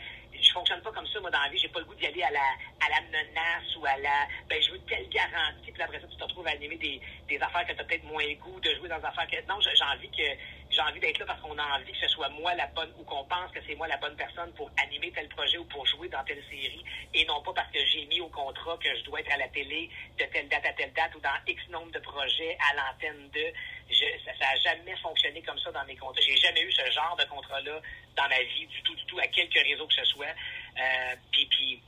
je 0.45 0.51
fonctionne 0.51 0.81
pas 0.81 0.91
comme 0.91 1.07
ça, 1.07 1.19
moi, 1.19 1.31
dans 1.31 1.41
la 1.41 1.49
vie. 1.49 1.57
J'ai 1.57 1.69
pas 1.69 1.79
le 1.79 1.85
goût 1.85 1.95
d'y 1.95 2.05
aller 2.05 2.23
à 2.23 2.31
la, 2.31 2.47
à 2.85 2.89
la 2.89 3.01
menace 3.07 3.75
ou 3.77 3.85
à 3.85 3.97
la, 3.97 4.27
ben, 4.49 4.61
je 4.61 4.71
veux 4.71 4.79
telle 4.87 5.07
garantie, 5.09 5.71
puis 5.71 5.81
après 5.81 5.99
ça, 5.99 6.07
tu 6.07 6.17
te 6.17 6.23
retrouves 6.23 6.47
à 6.47 6.51
animer 6.51 6.77
des, 6.77 7.01
des 7.27 7.39
affaires 7.39 7.65
que 7.65 7.73
tu 7.73 7.79
as 7.79 7.83
peut-être 7.83 8.03
moins 8.05 8.25
le 8.25 8.35
goût 8.35 8.59
de 8.59 8.73
jouer 8.75 8.89
dans 8.89 8.99
des 8.99 9.05
affaires 9.05 9.27
que, 9.27 9.37
non, 9.47 9.59
j'ai 9.61 9.83
envie 9.83 10.09
que, 10.09 10.27
j'ai 10.75 10.81
envie 10.81 10.99
d'être 10.99 11.19
là 11.19 11.25
parce 11.25 11.41
qu'on 11.41 11.57
a 11.57 11.77
envie 11.77 11.91
que 11.91 11.99
ce 11.99 12.07
soit 12.09 12.29
moi 12.29 12.53
la 12.55 12.67
bonne, 12.67 12.91
ou 12.97 13.03
qu'on 13.03 13.23
pense 13.25 13.51
que 13.51 13.59
c'est 13.65 13.75
moi 13.75 13.87
la 13.87 13.97
bonne 13.97 14.15
personne 14.15 14.51
pour 14.53 14.69
animer 14.83 15.11
tel 15.11 15.27
projet 15.29 15.57
ou 15.57 15.65
pour 15.65 15.85
jouer 15.85 16.09
dans 16.09 16.23
telle 16.25 16.43
série, 16.49 16.83
et 17.13 17.25
non 17.25 17.41
pas 17.41 17.53
parce 17.53 17.71
que 17.71 17.79
j'ai 17.87 18.05
mis 18.05 18.19
au 18.19 18.27
contrat 18.27 18.77
que 18.77 18.93
je 18.97 19.03
dois 19.03 19.21
être 19.21 19.31
à 19.31 19.37
la 19.37 19.47
télé 19.47 19.89
de 20.19 20.25
telle 20.25 20.49
date 20.49 20.65
à 20.65 20.73
telle 20.73 20.93
date 20.93 21.15
ou 21.15 21.19
dans 21.19 21.37
X 21.47 21.61
nombre 21.69 21.91
de 21.91 21.99
projets 21.99 22.57
à 22.69 22.75
l'antenne 22.75 23.29
de, 23.29 23.45
je, 23.89 24.05
ça 24.25 24.31
n'a 24.39 24.55
jamais 24.57 24.95
fonctionné 24.97 25.41
comme 25.41 25.59
ça 25.59 25.71
dans 25.71 25.85
mes 25.85 25.95
contrats. 25.95 26.21
J'ai 26.21 26.37
jamais 26.37 26.61
eu 26.61 26.71
ce 26.71 26.91
genre 26.91 27.15
de 27.17 27.23
contrat-là 27.25 27.81
dans 28.15 28.27
ma 28.27 28.41
vie, 28.43 28.67
du 28.67 28.81
tout, 28.83 28.95
du 28.95 29.05
tout, 29.05 29.19
à 29.19 29.27
quelque 29.27 29.59
réseau 29.59 29.87
que 29.87 29.93
ce 29.93 30.05
soit. 30.05 30.25
Euh, 30.27 31.15
puis, 31.31 31.45
puis 31.47 31.81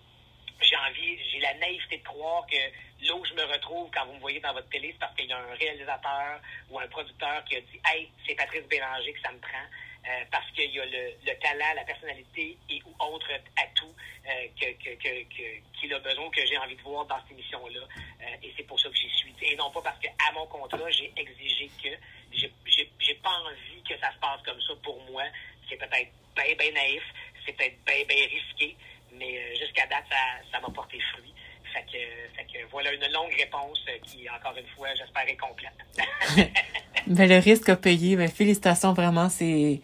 j'ai 0.62 0.76
envie, 0.78 1.18
j'ai 1.32 1.40
la 1.40 1.54
naïveté 1.56 1.98
de 1.98 2.04
croire 2.04 2.46
que 2.48 2.58
là 3.06 3.16
où 3.16 3.26
je 3.26 3.34
me 3.34 3.44
retrouve 3.44 3.90
quand 3.94 4.06
vous 4.06 4.14
me 4.14 4.20
voyez 4.20 4.40
dans 4.40 4.54
votre 4.54 4.70
télé, 4.70 4.90
c'est 4.92 5.00
parce 5.00 5.16
qu'il 5.16 5.30
y 5.30 5.34
a 5.34 5.38
un 5.38 5.56
réalisateur 5.56 6.40
ou 6.70 6.80
un 6.80 6.88
producteur 6.88 7.44
qui 7.46 7.56
a 7.58 7.62
dit 7.62 7.80
Hey, 7.86 8.10
c'est 8.26 8.36
Patrice 8.36 8.68
Bélanger 8.68 9.14
que 9.14 9.22
ça 9.22 9.32
me 9.32 9.40
prend. 9.40 9.66
Euh, 10.08 10.24
parce 10.32 10.50
qu'il 10.52 10.72
y 10.72 10.80
a 10.80 10.86
le, 10.86 11.12
le, 11.26 11.40
talent, 11.40 11.74
la 11.76 11.84
personnalité 11.84 12.58
et 12.70 12.82
ou 12.86 13.04
autre 13.04 13.28
atout 13.58 13.94
euh, 14.26 14.48
que, 14.58 14.72
que, 14.82 14.96
que, 14.96 15.80
qu'il 15.80 15.94
a 15.94 16.00
besoin, 16.00 16.30
que 16.30 16.46
j'ai 16.46 16.58
envie 16.58 16.78
de 16.78 16.82
voir 16.82 17.06
dans 17.08 17.20
cette 17.24 17.32
émission-là. 17.32 17.82
Euh, 18.22 18.36
et 18.42 18.54
c'est 18.56 18.64
pour 18.64 18.80
ça 18.80 18.88
que 18.88 18.96
j'y 18.96 19.10
suis. 19.10 19.36
Et 19.42 19.58
non 19.58 19.70
pas 19.70 19.82
parce 19.82 20.00
qu'à 20.00 20.32
mon 20.34 20.46
contrat, 20.46 20.90
j'ai 20.92 21.12
exigé 21.18 21.70
que 21.84 21.90
j'ai, 22.32 22.50
j'ai, 22.68 22.90
j'ai 23.00 23.16
pas 23.16 23.38
envie 23.42 23.84
que 23.84 23.98
ça 24.00 24.14
se 24.14 24.18
passe 24.20 24.42
comme 24.46 24.62
ça 24.62 24.74
pour 24.82 25.02
moi. 25.12 25.24
C'est 25.68 25.76
peut-être 25.76 26.12
bien, 26.38 26.56
bien 26.58 26.72
naïf, 26.72 27.04
c'est 27.46 27.52
peut-être 27.52 27.84
bien, 27.84 28.06
bien 28.06 28.28
risqué, 28.28 28.78
mais 29.18 29.38
euh, 29.38 29.56
jusqu'à 29.60 29.86
date, 29.88 30.06
ça, 30.10 30.18
ça 30.52 30.60
m'a 30.60 30.74
porté 30.74 31.00
fruit. 31.14 31.34
Fait 31.74 31.84
que, 31.84 31.98
fait 32.36 32.46
que, 32.46 32.66
voilà 32.72 32.94
une 32.94 33.12
longue 33.14 33.34
réponse 33.38 33.84
qui, 34.04 34.30
encore 34.30 34.56
une 34.58 34.68
fois, 34.76 34.88
j'espère 34.96 35.28
est 35.28 35.38
complète. 35.38 36.52
ben, 37.08 37.30
le 37.30 37.38
risque 37.38 37.70
à 37.70 37.76
payer, 37.76 38.16
ben, 38.16 38.30
félicitations 38.30 38.94
vraiment, 38.94 39.30
c'est 39.30 39.82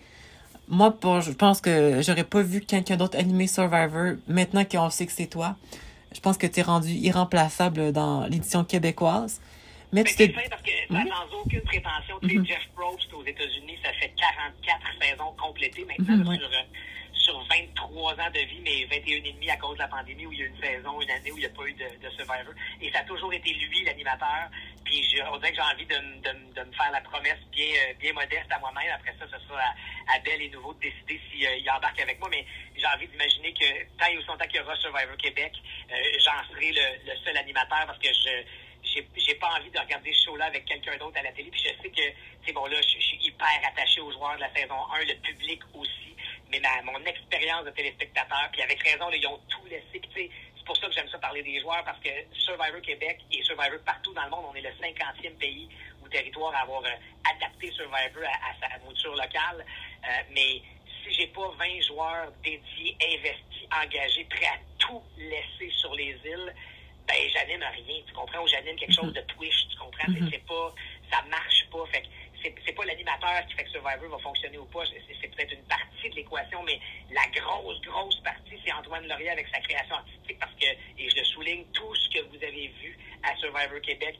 moi, 0.67 0.91
pour, 0.91 1.21
je 1.21 1.31
pense 1.31 1.61
que 1.61 2.01
j'aurais 2.01 2.23
pas 2.23 2.41
vu 2.41 2.61
quelqu'un 2.61 2.95
d'autre 2.95 3.17
animer 3.17 3.47
Survivor. 3.47 4.15
Maintenant 4.27 4.63
qu'on 4.63 4.89
sait 4.89 5.05
que 5.05 5.11
c'est 5.11 5.27
toi, 5.27 5.55
je 6.13 6.19
pense 6.19 6.37
que 6.37 6.47
tu 6.47 6.61
es 6.61 6.63
rendu 6.63 6.89
irremplaçable 6.89 7.91
dans 7.91 8.25
l'édition 8.25 8.63
québécoise. 8.63 9.41
Mais 9.91 10.03
tu 10.03 10.15
t'es... 10.15 10.29
parce 10.29 10.61
que 10.61 10.71
sans 10.89 11.37
aucune 11.37 11.61
prétention, 11.61 12.19
tu 12.21 12.39
mm 12.39 12.45
Jeff 12.45 12.67
Probst 12.75 13.13
aux 13.13 13.23
États-Unis, 13.23 13.77
ça 13.83 13.91
fait 13.93 14.11
44 14.17 14.81
saisons 14.99 15.35
complétées 15.39 15.85
maintenant 15.85 16.33
mm 16.33 16.37
sur, 16.37 16.47
euh, 16.47 16.63
sur 17.23 17.39
23 17.45 18.13
ans 18.13 18.31
de 18.33 18.39
vie, 18.39 18.59
mais 18.61 18.83
21 18.85 19.23
et 19.23 19.31
demi 19.31 19.49
à 19.49 19.57
cause 19.57 19.75
de 19.75 19.79
la 19.79 19.87
pandémie 19.87 20.25
où 20.25 20.33
il 20.33 20.39
y 20.39 20.43
a 20.43 20.45
une 20.47 20.61
saison, 20.61 21.01
une 21.01 21.09
année 21.09 21.31
où 21.31 21.37
il 21.37 21.41
n'y 21.41 21.45
a 21.45 21.49
pas 21.49 21.65
eu 21.65 21.73
de, 21.73 21.87
de 22.01 22.09
Survivor. 22.11 22.53
Et 22.81 22.91
ça 22.91 22.99
a 22.99 23.03
toujours 23.03 23.33
été 23.33 23.53
lui, 23.53 23.83
l'animateur. 23.85 24.49
Puis 24.83 25.03
je, 25.03 25.23
on 25.31 25.37
dirait 25.37 25.51
que 25.51 25.55
j'ai 25.55 25.73
envie 25.73 25.85
de, 25.85 26.63
me 26.63 26.71
faire 26.73 26.91
la 26.91 27.01
promesse 27.01 27.39
bien, 27.51 27.65
euh, 27.65 27.93
bien 27.99 28.13
modeste 28.13 28.51
à 28.51 28.59
moi-même. 28.59 28.91
Après 28.93 29.15
ça, 29.17 29.25
ce 29.25 29.39
sera 29.47 29.59
à, 29.59 30.15
à 30.15 30.19
Belle 30.19 30.41
et 30.41 30.49
Nouveau 30.49 30.73
de 30.73 30.79
décider 30.79 31.21
s'il 31.31 31.45
euh, 31.47 31.71
embarque 31.75 31.99
avec 31.99 32.19
moi. 32.19 32.27
Mais 32.29 32.45
j'ai 32.75 32.87
envie 32.87 33.07
d'imaginer 33.07 33.53
que 33.53 33.97
tant 33.97 34.07
et 34.07 34.17
aussi 34.17 34.27
longtemps 34.27 34.47
qu'il 34.47 34.57
y 34.57 34.59
aura 34.59 34.75
Survivor 34.75 35.17
Québec, 35.17 35.53
euh, 35.91 35.95
j'en 36.19 36.53
serai 36.53 36.71
le, 36.71 37.11
le, 37.11 37.17
seul 37.23 37.37
animateur 37.37 37.85
parce 37.87 37.99
que 37.99 38.09
je 38.11 38.43
j'ai 39.15 39.35
pas 39.35 39.49
envie 39.57 39.71
de 39.71 39.79
regarder 39.79 40.13
ce 40.13 40.25
show-là 40.25 40.45
avec 40.45 40.65
quelqu'un 40.65 40.97
d'autre 40.97 41.17
à 41.17 41.23
la 41.23 41.31
télé. 41.31 41.49
Puis 41.49 41.61
je 41.61 41.81
sais 41.81 41.89
que, 41.89 42.01
c'est 42.45 42.53
bon, 42.53 42.65
là, 42.65 42.75
je, 42.81 42.99
je, 42.99 43.03
suis 43.03 43.17
hyper 43.25 43.59
attaché 43.65 44.01
aux 44.01 44.11
joueurs 44.11 44.35
de 44.35 44.41
la 44.41 44.53
saison 44.53 44.75
1, 44.93 45.05
le 45.05 45.15
public 45.21 45.61
aussi, 45.73 46.13
mais 46.53 46.59
ma, 46.59 46.91
mon 46.91 47.03
expérience 47.05 47.65
de 47.65 47.71
téléspectateur, 47.71 48.49
puis 48.51 48.61
avec 48.61 48.81
raison, 48.83 49.09
là, 49.09 49.17
ils 49.17 49.27
ont 49.27 49.39
tout 49.49 49.65
laissé. 49.65 50.01
C'est 50.13 50.65
pour 50.65 50.77
ça 50.77 50.87
que 50.87 50.93
j'aime 50.93 51.09
ça 51.09 51.17
parler 51.17 51.41
des 51.43 51.59
joueurs, 51.59 51.83
parce 51.83 51.99
que 51.99 52.09
Survivor 52.33 52.81
Québec 52.81 53.19
et 53.31 53.41
Survivor 53.43 53.79
partout 53.85 54.13
dans 54.13 54.23
le 54.23 54.29
monde, 54.29 54.45
on 54.51 54.55
est 54.55 54.61
le 54.61 54.69
50e 54.69 55.35
pays 55.37 55.67
ou 56.01 56.07
territoire 56.07 56.53
à 56.55 56.59
avoir 56.59 56.83
euh, 56.83 57.35
adapté 57.35 57.71
Survivor 57.71 58.23
à, 58.23 58.49
à, 58.49 58.69
sa 58.69 58.77
mouture 58.85 59.15
locale. 59.15 59.65
Euh, 60.05 60.07
mais 60.31 60.61
si 61.03 61.13
j'ai 61.13 61.27
pas 61.27 61.49
20 61.57 61.81
joueurs 61.87 62.31
dédiés, 62.43 62.95
investis, 63.01 63.67
engagés, 63.71 64.25
prêts 64.29 64.45
à 64.45 64.59
tout 64.77 65.01
laisser 65.17 65.69
sur 65.71 65.93
les 65.95 66.15
îles, 66.23 66.53
ben 67.07 67.17
j'anime 67.33 67.63
rien, 67.63 68.01
tu 68.07 68.13
comprends? 68.13 68.43
Ou 68.43 68.47
j'anime 68.47 68.77
quelque 68.77 68.93
chose 68.93 69.11
de 69.11 69.21
Twitch, 69.21 69.67
tu 69.69 69.77
comprends? 69.77 70.07
Mm 70.07 70.15
-hmm. 70.15 70.29
C'est 70.31 70.45
pas, 70.45 70.73
ça 71.11 71.21
marche 71.29 71.65
pas. 71.71 71.85
Fait 71.91 72.01
que 72.03 72.07
c'est 72.43 72.73
pas 72.73 72.85
l'animateur 72.85 73.45
qui 73.47 73.53
fait 73.55 73.63
que 73.63 73.71
Survivor 73.71 74.09
va 74.09 74.17
fonctionner 74.19 74.57
ou 74.57 74.65
pas. 74.65 74.83
C'est 74.85 75.27
peut-être 75.27 75.53
une 75.53 75.63
partie 75.63 76.09
de 76.09 76.15
l'équation, 76.15 76.61
mais 76.63 76.79
la 77.11 77.25
grosse, 77.39 77.79
grosse 77.81 78.19
partie, 78.19 78.59
c'est 78.63 78.73
Antoine 78.73 79.07
Laurier 79.07 79.29
avec 79.29 79.47
sa 79.47 79.59
création 79.61 79.95
artistique 79.95 80.39
parce 80.39 80.53
que, 80.55 80.65
et 80.65 81.09
je 81.09 81.15
le 81.15 81.23
souligne, 81.23 81.65
tout 81.73 81.95
ce 81.95 82.09
que 82.09 82.21
vous 82.25 82.43
avez 82.43 82.67
vu 82.81 82.97
à 83.23 83.35
Survivor 83.37 83.81
Québec, 83.81 84.17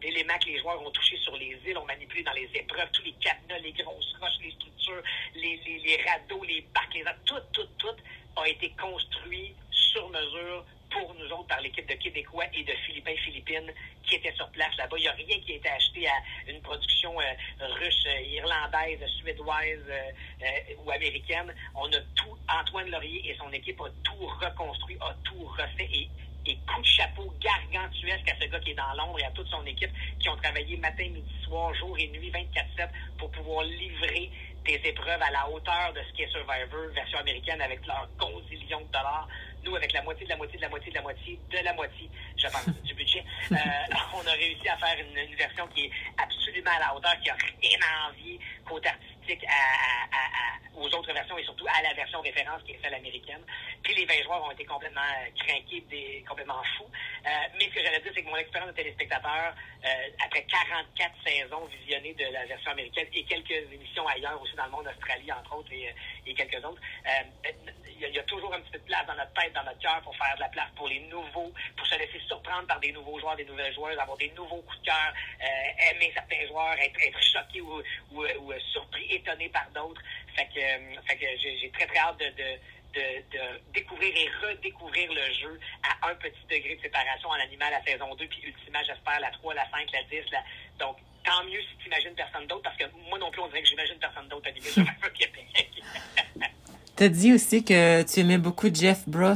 d'éléments 0.00 0.38
que 0.38 0.46
les 0.46 0.58
joueurs 0.58 0.80
ont 0.80 0.90
touchés 0.90 1.16
sur 1.18 1.36
les 1.36 1.58
îles, 1.66 1.78
ont 1.78 1.84
manipulé 1.84 2.22
dans 2.22 2.32
les 2.32 2.48
épreuves, 2.54 2.90
tous 2.92 3.02
les 3.02 3.12
cadenas, 3.12 3.58
les 3.58 3.72
grosses 3.72 4.16
roches, 4.20 4.38
les 4.42 4.52
structures, 4.52 5.02
les, 5.34 5.56
les, 5.64 5.78
les 5.78 6.02
radeaux, 6.04 6.44
les 6.44 6.60
bacs, 6.72 6.94
les 6.94 7.04
tout, 7.26 7.40
tout, 7.52 7.66
tout 7.78 7.96
a 8.36 8.48
été 8.48 8.70
construit 8.80 9.54
sur 9.70 10.08
mesure 10.08 10.64
pour 10.90 11.14
nous 11.14 11.26
autres 11.32 11.46
par 11.46 11.60
l'équipe 11.60 11.88
de 11.88 11.94
Québécois 11.94 12.44
et 12.54 12.62
de 12.64 12.72
Philippins 12.86 13.16
Philippines 13.24 13.72
qui 14.04 14.16
étaient 14.16 14.34
sur 14.34 14.48
place 14.50 14.76
là-bas. 14.76 14.96
Il 14.98 15.02
n'y 15.02 15.08
a 15.08 15.12
rien 15.12 15.40
qui 15.40 15.52
a 15.52 15.56
été 15.56 15.68
acheté 15.68 16.08
à 16.08 16.14
une 16.48 16.60
production 16.60 17.18
euh, 17.20 17.66
russe, 17.80 18.06
euh, 18.06 18.20
irlandaise, 18.20 19.00
suédoise 19.18 19.84
euh, 19.88 20.10
euh, 20.42 20.74
ou 20.84 20.90
américaine. 20.90 21.54
On 21.74 21.86
a 21.86 22.00
tout, 22.16 22.36
Antoine 22.48 22.90
Laurier 22.90 23.30
et 23.30 23.36
son 23.36 23.50
équipe 23.52 23.80
a 23.80 23.88
tout 24.04 24.26
reconstruit, 24.40 24.96
a 25.00 25.14
tout 25.24 25.44
refait 25.44 25.88
et 25.92 26.08
et 26.46 26.56
coup 26.66 26.80
de 26.80 26.86
chapeau 26.86 27.32
gargantuesque 27.40 28.28
à 28.28 28.34
ce 28.40 28.46
gars 28.48 28.60
qui 28.60 28.70
est 28.70 28.74
dans 28.74 28.92
l'ombre 28.94 29.18
et 29.20 29.24
à 29.24 29.30
toute 29.30 29.48
son 29.48 29.64
équipe 29.66 29.90
qui 30.18 30.28
ont 30.28 30.36
travaillé 30.36 30.76
matin, 30.78 31.04
midi, 31.04 31.34
soir, 31.44 31.74
jour 31.74 31.96
et 31.98 32.08
nuit, 32.08 32.30
24-7 32.30 32.88
pour 33.18 33.30
pouvoir 33.30 33.64
livrer 33.64 34.30
des 34.64 34.80
épreuves 34.84 35.22
à 35.22 35.30
la 35.30 35.48
hauteur 35.48 35.92
de 35.94 36.00
ce 36.02 36.12
qui 36.14 36.22
est 36.22 36.30
Survivor 36.30 36.92
version 36.94 37.18
américaine 37.18 37.60
avec 37.60 37.86
leurs 37.86 38.08
gonzillions 38.18 38.80
de 38.80 38.92
dollars 38.92 39.28
nous, 39.64 39.76
avec 39.76 39.92
la 39.92 40.02
moitié 40.02 40.24
de 40.24 40.30
la 40.30 40.36
moitié 40.36 40.56
de 40.56 40.62
la 40.62 40.68
moitié 40.68 40.90
de 40.90 40.96
la 40.96 41.02
moitié 41.02 41.38
de 41.50 41.58
la 41.64 41.72
moitié, 41.72 42.10
je 42.36 42.46
pense, 42.46 42.68
du 42.84 42.94
budget, 42.94 43.24
euh, 43.52 43.56
on 44.14 44.26
a 44.26 44.32
réussi 44.32 44.68
à 44.68 44.76
faire 44.76 44.96
une, 44.98 45.16
une, 45.16 45.36
version 45.36 45.66
qui 45.68 45.86
est 45.86 45.90
absolument 46.18 46.70
à 46.76 46.78
la 46.80 46.94
hauteur, 46.94 47.18
qui 47.20 47.30
a 47.30 47.36
rien 47.62 47.78
à 47.82 48.10
envier 48.10 48.38
côté 48.64 48.88
artistique 48.88 49.44
à, 49.48 50.16
à, 50.16 50.24
à, 50.24 50.80
aux 50.80 50.88
autres 50.94 51.12
versions 51.12 51.36
et 51.38 51.44
surtout 51.44 51.66
à 51.66 51.82
la 51.82 51.92
version 51.94 52.20
référence 52.20 52.62
qui 52.62 52.72
est 52.72 52.80
celle 52.82 52.94
américaine. 52.94 53.42
Puis 53.82 53.94
les 53.94 54.04
20 54.04 54.22
joueurs 54.24 54.44
ont 54.44 54.50
été 54.50 54.64
complètement 54.64 55.00
craqués, 55.36 55.84
des, 55.90 56.24
complètement 56.28 56.62
fous. 56.76 56.88
Euh, 57.26 57.30
mais 57.58 57.64
ce 57.66 57.74
que 57.74 57.82
j'allais 57.82 58.00
dire, 58.00 58.12
c'est 58.14 58.22
que 58.22 58.28
mon 58.28 58.36
expérience 58.36 58.70
de 58.70 58.76
téléspectateur, 58.76 59.54
euh, 59.84 60.24
après 60.24 60.42
44 60.44 61.14
saisons 61.26 61.66
visionnées 61.66 62.14
de 62.14 62.24
la 62.32 62.46
version 62.46 62.70
américaine 62.70 63.06
et 63.12 63.24
quelques 63.24 63.72
émissions 63.72 64.06
ailleurs, 64.08 64.40
aussi 64.40 64.54
dans 64.56 64.66
le 64.66 64.70
monde, 64.70 64.88
Australie 64.88 65.32
entre 65.32 65.56
autres 65.56 65.72
et, 65.72 65.94
et 66.26 66.34
quelques 66.34 66.64
autres, 66.64 66.80
euh, 68.02 68.08
il 68.08 68.14
y, 68.14 68.18
a 68.18 68.22
toujours 68.24 68.52
un 68.54 68.60
petit 68.60 68.72
peu 68.72 68.78
de 68.78 68.84
place 68.84 69.06
dans 69.06 69.14
notre 69.14 69.32
tête, 69.32 69.52
dans 69.52 69.64
notre 69.64 69.78
cœur 69.78 70.00
pour 70.02 70.16
faire 70.16 70.34
de 70.34 70.40
la 70.40 70.48
place 70.48 70.68
pour 70.76 70.88
les 70.88 71.00
nouveaux, 71.00 71.52
pour 71.76 71.86
se 71.86 71.98
laisser 71.98 72.20
surprendre 72.26 72.66
par 72.66 72.80
des 72.80 72.92
nouveaux 72.92 73.18
joueurs, 73.18 73.36
des 73.36 73.44
nouvelles 73.44 73.74
joueuses, 73.74 73.98
avoir 73.98 74.16
des 74.16 74.30
nouveaux 74.30 74.62
coups 74.62 74.80
de 74.80 74.86
cœur, 74.86 75.14
euh, 75.42 75.90
aimer 75.90 76.10
certains 76.14 76.46
joueurs, 76.46 76.74
être, 76.78 77.00
être 77.00 77.22
choqué 77.22 77.60
ou, 77.60 77.82
ou, 78.12 78.52
surpris, 78.72 79.06
étonné 79.10 79.48
par 79.48 79.68
d'autres. 79.74 80.02
Fait 80.34 80.46
que, 80.46 81.14
que 81.14 81.26
j'ai 81.40 81.70
très 81.70 81.86
très 81.86 81.98
hâte 81.98 82.18
de, 82.18 82.58
découvrir 83.72 84.12
et 84.16 84.28
redécouvrir 84.44 85.12
le 85.12 85.32
jeu 85.34 85.60
à 85.82 86.08
un 86.08 86.14
petit 86.16 86.44
degré 86.50 86.74
de 86.74 86.82
séparation 86.82 87.28
en 87.28 87.34
animant 87.34 87.70
la 87.70 87.82
saison 87.84 88.14
2, 88.16 88.26
puis 88.26 88.42
ultimement, 88.42 88.80
j'espère, 88.84 89.20
la 89.20 89.30
3, 89.30 89.54
la 89.54 89.70
5, 89.70 89.92
la 89.92 90.02
10. 90.04 90.30
La... 90.32 90.42
Donc, 90.78 90.96
tant 91.24 91.44
mieux 91.44 91.62
si 91.62 91.76
tu 91.78 91.86
imagines 91.86 92.14
personne 92.14 92.46
d'autre, 92.48 92.62
parce 92.62 92.76
que 92.76 92.84
moi 93.08 93.18
non 93.18 93.30
plus, 93.30 93.40
on 93.40 93.48
dirait 93.48 93.62
que 93.62 93.68
j'imagine 93.68 93.98
personne 93.98 94.28
d'autre 94.28 94.48
animer 94.48 94.66
sur. 94.66 94.84
Tu 97.00 97.06
as 97.06 97.08
dit 97.08 97.32
aussi 97.32 97.64
que 97.64 98.02
tu 98.02 98.20
aimais 98.20 98.36
beaucoup 98.36 98.68
Jeff 98.70 99.08
Bros, 99.08 99.32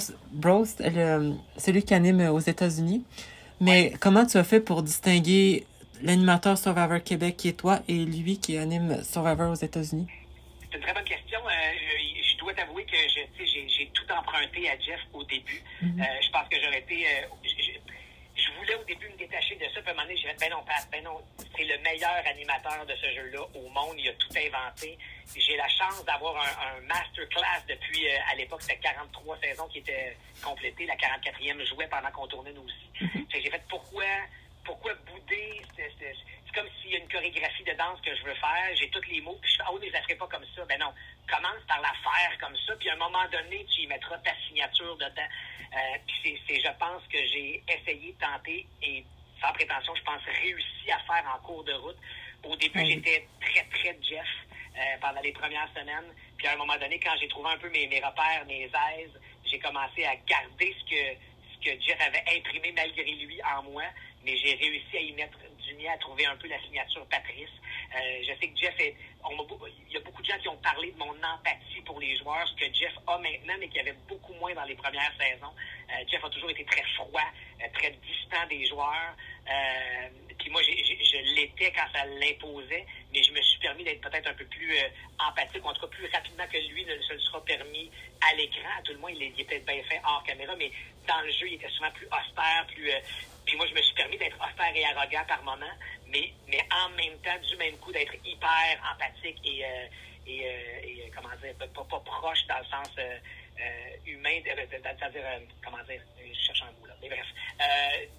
le, 0.80 1.32
celui 1.56 1.82
qui 1.82 1.94
anime 1.94 2.20
aux 2.28 2.38
États-Unis. 2.38 3.02
Mais 3.58 3.84
ouais. 3.84 3.92
comment 3.98 4.26
tu 4.26 4.36
as 4.36 4.44
fait 4.44 4.60
pour 4.60 4.82
distinguer 4.82 5.64
l'animateur 6.02 6.58
Survivor 6.58 7.02
Québec 7.02 7.38
qui 7.38 7.48
est 7.48 7.54
toi 7.54 7.80
et 7.88 8.04
lui 8.04 8.38
qui 8.38 8.58
anime 8.58 9.02
Survivor 9.02 9.50
aux 9.50 9.54
États-Unis? 9.54 10.06
C'est 10.60 10.76
une 10.76 10.82
très 10.82 10.92
bonne 10.92 11.04
question. 11.04 11.38
Euh, 11.40 11.52
je, 11.80 12.32
je, 12.32 12.36
dois 12.36 12.52
t'avouer 12.52 12.84
que 12.84 12.98
j'ai 13.38 13.90
tout 13.94 14.12
emprunté 14.12 14.68
à 14.68 14.78
Jeff 14.78 15.00
au 15.14 15.24
début. 15.24 15.62
Mm 15.80 15.86
-hmm. 15.88 16.02
euh, 16.02 16.20
je 16.20 16.30
pense 16.32 16.46
que 16.50 16.56
j'aurais 16.62 16.80
été. 16.80 17.06
Euh, 17.06 17.32
je, 18.36 18.50
voulais 18.58 18.74
au 18.74 18.84
début 18.84 19.08
me 19.08 19.16
détacher 19.16 19.56
de 19.56 19.64
ça. 19.64 19.80
Puis 19.80 19.88
à 19.88 19.90
un 19.90 19.94
moment 19.94 20.02
donné, 20.02 20.16
j'ai 20.16 20.28
dit, 20.28 20.36
ben 20.40 20.50
non, 20.50 20.62
Pat, 20.64 20.88
ben 20.90 21.02
non, 21.04 21.20
c'est 21.56 21.64
le 21.64 21.78
meilleur 21.78 22.22
animateur 22.26 22.86
de 22.86 22.94
ce 22.96 23.08
jeu-là 23.14 23.42
au 23.54 23.68
monde. 23.68 23.96
Il 23.98 24.08
a 24.08 24.12
tout 24.14 24.32
inventé. 24.36 24.98
J'ai 25.36 25.56
la 25.56 25.68
chance 25.68 26.04
d'avoir 26.04 26.36
un, 26.36 26.76
un 26.76 26.80
masterclass 26.82 27.62
depuis, 27.68 28.08
euh, 28.08 28.30
à 28.30 28.34
l'époque, 28.34 28.62
c'était 28.62 28.78
43 28.78 29.38
saisons 29.42 29.68
qui 29.68 29.78
étaient 29.78 30.16
complétées. 30.42 30.86
La 30.86 30.96
44e 30.96 31.64
jouait 31.66 31.88
pendant 31.88 32.10
qu'on 32.10 32.26
tournait 32.26 32.52
nous 32.52 32.64
aussi. 32.64 32.88
Mm 33.00 33.06
-hmm. 33.06 33.42
J'ai 33.42 33.50
fait, 33.50 33.62
pourquoi, 33.68 34.04
pourquoi 34.64 34.94
bouder? 35.06 35.62
C'est 36.54 36.60
comme 36.60 36.70
s'il 36.80 36.92
y 36.92 36.96
a 36.96 36.98
une 36.98 37.08
chorégraphie 37.08 37.64
de 37.64 37.72
danse 37.72 38.00
que 38.00 38.14
je 38.14 38.22
veux 38.22 38.34
faire. 38.34 38.76
J'ai 38.76 38.88
tous 38.90 39.02
les 39.10 39.20
mots. 39.20 39.38
Puis 39.42 39.50
je 39.50 39.56
fais, 39.56 39.64
ah 39.66 39.72
oui, 39.72 39.78
mais 39.82 39.88
je 39.88 39.92
la 39.92 40.02
ferai 40.02 40.14
pas 40.14 40.28
comme 40.28 40.44
ça. 40.54 40.64
Ben 40.66 40.78
non, 40.78 40.92
commence 41.28 41.62
par 41.66 41.80
la 41.80 41.92
faire 42.02 42.38
comme 42.40 42.56
ça. 42.66 42.76
Puis 42.76 42.88
à 42.90 42.94
un 42.94 42.96
moment 42.96 43.24
donné, 43.32 43.66
tu 43.66 43.82
y 43.82 43.86
mettras 43.86 44.18
ta 44.18 44.32
signature 44.46 44.96
dedans. 44.96 45.28
Euh, 45.72 45.98
puis 46.06 46.40
c'est, 46.46 46.60
je 46.60 46.78
pense 46.78 47.02
que 47.10 47.18
j'ai 47.18 47.62
essayé, 47.68 48.14
tenté 48.20 48.66
et 48.82 49.04
sans 49.40 49.52
prétention, 49.52 49.94
je 49.96 50.02
pense 50.02 50.22
réussi 50.42 50.90
à 50.90 50.98
faire 51.00 51.24
en 51.34 51.38
cours 51.44 51.64
de 51.64 51.72
route. 51.72 51.98
Au 52.44 52.54
début, 52.56 52.80
oui. 52.80 52.92
j'étais 52.92 53.26
très, 53.40 53.64
très 53.64 53.98
Jeff. 54.02 54.28
Euh, 54.76 54.98
pendant 55.00 55.20
les 55.20 55.30
premières 55.30 55.68
semaines. 55.72 56.12
Puis 56.36 56.48
à 56.48 56.54
un 56.54 56.56
moment 56.56 56.76
donné, 56.76 56.98
quand 56.98 57.14
j'ai 57.20 57.28
trouvé 57.28 57.48
un 57.48 57.58
peu 57.58 57.70
mes, 57.70 57.86
mes 57.86 58.00
repères, 58.00 58.44
mes 58.48 58.64
aises, 58.64 59.20
j'ai 59.44 59.60
commencé 59.60 60.04
à 60.04 60.16
garder 60.26 60.74
ce 60.80 60.90
que, 60.90 61.14
ce 61.54 61.64
que 61.64 61.80
Jeff 61.80 61.96
avait 62.00 62.24
imprimé 62.36 62.72
malgré 62.72 63.04
lui 63.04 63.40
en 63.44 63.62
moi, 63.62 63.84
mais 64.24 64.36
j'ai 64.36 64.54
réussi 64.56 64.96
à 64.96 65.00
y 65.00 65.12
mettre 65.12 65.38
mien, 65.72 65.92
à 65.92 65.98
trouver 65.98 66.26
un 66.26 66.36
peu 66.36 66.48
la 66.48 66.60
signature 66.62 67.06
Patrice. 67.06 67.50
je 67.92 68.32
sais 68.40 68.48
que 68.48 68.56
Jeff 68.58 68.74
est. 68.78 68.94
il 69.30 69.92
y 69.92 69.96
a 69.96 70.00
beaucoup 70.00 70.22
de 70.22 70.26
gens 70.26 70.38
qui 70.38 70.48
ont 70.48 70.56
parlé 70.58 70.92
de 70.92 70.98
mon 70.98 71.10
empathie 71.10 71.80
pour 71.84 72.00
les 72.00 72.16
joueurs, 72.16 72.46
ce 72.48 72.54
que 72.54 72.72
Jeff 72.74 72.92
a 73.06 73.18
maintenant, 73.18 73.54
mais 73.58 73.68
qui 73.68 73.78
avait 73.80 73.96
beaucoup 74.08 74.34
moins 74.34 74.54
dans 74.54 74.64
les 74.64 74.74
premières 74.74 75.12
saisons. 75.18 75.52
Jeff 76.10 76.24
a 76.24 76.30
toujours 76.30 76.50
été 76.50 76.64
très 76.64 76.84
froid, 76.96 77.28
très 77.74 77.90
distant 77.90 78.46
des 78.48 78.66
joueurs. 78.66 79.16
Puis 80.44 80.52
moi, 80.52 80.60
je 80.62 81.34
l'étais 81.34 81.72
quand 81.72 81.88
ça 81.94 82.04
l'imposait, 82.04 82.84
mais 83.14 83.22
je 83.22 83.32
me 83.32 83.40
suis 83.40 83.58
permis 83.60 83.82
d'être 83.82 84.02
peut-être 84.02 84.26
un 84.26 84.34
peu 84.34 84.44
plus 84.44 84.76
empathique, 85.18 85.64
ou 85.64 85.68
en 85.68 85.72
tout 85.72 85.80
cas 85.80 85.96
plus 85.96 86.06
rapidement 86.12 86.44
que 86.52 86.58
lui 86.68 86.84
ne 86.84 87.00
se 87.00 87.14
le 87.14 87.18
sera 87.20 87.42
permis 87.46 87.90
à 88.20 88.34
l'écran. 88.34 88.68
À 88.78 88.82
tout 88.82 88.92
le 88.92 88.98
moins, 88.98 89.10
il, 89.10 89.22
il 89.22 89.40
était 89.40 89.60
bien 89.60 89.82
fait 89.84 90.02
hors 90.04 90.22
caméra, 90.22 90.54
mais 90.56 90.70
dans 91.08 91.18
le 91.22 91.30
jeu, 91.32 91.48
il 91.48 91.54
était 91.54 91.70
souvent 91.70 91.90
plus 91.92 92.04
austère, 92.08 92.66
plus. 92.68 92.90
Euh, 92.90 93.00
puis 93.46 93.56
moi, 93.56 93.66
je 93.66 93.74
me 93.74 93.80
suis 93.80 93.94
permis 93.94 94.18
d'être 94.18 94.36
austère 94.36 94.76
et 94.76 94.84
arrogant 94.84 95.24
par 95.26 95.42
moment, 95.44 95.74
mais, 96.08 96.30
mais 96.46 96.60
en 96.70 96.90
même 96.90 97.18
temps, 97.20 97.38
du 97.48 97.56
même 97.56 97.78
coup, 97.78 97.90
d'être 97.90 98.14
hyper 98.22 98.92
empathique 98.92 99.40
et, 99.46 99.64
euh, 99.64 99.86
et, 100.26 100.44
euh, 100.44 101.06
et, 101.06 101.12
comment 101.16 101.34
dire, 101.42 101.54
pas, 101.56 101.84
pas, 101.84 102.00
proche 102.00 102.46
dans 102.48 102.58
le 102.58 102.64
sens 102.66 102.90
humain, 104.04 104.40
c'est-à-dire, 104.44 105.22
comment 105.64 105.82
dire, 105.84 106.02
je 106.18 106.38
cherche 106.38 106.60
un 106.60 106.72
mot 106.78 106.86
là, 106.86 106.94
mais 107.00 107.08
bref, 107.08 107.26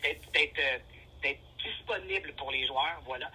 d'être 0.01 0.81
d'être 1.25 1.41
disponible 1.63 2.33
pour 2.33 2.51
les 2.51 2.65
joueurs, 2.67 3.01
voilà. 3.05 3.29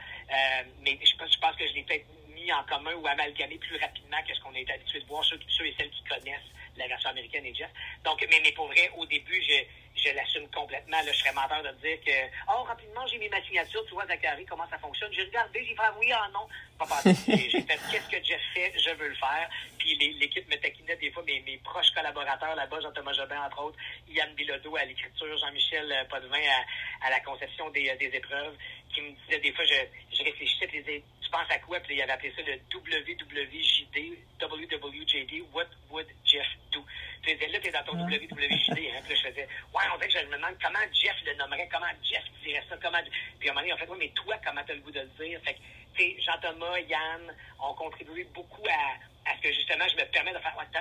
mais 0.83 0.99
je 1.03 1.17
pense, 1.17 1.33
je 1.33 1.39
pense 1.39 1.57
que 1.57 1.67
je 1.67 1.75
l'ai 1.75 1.83
peut-être 1.83 2.07
mis 2.33 2.53
en 2.53 2.63
commun 2.65 2.95
ou 2.95 3.07
amalgamé 3.07 3.59
plus 3.59 3.77
rapidement 3.79 4.23
que 4.27 4.35
ce 4.35 4.41
qu'on 4.41 4.55
est 4.55 4.71
habitué 4.71 5.01
de 5.01 5.07
voir, 5.07 5.25
ceux, 5.25 5.39
ceux 5.49 5.67
et 5.67 5.75
celles 5.77 5.91
qui 5.91 6.05
connaissent 6.05 6.51
la 6.77 6.87
version 6.87 7.11
américaine 7.11 7.45
et 7.45 7.55
Jeff. 7.55 7.71
Donc, 8.05 8.25
mais, 8.31 8.41
mais 8.43 8.53
pour 8.53 8.67
vrai, 8.69 8.91
au 8.97 9.05
début, 9.07 9.43
je, 9.43 9.65
je 9.97 10.11
l'assume 10.15 10.49
complètement. 10.51 10.97
Là, 10.99 11.13
je 11.13 11.19
serais 11.19 11.33
menteur 11.33 11.63
de 11.63 11.73
dire 11.81 11.99
que, 12.05 12.13
oh, 12.49 12.63
rapidement, 12.63 13.07
j'ai 13.07 13.19
mis 13.19 13.29
ma 13.29 13.43
signature, 13.43 13.85
tu 13.87 13.95
vois, 13.95 14.07
Zachary, 14.07 14.45
comment 14.47 14.69
ça 14.69 14.79
fonctionne. 14.79 15.13
J'ai 15.13 15.25
regardé, 15.25 15.65
j'ai 15.65 15.75
fait 15.75 15.83
oui, 15.99 16.11
ah 16.13 16.29
non. 16.33 16.47
Pas 16.79 16.87
J'ai 17.05 17.61
fait, 17.61 17.79
qu'est-ce 17.91 18.09
que 18.09 18.25
Jeff 18.25 18.41
fait, 18.55 18.73
je 18.79 18.91
veux 18.95 19.09
le 19.09 19.15
faire. 19.15 19.49
Puis 19.79 19.95
l'équipe 20.19 20.49
me 20.49 20.57
taquinait 20.57 20.97
des 20.97 21.11
fois, 21.11 21.23
mes, 21.25 21.41
mes 21.41 21.59
proches 21.59 21.91
collaborateurs 21.91 22.55
là-bas, 22.55 22.81
Jean-Thomas 22.81 23.13
Jobin, 23.13 23.45
entre 23.45 23.65
autres, 23.65 23.79
Yann 24.09 24.33
Bilodeau 24.35 24.77
à 24.77 24.85
l'écriture, 24.85 25.39
Jean-Michel 25.39 25.93
euh, 25.93 26.05
Potvin 26.05 26.39
à, 26.39 27.07
à 27.07 27.11
la 27.11 27.21
conception 27.21 27.69
des, 27.71 27.91
euh, 27.91 27.97
des 27.97 28.17
épreuves, 28.17 28.57
qui 28.93 29.03
me 29.03 29.11
disaient 29.11 29.41
des 29.41 29.53
fois, 29.53 29.65
je, 29.65 30.17
je 30.17 30.25
réfléchissais, 30.25 30.67
puis 30.67 30.83
tu 30.85 31.31
penses 31.31 31.51
à 31.51 31.59
quoi? 31.59 31.79
Puis 31.81 31.97
il 31.97 32.03
avait 32.03 32.13
appelé 32.13 32.33
ça 32.35 32.43
le 32.43 32.59
WWJD, 32.75 34.19
WWJD, 34.41 35.45
What 35.53 35.67
Would 35.91 36.09
Jeff 36.25 36.47
Do? 36.73 36.85
Tu 37.23 37.35
là, 37.35 37.59
t'es 37.61 37.71
dans 37.71 37.85
ton 37.85 37.97
WWJD, 37.97 38.71
hein, 38.71 39.01
puis 39.05 39.15
là, 39.15 39.15
je 39.15 39.29
faisais, 39.29 39.49
ouais, 39.75 39.80
je 40.09 40.27
me 40.27 40.37
demande 40.37 40.57
comment 40.63 40.85
Jeff 40.93 41.17
le 41.25 41.35
nommerait, 41.35 41.69
comment 41.71 41.87
Jeff 42.03 42.25
dirait 42.45 42.65
ça, 42.69 42.77
comment. 42.83 42.99
Puis 43.39 43.49
à 43.49 43.53
un 43.53 43.55
moment 43.55 43.63
donné, 43.63 43.73
en 43.73 43.77
fait, 43.77 43.89
ouais, 43.89 43.99
mais 43.99 44.09
toi, 44.15 44.37
comment 44.45 44.63
t'as 44.67 44.75
le 44.75 44.81
goût 44.81 44.91
de 44.91 45.01
le 45.01 45.25
dire? 45.25 45.41
Fait 45.45 45.55
que, 45.55 45.61
tu 45.95 46.23
Jean-Thomas, 46.23 46.79
Yann 46.81 47.35
ont 47.61 47.75
contribué 47.75 48.25
beaucoup 48.35 48.65
à, 48.69 49.31
à 49.31 49.37
ce 49.37 49.43
que 49.43 49.53
justement 49.53 49.85
je 49.89 49.97
me 49.97 50.11
permets 50.11 50.33
de 50.33 50.39
faire. 50.39 50.55
Ouais, 50.57 50.65
t'as 50.73 50.81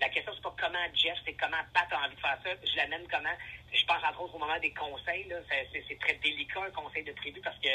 la 0.00 0.08
question, 0.08 0.32
c'est 0.34 0.42
pas 0.42 0.54
comment 0.60 0.84
Jeff, 0.94 1.18
c'est 1.24 1.34
comment 1.34 1.62
Pat 1.72 1.90
a 1.92 2.06
envie 2.06 2.16
de 2.16 2.20
faire 2.20 2.38
ça. 2.42 2.50
Je 2.62 2.76
l'amène 2.76 3.06
comment. 3.10 3.34
Je 3.72 3.84
pense 3.86 4.02
entre 4.04 4.20
autres 4.22 4.34
au 4.34 4.38
moment 4.38 4.58
des 4.60 4.72
conseils, 4.72 5.24
là, 5.24 5.36
c'est, 5.48 5.98
très 5.98 6.14
délicat 6.14 6.60
un 6.62 6.70
conseil 6.70 7.02
de 7.04 7.12
tribu 7.12 7.40
parce 7.40 7.58
que 7.58 7.68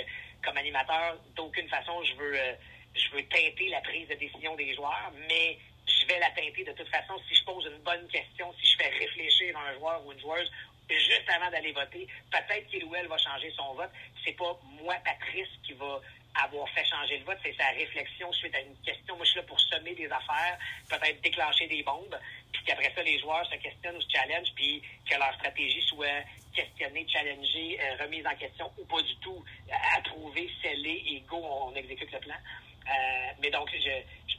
comme 0.44 0.58
animateur, 0.58 1.18
d'aucune 1.36 1.68
façon, 1.68 2.04
je 2.04 2.14
veux, 2.16 2.40
euh, 2.40 2.54
je 2.96 3.10
veux 3.12 3.24
teinter 3.28 3.70
la 3.70 3.82
prise 3.82 4.08
de 4.08 4.16
décision 4.16 4.56
des 4.56 4.74
joueurs, 4.76 5.12
mais 5.28 5.58
je 5.90 6.06
vais 6.06 6.20
la 6.20 6.30
teinter 6.32 6.64
de 6.64 6.72
toute 6.74 6.90
façon 6.90 7.16
si 7.28 7.36
je 7.36 7.44
pose 7.44 7.66
une 7.66 7.82
bonne 7.84 8.08
question, 8.08 8.54
si 8.60 8.68
je 8.68 8.78
fais 8.78 8.90
réfléchir 8.90 9.58
un 9.58 9.74
joueur 9.74 10.06
ou 10.06 10.12
une 10.12 10.20
joueuse 10.20 10.50
juste 10.90 11.30
avant 11.30 11.50
d'aller 11.52 11.72
voter. 11.72 12.08
Peut-être 12.32 12.68
qu'il 12.68 12.84
ou 12.86 12.96
elle 12.96 13.08
va 13.08 13.18
changer 13.18 13.52
son 13.56 13.74
vote. 13.74 13.92
C'est 14.24 14.34
pas 14.34 14.58
moi, 14.82 14.96
Patrice, 15.06 15.50
qui 15.64 15.74
va 15.74 16.02
avoir 16.44 16.70
fait 16.70 16.86
changer 16.86 17.18
le 17.18 17.26
vote, 17.26 17.38
c'est 17.44 17.56
sa 17.56 17.70
réflexion 17.70 18.32
suite 18.34 18.56
à 18.56 18.62
une 18.62 18.76
question. 18.86 19.16
Moi, 19.16 19.26
je 19.26 19.32
suis 19.32 19.40
là 19.40 19.46
pour 19.46 19.60
semer 19.60 19.96
des 19.96 20.06
affaires, 20.06 20.58
peut-être 20.88 21.22
déclencher 21.22 21.68
des 21.68 21.84
bombes, 21.84 22.18
puis 22.52 22.64
qu'après 22.64 22.94
ça, 22.94 23.02
les 23.04 23.20
joueurs 23.20 23.46
se 23.48 23.56
questionnent 23.56 23.98
ou 23.98 24.02
se 24.02 24.10
challengent, 24.10 24.54
puis 24.56 24.82
que 25.10 25.18
leur 25.18 25.34
stratégie 25.36 25.82
soit 25.82 26.24
questionnée, 26.54 27.06
challengée, 27.10 27.80
euh, 27.82 28.04
remise 28.04 28.26
en 28.26 28.36
question 28.36 28.72
ou 28.78 28.86
pas 28.86 29.02
du 29.02 29.16
tout, 29.18 29.44
approuvée, 29.98 30.50
scellée 30.62 31.04
et 31.08 31.20
go, 31.22 31.38
on 31.38 31.76
exécute 31.76 32.12
le 32.12 32.20
plan. 32.20 32.36
Euh, 32.90 33.32
mais 33.42 33.52
donc, 33.52 33.70
je, 33.72 33.92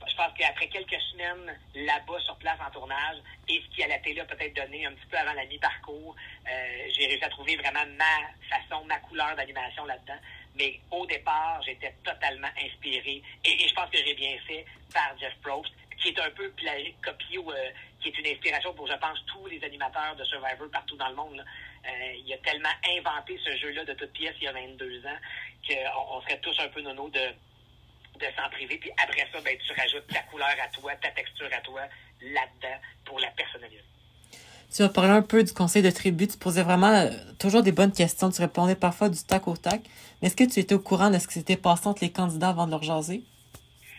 je 0.09 0.17
pense 0.17 0.33
qu'après 0.37 0.69
quelques 0.69 1.01
semaines 1.13 1.59
là-bas 1.75 2.19
sur 2.21 2.37
place 2.37 2.59
en 2.67 2.71
tournage 2.71 3.19
et 3.49 3.61
ce 3.61 3.75
qui 3.75 3.83
à 3.83 3.89
la 3.89 3.99
télé 3.99 4.23
peut-être 4.25 4.55
donné 4.57 4.87
un 4.87 4.93
petit 4.93 5.07
peu 5.07 5.17
avant 5.17 5.35
la 5.35 5.45
mi-parcours, 5.47 6.17
euh, 6.49 6.89
j'ai 6.93 7.07
réussi 7.07 7.25
à 7.25 7.29
trouver 7.29 7.57
vraiment 7.57 7.85
ma 7.97 8.29
façon, 8.49 8.85
ma 8.87 8.99
couleur 8.99 9.37
d'animation 9.37 9.85
là-dedans. 9.85 10.19
Mais 10.57 10.81
au 10.91 11.07
départ, 11.07 11.63
j'étais 11.63 11.95
totalement 12.05 12.49
inspiré 12.61 13.23
et, 13.45 13.69
je 13.69 13.75
pense 13.75 13.89
que 13.91 13.99
j'ai 13.99 14.15
bien 14.15 14.37
fait 14.47 14.65
par 14.93 15.17
Jeff 15.19 15.35
Probst, 15.43 15.73
qui 16.01 16.09
est 16.09 16.19
un 16.19 16.31
peu 16.31 16.51
plagié, 16.53 16.95
copié 17.05 17.39
euh, 17.39 17.71
qui 18.01 18.09
est 18.09 18.19
une 18.19 18.27
inspiration 18.27 18.75
pour, 18.75 18.89
je 18.89 18.95
pense, 18.95 19.19
tous 19.27 19.47
les 19.47 19.63
animateurs 19.63 20.17
de 20.17 20.25
Survivor 20.25 20.69
partout 20.73 20.97
dans 20.97 21.09
le 21.09 21.15
monde. 21.15 21.45
il 21.85 22.33
a 22.33 22.39
tellement 22.39 22.75
inventé 22.97 23.39
ce 23.45 23.57
jeu-là 23.59 23.85
de 23.85 23.93
toutes 23.93 24.13
pièces 24.13 24.35
il 24.41 24.45
y 24.45 24.49
a 24.49 24.53
22 24.53 25.07
ans 25.07 25.19
qu'on 25.67 26.17
on 26.17 26.21
serait 26.23 26.41
tous 26.41 26.59
un 26.59 26.69
peu 26.69 26.81
nono 26.81 27.09
de 27.11 27.35
de 28.21 28.27
s'en 28.37 28.49
priver. 28.51 28.77
Puis 28.79 28.91
après 29.03 29.27
ça, 29.33 29.41
ben, 29.41 29.57
tu 29.59 29.73
rajoutes 29.73 30.07
ta 30.09 30.21
couleur 30.23 30.55
à 30.63 30.69
toi, 30.69 30.93
ta 30.97 31.11
texture 31.11 31.49
à 31.53 31.61
toi 31.61 31.83
là-dedans 32.21 32.79
pour 33.05 33.19
la 33.19 33.29
personnaliser. 33.29 33.83
Tu 34.73 34.83
vas 34.83 34.89
parler 34.89 35.11
un 35.11 35.23
peu 35.23 35.43
du 35.43 35.53
conseil 35.53 35.83
de 35.83 35.91
tribu. 35.91 36.29
Tu 36.29 36.39
posais 36.39 36.63
vraiment 36.63 36.93
euh, 36.93 37.11
toujours 37.41 37.63
des 37.63 37.73
bonnes 37.73 37.93
questions. 37.93 38.31
Tu 38.31 38.41
répondais 38.41 38.77
parfois 38.77 39.09
du 39.09 39.19
tac 39.25 39.49
au 39.49 39.57
tac. 39.57 39.81
Mais 40.21 40.29
est-ce 40.29 40.37
que 40.37 40.45
tu 40.45 40.61
étais 40.61 40.75
au 40.75 40.79
courant 40.79 41.11
de 41.11 41.19
ce 41.19 41.27
qui 41.27 41.35
s'était 41.35 41.57
passé 41.57 41.89
entre 41.89 42.05
les 42.05 42.13
candidats 42.13 42.51
avant 42.51 42.67
de 42.67 42.71
leur 42.71 42.83
jaser? 42.83 43.25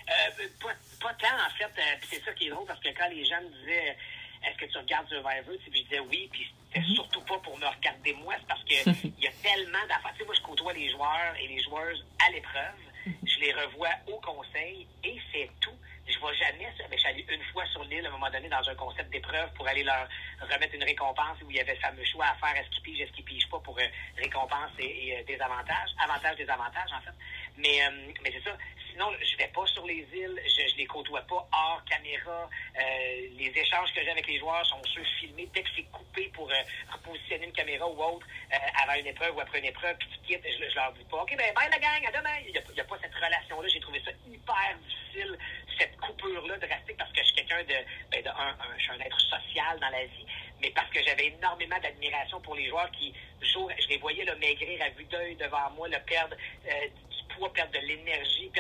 Euh, 0.08 0.48
pas, 0.62 0.70
pas, 1.02 1.14
tant, 1.16 1.28
en 1.28 1.50
fait. 1.58 1.66
Euh, 1.66 1.96
c'est 2.10 2.24
ça 2.24 2.32
qui 2.32 2.48
est 2.48 2.50
drôle 2.52 2.66
parce 2.66 2.80
que 2.80 2.88
quand 2.98 3.10
les 3.10 3.26
gens 3.26 3.42
me 3.42 3.50
disaient 3.60 3.98
Est-ce 4.48 4.58
que 4.58 4.72
tu 4.72 4.78
regardes 4.78 5.08
Survivor? 5.10 5.56
Puis 5.60 5.72
je 5.76 5.84
disais 5.84 6.00
oui. 6.00 6.30
Puis 6.32 6.48
c'était 6.68 6.86
mm-hmm. 6.86 6.96
surtout 6.96 7.22
pas 7.22 7.38
pour 7.40 7.58
me 7.58 7.66
regarder 7.66 8.14
moi. 8.24 8.36
C'est 8.40 8.48
parce 8.48 8.64
qu'il 8.64 9.14
y 9.20 9.28
a 9.28 9.32
tellement 9.44 9.86
d'affaires. 9.90 10.14
Tu 10.14 10.20
sais, 10.20 10.26
moi, 10.26 10.36
je 10.36 10.42
côtoie 10.42 10.72
les 10.72 10.90
joueurs 10.90 11.36
et 11.38 11.48
les 11.48 11.62
joueuses 11.64 12.06
à 12.26 12.32
l'épreuve 12.32 12.80
je 13.06 13.40
les 13.40 13.54
revois 13.54 13.90
au 14.08 14.20
conseil 14.20 14.88
et 15.04 15.18
c'est 15.32 15.50
tout. 15.60 15.76
Je 16.08 16.18
ne 16.18 16.32
vais 16.32 16.38
jamais, 16.38 16.74
mais 16.90 16.98
je 16.98 17.08
suis 17.08 17.36
une 17.36 17.44
fois 17.54 17.66
sur 17.68 17.84
l'île 17.86 18.06
à 18.06 18.10
un 18.10 18.12
moment 18.12 18.30
donné 18.30 18.50
dans 18.50 18.68
un 18.68 18.76
concept 18.76 19.10
d'épreuve 19.12 19.52
pour 19.54 19.68
aller 19.68 19.84
leur 19.84 20.08
remettre 20.42 20.76
une 20.76 20.84
récompense 20.84 21.38
où 21.44 21.50
il 21.50 21.58
y 21.58 21.60
avait 21.60 21.76
fameux 21.76 22.04
choix 22.04 22.26
à 22.26 22.36
faire, 22.36 22.56
est-ce 22.62 22.70
qu'ils 22.72 22.84
pigent, 22.84 23.02
est-ce 23.02 23.12
qu'ils 23.14 23.24
pigent 23.24 23.50
pas 23.50 23.60
pour 23.60 23.78
euh, 23.80 23.84
récompense 24.18 24.72
et, 24.80 25.18
euh, 25.18 25.24
des 25.24 25.40
avantages, 25.40 26.36
des 26.36 26.50
avantages 26.50 26.92
en 26.92 27.02
fait. 27.02 27.14
Mais, 27.58 27.82
euh, 27.84 28.12
mais 28.24 28.32
c'est 28.32 28.44
ça, 28.44 28.58
sinon, 28.92 29.12
je 29.22 29.38
vais 29.38 29.48
pas 29.48 29.66
sur 29.68 29.86
les 29.86 30.06
îles, 30.14 30.40
je, 30.46 30.68
je 30.72 30.78
les 30.78 30.86
côtoie 30.86 31.22
pas 31.22 31.48
hors 31.52 31.82
caméra. 31.86 32.50
Euh, 32.78 33.28
les 33.38 33.52
échanges 33.56 33.94
que 33.94 34.02
j'ai 34.02 34.12
avec 34.12 34.28
les 34.28 34.40
joueurs 34.40 34.66
sont 34.66 34.82
ceux 34.94 35.04
filmés. 35.20 35.50
Dès 35.54 35.64
que 35.64 35.70
c'est 35.76 35.90
coupé 35.92 36.30
pour 36.34 36.50
euh, 36.50 36.56
repositionner 36.92 37.46
une 37.46 37.54
caméra 37.54 37.88
ou 37.88 38.02
autre 38.02 38.26
euh, 38.54 38.58
avant 38.84 39.00
une 39.00 39.08
épreuve 39.08 39.36
ou 39.36 39.40
après 39.40 39.60
une 39.60 39.66
épreuve, 39.66 39.98
puis 39.98 40.10
tu 40.10 40.20
quittes, 40.28 40.46
je, 40.46 40.70
je 40.70 40.76
leur 40.76 40.92
dis 40.94 41.04
pas, 41.06 41.22
OK, 41.22 41.36
ben 41.38 41.54
bye 41.54 41.70
la 41.70 41.80
gang, 41.80 42.06
à 42.06 42.12
demain. 42.12 42.38
Il 42.46 42.52
n'y 42.52 42.80
a, 42.80 42.84
pas 42.84 42.98
cette 43.02 43.16
relation-là. 43.16 43.68
J'ai 43.68 43.80
trouvé 43.80 44.02
ça 44.04 44.12
hyper 44.28 44.78
difficile, 44.88 45.38
cette 45.78 45.98
coupure-là 45.98 46.58
drastique, 46.58 46.98
parce 46.98 47.12
que 47.12 47.22
je 47.22 47.26
suis 47.26 47.36
quelqu'un 47.36 47.64
de, 47.64 47.76
ben, 48.12 48.24
de 48.24 48.30
un, 48.30 48.56
je 48.78 48.84
suis 48.84 48.92
un 48.92 49.00
être 49.00 49.20
social 49.20 49.80
dans 49.80 49.90
la 49.90 50.06
vie, 50.06 50.26
mais 50.62 50.72
parce 50.72 50.90
que 50.90 51.02
j'avais 51.04 51.28
énormément 51.28 51.80
d'admiration 51.80 52.40
pour 52.42 52.56
les 52.56 52.68
joueurs 52.68 52.92
qui, 52.92 53.14
jour, 53.42 53.72
je 53.80 53.88
les 53.88 53.98
voyais 53.98 54.26
le 54.26 54.36
maigrir 54.36 54.82
à 54.82 54.90
vue 54.90 55.06
d'œil 55.06 55.36
devant 55.36 55.70
moi, 55.72 55.88
le 55.88 56.00
perdre 56.00 56.36
poids, 57.36 57.52
perdre 57.54 57.74
de 57.74 57.80
l'énergie, 57.80 58.52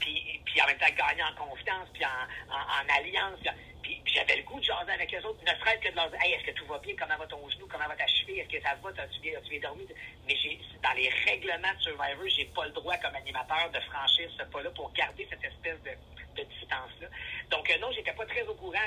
puis, 0.00 0.40
puis 0.44 0.62
en 0.62 0.66
même 0.66 0.78
temps 0.78 0.86
gagner 0.96 1.22
en 1.22 1.34
confiance, 1.34 1.88
puis 1.92 2.04
en, 2.04 2.54
en, 2.54 2.98
alliance. 2.98 3.38
Puis, 3.82 4.02
j'avais 4.06 4.36
le 4.36 4.42
goût 4.42 4.58
de 4.58 4.64
jaser 4.64 4.92
avec 4.92 5.10
les 5.10 5.24
autres, 5.24 5.40
ne 5.42 5.58
serait-ce 5.58 5.80
que 5.80 5.90
de 5.90 5.96
leur 5.96 6.10
dire 6.10 6.20
Hey, 6.22 6.32
est-ce 6.34 6.44
que 6.44 6.50
tout 6.52 6.66
va 6.66 6.78
bien? 6.78 6.94
Comment 6.98 7.16
va 7.16 7.26
ton 7.26 7.48
genou? 7.50 7.66
Comment 7.70 7.88
va 7.88 7.96
ta 7.96 8.06
cheville? 8.06 8.40
Est-ce 8.40 8.48
que 8.48 8.62
ça 8.62 8.74
va? 8.82 8.90
As-tu 8.90 9.20
bien, 9.20 9.38
as 9.38 9.48
bien 9.48 9.60
dormi? 9.60 9.86
Mais 10.26 10.36
j'ai, 10.36 10.60
dans 10.82 10.92
les 10.92 11.08
règlements 11.26 11.74
de 11.74 11.82
Survivor, 11.82 12.28
j'ai 12.28 12.44
pas 12.46 12.66
le 12.66 12.72
droit 12.72 12.96
comme 12.98 13.14
animateur 13.14 13.70
de 13.70 13.80
franchir 13.80 14.28
ce 14.36 14.44
pas-là 14.44 14.70
pour 14.70 14.92
garder 14.92 15.26
cette 15.30 15.44
espèce 15.44 15.80
de, 15.82 15.90
de 16.36 16.46
distance-là. 16.48 17.08
Donc, 17.50 17.70
euh, 17.70 17.78
non, 17.78 17.90
j'étais 17.92 18.12
pas 18.12 18.26
très 18.26 18.42
au 18.42 18.54
courant. 18.54 18.78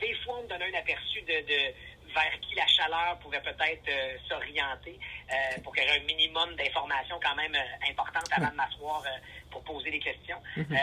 Des 0.00 0.14
fois, 0.24 0.38
on 0.38 0.42
me 0.42 0.48
donnait 0.48 0.74
un 0.74 0.78
aperçu 0.78 1.22
de, 1.22 1.46
de 1.46 1.74
vers 2.14 2.40
qui 2.40 2.54
la 2.54 2.66
chaleur 2.66 3.18
pouvait 3.18 3.40
peut-être 3.40 3.88
euh, 3.88 4.16
s'orienter 4.28 4.98
euh, 5.30 5.60
pour 5.62 5.74
qu'il 5.74 5.84
y 5.84 5.86
ait 5.86 6.00
un 6.00 6.04
minimum 6.04 6.54
d'informations 6.56 7.18
quand 7.22 7.34
même 7.34 7.54
euh, 7.54 7.90
importantes 7.90 8.28
avant 8.32 8.50
de 8.50 8.56
m'asseoir 8.56 9.04
pour 9.50 9.62
poser 9.64 9.90
des 9.90 9.98
questions. 9.98 10.40
Mhm. 10.56 10.78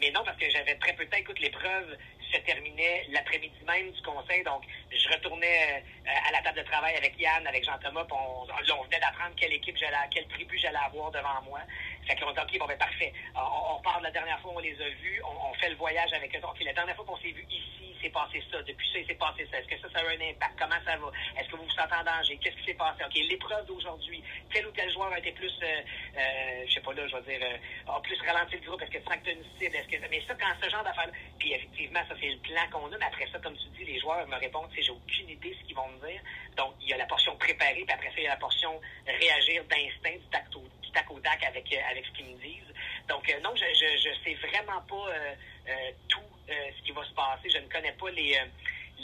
mais 0.00 0.10
non, 0.10 0.22
parce 0.24 0.36
que 0.36 0.48
j'avais 0.48 0.76
très 0.76 0.92
peu 0.92 1.04
de 1.04 1.10
temps. 1.10 1.16
Écoute, 1.16 1.40
l'épreuve 1.40 1.96
se 2.32 2.38
terminait 2.38 3.04
l'après-midi 3.10 3.58
même 3.66 3.90
du 3.90 4.02
conseil, 4.02 4.42
donc 4.44 4.62
je 4.90 5.08
retournais 5.08 5.82
à 6.06 6.30
la 6.30 6.40
table 6.40 6.58
de 6.58 6.62
travail 6.62 6.94
avec 6.96 7.18
Yann, 7.18 7.46
avec 7.46 7.64
Jean-Thomas, 7.64 8.06
on, 8.10 8.46
on 8.46 8.82
venait 8.84 9.00
d'apprendre 9.00 9.34
quelle 9.36 9.52
équipe 9.52 9.76
j'allais, 9.76 9.96
quelle 10.10 10.26
tribu 10.28 10.56
j'allais 10.56 10.78
avoir 10.78 11.10
devant 11.10 11.42
moi. 11.44 11.60
Fait 12.06 12.16
qu'on 12.16 12.32
dit, 12.32 12.40
OK, 12.40 12.58
bon, 12.58 12.66
ben, 12.66 12.78
parfait. 12.78 13.12
On, 13.34 13.76
on, 13.76 13.82
part 13.82 13.98
de 13.98 14.04
la 14.04 14.10
dernière 14.10 14.40
fois, 14.40 14.52
on 14.54 14.58
les 14.58 14.74
a 14.80 14.88
vus, 14.88 15.20
on, 15.24 15.50
on 15.50 15.54
fait 15.54 15.70
le 15.70 15.76
voyage 15.76 16.12
avec 16.12 16.34
eux. 16.34 16.40
OK, 16.42 16.60
la 16.64 16.72
dernière 16.72 16.96
fois 16.96 17.04
qu'on 17.04 17.16
s'est 17.18 17.30
vu 17.30 17.46
ici, 17.50 17.94
c'est 18.02 18.10
passé 18.10 18.42
ça. 18.50 18.60
Depuis 18.62 18.88
ça, 18.92 18.98
il 18.98 19.06
s'est 19.06 19.14
passé 19.14 19.46
ça. 19.50 19.58
Est-ce 19.58 19.68
que 19.68 19.78
ça, 19.80 19.88
ça 19.92 20.00
a 20.00 20.10
un 20.10 20.30
impact? 20.30 20.58
Comment 20.58 20.80
ça 20.84 20.96
va? 20.96 21.10
Est-ce 21.38 21.48
que 21.48 21.56
vous 21.56 21.64
vous 21.64 21.70
sentez 21.70 21.94
en 21.94 22.04
danger? 22.04 22.36
Qu'est-ce 22.42 22.56
qui 22.56 22.64
s'est 22.64 22.74
passé? 22.74 23.04
OK, 23.04 23.14
l'épreuve 23.14 23.66
d'aujourd'hui, 23.66 24.22
tel 24.52 24.66
ou 24.66 24.70
tel 24.72 24.90
joueur 24.90 25.12
a 25.12 25.18
été 25.18 25.32
plus, 25.32 25.52
euh, 25.62 25.80
euh, 26.18 26.64
je 26.66 26.72
sais 26.72 26.80
pas 26.80 26.92
là, 26.92 27.06
je 27.06 27.16
vais 27.16 27.38
dire, 27.38 27.46
euh, 27.46 27.92
a 27.92 28.00
plus 28.00 28.20
ralenti 28.20 28.56
le 28.56 28.66
groupe. 28.66 28.82
Est-ce 28.82 28.90
que 28.90 28.98
tu 28.98 29.04
sens 29.04 29.16
que 29.16 29.30
tu 29.30 29.36
une 29.36 29.44
cible? 29.58 29.76
Est-ce 29.76 29.88
que, 29.88 30.08
mais 30.10 30.22
ça, 30.26 30.34
quand 30.34 30.52
ce 30.60 30.68
genre 30.68 30.84
d'affaires 30.84 31.10
puis 31.38 31.52
effectivement, 31.54 32.00
ça, 32.08 32.14
c'est 32.20 32.28
le 32.28 32.38
plan 32.38 32.62
qu'on 32.70 32.92
a. 32.92 32.98
Mais 32.98 33.06
après 33.06 33.26
ça, 33.30 33.38
comme 33.38 33.56
tu 33.56 33.68
dis, 33.78 33.84
les 33.84 34.00
joueurs 34.00 34.26
me 34.26 34.36
répondent, 34.36 34.70
c'est 34.74 34.82
j'ai 34.82 34.90
aucune 34.92 35.28
idée 35.28 35.56
ce 35.60 35.66
qu'ils 35.66 35.76
vont 35.76 35.88
me 35.88 36.06
dire. 36.06 36.20
Donc, 36.56 36.74
il 36.80 36.88
y 36.88 36.92
a 36.92 36.96
la 36.96 37.06
portion 37.06 37.36
préparée, 37.36 37.84
puis 37.84 37.94
après 37.94 38.08
ça, 38.08 38.14
il 38.18 38.24
y 38.24 38.26
a 38.26 38.30
la 38.30 38.36
portion 38.36 38.80
réagir 39.06 39.64
d'instinct, 39.64 40.18
du 40.18 40.26
tac, 40.30 40.44
au, 40.54 40.60
du 40.60 40.81
tac 40.92 41.10
au 41.10 41.18
tac 41.20 41.42
avec, 41.44 41.72
avec 41.90 42.06
ce 42.06 42.10
qu'ils 42.12 42.26
me 42.26 42.40
disent. 42.40 42.74
Donc, 43.08 43.28
euh, 43.28 43.40
non, 43.40 43.54
je, 43.56 43.64
je, 43.74 43.96
je 43.98 44.24
sais 44.24 44.34
vraiment 44.34 44.80
pas 44.82 45.08
euh, 45.08 45.34
euh, 45.68 45.90
tout 46.08 46.20
ce 46.48 46.82
qui 46.84 46.92
va 46.92 47.04
se 47.04 47.12
passer. 47.12 47.48
Je 47.50 47.58
ne 47.58 47.68
connais 47.68 47.92
pas 47.92 48.10
les 48.10 48.38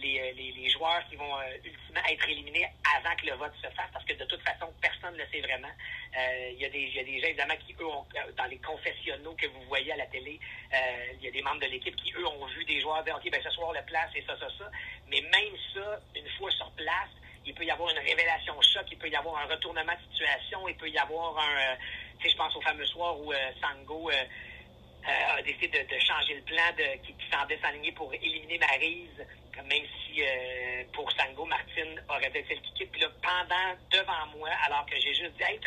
les, 0.01 0.32
les, 0.32 0.70
joueurs 0.70 1.03
qui 1.09 1.16
vont 1.16 1.39
euh, 1.39 1.57
ultimement 1.64 2.01
être 2.09 2.28
éliminés 2.28 2.66
avant 2.97 3.14
que 3.16 3.26
le 3.26 3.34
vote 3.34 3.53
se 3.57 3.68
fasse, 3.70 3.91
parce 3.93 4.05
que 4.05 4.14
de 4.14 4.24
toute 4.24 4.43
façon, 4.43 4.72
personne 4.80 5.14
ne 5.14 5.18
le 5.18 5.26
sait 5.30 5.41
vraiment. 5.41 5.70
Euh, 6.16 6.51
il, 6.53 6.61
y 6.61 6.64
a 6.64 6.68
des, 6.68 6.80
y 6.80 7.01
a 7.01 7.05
des 7.05 7.20
gens, 7.20 7.28
évidemment, 7.28 7.57
qui, 7.66 7.74
eux, 7.80 7.86
ont, 7.86 8.07
dans 8.36 8.45
les 8.45 8.59
confessionnaux 8.59 9.34
que 9.34 9.47
vous 9.47 9.62
voyez 9.62 9.93
à 9.93 9.97
la 9.97 10.07
télé, 10.07 10.39
euh, 10.72 10.76
il 11.14 11.24
y 11.24 11.28
a 11.28 11.30
des 11.30 11.43
membres 11.43 11.61
de 11.61 11.66
l'équipe 11.66 11.97
qui, 11.97 12.12
eux, 12.12 12.26
ont 12.26 12.47
vu 12.47 12.64
des 12.64 12.80
joueurs 12.80 13.03
dire, 13.05 13.16
OK, 13.16 13.30
ben 13.30 13.43
ce 13.43 13.51
soir, 13.51 13.72
le 13.72 13.82
place, 13.86 14.11
et 14.14 14.22
ça, 14.22 14.39
ça, 14.39 14.49
ça. 14.59 14.70
Mais 15.09 15.20
même 15.20 15.55
ça, 15.74 16.01
une 16.14 16.28
fois 16.39 16.51
sur 16.53 16.70
place, 16.72 17.11
il 17.49 17.55
peut 17.55 17.64
y 17.64 17.70
avoir 17.70 17.90
une 17.90 17.99
révélation 17.99 18.55
choc, 18.62 18.86
il 18.90 18.99
peut 18.99 19.09
y 19.09 19.16
avoir 19.16 19.42
un 19.42 19.46
retournement 19.46 19.92
de 19.92 20.12
situation, 20.12 20.68
il 20.68 20.76
peut 20.76 20.88
y 20.88 20.99
avoir 20.99 21.38
un... 21.38 21.76
tu 22.18 22.24
sais, 22.24 22.32
je 22.32 22.36
pense 22.36 22.55
au 22.55 22.61
fameux 22.61 22.86
soir 22.86 23.18
où 23.18 23.32
Sango... 23.61 24.11
a 24.11 25.42
décidé 25.42 25.82
de, 25.84 25.99
changer 25.99 26.34
le 26.34 26.42
plan 26.42 26.70
de, 26.76 26.99
qui, 27.03 27.14
qui 27.14 27.30
semblait 27.32 27.59
s'aligner 27.62 27.92
pour 27.92 28.12
éliminer 28.12 28.59
Marise 28.59 29.24
même 29.66 29.84
si 29.84 30.22
euh, 30.22 30.84
pour 30.92 31.11
Sango, 31.12 31.44
Martin 31.44 31.94
aurait 32.09 32.28
été 32.28 32.55
le 32.55 32.61
kick. 32.74 32.90
Puis 32.92 33.01
là, 33.01 33.09
pendant, 33.22 33.74
devant 33.90 34.26
moi, 34.36 34.51
alors 34.66 34.86
que 34.86 34.96
j'ai 35.01 35.14
juste 35.14 35.36
dit, 35.36 35.42
hey, 35.42 35.59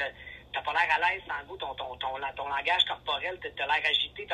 t'as 0.53 0.61
pas 0.61 0.73
l'air 0.73 0.95
à 0.95 0.99
l'aise, 0.99 1.21
Sango, 1.27 1.57
ton, 1.57 1.73
ton, 1.75 1.95
ton, 1.97 2.17
ton 2.35 2.47
langage 2.47 2.85
corporel, 2.87 3.39
t'as 3.41 3.67
l'air 3.67 3.85
agité. 3.89 4.27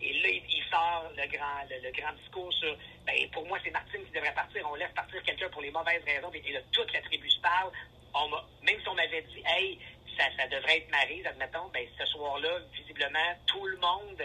Et 0.00 0.12
là, 0.20 0.28
il, 0.28 0.64
sort 0.70 1.10
le 1.16 1.26
grand, 1.26 1.64
le, 1.70 1.90
grand 1.92 2.12
discours 2.20 2.52
sur, 2.52 2.76
ben, 3.06 3.14
pour 3.32 3.46
moi, 3.46 3.58
c'est 3.64 3.70
Martin 3.70 3.98
qui 3.98 4.12
devrait 4.12 4.34
partir. 4.34 4.68
On 4.70 4.74
laisse 4.74 4.92
partir 4.94 5.22
quelqu'un 5.22 5.48
pour 5.48 5.62
les 5.62 5.70
mauvaises 5.70 6.04
raisons. 6.04 6.30
Et 6.32 6.52
là, 6.52 6.60
toute 6.72 6.92
la 6.92 7.00
tribu 7.02 7.30
se 7.30 7.40
parle. 7.40 7.70
On 8.14 8.28
même 8.62 8.80
si 8.80 8.88
on 8.88 8.94
m'avait 8.94 9.22
dit, 9.22 9.42
hey, 9.46 9.78
ça, 10.16 10.46
devrait 10.48 10.78
être 10.78 10.90
Marise, 10.90 11.26
admettons, 11.26 11.68
ben, 11.72 11.86
ce 11.98 12.06
soir-là, 12.06 12.58
visiblement, 12.72 13.34
tout 13.46 13.64
le 13.66 13.76
monde, 13.76 14.22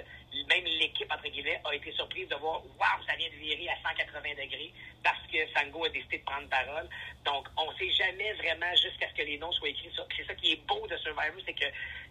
même 0.48 0.66
l'équipe, 0.66 1.12
entre 1.12 1.28
guillemets, 1.30 1.62
a 1.66 1.76
été 1.76 1.92
surprise 1.92 2.28
de 2.30 2.36
voir, 2.36 2.62
waouh, 2.80 3.06
ça 3.08 3.16
vient 3.16 3.30
de 3.30 3.36
virer 3.36 3.70
à 3.70 3.76
180 3.90 4.30
degrés 4.32 4.74
parce 5.04 5.22
que 5.32 5.38
Sango 5.54 5.86
a 5.86 5.90
décidé 5.90 6.20
de 6.20 6.24
prendre 6.24 6.48
parole. 6.50 6.88
Donc, 7.26 7.48
on 7.58 7.72
ne 7.72 7.78
sait 7.78 7.92
jamais 7.92 8.34
vraiment 8.34 8.74
jusqu'à 8.76 9.10
ce 9.10 9.14
que 9.14 9.24
les 9.24 9.38
noms 9.38 9.52
soient 9.52 9.70
écrits. 9.70 9.92
C'est 10.16 10.26
ça 10.26 10.36
qui 10.36 10.54
est 10.54 10.68
beau 10.68 10.88
de 10.88 10.98
Survivor, 10.98 11.42
c'est 11.46 11.54
que 11.54 11.66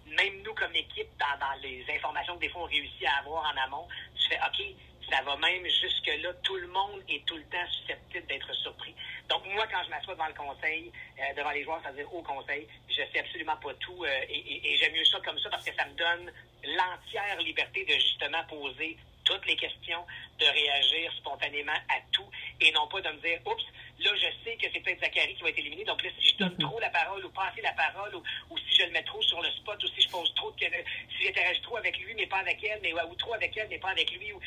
même 0.06 0.42
nous, 0.42 0.54
comme 0.54 0.74
équipe, 0.74 1.08
dans 1.18 1.60
les 1.62 1.84
informations 1.94 2.34
que 2.36 2.40
des 2.40 2.48
fois 2.48 2.62
on 2.62 2.66
réussit 2.66 3.06
à 3.06 3.18
avoir 3.20 3.44
en 3.44 3.56
amont, 3.62 3.88
tu 4.18 4.28
fais, 4.28 4.38
OK, 4.38 4.74
ça 5.10 5.22
va 5.22 5.36
même 5.36 5.64
jusque-là. 5.64 6.32
Tout 6.42 6.56
le 6.56 6.68
monde 6.68 7.02
est 7.08 7.24
tout 7.26 7.36
le 7.36 7.44
temps 7.44 7.66
susceptible 7.70 8.26
d'être 8.26 8.52
surpris. 8.54 8.94
Donc, 9.28 9.44
moi, 9.46 9.66
quand 9.70 9.82
je 9.84 9.90
m'assois 9.90 10.14
devant 10.14 10.28
le 10.28 10.34
conseil, 10.34 10.92
euh, 11.18 11.34
devant 11.36 11.50
les 11.50 11.64
joueurs, 11.64 11.80
c'est-à-dire 11.82 12.12
au 12.14 12.22
conseil, 12.22 12.66
je 12.88 13.02
sais 13.12 13.20
absolument 13.20 13.56
pas 13.56 13.74
tout. 13.74 14.04
Euh, 14.04 14.20
et, 14.28 14.76
j'aime 14.78 14.92
mieux 14.92 15.04
ça 15.04 15.18
comme 15.24 15.38
ça 15.38 15.50
parce 15.50 15.64
que 15.64 15.74
ça 15.74 15.84
me 15.86 15.94
donne 15.94 16.32
l'entière 16.64 17.38
liberté 17.38 17.84
de 17.84 17.92
justement 17.92 18.44
poser 18.48 18.96
toutes 19.30 19.46
les 19.46 19.56
questions, 19.56 20.04
de 20.38 20.44
réagir 20.44 21.12
spontanément 21.18 21.78
à 21.88 22.00
tout 22.12 22.28
et 22.60 22.72
non 22.72 22.88
pas 22.88 23.00
de 23.00 23.10
me 23.10 23.20
dire, 23.20 23.38
oups, 23.46 23.64
là, 24.00 24.10
je 24.16 24.44
sais 24.44 24.56
que 24.56 24.66
c'est 24.72 24.80
peut-être 24.80 25.00
Zachary 25.00 25.34
qui 25.34 25.42
va 25.42 25.50
être 25.50 25.58
éliminé. 25.58 25.84
Donc 25.84 26.02
là, 26.02 26.10
si 26.18 26.30
je 26.30 26.36
donne 26.36 26.56
trop 26.58 26.80
la 26.80 26.90
parole 26.90 27.24
ou 27.24 27.30
pas 27.30 27.46
assez 27.46 27.60
la 27.60 27.72
parole 27.72 28.14
ou, 28.16 28.22
ou, 28.50 28.58
si 28.58 28.76
je 28.76 28.86
le 28.86 28.90
mets 28.90 29.04
trop 29.04 29.22
sur 29.22 29.40
le 29.40 29.50
spot 29.50 29.82
ou 29.82 29.86
si 29.88 30.00
je 30.02 30.08
pose 30.08 30.34
trop 30.34 30.50
de, 30.50 30.56
si 30.58 31.24
j'interagis 31.24 31.60
trop 31.62 31.76
avec 31.76 31.96
lui 31.98 32.14
mais 32.14 32.26
pas 32.26 32.38
avec 32.38 32.62
elle, 32.64 32.80
mais 32.82 32.92
ou 32.92 33.14
trop 33.14 33.34
avec 33.34 33.56
elle 33.56 33.68
mais 33.68 33.78
pas 33.78 33.90
avec 33.90 34.10
lui, 34.10 34.32
ou, 34.32 34.40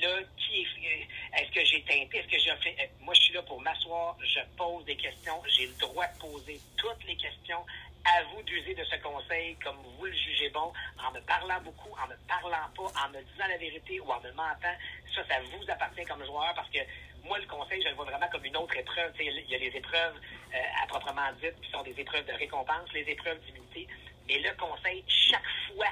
là, 0.00 0.20
qui 0.36 0.62
est, 0.62 1.40
est-ce 1.40 1.50
que 1.50 1.64
j'ai 1.64 1.82
teinté, 1.82 2.18
est-ce 2.18 2.28
que 2.28 2.38
j'ai 2.38 2.56
fait, 2.62 2.76
euh, 2.80 2.86
moi, 3.00 3.14
je 3.14 3.22
suis 3.22 3.34
là 3.34 3.42
pour 3.42 3.60
m'asseoir, 3.60 4.16
je 4.22 4.40
pose 4.56 4.84
des 4.84 4.96
questions, 4.96 5.42
j'ai 5.48 5.66
le 5.66 5.74
droit 5.80 6.06
de 6.06 6.18
poser 6.20 6.60
toutes 6.76 7.04
les 7.06 7.16
questions 7.16 7.64
à 8.04 8.22
vous 8.32 8.42
d'user 8.42 8.74
de 8.74 8.84
ce 8.84 8.96
conseil 8.96 9.56
comme 9.62 9.76
vous 9.98 10.06
le 10.06 10.12
jugez 10.12 10.50
bon, 10.50 10.72
en 10.98 11.12
me 11.12 11.20
parlant 11.20 11.60
beaucoup, 11.60 11.90
en 12.02 12.08
me 12.08 12.16
parlant 12.26 12.68
pas, 12.74 13.04
en 13.04 13.08
me 13.10 13.22
disant 13.22 13.46
la 13.48 13.56
vérité 13.58 14.00
ou 14.00 14.10
en 14.10 14.20
me 14.20 14.32
mentant. 14.32 14.76
Ça, 15.14 15.22
ça 15.28 15.40
vous 15.40 15.70
appartient 15.70 16.04
comme 16.04 16.24
joueur 16.24 16.52
parce 16.54 16.70
que 16.70 16.78
moi, 17.24 17.38
le 17.38 17.46
conseil, 17.46 17.82
je 17.82 17.88
le 17.88 17.94
vois 17.94 18.06
vraiment 18.06 18.28
comme 18.28 18.44
une 18.44 18.56
autre 18.56 18.76
épreuve. 18.76 19.12
il 19.20 19.50
y 19.50 19.54
a 19.54 19.58
les 19.58 19.76
épreuves 19.76 20.14
euh, 20.54 20.82
à 20.82 20.86
proprement 20.86 21.32
dites 21.42 21.60
qui 21.60 21.70
sont 21.70 21.82
des 21.82 21.98
épreuves 21.98 22.24
de 22.26 22.32
récompense, 22.32 22.90
les 22.94 23.08
épreuves 23.08 23.38
d'immunité. 23.40 23.86
Mais 24.28 24.38
le 24.38 24.54
conseil, 24.56 25.04
chaque 25.08 25.42
fois 25.68 25.88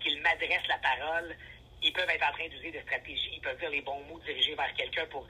qu'il 0.00 0.20
m'adresse 0.22 0.66
la 0.68 0.78
parole, 0.78 1.36
ils 1.82 1.92
peuvent 1.92 2.10
être 2.10 2.28
en 2.28 2.32
train 2.32 2.48
d'user 2.48 2.70
des 2.70 2.82
stratégies, 2.82 3.30
ils 3.34 3.40
peuvent 3.40 3.58
dire 3.58 3.70
les 3.70 3.80
bons 3.80 4.02
mots 4.04 4.20
dirigés 4.24 4.54
vers 4.54 4.72
quelqu'un 4.74 5.06
pour 5.06 5.26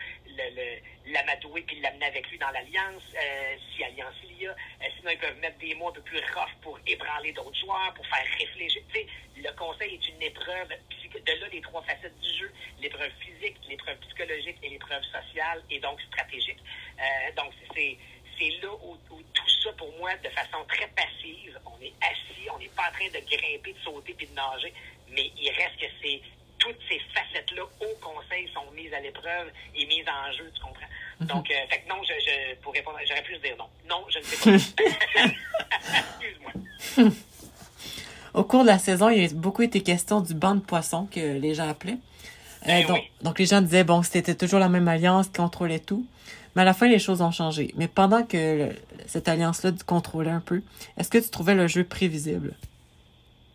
l'amadouer 1.06 1.62
puis 1.62 1.80
l'amener 1.80 2.06
avec 2.06 2.28
lui 2.30 2.38
dans 2.38 2.50
l'alliance, 2.50 3.02
euh, 3.14 3.56
si 3.74 3.84
alliance 3.84 4.14
il 4.24 4.42
y 4.42 4.46
a. 4.46 4.50
Euh, 4.50 4.86
sinon, 4.98 5.10
ils 5.10 5.18
peuvent 5.18 5.38
mettre 5.38 5.58
des 5.58 5.74
mots 5.74 5.88
un 5.88 5.92
peu 5.92 6.02
plus 6.02 6.18
rough 6.34 6.54
pour 6.62 6.78
ébranler 6.86 7.32
d'autres 7.32 7.58
joueurs, 7.58 7.92
pour 7.94 8.06
faire 8.06 8.24
réfléchir. 8.38 8.82
Tu 8.92 9.00
sais, 9.00 9.06
le 9.36 9.50
conseil 9.52 9.94
est 9.94 10.08
une 10.08 10.22
épreuve 10.22 10.68
de 11.14 11.32
là 11.40 11.48
les 11.50 11.60
trois 11.60 11.82
facettes 11.82 12.18
du 12.20 12.38
jeu, 12.38 12.52
l'épreuve 12.80 13.10
physique, 13.20 13.56
l'épreuve 13.68 13.96
psychologique 13.98 14.56
et 14.62 14.68
l'épreuve 14.70 15.02
sociale 15.04 15.62
et 15.70 15.80
donc 15.80 16.00
stratégique. 16.02 16.58
Euh, 17.00 17.32
donc, 17.36 17.52
c'est 17.74 17.96
c'est 18.38 18.50
là 18.62 18.72
où, 18.72 18.96
où, 19.10 19.22
tout 19.34 19.48
ça, 19.64 19.72
pour 19.72 19.92
moi, 19.98 20.14
de 20.22 20.28
façon 20.28 20.64
très 20.68 20.86
passive, 20.88 21.58
on 21.66 21.82
est 21.82 21.92
assis, 22.00 22.48
on 22.54 22.58
n'est 22.58 22.68
pas 22.68 22.88
en 22.88 22.92
train 22.92 23.08
de 23.08 23.18
grimper, 23.26 23.72
de 23.72 23.78
sauter 23.80 24.14
puis 24.14 24.26
de 24.28 24.34
nager, 24.34 24.72
mais 25.10 25.32
il 25.36 25.50
reste 25.50 25.76
que 25.80 25.86
c'est 26.00 26.20
toutes 26.58 26.78
ces 26.88 27.00
facettes-là 27.14 27.62
au 27.62 27.94
conseil 28.00 28.48
sont 28.52 28.70
mises 28.74 28.92
à 28.92 29.00
l'épreuve 29.00 29.50
et 29.74 29.86
mises 29.86 30.06
en 30.08 30.32
jeu, 30.32 30.50
tu 30.54 30.60
comprends? 30.60 30.86
Mhm. 31.20 31.26
Donc, 31.26 31.50
euh, 31.50 31.54
fait 31.70 31.80
que 31.80 31.88
non, 31.88 32.02
je, 32.02 32.12
je, 32.24 32.54
pour 32.60 32.72
répondre, 32.72 32.98
j'aurais 33.06 33.22
pu 33.22 33.36
dire 33.38 33.56
non. 33.58 33.68
Non, 33.88 34.04
je 34.08 34.18
ne 34.18 34.24
sais 34.24 34.36
pas. 34.36 34.82
Excuse-moi. 36.20 37.12
Au 38.34 38.44
cours 38.44 38.62
de 38.62 38.68
la 38.68 38.78
saison, 38.78 39.08
il 39.08 39.22
y 39.22 39.24
a 39.24 39.28
beaucoup 39.34 39.62
été 39.62 39.82
question 39.82 40.20
du 40.20 40.34
banc 40.34 40.54
de 40.54 40.60
poissons 40.60 41.06
que 41.06 41.38
les 41.38 41.54
gens 41.54 41.68
appelaient. 41.68 41.98
Euh, 42.62 42.66
ben 42.66 42.86
donc, 42.86 42.98
oui. 42.98 43.10
donc, 43.22 43.38
les 43.38 43.46
gens 43.46 43.60
disaient, 43.60 43.84
bon, 43.84 44.02
c'était 44.02 44.34
toujours 44.34 44.60
la 44.60 44.68
même 44.68 44.86
alliance 44.88 45.26
qui 45.28 45.34
contrôlait 45.34 45.78
tout. 45.78 46.06
Mais 46.54 46.62
à 46.62 46.64
la 46.64 46.74
fin, 46.74 46.88
les 46.88 46.98
choses 46.98 47.20
ont 47.20 47.30
changé. 47.30 47.72
Mais 47.76 47.88
pendant 47.88 48.24
que 48.24 48.36
le, 48.36 48.76
cette 49.06 49.28
alliance-là 49.28 49.72
contrôlait 49.86 50.30
un 50.30 50.40
peu, 50.40 50.62
est-ce 50.96 51.08
que 51.08 51.18
tu 51.18 51.30
trouvais 51.30 51.54
le 51.54 51.66
jeu 51.68 51.84
prévisible? 51.84 52.54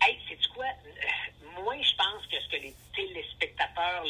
Hey, 0.02 0.16
sais-tu 0.28 0.48
quoi? 0.54 0.64
Euh, 0.64 1.62
moi, 1.62 1.74
je 1.80 1.96
pense 1.96 2.26
que 2.30 2.36
ce 2.42 2.56
que 2.56 2.62
les 2.62 2.74
téléspectateurs 3.74 4.04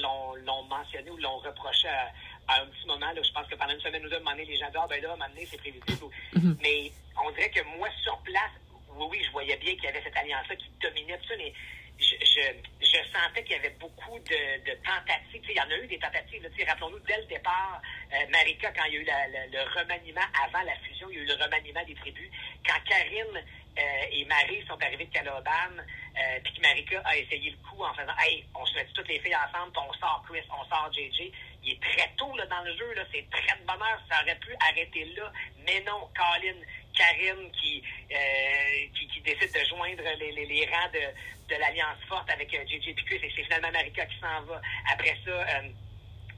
l'ont 0.45 0.63
mentionné 0.65 1.11
ou 1.11 1.17
l'ont 1.17 1.39
reproché 1.39 1.89
à, 1.89 2.13
à, 2.49 2.63
un 2.63 2.67
petit 2.67 2.87
moment, 2.87 3.13
là, 3.13 3.23
je 3.23 3.33
pense 3.33 3.47
que 3.49 3.55
pendant 3.55 3.73
une 3.73 3.81
semaine 3.81 4.05
ou 4.05 4.09
deux, 4.09 4.21
donné, 4.21 4.45
les 4.45 4.57
gens 4.57 4.67
disent, 4.67 4.81
ah, 4.83 4.87
ben 4.89 5.03
là, 5.03 5.17
donné, 5.17 5.47
c'est 5.47 5.59
prévisible. 5.59 6.07
Mm 6.35 6.41
-hmm. 6.41 6.57
Mais 6.63 6.93
on 7.25 7.31
dirait 7.33 7.51
que 7.51 7.63
moi, 7.79 7.89
sur 8.03 8.19
place, 8.19 8.53
oui, 8.97 9.07
oui, 9.11 9.25
je 9.25 9.31
voyais 9.33 9.57
bien 9.57 9.75
qu'il 9.75 9.85
y 9.85 9.89
avait 9.89 10.03
cette 10.03 10.17
alliance-là 10.17 10.57
qui 10.57 10.71
dominait 10.81 11.19
tout 11.19 11.29
ça, 11.29 11.37
mais 11.37 11.53
je, 11.99 12.17
je, 12.33 12.43
je 12.81 12.99
sentais 13.13 13.43
qu'il 13.45 13.57
y 13.57 13.61
avait 13.63 13.77
beaucoup 13.79 14.19
de, 14.31 14.41
de 14.69 14.75
tentatives. 14.83 15.43
Il 15.49 15.57
y 15.57 15.61
en 15.61 15.71
a 15.71 15.77
eu 15.83 15.87
des 15.87 15.99
tentatives. 15.99 16.43
Rappelons-nous, 16.69 16.99
dès 17.01 17.19
le 17.19 17.27
départ, 17.27 17.81
euh, 18.13 18.27
Marika, 18.31 18.73
quand 18.73 18.85
il 18.89 18.95
y 18.95 18.97
a 18.99 19.01
eu 19.01 19.05
la, 19.05 19.29
la, 19.29 19.47
le 19.47 19.63
remaniement, 19.79 20.27
avant 20.45 20.65
la 20.71 20.77
fusion, 20.85 21.09
il 21.11 21.17
y 21.17 21.21
a 21.21 21.23
eu 21.23 21.27
le 21.27 21.39
remaniement 21.45 21.85
des 21.85 21.95
tribus. 21.95 22.31
Quand 22.67 22.81
Karine 22.91 23.39
et 23.77 24.25
Marie 24.27 24.65
sont 24.67 24.81
arrivées 24.81 25.07
de 25.07 25.13
Caloban, 25.13 25.83
euh, 26.17 26.39
puis 26.45 26.55
que 26.55 26.61
Marika 26.61 27.01
a 27.05 27.17
essayé 27.17 27.51
le 27.51 27.57
coup 27.69 27.83
en 27.83 27.93
faisant 27.95 28.15
Hey, 28.21 28.45
on 28.55 28.65
se 28.67 28.75
met 28.75 28.87
toutes 28.95 29.09
les 29.09 29.19
filles 29.19 29.37
ensemble, 29.37 29.73
on 29.77 29.93
sort 29.95 30.25
Chris, 30.29 30.43
on 30.51 30.65
sort 30.69 30.91
JJ. 30.93 31.33
Il 31.65 31.73
est 31.73 31.83
très 31.83 32.09
tôt 32.17 32.37
là, 32.37 32.47
dans 32.47 32.63
le 32.63 32.77
jeu, 32.77 32.95
c'est 33.13 33.29
très 33.31 33.59
de 33.59 33.67
bonheur. 33.67 34.01
Ça 34.09 34.23
aurait 34.23 34.39
pu 34.39 34.55
arrêter 34.61 35.05
là, 35.17 35.33
mais 35.67 35.81
non, 35.81 36.09
Colin, 36.15 36.55
Karine 36.95 37.51
qui, 37.53 37.83
euh, 38.13 38.87
qui, 38.95 39.09
qui, 39.09 39.21
décide 39.23 39.53
de 39.53 39.65
joindre 39.69 40.03
les, 40.21 40.33
les, 40.33 40.47
les 40.47 40.67
rangs 40.67 40.91
de, 40.93 41.53
de 41.53 41.61
l'Alliance 41.61 41.99
forte 42.09 42.31
avec 42.31 42.55
euh, 42.55 42.65
JJ 42.67 42.95
Picus 42.95 43.23
et 43.23 43.33
c'est 43.35 43.43
finalement 43.45 43.73
Marika 43.73 44.07
qui 44.07 44.19
s'en 44.21 44.43
va. 44.43 44.61
Après 44.93 45.17
ça, 45.25 45.31
euh, 45.31 45.69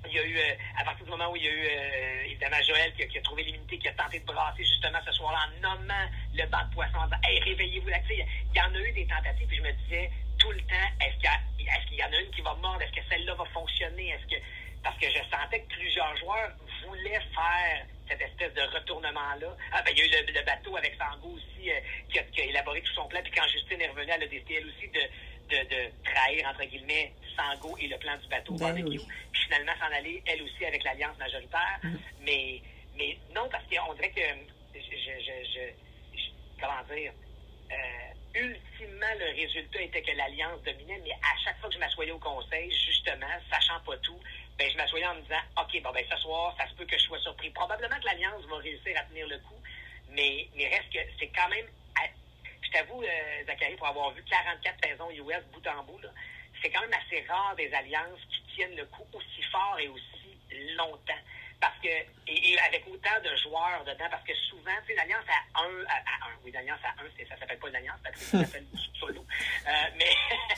il 0.09 0.17
y 0.17 0.19
a 0.19 0.25
eu, 0.25 0.39
à 0.79 0.85
partir 0.85 1.05
du 1.05 1.11
moment 1.11 1.31
où 1.31 1.37
il 1.37 1.45
y 1.45 1.49
a 1.49 1.51
eu, 1.51 2.27
évidemment, 2.27 2.57
Joël 2.67 2.93
qui 2.95 3.03
a, 3.03 3.07
qui 3.07 3.19
a 3.19 3.23
trouvé 3.23 3.43
l'immunité, 3.45 3.79
qui 3.79 3.89
a 3.89 3.93
tenté 3.93 4.21
de 4.21 4.25
brasser 4.25 4.65
justement 4.65 4.99
ce 5.05 5.13
soir-là 5.13 5.39
en 5.49 5.61
nommant 5.61 6.07
le 6.35 6.47
banc 6.47 6.65
de 6.69 6.75
poisson, 6.75 6.99
en 6.99 7.29
Hey, 7.29 7.41
réveillez-vous 7.41 7.89
là. 7.89 7.99
Il 8.09 8.27
y 8.55 8.61
en 8.61 8.75
a 8.75 8.79
eu 8.79 8.93
des 8.93 9.07
tentatives, 9.07 9.47
puis 9.47 9.57
je 9.57 9.63
me 9.63 9.73
disais 9.73 10.11
tout 10.39 10.51
le 10.51 10.61
temps, 10.61 10.89
est-ce 11.01 11.19
qu'il 11.89 11.99
y, 11.99 12.03
en 12.05 12.13
a 12.13 12.21
une 12.21 12.31
qui 12.31 12.41
va 12.43 12.55
mordre? 12.55 12.83
Est-ce 12.83 12.93
que 12.93 13.09
celle-là 13.09 13.35
va 13.35 13.45
fonctionner? 13.47 14.11
Est-ce 14.11 14.27
que. 14.27 14.41
Parce 14.83 14.97
que 14.99 15.07
je 15.11 15.19
sentais 15.31 15.61
que 15.61 15.75
plusieurs 15.75 16.17
joueurs 16.19 16.53
voulaient 16.87 17.21
faire 17.35 17.87
cette 18.09 18.21
espèce 18.21 18.55
de 18.55 18.61
retournement-là. 18.61 19.57
Ah, 19.73 19.83
ben, 19.83 19.93
il 19.93 19.99
y 19.99 20.03
a 20.03 20.07
eu 20.07 20.27
le, 20.27 20.33
le 20.33 20.45
bateau 20.45 20.77
avec 20.77 20.95
Sango 20.95 21.35
aussi, 21.35 21.71
euh, 21.71 21.81
qui, 22.09 22.21
a, 22.21 22.23
qui, 22.23 22.43
a, 22.43 22.45
élaboré 22.45 22.81
tout 22.83 22.93
son 22.93 23.09
plan. 23.09 23.21
Puis 23.23 23.33
quand 23.33 23.49
Justine 23.49 23.81
est 23.81 23.89
revenue, 23.89 24.13
elle 24.15 24.23
a 24.23 24.27
décidé, 24.27 24.55
elle 24.55 24.69
aussi, 24.69 24.89
de, 24.89 25.01
de, 25.51 25.57
de 25.69 25.91
trahir, 26.05 26.47
entre 26.49 26.65
guillemets, 26.65 27.13
Sango 27.37 27.77
et 27.79 27.87
le 27.89 27.99
plan 27.99 28.17
du 28.17 28.27
bateau 28.29 28.55
Ben 28.55 28.67
barbecue, 28.75 28.99
oui. 28.99 29.07
puis 29.33 29.43
finalement 29.45 29.73
s'en 29.79 29.93
aller, 29.95 30.23
elle 30.27 30.43
aussi, 30.43 30.65
avec 30.65 30.83
l'alliance 30.85 31.17
majoritaire. 31.19 31.79
Mm. 31.83 31.97
Mais, 32.21 32.63
mais 32.97 33.17
non, 33.35 33.49
parce 33.51 33.65
qu'on 33.67 33.95
dirait 33.95 34.11
que, 34.11 34.21
je, 34.75 34.81
je, 34.81 35.21
je, 35.21 35.45
je- 35.53 36.19
je- 36.19 36.31
comment 36.61 36.83
dire, 36.95 37.13
euh, 37.73 38.39
ultimement, 38.41 39.15
le 39.19 39.35
résultat 39.37 39.83
était 39.83 40.03
que 40.03 40.13
l'Alliance 40.13 40.63
dominait, 40.63 41.01
mais 41.05 41.13
à 41.13 41.37
chaque 41.45 41.59
fois 41.59 41.69
que 41.69 41.75
je 41.75 41.81
m'assoyais 41.81 42.13
au 42.13 42.19
conseil, 42.19 42.71
justement, 42.85 43.27
sachant 43.51 43.81
pas 43.81 43.97
tout, 43.99 44.21
ben, 44.59 44.71
je 44.71 44.77
m'assoyais 44.77 45.07
en 45.07 45.15
me 45.15 45.23
disant, 45.23 45.41
OK, 45.61 45.83
bon, 45.83 45.91
ben, 45.93 46.05
ce 46.11 46.17
soir, 46.19 46.55
ça 46.59 46.69
se 46.69 46.75
peut 46.75 46.85
que 46.87 46.97
je 46.99 47.03
sois 47.05 47.19
surpris. 47.21 47.51
Probablement 47.51 47.99
que 48.01 48.05
l'Alliance 48.07 48.45
va 48.47 48.57
réussir 48.59 48.97
à 48.99 49.03
tenir 49.05 49.27
le 49.27 49.39
coup, 49.41 49.61
mais, 50.11 50.49
mais 50.55 50.69
reste 50.69 50.91
que 50.93 50.99
c'est 51.19 51.29
quand 51.29 51.49
même, 51.49 51.67
t'avoue, 52.77 53.03
euh, 53.03 53.45
Zachary, 53.47 53.75
pour 53.77 53.87
avoir 53.87 54.11
vu 54.13 54.23
44 54.25 54.77
saisons 54.85 55.11
US 55.11 55.43
bout 55.53 55.67
en 55.69 55.83
bout, 55.85 56.01
c'est 56.63 56.71
quand 56.71 56.81
même 56.83 56.93
assez 56.95 57.25
rare 57.29 57.55
des 57.57 57.73
alliances 57.73 58.21
qui 58.31 58.43
tiennent 58.55 58.77
le 58.77 58.85
coup 58.87 59.07
aussi 59.13 59.43
fort 59.51 59.79
et 59.79 59.89
aussi 59.89 60.39
longtemps. 60.77 61.23
Parce 61.59 61.79
que, 61.79 61.89
et, 61.89 62.05
et 62.53 62.59
avec 62.61 62.87
autant 62.87 63.19
de 63.25 63.35
joueurs 63.37 63.83
dedans, 63.85 64.05
parce 64.11 64.23
que 64.25 64.35
souvent, 64.51 64.73
tu 64.87 64.89
sais, 64.89 64.95
l'alliance 64.95 65.25
à 65.29 65.61
un, 65.63 65.85
à, 65.89 65.95
à 65.97 66.29
un, 66.29 66.37
oui, 66.45 66.51
l'alliance 66.53 66.81
à 66.85 66.91
un, 67.03 67.07
c'est- 67.17 67.27
ça 67.27 67.37
s'appelle 67.39 67.59
pas 67.59 67.69
une 67.71 67.77
alliance, 67.77 67.99
parce 68.05 68.15
que 68.17 68.21
ça 68.25 68.45
s'appelle 68.45 68.67
solo. 69.01 69.25
Euh, 69.67 69.71
mais, 69.97 70.13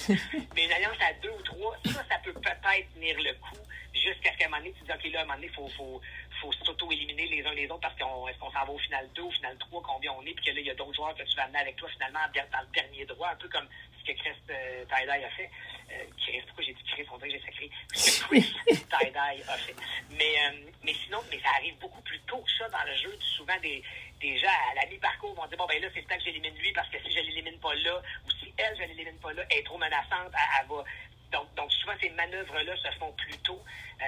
mais 0.57 0.65
une 0.65 0.73
alliance 0.73 0.97
à 1.01 1.13
deux 1.15 1.31
ou 1.31 1.43
trois, 1.43 1.77
ça, 1.85 2.05
ça 2.11 2.19
peut 2.19 2.33
peut-être 2.33 2.93
tenir 2.95 3.17
le 3.21 3.33
coup 3.35 3.63
jusqu'à 3.95 4.33
ce 4.33 4.39
qu'à 4.39 4.47
un 4.47 4.49
moment 4.49 4.63
donné, 4.63 4.75
tu 4.77 4.85
dis, 4.85 4.93
OK, 4.93 5.13
là, 5.13 5.21
à 5.21 5.23
un 5.23 5.25
moment 5.27 5.35
donné, 5.37 5.47
il 5.47 5.55
faut, 5.55 5.69
faut, 5.77 6.01
faut 6.41 6.53
s'auto-éliminer 6.65 7.27
les 7.27 7.45
uns 7.47 7.55
les 7.55 7.67
autres 7.67 7.81
parce 7.81 7.99
qu'on 7.99 8.29
est-ce 8.29 8.39
qu'on 8.39 8.51
s'en 8.51 8.65
va 8.65 8.71
au 8.71 8.79
final 8.79 9.09
2, 9.15 9.23
au 9.23 9.31
final 9.31 9.57
3, 9.59 9.83
combien 9.83 10.13
on 10.13 10.23
est, 10.23 10.35
puis 10.35 10.45
que 10.45 10.51
là, 10.51 10.61
il 10.61 10.67
y 10.67 10.71
a 10.71 10.75
d'autres 10.75 10.95
joueurs 10.95 11.15
que 11.15 11.23
tu 11.23 11.37
vas 11.37 11.45
amener 11.45 11.59
avec 11.59 11.77
toi 11.77 11.89
finalement 11.89 12.21
dans 12.35 12.61
le 12.61 12.73
dernier 12.73 13.05
droit, 13.07 13.29
un 13.31 13.37
peu 13.37 13.49
comme 13.49 13.67
ce 13.99 14.13
que 14.13 14.19
Chris 14.19 14.31
euh, 14.51 14.85
a 14.91 15.31
fait. 15.31 15.51
Euh, 15.91 16.05
Chris, 16.19 16.43
pourquoi 16.47 16.65
j'ai 16.65 16.75
dit 16.75 16.83
Chris? 16.85 17.07
On 17.13 17.17
dirait 17.19 17.31
que 17.31 17.39
j'ai 17.39 17.45
sacré. 17.45 17.71
Ce 17.95 18.21
que 18.21 18.27
Chris 18.29 18.55
Tie-Dye 18.67 19.43
a 19.49 19.57
fait? 19.59 19.77
Mais, 20.11 20.35
euh, 20.39 20.71
mais 20.83 20.95
sinon, 20.95 21.23
mais 21.31 21.41
ça 21.41 21.49
arrive 21.57 21.77
beaucoup 21.79 22.03
plus 22.03 22.21
tôt 22.21 22.39
que 22.39 22.51
ça 22.59 22.69
dans 22.69 22.85
le 22.85 22.95
jeu. 22.95 23.17
Souvent, 23.37 23.59
des, 23.61 23.83
des 24.21 24.39
gens 24.39 24.49
à 24.71 24.75
la 24.75 24.87
mi-parcours 24.87 25.35
vont 25.35 25.47
dire, 25.47 25.59
bon, 25.59 25.67
ben 25.67 25.81
là, 25.81 25.89
c'est 25.95 26.01
le 26.01 26.07
temps 26.07 26.17
que 26.17 26.25
j'élimine 26.25 26.55
lui 26.57 26.73
parce 26.73 26.89
que 26.89 26.99
si 27.03 27.11
je 27.11 27.21
l'élimine 27.21 27.59
pas 27.59 27.75
là, 27.75 28.03
ou 28.27 28.31
si 28.33 28.53
elle, 28.57 28.77
je 28.77 28.83
l'élimine 28.83 29.19
pas 29.19 29.33
là, 29.33 29.43
elle 29.51 29.59
est 29.59 29.63
trop 29.63 29.79
menaçante, 29.79 30.33
elle, 30.33 30.61
elle 30.61 30.69
va... 30.69 30.85
Donc, 31.33 31.55
donc, 31.55 31.73
souvent, 31.73 31.93
ces 32.01 32.11
manœuvres-là 32.11 32.77
se 32.77 32.91
font 32.99 33.13
plus 33.13 33.37
tôt. 33.39 33.63
Euh, 34.01 34.05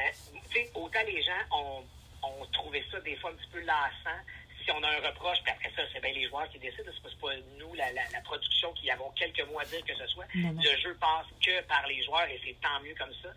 tu 0.51 0.53
sais, 0.53 0.71
autant 0.75 1.03
les 1.07 1.23
gens 1.23 1.41
ont, 1.51 1.85
ont 2.23 2.47
trouvé 2.53 2.85
ça 2.91 3.01
des 3.01 3.17
fois 3.17 3.31
un 3.31 3.35
petit 3.35 3.51
peu 3.53 3.61
lassant. 3.61 4.21
Si 4.65 4.71
on 4.73 4.83
a 4.83 4.89
un 4.89 5.09
reproche, 5.09 5.39
puis 5.43 5.53
après 5.53 5.73
ça, 5.75 5.83
c'est 5.93 6.01
bien 6.03 6.13
les 6.13 6.29
joueurs 6.29 6.49
qui 6.51 6.59
décident. 6.59 6.91
C'est 6.93 7.21
pas, 7.21 7.35
nous, 7.59 7.75
la, 7.75 7.91
la, 7.93 8.03
la 8.13 8.21
production, 8.21 8.73
qui 8.75 8.91
avons 8.91 9.11
quelques 9.13 9.43
mots 9.49 9.59
à 9.59 9.65
dire 9.65 9.85
que 9.85 9.95
ce 9.95 10.07
soit. 10.09 10.27
Le 10.35 10.77
jeu 10.79 10.95
passe 11.01 11.27
que 11.45 11.63
par 11.63 11.87
les 11.87 12.05
joueurs 12.05 12.29
et 12.29 12.41
c'est 12.45 12.57
tant 12.61 12.81
mieux 12.83 12.95
comme 12.95 13.13
ça. 13.23 13.29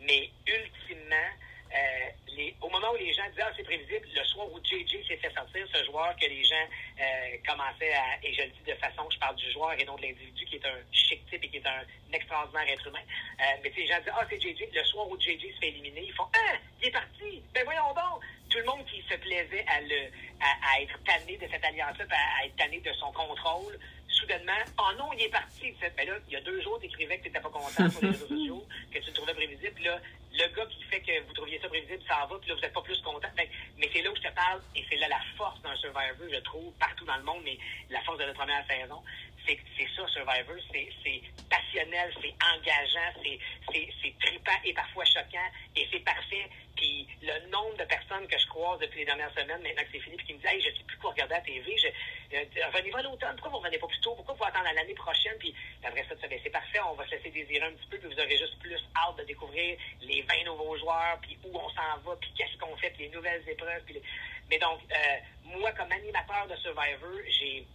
Mais 0.00 0.30
ultimement, 0.46 1.30
euh, 1.74 2.50
au 2.60 2.68
moment 2.68 2.90
où 2.92 2.96
les 2.96 3.12
gens 3.12 3.28
disent 3.30 3.44
ah, 3.44 3.52
c'est 3.56 3.62
prévisible, 3.62 4.06
le 4.14 4.24
soir 4.24 4.46
où 4.50 4.58
JJ 4.64 5.06
s'est 5.06 5.16
fait 5.16 5.32
sortir, 5.34 5.66
ce 5.72 5.84
joueur 5.84 6.14
que 6.16 6.26
les 6.26 6.42
gens 6.42 6.66
euh, 7.00 7.36
commençaient 7.46 7.92
à, 7.92 8.18
et 8.22 8.32
je 8.32 8.42
le 8.42 8.48
dis 8.48 8.70
de 8.70 8.74
façon, 8.74 9.08
je 9.10 9.18
parle 9.18 9.36
du 9.36 9.50
joueur 9.52 9.72
et 9.78 9.84
non 9.84 9.96
de 9.96 10.02
l'individu 10.02 10.44
qui 10.46 10.56
est 10.56 10.66
un 10.66 10.78
chic 10.92 11.24
type 11.30 11.44
et 11.44 11.48
qui 11.48 11.56
est 11.58 11.66
un 11.66 11.82
extraordinaire 12.12 12.68
être 12.68 12.86
humain. 12.86 13.04
Euh, 13.40 13.44
mais 13.62 13.72
les 13.76 13.86
gens 13.86 13.98
disent 14.00 14.12
ah, 14.14 14.26
c'est 14.28 14.40
JJ, 14.40 14.72
le 14.72 14.84
soir 14.84 15.08
où 15.08 15.18
JJ 15.20 15.54
se 15.54 15.60
fait 15.60 15.68
éliminer, 15.68 16.04
ils 16.06 16.12
font 16.12 16.26
ah, 16.34 16.56
il 16.80 16.88
est 16.88 16.92
parti, 16.92 17.42
ben 17.54 17.64
voyons 17.64 17.94
donc. 17.94 18.22
Tout 18.48 18.58
le 18.58 18.64
monde 18.64 18.84
qui 18.86 19.00
se 19.08 19.14
plaisait 19.14 19.64
à, 19.68 19.80
le, 19.80 20.10
à, 20.40 20.82
être 20.82 20.98
tanné 21.04 21.36
de 21.36 21.46
cette 21.48 21.64
alliance-là, 21.64 22.04
à 22.10 22.46
être 22.46 22.56
tanné 22.56 22.80
de 22.80 22.92
son 22.94 23.12
contrôle, 23.12 23.78
soudainement, 24.10 24.52
oh 24.78 24.90
non, 24.98 25.12
il 25.14 25.22
est 25.24 25.28
parti. 25.28 25.74
Ben 25.96 26.06
là, 26.08 26.14
il 26.28 26.32
y 26.32 26.36
a 26.36 26.40
deux 26.40 26.60
jours, 26.62 26.78
tu 26.80 26.86
écrivais 26.86 27.18
que 27.18 27.22
tu 27.24 27.28
n'étais 27.28 27.40
pas 27.40 27.48
content 27.50 27.88
sur 27.90 28.00
les 28.02 28.08
réseaux 28.10 28.26
sociaux, 28.26 28.66
que 28.92 28.98
tu 28.98 29.06
le 29.06 29.12
trouvais 29.12 29.34
prévisible. 29.34 29.72
Puis 29.74 29.84
là, 29.84 29.98
le 30.32 30.54
gars 30.54 30.66
qui 30.66 30.82
fait 30.84 31.00
que 31.00 31.20
vous 31.26 31.32
trouviez 31.32 31.58
ça 31.60 31.68
prévisible 31.68 32.02
s'en 32.08 32.26
va, 32.26 32.38
puis 32.38 32.48
là, 32.48 32.54
vous 32.54 32.60
n'êtes 32.60 32.72
pas 32.72 32.82
plus 32.82 33.00
content. 33.02 33.28
Que- 33.36 33.42
mais 33.78 33.88
c'est 33.92 34.02
là 34.02 34.10
où 34.10 34.16
je 34.16 34.22
te 34.22 34.34
parle, 34.34 34.60
et 34.76 34.84
c'est 34.88 34.96
là 34.96 35.08
la 35.08 35.20
force 35.36 35.60
d'un 35.62 35.74
Survivor, 35.76 36.28
je 36.32 36.40
trouve, 36.40 36.72
partout 36.74 37.04
dans 37.04 37.16
le 37.16 37.22
monde, 37.24 37.42
mais 37.44 37.58
la 37.90 38.00
force 38.02 38.18
de 38.18 38.24
notre 38.24 38.38
première 38.38 38.64
saison, 38.66 39.02
c'est 39.46 39.88
ça, 39.96 40.06
Survivor, 40.08 40.56
c'est 40.72 41.22
passionnel, 41.48 42.12
c'est 42.20 42.34
engageant, 42.54 43.12
c'est 43.22 44.18
trippant 44.20 44.58
et 44.64 44.72
parfois 44.72 45.04
choquant, 45.04 45.48
et 45.76 45.86
c'est 45.90 46.00
parfait. 46.00 46.48
Puis 46.76 47.06
le 47.22 47.48
nombre 47.50 47.76
de 47.76 47.84
personnes 47.84 48.26
que 48.26 48.38
je 48.38 48.46
croise 48.46 48.78
depuis 48.80 49.00
les 49.00 49.04
dernières 49.04 49.32
semaines, 49.32 49.60
maintenant 49.62 49.82
que 49.82 49.88
c'est 49.92 50.00
fini, 50.00 50.16
puis 50.16 50.26
qui 50.26 50.34
me 50.34 50.38
disent 50.38 50.50
Hey, 50.50 50.60
je 50.60 50.70
sais 50.76 50.84
plus 50.86 50.96
quoi 50.98 51.10
regarder 51.10 51.34
à 51.34 51.38
la 51.38 51.44
TV, 51.44 51.76
je, 51.76 51.88
euh, 52.36 52.44
revenez-vous 52.72 52.96
à 52.96 53.02
l'automne, 53.02 53.32
pourquoi 53.36 53.50
vous 53.50 53.58
revenez 53.58 53.78
pas 53.78 53.86
plus 53.86 54.00
tôt, 54.00 54.14
pourquoi 54.14 54.34
vous 54.34 54.44
attendre 54.44 54.66
à 54.66 54.72
l'année 54.72 54.94
prochaine, 54.94 55.36
puis 55.38 55.54
après 55.82 56.04
ça, 56.08 56.14
ben, 56.28 56.40
c'est 56.42 56.50
parfait, 56.50 56.80
on 56.80 56.94
va 56.94 57.04
se 57.06 57.10
laisser 57.10 57.30
désirer 57.30 57.66
un 57.66 57.72
petit 57.72 57.86
peu, 57.88 57.98
puis 57.98 58.08
vous 58.08 58.20
aurez 58.20 58.38
juste 58.38 58.58
plus 58.60 58.78
hâte 58.96 59.16
de 59.18 59.24
découvrir 59.24 59.76
les 60.00 60.22
20 60.22 60.44
nouveaux 60.44 60.76
joueurs, 60.78 61.18
puis 61.20 61.36
où 61.44 61.58
on 61.58 61.68
s'en 61.70 61.98
va, 62.04 62.16
puis 62.20 62.30
qu'est-ce 62.36 62.56
qu'on 62.58 62.76
fait, 62.76 62.90
puis 62.90 63.04
les 63.04 63.10
nouvelles 63.10 63.42
épreuves. 63.48 63.82
Puis 63.84 64.00
Mais 64.48 64.58
donc, 64.58 64.80
euh, 64.90 65.58
moi, 65.58 65.72
comme 65.72 65.90
animateur 65.90 66.46
de 66.46 66.56
Survivor, 66.56 67.20
j'ai 67.28 67.66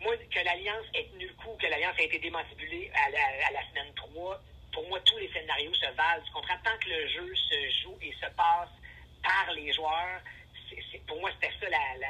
moi, 0.00 0.16
que 0.16 0.38
l'Alliance 0.44 0.84
ait 0.94 1.04
tenu 1.12 1.26
le 1.26 1.34
coup, 1.34 1.56
que 1.60 1.66
l'Alliance 1.66 1.96
a 1.98 2.02
été 2.02 2.18
démantibulée 2.18 2.90
à 2.94 3.10
la, 3.10 3.46
à 3.48 3.50
la 3.52 3.68
semaine 3.70 3.92
3, 3.94 4.40
pour 4.72 4.88
moi, 4.88 5.00
tous 5.00 5.18
les 5.18 5.28
scénarios 5.32 5.74
se 5.74 5.86
valent. 5.96 6.22
Tu 6.24 6.32
comprends? 6.32 6.58
Tant 6.64 6.78
que 6.78 6.88
le 6.88 7.08
jeu 7.08 7.34
se 7.34 7.70
joue 7.82 7.98
et 8.02 8.12
se 8.12 8.26
passe 8.36 8.68
par 9.22 9.52
les 9.54 9.72
joueurs, 9.72 10.20
c'est- 10.70 11.06
pour 11.06 11.18
moi, 11.20 11.30
c'était 11.40 11.52
ça 11.58 11.68
la, 11.70 11.78
la, 11.98 12.08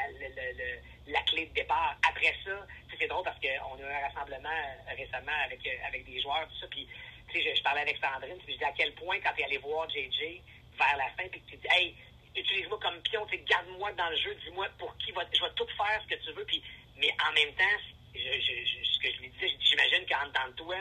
la, 1.07 1.22
clé 1.22 1.47
de 1.47 1.55
départ. 1.55 1.97
Après 2.09 2.34
ça, 2.45 2.66
c'est 2.99 3.07
drôle 3.07 3.24
parce 3.24 3.39
qu'on 3.41 3.47
a 3.47 3.80
eu 3.80 3.84
un 3.84 4.09
rassemblement 4.09 4.49
euh, 4.51 4.95
récemment 4.97 5.39
avec, 5.45 5.64
euh, 5.66 5.86
avec 5.86 6.05
des 6.05 6.20
joueurs, 6.20 6.47
tout 6.49 6.59
ça, 6.61 6.66
puis 6.68 6.86
je, 7.32 7.55
je 7.55 7.62
parlais 7.62 7.82
avec 7.82 7.97
Sandrine, 7.99 8.39
puis 8.45 8.55
je 8.55 8.59
dis 8.59 8.64
à 8.64 8.72
quel 8.76 8.93
point, 8.95 9.20
quand 9.20 9.30
tu 9.34 9.43
es 9.43 9.45
allé 9.45 9.59
voir 9.59 9.89
JJ 9.89 10.41
vers 10.76 10.97
la 10.97 11.09
fin, 11.16 11.28
puis 11.30 11.41
tu 11.49 11.57
dis, 11.57 11.66
hey, 11.70 11.95
utilise-moi 12.36 12.78
comme 12.80 13.01
pion, 13.03 13.26
garde-moi 13.47 13.93
dans 13.93 14.09
le 14.11 14.16
jeu, 14.16 14.34
dis-moi 14.45 14.66
pour 14.78 14.97
qui 14.99 15.12
va, 15.12 15.22
je 15.32 15.41
vais 15.41 15.51
tout 15.55 15.66
faire 15.76 16.03
ce 16.03 16.14
que 16.14 16.20
tu 16.24 16.32
veux, 16.32 16.45
puis, 16.45 16.62
mais 16.99 17.11
en 17.28 17.32
même 17.32 17.55
temps, 17.55 17.78
je, 18.14 18.20
je, 18.20 18.55
je- 18.66 18.84
ce 18.84 18.99
que 19.01 19.12
je 19.12 19.18
lui 19.20 19.28
disais, 19.30 19.51
j'imagine 19.61 20.05
qu'en 20.07 20.26
dedans 20.26 20.49
de 20.49 20.53
toi, 20.55 20.76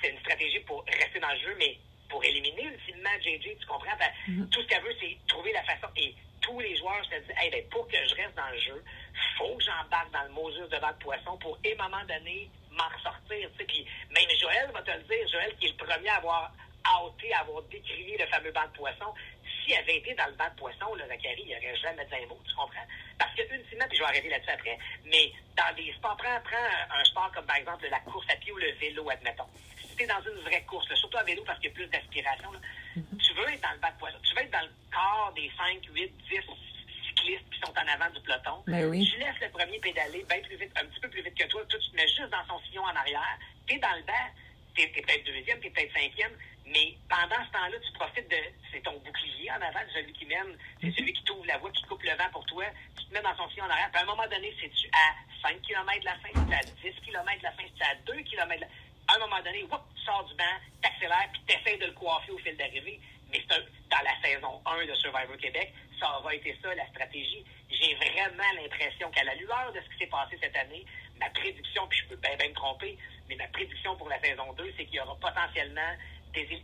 c'est 0.00 0.10
une 0.10 0.18
stratégie 0.20 0.60
pour 0.60 0.84
rester 0.84 1.18
dans 1.20 1.32
le 1.32 1.38
jeu, 1.40 1.54
mais 1.58 1.78
pour 2.08 2.22
éliminer 2.24 2.62
ultimement 2.64 3.10
JJ, 3.20 3.58
tu 3.60 3.66
comprends? 3.66 3.96
Ben, 3.98 4.48
Tout 4.50 4.62
ce 4.62 4.66
qu'elle 4.68 4.82
veut, 4.82 4.96
c'est 5.00 5.16
trouver 5.26 5.52
la 5.52 5.62
façon. 5.64 5.88
Et 5.96 6.14
tous 6.40 6.60
les 6.60 6.76
joueurs 6.76 7.04
se 7.04 7.14
disent, 7.20 7.34
hey, 7.38 7.50
ben, 7.50 7.68
pour 7.70 7.86
que 7.88 7.96
je 8.06 8.14
reste 8.14 8.34
dans 8.36 8.48
le 8.50 8.58
jeu, 8.60 8.84
faut 9.36 9.56
que 9.56 9.64
j'embarque 9.64 10.10
dans 10.12 10.22
le 10.24 10.30
Moses 10.30 10.56
de 10.70 10.76
de 10.76 10.98
poisson 11.02 11.36
pour, 11.38 11.56
à 11.56 11.68
un 11.84 11.88
moment 11.88 12.04
donné, 12.04 12.48
m'en 12.70 12.88
ressortir. 12.96 13.50
Puis 13.66 13.86
même 14.10 14.30
Joël 14.40 14.70
va 14.72 14.82
te 14.82 14.90
le 14.90 15.02
dire, 15.02 15.28
Joël 15.28 15.54
qui 15.58 15.66
est 15.66 15.70
le 15.70 15.84
premier 15.84 16.08
à 16.08 16.16
avoir 16.16 16.52
outé, 17.04 17.32
à 17.32 17.40
avoir 17.40 17.62
décrié 17.62 18.16
le 18.18 18.26
fameux 18.26 18.52
banc 18.52 18.66
de 18.72 18.76
poisson. 18.78 19.14
S'il 19.64 19.74
avait 19.74 19.98
été 19.98 20.14
dans 20.14 20.26
le 20.26 20.32
banc 20.32 20.48
de 20.48 20.58
poisson, 20.58 20.94
là, 20.94 21.06
Zachary, 21.08 21.44
il 21.46 21.54
n'aurait 21.54 21.76
jamais 21.76 22.04
dit 22.04 22.14
un 22.14 22.26
mot, 22.26 22.40
tu 22.46 22.54
comprends? 22.54 22.86
Parce 23.18 23.34
que, 23.34 23.42
ultimement, 23.42 23.84
puis 23.88 23.98
je 23.98 24.02
vais 24.02 24.08
arrêter 24.08 24.28
là-dessus 24.28 24.50
après, 24.50 24.78
mais 25.04 25.32
dans 25.56 25.74
des 25.76 25.92
sports, 25.92 26.16
prends, 26.16 26.40
prends 26.44 26.96
un, 26.98 27.04
sport 27.04 27.30
comme 27.34 27.46
par 27.46 27.56
exemple 27.56 27.86
la 27.90 28.00
course 28.00 28.26
à 28.30 28.36
pied 28.36 28.52
ou 28.52 28.56
le 28.56 28.72
vélo, 28.72 29.08
admettons. 29.10 29.48
Si 29.80 29.96
tu 29.96 30.02
es 30.04 30.06
dans 30.06 30.22
une 30.22 30.40
vraie 30.42 30.62
course, 30.62 30.88
là, 30.88 30.96
surtout 30.96 31.18
à 31.18 31.24
vélo 31.24 31.42
parce 31.44 31.58
qu'il 31.58 31.68
y 31.68 31.72
a 31.72 31.74
plus 31.74 31.86
d'aspiration, 31.86 32.52
là, 32.52 32.58
tu 32.94 33.34
veux 33.34 33.48
être 33.52 33.60
dans 33.60 33.72
le 33.72 33.78
banc 33.78 33.90
de 33.90 33.98
poisson, 33.98 34.18
tu 34.22 34.34
veux 34.34 34.42
être 34.42 34.50
dans 34.50 34.62
le 34.62 34.72
corps 34.92 35.32
des 35.34 35.50
5, 35.56 35.84
8, 35.92 36.12
10 36.30 36.40
cyclistes 37.08 37.50
qui 37.50 37.60
sont 37.60 37.72
en 37.72 37.86
avant 37.88 38.10
du 38.12 38.20
peloton. 38.20 38.62
Ben 38.66 38.86
oui. 38.86 39.08
Tu 39.10 39.18
laisses 39.18 39.40
le 39.40 39.50
premier 39.50 39.78
pédaler 39.78 40.24
bien 40.28 40.40
plus 40.40 40.56
vite, 40.56 40.72
un 40.76 40.84
petit 40.86 41.00
peu 41.00 41.08
plus 41.08 41.22
vite 41.22 41.34
que 41.34 41.46
toi. 41.46 41.62
Toi, 41.68 41.78
tu 41.80 41.90
te 41.90 41.96
mets 41.96 42.08
juste 42.08 42.30
dans 42.30 42.44
son 42.46 42.60
sillon 42.66 42.82
en 42.82 42.94
arrière. 42.94 43.38
Tu 43.66 43.74
es 43.74 43.78
dans 43.78 43.94
le 43.96 44.02
banc. 44.02 44.28
Tu 44.74 44.82
es, 44.82 44.88
peut-être 44.88 45.24
deuxième, 45.24 45.60
tu 45.60 45.66
es 45.66 45.70
peut-être 45.70 45.92
cinquième. 45.92 46.32
Mais 46.68 46.96
pendant 47.08 47.42
ce 47.46 47.50
temps-là, 47.52 47.78
tu 47.80 47.92
profites 47.92 48.30
de. 48.30 48.42
C'est 48.70 48.82
ton 48.82 48.98
bouclier 48.98 49.50
en 49.50 49.60
avant, 49.62 49.80
celui 49.94 50.12
qui 50.12 50.26
mène. 50.26 50.56
C'est 50.80 50.92
celui 50.92 51.12
qui 51.12 51.24
t'ouvre 51.24 51.46
la 51.46 51.58
voie, 51.58 51.70
qui 51.72 51.82
coupe 51.84 52.02
le 52.02 52.14
vent 52.16 52.28
pour 52.32 52.44
toi. 52.46 52.64
Tu 52.96 53.04
te 53.04 53.14
mets 53.14 53.22
dans 53.22 53.36
son 53.36 53.48
sillon 53.50 53.64
en 53.64 53.70
arrière. 53.70 53.90
Puis 53.90 54.00
à 54.00 54.02
un 54.02 54.06
moment 54.06 54.28
donné, 54.28 54.54
c'est-tu 54.60 54.86
à 54.92 55.14
5 55.42 55.60
km 55.62 56.00
de 56.00 56.04
la 56.04 56.16
fin, 56.16 56.28
c'est 56.34 56.54
à 56.54 56.90
10 56.90 57.00
km 57.00 57.38
de 57.38 57.42
la 57.42 57.52
fin, 57.52 57.62
c'est 57.76 57.84
à 57.84 57.94
2 58.06 58.12
km 58.22 58.54
de 58.54 58.60
la 58.60 58.66
À 59.08 59.16
un 59.16 59.18
moment 59.20 59.40
donné, 59.42 59.62
whoop, 59.64 59.80
tu 59.96 60.02
sors 60.04 60.24
du 60.24 60.34
banc, 60.34 60.56
t'accélères, 60.82 61.28
puis 61.32 61.42
t'essaies 61.46 61.78
de 61.78 61.86
le 61.86 61.92
coiffer 61.92 62.32
au 62.32 62.38
fil 62.38 62.56
d'arrivée. 62.56 63.00
Mais 63.30 63.42
c'est 63.48 63.64
dans 63.88 64.04
la 64.04 64.16
saison 64.22 64.60
1 64.66 64.86
de 64.86 64.94
Survivor 64.94 65.36
Québec, 65.36 65.72
ça 65.98 66.18
aura 66.18 66.34
été 66.34 66.56
ça, 66.62 66.74
la 66.74 66.86
stratégie. 66.88 67.44
J'ai 67.70 67.94
vraiment 67.94 68.50
l'impression 68.56 69.10
qu'à 69.10 69.24
la 69.24 69.34
lueur 69.34 69.72
de 69.72 69.80
ce 69.80 69.88
qui 69.92 69.98
s'est 69.98 70.10
passé 70.10 70.38
cette 70.40 70.56
année, 70.56 70.84
ma 71.20 71.28
prédiction, 71.30 71.86
puis 71.88 71.98
je 72.00 72.08
peux 72.08 72.16
bien 72.16 72.48
me 72.48 72.54
tromper, 72.54 72.96
mais 73.28 73.36
ma 73.36 73.46
prédiction 73.48 73.96
pour 73.96 74.08
la 74.08 74.20
saison 74.20 74.52
2, 74.54 74.74
c'est 74.76 74.84
qu'il 74.86 74.96
y 74.96 75.00
aura 75.00 75.16
potentiellement 75.16 75.92
des... 76.34 76.62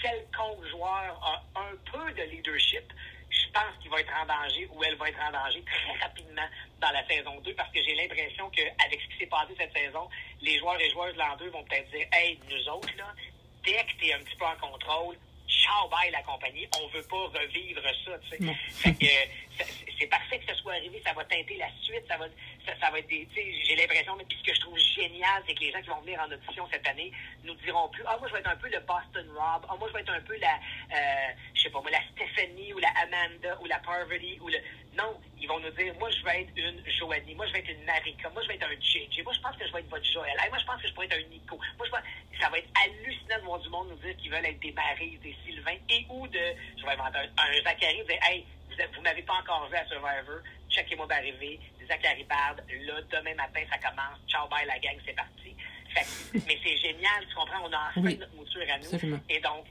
quelconque 0.00 0.66
joueur 0.68 1.20
a 1.22 1.60
un 1.60 1.76
peu 1.90 2.12
de 2.12 2.22
leadership, 2.30 2.92
je 3.30 3.52
pense 3.52 3.76
qu'il 3.80 3.90
va 3.90 4.00
être 4.00 4.12
en 4.22 4.26
danger 4.26 4.68
ou 4.72 4.84
elle 4.84 4.96
va 4.96 5.08
être 5.08 5.20
en 5.20 5.32
danger 5.32 5.62
très 5.62 5.98
rapidement 5.98 6.48
dans 6.80 6.90
la 6.90 7.06
saison 7.06 7.40
2 7.40 7.54
parce 7.54 7.70
que 7.72 7.82
j'ai 7.82 7.94
l'impression 7.94 8.50
qu'avec 8.50 9.00
ce 9.00 9.08
qui 9.08 9.18
s'est 9.18 9.26
passé 9.26 9.54
cette 9.56 9.76
saison, 9.76 10.08
les 10.40 10.58
joueurs 10.58 10.80
et 10.80 10.90
joueuses 10.90 11.14
de 11.14 11.18
l'an 11.18 11.36
2 11.36 11.48
vont 11.50 11.64
peut-être 11.64 11.90
dire 11.90 12.06
Hey, 12.12 12.38
nous 12.48 12.68
autres, 12.68 12.94
là, 12.96 13.12
dès 13.64 13.84
que 13.84 13.98
tu 13.98 14.06
es 14.06 14.14
un 14.14 14.20
petit 14.20 14.36
peu 14.36 14.44
en 14.44 14.56
contrôle, 14.56 15.16
ciao, 15.62 15.88
bye 15.88 16.10
la 16.10 16.22
compagnie, 16.22 16.68
on 16.80 16.86
veut 16.88 17.02
pas 17.02 17.40
revivre 17.40 17.82
ça, 18.04 18.18
tu 18.18 18.28
sais. 18.28 18.36
Non. 18.40 18.54
Fait 18.70 18.92
que, 18.94 19.04
euh, 19.04 19.64
c'est 19.98 20.06
parfait 20.06 20.38
que 20.38 20.46
ça 20.46 20.54
soit 20.60 20.74
arrivé, 20.74 21.02
ça 21.04 21.12
va 21.12 21.24
teinter 21.24 21.56
la 21.56 21.68
suite, 21.82 22.04
ça 22.08 22.16
va, 22.16 22.26
ça, 22.80 22.90
va 22.90 22.98
être 22.98 23.08
des, 23.08 23.26
j'ai 23.34 23.76
l'impression, 23.76 24.14
mais 24.16 24.24
puis 24.24 24.38
ce 24.38 24.50
que 24.50 24.54
je 24.54 24.60
trouve 24.60 24.78
génial, 24.78 25.42
c'est 25.46 25.54
que 25.54 25.60
les 25.60 25.72
gens 25.72 25.80
qui 25.80 25.88
vont 25.88 26.00
venir 26.00 26.20
en 26.20 26.30
audition 26.30 26.68
cette 26.70 26.86
année 26.86 27.12
nous 27.44 27.54
diront 27.54 27.88
plus, 27.88 28.02
ah, 28.06 28.16
moi, 28.18 28.28
je 28.28 28.34
vais 28.34 28.40
être 28.40 28.50
un 28.50 28.56
peu 28.56 28.68
le 28.68 28.80
Boston 28.80 29.26
Rob, 29.34 29.66
ah, 29.68 29.76
moi, 29.78 29.88
je 29.88 29.94
vais 29.94 30.00
être 30.00 30.12
un 30.12 30.20
peu 30.20 30.36
la, 30.36 30.54
euh, 30.54 31.32
je 31.54 31.62
sais 31.62 31.70
pas, 31.70 31.80
moi, 31.80 31.90
la 31.90 32.02
Stephanie 32.12 32.72
ou 32.74 32.78
la 32.78 32.90
Amanda 33.02 33.58
ou 33.60 33.66
la 33.66 33.78
Parvati 33.78 34.38
ou 34.40 34.48
le, 34.48 34.58
non, 34.96 35.20
ils 35.40 35.48
vont 35.48 35.60
nous 35.60 35.70
dire, 35.70 35.94
moi, 35.98 36.10
je 36.10 36.24
vais 36.24 36.42
être 36.42 36.52
une 36.56 36.82
Joanie, 36.98 37.34
moi, 37.34 37.46
je 37.46 37.52
vais 37.52 37.58
être 37.60 37.70
une 37.70 37.84
Marika, 37.84 38.28
moi, 38.30 38.42
je 38.42 38.48
vais 38.48 38.54
être 38.54 38.66
un 38.66 38.80
JJ, 38.80 39.22
moi, 39.24 39.32
je 39.32 39.40
pense 39.40 39.56
que 39.56 39.66
je 39.66 39.72
vais 39.72 39.80
être 39.80 39.90
votre 39.90 40.04
Joël, 40.04 40.36
moi, 40.48 40.58
je 40.58 40.64
pense 40.64 40.80
que 40.80 40.88
je 40.88 40.94
pourrais 40.94 41.06
être 41.06 41.16
un 41.16 41.28
Nico, 41.28 41.56
moi, 41.78 41.86
je 41.86 41.90
pense, 41.90 42.00
ça 42.40 42.48
va 42.48 42.58
être 42.58 42.68
hallucinant 42.84 43.38
de 43.38 43.44
voir 43.44 43.58
du 43.60 43.68
monde 43.68 43.88
nous 43.90 43.96
dire 43.96 44.16
qu'ils 44.16 44.30
veulent 44.30 44.44
être 44.44 44.60
des 44.60 44.72
Marie, 44.72 45.18
des 45.18 45.36
Sylvain, 45.56 45.76
et 45.88 46.06
ou 46.10 46.26
de, 46.28 46.38
je 46.76 46.84
vais 46.84 46.92
inventer 46.92 47.18
un, 47.18 47.42
un 47.42 47.62
Zachary, 47.64 48.04
dire, 48.04 48.18
hey, 48.22 48.44
vous, 48.94 49.02
m'avez 49.02 49.22
pas 49.22 49.34
encore 49.40 49.68
vu 49.68 49.76
à 49.76 49.86
Survivor, 49.86 50.40
checkez-moi 50.70 51.06
d'arriver, 51.06 51.58
Zachary 51.88 52.24
Bard, 52.24 52.56
là, 52.56 53.00
demain 53.10 53.34
matin, 53.34 53.60
ça 53.70 53.78
commence, 53.78 54.20
ciao, 54.28 54.48
bye, 54.48 54.66
la 54.66 54.78
gang, 54.78 54.96
c'est 55.04 55.14
parti. 55.14 55.54
mais 56.34 56.58
c'est 56.62 56.76
génial, 56.76 57.24
tu 57.28 57.34
comprends, 57.34 57.64
on 57.64 57.72
a 57.72 57.88
enfin 57.88 58.00
notre 58.02 58.34
mouture 58.34 58.62
à 58.68 58.78
nous. 58.78 59.20
Et 59.30 59.40
donc, 59.40 59.64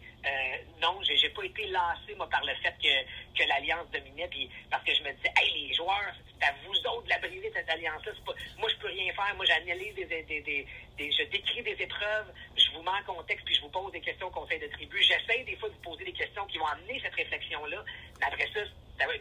non, 0.81 0.99
j'ai, 1.03 1.17
j'ai 1.17 1.29
pas 1.29 1.43
été 1.43 1.67
lancé, 1.67 2.15
moi, 2.15 2.29
par 2.29 2.43
le 2.43 2.53
fait 2.55 2.73
que, 2.81 3.37
que 3.37 3.47
l'Alliance 3.47 3.89
dominait, 3.91 4.27
puis 4.27 4.49
parce 4.69 4.83
que 4.83 4.93
je 4.93 5.01
me 5.03 5.11
disais, 5.13 5.31
hey, 5.37 5.67
les 5.67 5.73
joueurs, 5.73 6.13
c'est 6.39 6.47
à 6.47 6.53
vous 6.65 6.75
autres 6.75 7.03
de 7.03 7.09
la 7.09 7.19
briser, 7.19 7.51
cette 7.53 7.69
alliance-là. 7.69 8.11
moi, 8.57 8.69
je 8.69 8.75
peux 8.77 8.87
rien 8.87 9.13
faire. 9.13 9.35
Moi, 9.35 9.45
j'analyse 9.45 9.95
des, 9.95 10.65
je 10.99 11.23
décris 11.29 11.63
des 11.63 11.81
épreuves, 11.81 12.33
je 12.57 12.71
vous 12.71 12.81
mets 12.81 12.89
en 12.89 13.13
contexte, 13.13 13.45
puis 13.45 13.55
je 13.55 13.61
vous 13.61 13.69
pose 13.69 13.91
des 13.91 14.01
questions 14.01 14.27
au 14.27 14.31
conseil 14.31 14.59
de 14.59 14.67
tribu. 14.67 15.01
J'essaie 15.01 15.43
des 15.43 15.55
fois 15.57 15.69
de 15.69 15.73
vous 15.75 15.91
poser 15.91 16.05
des 16.05 16.13
questions 16.13 16.45
qui 16.47 16.57
vont 16.57 16.67
amener 16.67 16.99
cette 17.01 17.15
réflexion-là. 17.15 17.83
Mais 18.19 18.25
après 18.25 18.49
ça, 18.53 18.61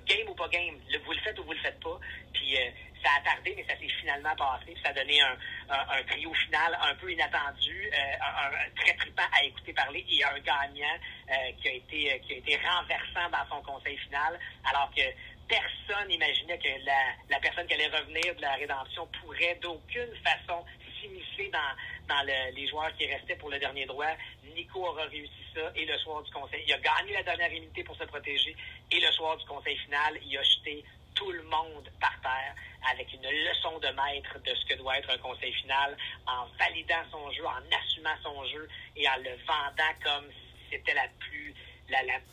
game 0.06 0.28
ou 0.28 0.34
pas 0.34 0.48
game. 0.48 0.74
vous 1.04 1.12
le 1.12 1.20
faites 1.20 1.38
ou 1.38 1.44
vous 1.44 1.52
le 1.52 1.58
faites 1.58 1.80
pas. 1.80 1.98
Puis 2.32 2.56
euh, 2.56 2.70
ça 3.02 3.10
a 3.18 3.20
tardé, 3.20 3.54
mais 3.56 3.64
ça 3.64 3.78
s'est 3.78 3.92
finalement 4.00 4.34
passé. 4.36 4.74
Ça 4.82 4.90
a 4.90 4.92
donné 4.92 5.20
un, 5.20 5.36
un, 5.70 6.02
trio 6.04 6.32
final 6.34 6.78
un 6.80 6.94
peu 6.94 7.12
inattendu, 7.12 7.90
euh, 7.92 8.14
un, 8.20 8.80
très 8.80 8.94
trippant 8.94 9.28
à 9.32 9.44
écouter 9.44 9.72
parler 9.72 10.04
et 10.08 10.24
un 10.24 10.38
gagnant 10.40 10.98
euh, 11.30 11.52
qui 11.60 11.68
a 11.68 11.72
été 11.72 12.20
qui 12.26 12.34
a 12.34 12.36
été 12.36 12.56
renversant 12.56 13.30
dans 13.30 13.56
son 13.56 13.62
conseil 13.62 13.96
final, 13.98 14.38
alors 14.64 14.90
que 14.94 15.02
personne 15.48 16.08
n'imaginait 16.08 16.58
que 16.58 16.84
la, 16.84 17.12
la 17.28 17.38
personne 17.40 17.66
qui 17.66 17.74
allait 17.74 17.88
revenir 17.88 18.34
de 18.34 18.40
la 18.40 18.54
rédemption 18.54 19.06
pourrait 19.20 19.58
d'aucune 19.60 20.14
façon 20.24 20.64
s'immiscer 21.00 21.50
dans, 21.52 21.74
dans 22.08 22.26
les 22.26 22.68
joueurs 22.68 22.94
qui 22.96 23.06
restaient 23.06 23.36
pour 23.36 23.50
le 23.50 23.58
dernier 23.58 23.86
droit. 23.86 24.12
Nico 24.54 24.86
aura 24.86 25.04
réussi 25.04 25.32
ça 25.54 25.72
et 25.74 25.84
le 25.84 25.98
soir 25.98 26.22
du 26.22 26.30
conseil, 26.30 26.62
il 26.66 26.72
a 26.72 26.78
gagné 26.78 27.12
la 27.12 27.22
dernière 27.22 27.50
unité 27.50 27.82
pour 27.82 27.96
se 27.96 28.04
protéger 28.04 28.54
et 28.90 29.00
le 29.00 29.10
soir 29.12 29.36
du 29.36 29.44
conseil 29.46 29.76
final, 29.78 30.18
il 30.24 30.36
a 30.38 30.42
jeté 30.42 30.84
tout 31.14 31.30
le 31.30 31.42
monde 31.44 31.88
par 32.00 32.20
terre 32.20 32.54
avec 32.90 33.12
une 33.12 33.22
leçon 33.22 33.78
de 33.78 33.88
maître 33.88 34.38
de 34.44 34.54
ce 34.54 34.64
que 34.66 34.74
doit 34.74 34.98
être 34.98 35.10
un 35.10 35.18
conseil 35.18 35.52
final 35.54 35.96
en 36.26 36.46
validant 36.58 37.02
son 37.10 37.30
jeu, 37.32 37.44
en 37.46 37.76
assumant 37.76 38.16
son 38.22 38.44
jeu 38.46 38.68
et 38.96 39.08
en 39.08 39.16
le 39.16 39.34
vendant 39.46 39.94
comme 40.02 40.30
si 40.30 40.76
c'était 40.76 40.94
la 40.94 41.06
plus 41.18 41.54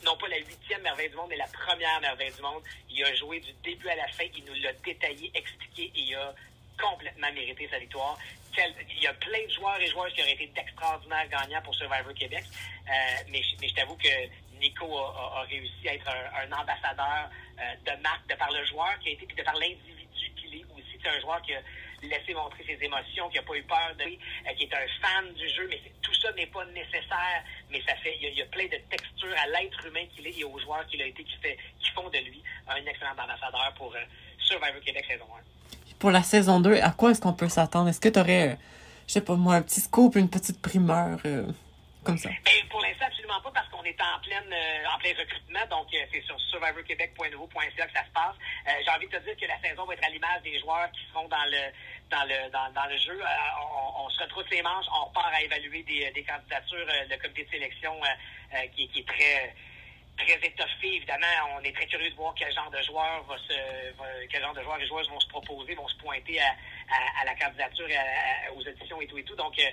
non 0.03 0.15
pas 0.17 0.27
la 0.27 0.37
huitième 0.37 0.81
merveille 0.81 1.09
du 1.09 1.15
monde, 1.15 1.27
mais 1.29 1.37
la 1.37 1.47
première 1.47 1.99
merveille 2.01 2.31
du 2.31 2.41
monde. 2.41 2.63
Il 2.89 3.03
a 3.03 3.13
joué 3.15 3.39
du 3.39 3.51
début 3.63 3.87
à 3.89 3.95
la 3.95 4.07
fin, 4.07 4.23
il 4.35 4.43
nous 4.45 4.53
l'a 4.61 4.73
détaillé, 4.73 5.31
expliqué 5.33 5.91
et 5.95 6.01
il 6.01 6.15
a 6.15 6.33
complètement 6.81 7.31
mérité 7.33 7.67
sa 7.69 7.79
victoire. 7.79 8.17
il 8.57 9.01
y 9.01 9.07
a 9.07 9.13
plein 9.13 9.45
de 9.45 9.51
joueurs 9.51 9.79
et 9.79 9.87
joueuses 9.87 10.13
qui 10.13 10.21
auraient 10.21 10.33
été 10.33 10.47
d'extraordinaires 10.47 11.27
gagnants 11.29 11.61
pour 11.61 11.75
Survivor 11.75 12.13
Québec, 12.13 12.43
euh, 12.43 12.91
mais, 13.29 13.41
mais 13.61 13.69
je 13.69 13.75
t'avoue 13.75 13.95
que 13.95 14.09
Nico 14.59 14.97
a, 14.97 15.45
réussi 15.49 15.87
à 15.87 15.95
être 15.95 16.09
un, 16.09 16.51
ambassadeur 16.51 17.29
euh, 17.59 17.75
de 17.85 18.01
marque 18.01 18.27
de 18.27 18.35
par 18.35 18.51
le 18.51 18.65
joueur 18.65 18.97
qui 18.99 19.09
a 19.09 19.11
été, 19.13 19.25
puis 19.25 19.35
de 19.35 19.43
par 19.43 19.55
l'individu 19.55 20.31
qu'il 20.35 20.55
est 20.55 20.65
aussi. 20.65 20.97
C'est 21.01 21.09
un 21.09 21.19
joueur 21.19 21.41
qui 21.41 21.53
a 21.53 21.61
laissé 22.03 22.33
montrer 22.33 22.63
ses 22.63 22.83
émotions, 22.83 23.29
qui 23.29 23.37
n'a 23.37 23.43
pas 23.43 23.55
eu 23.55 23.63
peur 23.63 23.95
de 23.97 24.03
euh, 24.03 24.53
qui 24.55 24.63
est 24.63 24.73
un 24.73 24.87
fan 25.01 25.33
du 25.33 25.49
jeu, 25.49 25.67
mais 25.69 25.81
tout 26.01 26.13
ça 26.15 26.31
n'est 26.33 26.47
pas 26.47 26.65
nécessaire, 26.65 27.43
mais 27.69 27.81
ça 27.87 27.95
fait, 27.97 28.17
il 28.21 28.33
y, 28.33 28.41
a, 28.41 28.45
plein 28.47 28.65
de 28.65 28.77
textures 28.89 29.35
à 29.37 29.47
l'être 29.47 29.85
humain 29.85 30.05
qu'il 30.13 30.27
est 30.27 30.37
et 30.37 30.43
aux 30.43 30.59
joueurs 30.59 30.85
qu'il 30.87 31.01
a 31.01 31.05
été 31.05 31.23
qui, 31.23 31.37
fait, 31.37 31.57
qui 31.79 31.89
font 31.91 32.09
de 32.09 32.19
lui 32.19 32.43
un 32.67 32.85
excellent 32.85 33.13
ambassadeur 33.17 33.73
pour 33.77 33.95
Survivor 34.39 34.81
Québec 34.81 35.05
saison 35.07 35.27
1 35.37 35.60
pour 36.01 36.09
la 36.09 36.23
saison 36.23 36.59
2, 36.59 36.81
à 36.81 36.89
quoi 36.89 37.11
est-ce 37.11 37.21
qu'on 37.21 37.31
peut 37.31 37.47
s'attendre? 37.47 37.87
Est-ce 37.87 38.01
que 38.01 38.09
tu 38.09 38.19
aurais, 38.19 38.57
je 39.07 39.13
sais 39.13 39.21
pas 39.21 39.35
moi, 39.35 39.53
un 39.53 39.61
petit 39.61 39.79
scoop, 39.79 40.15
une 40.15 40.31
petite 40.31 40.59
primeur 40.59 41.19
euh, 41.25 41.45
comme 42.03 42.17
ça? 42.17 42.29
Pour 42.71 42.81
l'instant, 42.81 43.05
absolument 43.05 43.39
pas, 43.43 43.51
parce 43.53 43.69
qu'on 43.69 43.83
est 43.83 44.01
en 44.01 44.19
pleine 44.19 44.51
euh, 44.51 44.95
en 44.95 44.97
plein 44.97 45.13
recrutement. 45.13 45.61
Donc, 45.69 45.93
euh, 45.93 45.99
c'est 46.11 46.23
sur 46.23 46.37
survivorquebec.nouveau.ca 46.49 47.85
que 47.85 47.93
ça 47.93 48.03
se 48.03 48.11
passe. 48.13 48.35
J'ai 48.83 48.89
envie 48.89 49.05
de 49.05 49.15
te 49.15 49.23
dire 49.23 49.37
que 49.37 49.45
la 49.45 49.61
saison 49.61 49.85
va 49.85 49.93
être 49.93 50.03
à 50.03 50.09
l'image 50.09 50.41
des 50.41 50.59
joueurs 50.59 50.89
qui 50.91 51.05
seront 51.13 51.27
dans 51.29 51.45
le 51.45 51.69
dans 52.09 52.25
le 52.25 52.49
dans, 52.49 52.89
le 52.89 52.97
jeu. 52.97 53.21
On, 53.95 54.09
se 54.09 54.23
retrouve 54.23 54.43
les 54.49 54.63
manches, 54.63 54.85
on 54.91 55.05
repart 55.05 55.31
à 55.33 55.41
évaluer 55.43 55.83
des, 55.83 56.09
des 56.11 56.23
candidatures. 56.23 56.87
le 57.09 57.17
comité 57.21 57.45
de 57.45 57.49
sélection 57.51 57.93
qui, 58.75 58.89
qui 58.89 58.99
est 58.99 59.07
très 59.07 59.53
très 60.17 60.37
étoffé. 60.45 60.95
Évidemment, 60.95 61.27
on 61.57 61.63
est 61.63 61.75
très 61.75 61.85
curieux 61.87 62.09
de 62.09 62.15
voir 62.15 62.33
quel 62.37 62.53
genre 62.53 62.69
de 62.69 62.81
joueurs 62.83 63.23
va 63.23 63.37
se, 63.37 64.27
quel 64.29 64.41
genre 64.41 64.53
de 64.53 64.61
joueurs 64.61 64.79
et 64.79 64.87
joueuses 64.87 65.09
vont 65.09 65.19
se 65.19 65.27
proposer, 65.27 65.75
vont 65.75 65.87
se 65.87 65.97
pointer 65.97 66.39
à, 66.39 67.21
à, 67.21 67.25
la 67.25 67.35
candidature, 67.35 67.87
aux 68.55 68.67
auditions 68.67 69.01
et 69.01 69.07
tout 69.07 69.17
et 69.17 69.23
tout. 69.23 69.35
Donc, 69.35 69.57
euh, 69.59 69.63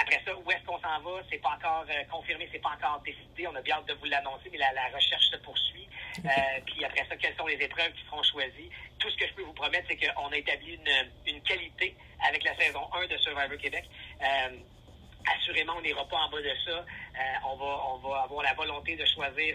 après 0.00 0.20
ça, 0.24 0.36
où 0.36 0.50
est-ce 0.50 0.64
qu'on 0.64 0.80
s'en 0.80 1.00
va? 1.00 1.22
C'est 1.30 1.38
pas 1.38 1.56
encore 1.56 1.84
euh, 1.88 2.04
confirmé, 2.10 2.48
c'est 2.52 2.60
pas 2.60 2.70
encore 2.70 3.00
décidé. 3.04 3.46
On 3.46 3.54
a 3.54 3.62
bien 3.62 3.76
hâte 3.76 3.86
de 3.86 3.94
vous 3.94 4.06
l'annoncer, 4.06 4.48
mais 4.50 4.58
la, 4.58 4.70
recherche 4.94 5.26
se 5.30 5.36
poursuit. 5.36 5.88
Euh, 6.24 6.30
puis 6.66 6.84
après 6.84 7.06
ça, 7.08 7.16
quelles 7.16 7.36
sont 7.36 7.46
les 7.46 7.60
épreuves 7.62 7.92
qui 7.92 8.04
seront 8.04 8.22
choisies? 8.22 8.70
Tout 8.98 9.10
ce 9.10 9.16
que 9.16 9.26
je 9.26 9.34
peux 9.34 9.42
vous 9.42 9.54
promettre, 9.54 9.86
c'est 9.88 9.96
qu'on 9.96 10.28
a 10.28 10.36
établi 10.36 10.74
une, 10.74 11.34
une 11.34 11.42
qualité 11.42 11.96
avec 12.26 12.44
la 12.44 12.54
saison 12.56 12.88
1 12.92 13.06
de 13.06 13.16
Survivor 13.18 13.58
Québec 13.58 13.84
assurément, 15.36 15.74
on 15.76 15.82
n'ira 15.82 16.04
pas 16.06 16.18
en 16.18 16.30
bas 16.30 16.40
de 16.40 16.52
ça. 16.64 16.70
Euh, 16.70 17.48
on, 17.50 17.56
va, 17.56 17.84
on 17.92 17.96
va 17.98 18.22
avoir 18.22 18.42
la 18.42 18.54
volonté 18.54 18.96
de 18.96 19.04
choisir 19.04 19.54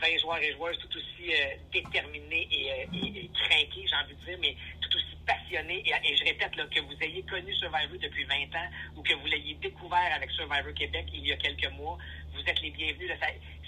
20 0.00 0.06
euh, 0.06 0.18
joueurs 0.18 0.38
et 0.38 0.52
joueuses 0.52 0.78
tout 0.78 0.96
aussi 0.96 1.32
euh, 1.32 1.54
déterminés 1.72 2.48
et, 2.50 2.86
et, 2.92 3.30
craqués, 3.34 3.86
j'ai 3.86 3.96
envie 3.96 4.14
de 4.14 4.24
dire, 4.24 4.38
mais 4.40 4.56
tout 4.80 4.96
aussi 4.96 5.16
passionnés. 5.26 5.82
Et, 5.86 6.16
je 6.16 6.24
répète, 6.24 6.56
là, 6.56 6.66
que 6.66 6.80
vous 6.80 6.96
ayez 7.00 7.22
connu 7.22 7.54
Survivor 7.54 7.98
depuis 8.00 8.24
20 8.24 8.34
ans 8.56 8.68
ou 8.96 9.02
que 9.02 9.14
vous 9.14 9.26
l'ayez 9.26 9.54
découvert 9.54 10.14
avec 10.14 10.30
Survivor 10.30 10.74
Québec 10.74 11.06
il 11.12 11.26
y 11.26 11.32
a 11.32 11.36
quelques 11.36 11.70
mois, 11.72 11.98
vous 12.34 12.40
êtes 12.40 12.60
les 12.60 12.70
bienvenus. 12.70 13.10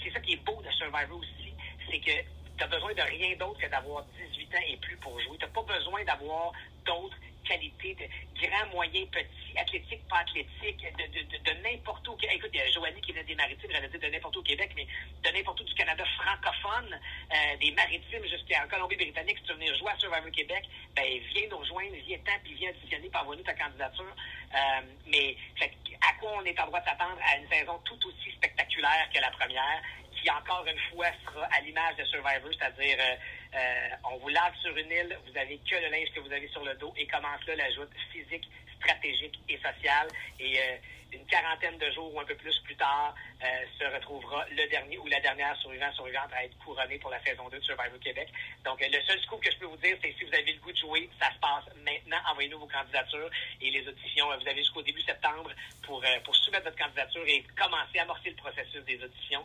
C'est 0.03 0.11
ça 0.11 0.20
qui 0.20 0.32
est 0.34 0.45
beau 0.45 0.61
de 0.62 0.70
Survivor 0.72 1.18
aussi, 1.18 1.55
c'est 1.91 1.99
que 1.99 2.12
tu 2.57 2.64
as 2.64 2.66
besoin 2.66 2.93
de 2.93 3.03
rien 3.03 3.36
d'autre 3.36 3.59
que 3.59 3.66
d'avoir 3.68 4.05
18 4.32 4.55
ans 4.55 4.64
et 4.68 4.76
plus 4.76 4.97
pour 4.99 5.18
jouer. 5.20 5.38
Tu 5.38 5.47
n'as 5.47 5.51
pas 5.51 5.62
besoin 5.62 6.05
d'avoir 6.05 6.53
d'autres 6.84 7.16
de 7.59 8.07
grand, 8.40 8.66
moyen, 8.72 9.05
petit, 9.07 9.59
athlétique, 9.59 10.07
pas 10.09 10.18
athlétique, 10.18 10.78
de, 10.78 11.05
de, 11.07 11.38
de, 11.38 11.62
n'importe 11.62 12.07
où. 12.09 12.16
Écoute, 12.22 12.51
il 12.53 12.59
y 12.59 12.62
a 12.62 12.70
Joanie 12.70 13.01
qui 13.01 13.12
vient 13.12 13.24
des 13.24 13.34
maritimes, 13.34 13.70
a 13.74 13.80
dit 13.88 13.98
de 13.98 14.07
n'importe 14.07 14.36
où 14.36 14.40
au 14.40 14.42
Québec, 14.42 14.70
mais 14.76 14.86
de 15.22 15.36
n'importe 15.36 15.61
où 15.61 15.64
du 15.64 15.74
Canada 15.74 16.05
francophone, 16.16 16.98
euh, 17.32 17.57
des 17.61 17.72
maritimes 17.72 18.24
jusqu'en 18.24 18.68
Colombie-Britannique, 18.68 19.38
si 19.38 19.44
tu 19.44 19.53
veux 19.53 19.59
venir 19.59 19.74
jouer 19.76 19.90
à 19.90 19.98
Survivor 19.98 20.30
Québec, 20.30 20.64
ben 20.94 21.20
viens 21.34 21.48
nous 21.51 21.59
rejoindre, 21.59 21.96
viens-t'en, 22.07 22.38
puis 22.44 22.55
viens 22.55 22.70
additionner, 22.70 23.09
puis 23.09 23.20
envoie-nous 23.20 23.42
ta 23.42 23.55
candidature. 23.55 24.14
Euh, 24.55 24.80
mais 25.07 25.36
à 25.61 26.12
quoi 26.20 26.32
on 26.38 26.44
est 26.44 26.59
en 26.61 26.66
droit 26.66 26.80
de 26.80 26.84
s'attendre 26.84 27.18
à 27.26 27.36
une 27.36 27.48
saison 27.48 27.78
tout 27.84 27.98
aussi 28.07 28.30
spectaculaire 28.32 29.09
que 29.12 29.20
la 29.20 29.30
première, 29.30 29.82
qui 30.14 30.30
encore 30.30 30.66
une 30.66 30.78
fois 30.90 31.09
sera 31.24 31.46
à 31.46 31.61
l'image 31.61 31.96
de 31.96 32.05
Survivor, 32.05 32.51
c'est-à-dire 32.53 32.96
euh, 33.01 33.16
euh, 33.55 33.88
on 34.12 34.16
vous 34.18 34.28
lave 34.28 34.55
sur 34.62 34.76
une 34.76 34.90
île, 34.90 35.18
vous 35.26 35.36
avez 35.36 35.59
que 35.59 35.74
le 35.74 35.90
linge 35.90 36.11
que 36.14 36.20
vous 36.20 36.32
avez 36.32 36.48
sur 36.48 36.64
le 36.64 36.74
dos 36.74 36.92
et 36.96 37.07
commence 37.07 37.44
là 37.46 37.57
l'ajout 37.57 37.88
physique, 38.12 38.48
stratégique 38.76 39.38
et 39.48 39.57
sociale. 39.57 40.09
Et 40.38 40.59
euh, 40.59 40.76
une 41.12 41.26
quarantaine 41.26 41.76
de 41.78 41.90
jours 41.90 42.14
ou 42.14 42.20
un 42.20 42.24
peu 42.24 42.36
plus 42.36 42.57
plus 42.61 42.76
tard, 42.76 43.12
euh, 43.42 43.46
se 43.76 43.84
retrouvera 43.92 44.46
le 44.51 44.68
dernier 44.68 44.96
ou 44.98 45.07
la 45.09 45.18
dernière 45.18 45.57
survivante 45.57 45.92
survivante 45.94 46.32
à 46.32 46.44
être 46.44 46.57
couronnée 46.59 46.98
pour 46.98 47.11
la 47.11 47.20
saison 47.24 47.48
2 47.48 47.59
de 47.59 47.64
Survivor 47.64 47.98
Québec. 47.98 48.28
Donc, 48.64 48.80
le 48.80 49.03
seul 49.03 49.18
scoop 49.22 49.40
que 49.42 49.51
je 49.51 49.59
peux 49.59 49.66
vous 49.66 49.76
dire, 49.78 49.96
c'est 50.01 50.14
si 50.16 50.24
vous 50.24 50.32
avez 50.32 50.53
le 50.53 50.61
goût 50.61 50.70
de 50.70 50.76
jouer, 50.76 51.11
ça 51.20 51.32
se 51.32 51.38
passe 51.40 51.64
maintenant. 51.84 52.18
Envoyez-nous 52.30 52.61
vos 52.61 52.68
candidatures 52.68 53.30
et 53.61 53.70
les 53.72 53.88
auditions. 53.88 54.26
Vous 54.26 54.46
avez 54.46 54.59
jusqu'au 54.59 54.82
début 54.82 55.03
septembre 55.03 55.51
pour, 55.82 56.01
pour 56.22 56.36
soumettre 56.36 56.64
votre 56.64 56.78
candidature 56.78 57.24
et 57.26 57.42
commencer 57.59 57.98
à 57.98 58.03
amorcer 58.03 58.30
le 58.30 58.36
processus 58.36 58.84
des 58.84 59.03
auditions. 59.03 59.44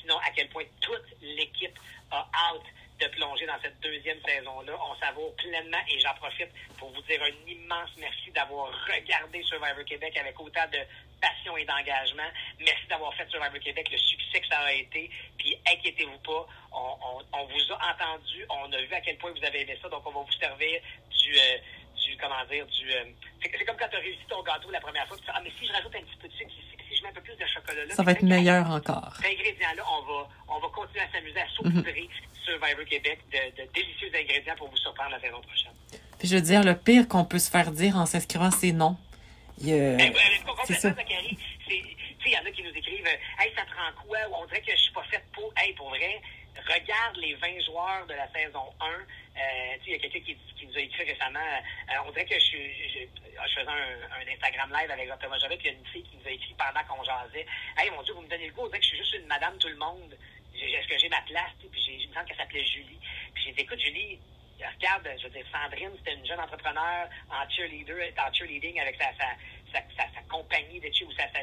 sinon, 0.00 0.18
à 0.18 0.30
quel 0.30 0.48
point 0.50 0.64
toute 0.80 1.06
l'équipe 1.20 1.76
a 2.12 2.28
out 2.52 2.62
de 2.98 3.06
plonger 3.08 3.46
dans 3.46 3.60
cette 3.62 3.78
deuxième 3.80 4.18
saison-là. 4.24 4.72
On 4.88 4.94
savoure 4.96 5.34
pleinement 5.36 5.82
et 5.88 5.98
j'en 6.00 6.14
profite 6.14 6.48
pour 6.78 6.90
vous 6.92 7.02
dire 7.02 7.20
un 7.22 7.50
immense 7.50 7.90
merci 7.98 8.30
d'avoir 8.30 8.72
regardé 8.86 9.42
Survivor 9.42 9.84
Québec 9.84 10.16
avec 10.16 10.38
autant 10.40 10.66
de 10.72 10.78
passion 11.20 11.56
et 11.56 11.64
d'engagement. 11.64 12.28
Merci 12.60 12.86
d'avoir 12.88 13.14
fait 13.14 13.28
Survivor 13.28 13.58
Québec, 13.60 13.88
le 13.90 13.98
succès 13.98 14.40
que 14.40 14.48
ça 14.48 14.60
a 14.60 14.72
été. 14.72 15.10
Puis 15.36 15.58
inquiétez-vous 15.70 16.18
pas, 16.18 16.46
on, 16.72 17.44
vous 17.46 17.72
a 17.72 17.92
entendu, 17.92 18.44
on 18.48 18.72
a 18.72 18.80
vu 18.80 18.94
à 18.94 19.00
quel 19.00 19.16
point 19.18 19.30
vous 19.30 19.44
avez 19.44 19.62
aimé 19.62 19.78
ça, 19.80 19.88
donc 19.88 20.06
on 20.06 20.12
va 20.12 20.20
vous 20.20 20.38
servir 20.38 20.80
du... 21.10 21.38
Euh, 21.38 21.58
du 21.96 22.16
comment 22.18 22.44
dire, 22.50 22.66
du... 22.66 22.92
Euh, 22.92 23.04
c'est 23.42 23.64
comme 23.64 23.76
quand 23.76 23.88
tu 23.88 23.96
as 23.96 24.00
réussi 24.00 24.20
ton 24.28 24.42
gâteau 24.42 24.70
la 24.70 24.80
première 24.80 25.08
fois, 25.08 25.16
tu 25.16 25.24
dis, 25.24 25.30
ah, 25.32 25.40
mais 25.42 25.50
si 25.58 25.66
je 25.66 25.72
rajoute 25.72 25.94
un 25.96 26.02
petit 26.02 26.16
peu 26.20 26.28
de 26.28 26.32
sucre 26.34 26.52
ici, 26.52 26.76
si 26.88 26.96
je 26.96 27.02
mets 27.02 27.08
un 27.08 27.12
peu 27.12 27.20
plus 27.20 27.34
de 27.36 27.46
chocolat 27.46 27.84
là. 27.84 27.94
Ça 27.94 28.02
va 28.02 28.12
être 28.12 28.22
meilleur 28.22 28.70
encore. 28.70 29.16
Cet 29.16 29.26
ingrédient-là, 29.26 29.82
on 29.90 30.02
va, 30.02 30.28
on 30.48 30.58
va 30.60 30.68
continuer 30.68 31.00
à 31.00 31.10
s'amuser 31.10 31.40
à 31.40 31.48
saupoudrer 31.48 32.08
Survivor 32.46 32.84
Québec 32.84 33.18
de, 33.32 33.62
de 33.62 33.68
délicieux 33.72 34.10
ingrédients 34.14 34.54
pour 34.56 34.70
vous 34.70 34.76
surprendre 34.76 35.10
la 35.10 35.20
saison 35.20 35.40
prochaine. 35.42 35.72
Puis 36.18 36.28
je 36.28 36.36
veux 36.36 36.42
dire, 36.42 36.62
le 36.62 36.76
pire 36.76 37.08
qu'on 37.08 37.24
peut 37.24 37.38
se 37.38 37.50
faire 37.50 37.70
dire 37.72 37.96
en 37.96 38.06
s'inscrivant, 38.06 38.50
c'est 38.50 38.72
non. 38.72 38.96
Il, 39.60 39.72
euh, 39.72 39.96
ben, 39.96 40.12
c'est 40.64 40.74
ça. 40.74 40.92
Zachary. 40.92 41.36
Il 41.68 42.32
y 42.32 42.36
en 42.36 42.44
a 42.44 42.50
qui 42.50 42.62
nous 42.62 42.74
écrivent 42.74 43.06
Hey, 43.38 43.52
ça 43.54 43.62
te 43.62 43.70
rend 43.70 43.92
quoi? 44.04 44.18
On 44.42 44.46
dirait 44.46 44.60
que 44.60 44.72
je 44.72 44.76
suis 44.76 44.92
pas 44.92 45.04
faite 45.04 45.22
pour. 45.32 45.52
Hey, 45.56 45.72
pour 45.74 45.90
vrai, 45.90 46.20
regarde 46.56 47.16
les 47.18 47.34
20 47.34 47.60
joueurs 47.64 48.06
de 48.06 48.14
la 48.14 48.26
saison 48.32 48.66
1. 48.80 48.86
Euh, 48.86 49.76
il 49.86 49.92
y 49.92 49.94
a 49.94 49.98
quelqu'un 49.98 50.20
qui, 50.20 50.36
qui, 50.58 50.66
nous 50.66 50.76
a 50.76 50.80
écrit 50.80 51.04
récemment. 51.04 51.38
Euh, 51.38 52.02
on 52.06 52.10
dirait 52.10 52.24
que 52.24 52.34
je, 52.34 52.56
je, 52.56 52.98
je 52.98 53.54
faisais 53.54 53.70
un, 53.70 54.18
un, 54.18 54.32
Instagram 54.34 54.72
live 54.74 54.90
avec 54.90 55.08
Thomas 55.20 55.38
Javet, 55.38 55.56
puis 55.56 55.68
il 55.68 55.72
y 55.72 55.76
a 55.76 55.78
une 55.78 55.86
fille 55.86 56.02
qui 56.02 56.16
nous 56.16 56.26
a 56.26 56.32
écrit 56.32 56.54
pendant 56.58 56.82
qu'on 56.88 57.04
jasait. 57.04 57.46
Hey, 57.78 57.90
mon 57.90 58.02
Dieu, 58.02 58.14
vous 58.14 58.22
me 58.22 58.28
donnez 58.28 58.48
le 58.48 58.52
goût. 58.52 58.62
On 58.62 58.66
dirait 58.66 58.78
que 58.78 58.84
je 58.84 58.88
suis 58.90 58.98
juste 58.98 59.14
une 59.14 59.26
madame 59.26 59.56
tout 59.58 59.68
le 59.68 59.76
monde. 59.76 60.16
Est-ce 60.64 60.88
que 60.88 60.98
j'ai 60.98 61.08
ma 61.08 61.20
place? 61.22 61.52
Puis 61.58 61.80
j'ai, 61.80 61.94
il 61.94 62.08
me 62.08 62.14
semble 62.14 62.26
qu'elle 62.26 62.36
s'appelait 62.36 62.64
Julie. 62.64 62.98
Puis 63.34 63.44
j'ai 63.44 63.52
dit, 63.52 63.60
écoute, 63.60 63.80
Julie, 63.80 64.18
regarde, 64.60 65.08
je 65.18 65.24
veux 65.24 65.30
dire, 65.30 65.46
Sandrine, 65.52 65.92
c'était 65.98 66.14
une 66.14 66.26
jeune 66.26 66.40
entrepreneur 66.40 67.08
en 67.30 67.48
cheerleader, 67.50 68.12
en 68.18 68.32
cheerleading 68.32 68.80
avec 68.80 68.96
sa, 68.96 69.12
sa, 69.14 69.36
sa, 69.72 70.04
sa, 70.14 70.20
compagnie 70.28 70.80
de 70.80 70.90
cheer, 70.92 71.06
ou 71.06 71.12
sa, 71.12 71.30
sa, 71.32 71.40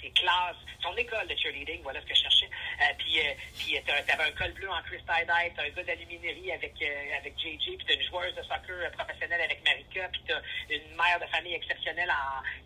c'est 0.00 0.10
classe. 0.10 0.56
Son 0.82 0.96
école 0.96 1.26
de 1.26 1.36
cheerleading, 1.36 1.82
voilà 1.82 2.00
ce 2.00 2.06
que 2.06 2.14
je 2.14 2.22
cherchais. 2.22 2.50
Euh, 2.80 2.84
puis 2.98 3.20
euh, 3.20 3.32
puis 3.58 3.76
euh, 3.76 3.80
t'avais 4.06 4.24
un 4.24 4.32
col 4.32 4.52
bleu 4.52 4.70
en 4.70 4.82
Chris 4.82 5.02
Tie 5.02 5.26
Dye, 5.26 5.52
t'as 5.54 5.64
un 5.64 5.70
gars 5.70 5.82
d'aluminerie 5.82 6.52
avec, 6.52 6.74
euh, 6.82 7.18
avec 7.18 7.34
JJ, 7.38 7.76
puis 7.76 7.84
t'as 7.86 7.94
une 7.94 8.02
joueuse 8.02 8.34
de 8.34 8.42
soccer 8.42 8.90
professionnelle 8.92 9.40
avec 9.42 9.64
Marika, 9.64 10.08
puis 10.12 10.22
t'as 10.26 10.40
une 10.70 10.96
mère 10.96 11.18
de 11.20 11.26
famille 11.26 11.54
exceptionnelle 11.54 12.12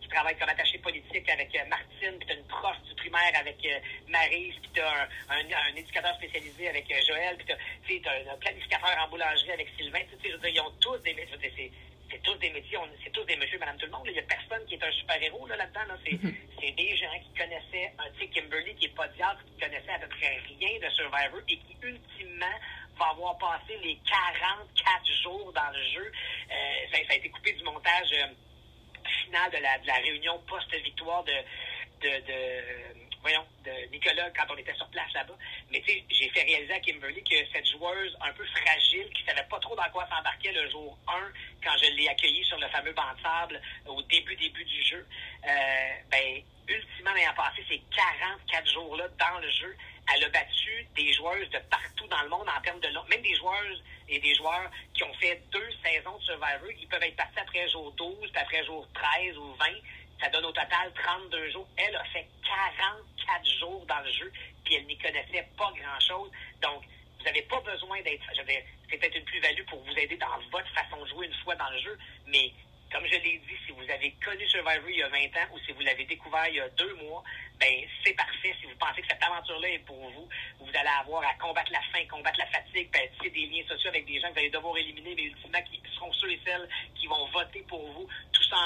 qui 0.00 0.08
travaille 0.08 0.36
comme 0.38 0.48
attachée 0.48 0.78
politique 0.78 1.28
avec 1.28 1.52
Martine, 1.68 2.18
puis 2.18 2.26
t'as 2.28 2.34
une 2.34 2.46
prof 2.46 2.76
du 2.88 2.94
primaire 2.94 3.32
avec 3.34 3.56
Marise, 4.08 4.54
puis 4.60 4.70
t'as 4.74 5.08
un, 5.30 5.40
un, 5.40 5.76
éducateur 5.76 6.14
spécialisé 6.16 6.68
avec 6.68 6.86
Joël, 7.06 7.36
puis 7.84 8.00
t'as, 8.02 8.12
un 8.12 8.36
planificateur 8.36 8.96
en 9.00 9.08
boulangerie 9.08 9.52
avec 9.52 9.68
Sylvain. 9.76 10.00
Tu 10.10 10.30
sais, 10.30 10.52
ils 10.52 10.60
ont 10.60 10.70
tous 10.80 10.98
des... 10.98 11.14
C'est 12.12 12.22
tous 12.22 12.34
des 12.34 12.50
métiers, 12.50 12.78
c'est 13.02 13.10
tous 13.10 13.24
des 13.24 13.36
monsieur, 13.36 13.58
madame, 13.58 13.78
tout 13.78 13.86
le 13.86 13.92
monde. 13.92 14.02
Il 14.06 14.12
n'y 14.12 14.18
a 14.18 14.22
personne 14.22 14.64
qui 14.66 14.74
est 14.74 14.84
un 14.84 14.92
super-héros 14.92 15.46
là, 15.46 15.56
là-dedans. 15.56 15.84
Là. 15.88 15.96
C'est, 16.04 16.12
mm-hmm 16.12 16.52
c'est 16.62 16.72
des 16.72 16.96
gens 16.96 17.18
qui 17.20 17.38
connaissaient 17.38 17.92
un 17.98 18.10
tu 18.18 18.28
Kimberly 18.28 18.74
qui 18.76 18.86
est 18.86 18.94
pas 18.94 19.08
diable, 19.08 19.40
qui 19.46 19.60
connaissait 19.60 19.90
à 19.90 19.98
peu 19.98 20.06
près 20.06 20.38
rien 20.46 20.78
de 20.78 20.88
Survivor 20.94 21.40
et 21.48 21.56
qui 21.56 21.76
ultimement 21.82 22.56
va 22.98 23.06
avoir 23.10 23.36
passé 23.38 23.76
les 23.82 23.98
44 24.08 25.22
jours 25.22 25.52
dans 25.52 25.70
le 25.72 25.82
jeu. 25.90 26.12
Euh, 26.50 26.54
ça, 26.92 26.98
a 27.10 27.16
été 27.16 27.28
coupé 27.30 27.52
du 27.52 27.64
montage 27.64 28.12
euh, 28.12 28.26
final 29.24 29.50
de 29.50 29.58
la, 29.58 29.78
de 29.78 29.86
la 29.88 29.94
réunion 29.94 30.40
post-victoire 30.46 31.24
de, 31.24 31.32
de, 32.02 32.10
de 32.26 33.01
voyons, 33.22 33.46
de 33.64 33.90
Nicolas 33.90 34.30
quand 34.30 34.52
on 34.52 34.56
était 34.56 34.74
sur 34.74 34.86
place 34.88 35.12
là-bas. 35.14 35.36
Mais 35.70 35.80
tu 35.80 35.92
sais, 35.92 36.04
j'ai 36.10 36.28
fait 36.30 36.42
réaliser 36.42 36.74
à 36.74 36.80
Kimberly 36.80 37.22
que 37.22 37.36
cette 37.52 37.66
joueuse 37.66 38.16
un 38.20 38.32
peu 38.32 38.44
fragile, 38.46 39.08
qui 39.14 39.24
savait 39.24 39.46
pas 39.48 39.58
trop 39.60 39.74
dans 39.76 39.88
quoi 39.90 40.06
s'embarquer 40.08 40.52
le 40.52 40.68
jour 40.70 40.98
1, 41.08 41.12
quand 41.64 41.76
je 41.78 41.90
l'ai 41.92 42.08
accueillie 42.08 42.44
sur 42.44 42.58
le 42.58 42.68
fameux 42.68 42.92
banc 42.92 43.14
de 43.16 43.22
sable 43.22 43.60
au 43.86 44.02
début, 44.02 44.36
début 44.36 44.64
du 44.64 44.82
jeu, 44.84 45.06
euh, 45.46 45.90
ben, 46.10 46.42
ultimement, 46.68 47.14
ayant 47.16 47.34
passé 47.34 47.64
ces 47.68 47.80
44 47.96 48.72
jours-là 48.72 49.08
dans 49.18 49.38
le 49.38 49.50
jeu, 49.50 49.76
elle 50.14 50.24
a 50.24 50.28
battu 50.30 50.86
des 50.96 51.12
joueuses 51.12 51.48
de 51.50 51.58
partout 51.70 52.06
dans 52.08 52.22
le 52.22 52.28
monde 52.28 52.48
en 52.48 52.60
termes 52.62 52.80
de 52.80 52.88
même 53.08 53.22
des 53.22 53.34
joueuses 53.36 53.82
et 54.08 54.18
des 54.18 54.34
joueurs 54.34 54.70
qui 54.94 55.04
ont 55.04 55.14
fait 55.14 55.40
deux 55.50 55.68
saisons 55.84 56.18
de 56.18 56.22
Survivor, 56.24 56.70
ils 56.78 56.88
peuvent 56.88 57.02
être 57.02 57.16
partis 57.16 57.38
après 57.38 57.68
jour 57.68 57.92
12, 57.92 58.16
puis 58.20 58.30
après 58.34 58.64
jour 58.64 58.86
13 58.94 59.38
ou 59.38 59.54
20, 59.54 59.66
ça 60.22 60.30
donne 60.30 60.44
au 60.44 60.52
total 60.52 60.92
32 60.94 61.50
jours. 61.50 61.68
Elle 61.76 61.96
a 61.96 62.04
fait 62.04 62.26
44 62.44 63.46
jours 63.58 63.84
dans 63.86 64.00
le 64.00 64.12
jeu, 64.12 64.32
puis 64.64 64.76
elle 64.76 64.86
n'y 64.86 64.96
connaissait 64.98 65.48
pas 65.58 65.72
grand-chose. 65.72 66.30
Donc, 66.62 66.84
vous 67.18 67.24
n'avez 67.24 67.42
pas 67.42 67.60
besoin 67.60 68.00
d'être... 68.02 68.24
C'est 68.34 68.98
peut-être 68.98 69.16
une 69.16 69.24
plus-value 69.24 69.64
pour 69.68 69.82
vous 69.82 69.98
aider 69.98 70.16
dans 70.16 70.38
votre 70.50 70.68
façon 70.74 71.02
de 71.02 71.08
jouer 71.08 71.26
une 71.26 71.34
fois 71.42 71.56
dans 71.56 71.70
le 71.70 71.78
jeu, 71.78 71.98
mais 72.26 72.52
comme 72.92 73.06
je 73.06 73.16
l'ai 73.16 73.40
dit, 73.48 73.56
si 73.66 73.72
vous 73.72 73.90
avez 73.90 74.12
connu 74.22 74.46
Survivor 74.46 74.90
il 74.90 74.98
y 74.98 75.02
a 75.02 75.08
20 75.08 75.16
ans 75.16 75.48
ou 75.54 75.58
si 75.64 75.72
vous 75.72 75.80
l'avez 75.80 76.04
découvert 76.04 76.46
il 76.48 76.56
y 76.56 76.60
a 76.60 76.68
deux 76.70 76.94
mois, 76.96 77.24
ben 77.58 77.72
c'est 78.04 78.12
parfait. 78.12 78.54
Si 78.60 78.66
vous 78.66 78.76
pensez 78.78 79.00
que 79.00 79.08
cette 79.08 79.22
aventure-là 79.22 79.68
est 79.70 79.78
pour 79.86 79.96
vous, 80.10 80.28
vous 80.60 80.68
allez 80.68 80.92
avoir 81.00 81.22
à 81.24 81.34
combattre 81.34 81.72
la 81.72 81.80
faim, 81.90 82.04
combattre 82.10 82.38
la 82.38 82.46
fatigue, 82.46 82.90
tisser 82.92 83.30
des 83.30 83.46
liens 83.46 83.66
sociaux 83.66 83.88
avec 83.88 84.04
des 84.04 84.20
gens 84.20 84.28
que 84.28 84.34
vous 84.34 84.38
allez 84.40 84.50
devoir 84.50 84.76
éliminer, 84.76 85.14
mais 85.14 85.22
ultimement 85.24 85.62
qui 85.62 85.80
seront 85.94 86.12
ceux 86.12 86.30
et 86.32 86.40
celles 86.44 86.68
qui 86.94 87.06
vont 87.06 87.26
voter 87.30 87.62
pour 87.62 87.80
vous, 87.92 88.06
tout 88.32 88.42
ça 88.42 88.56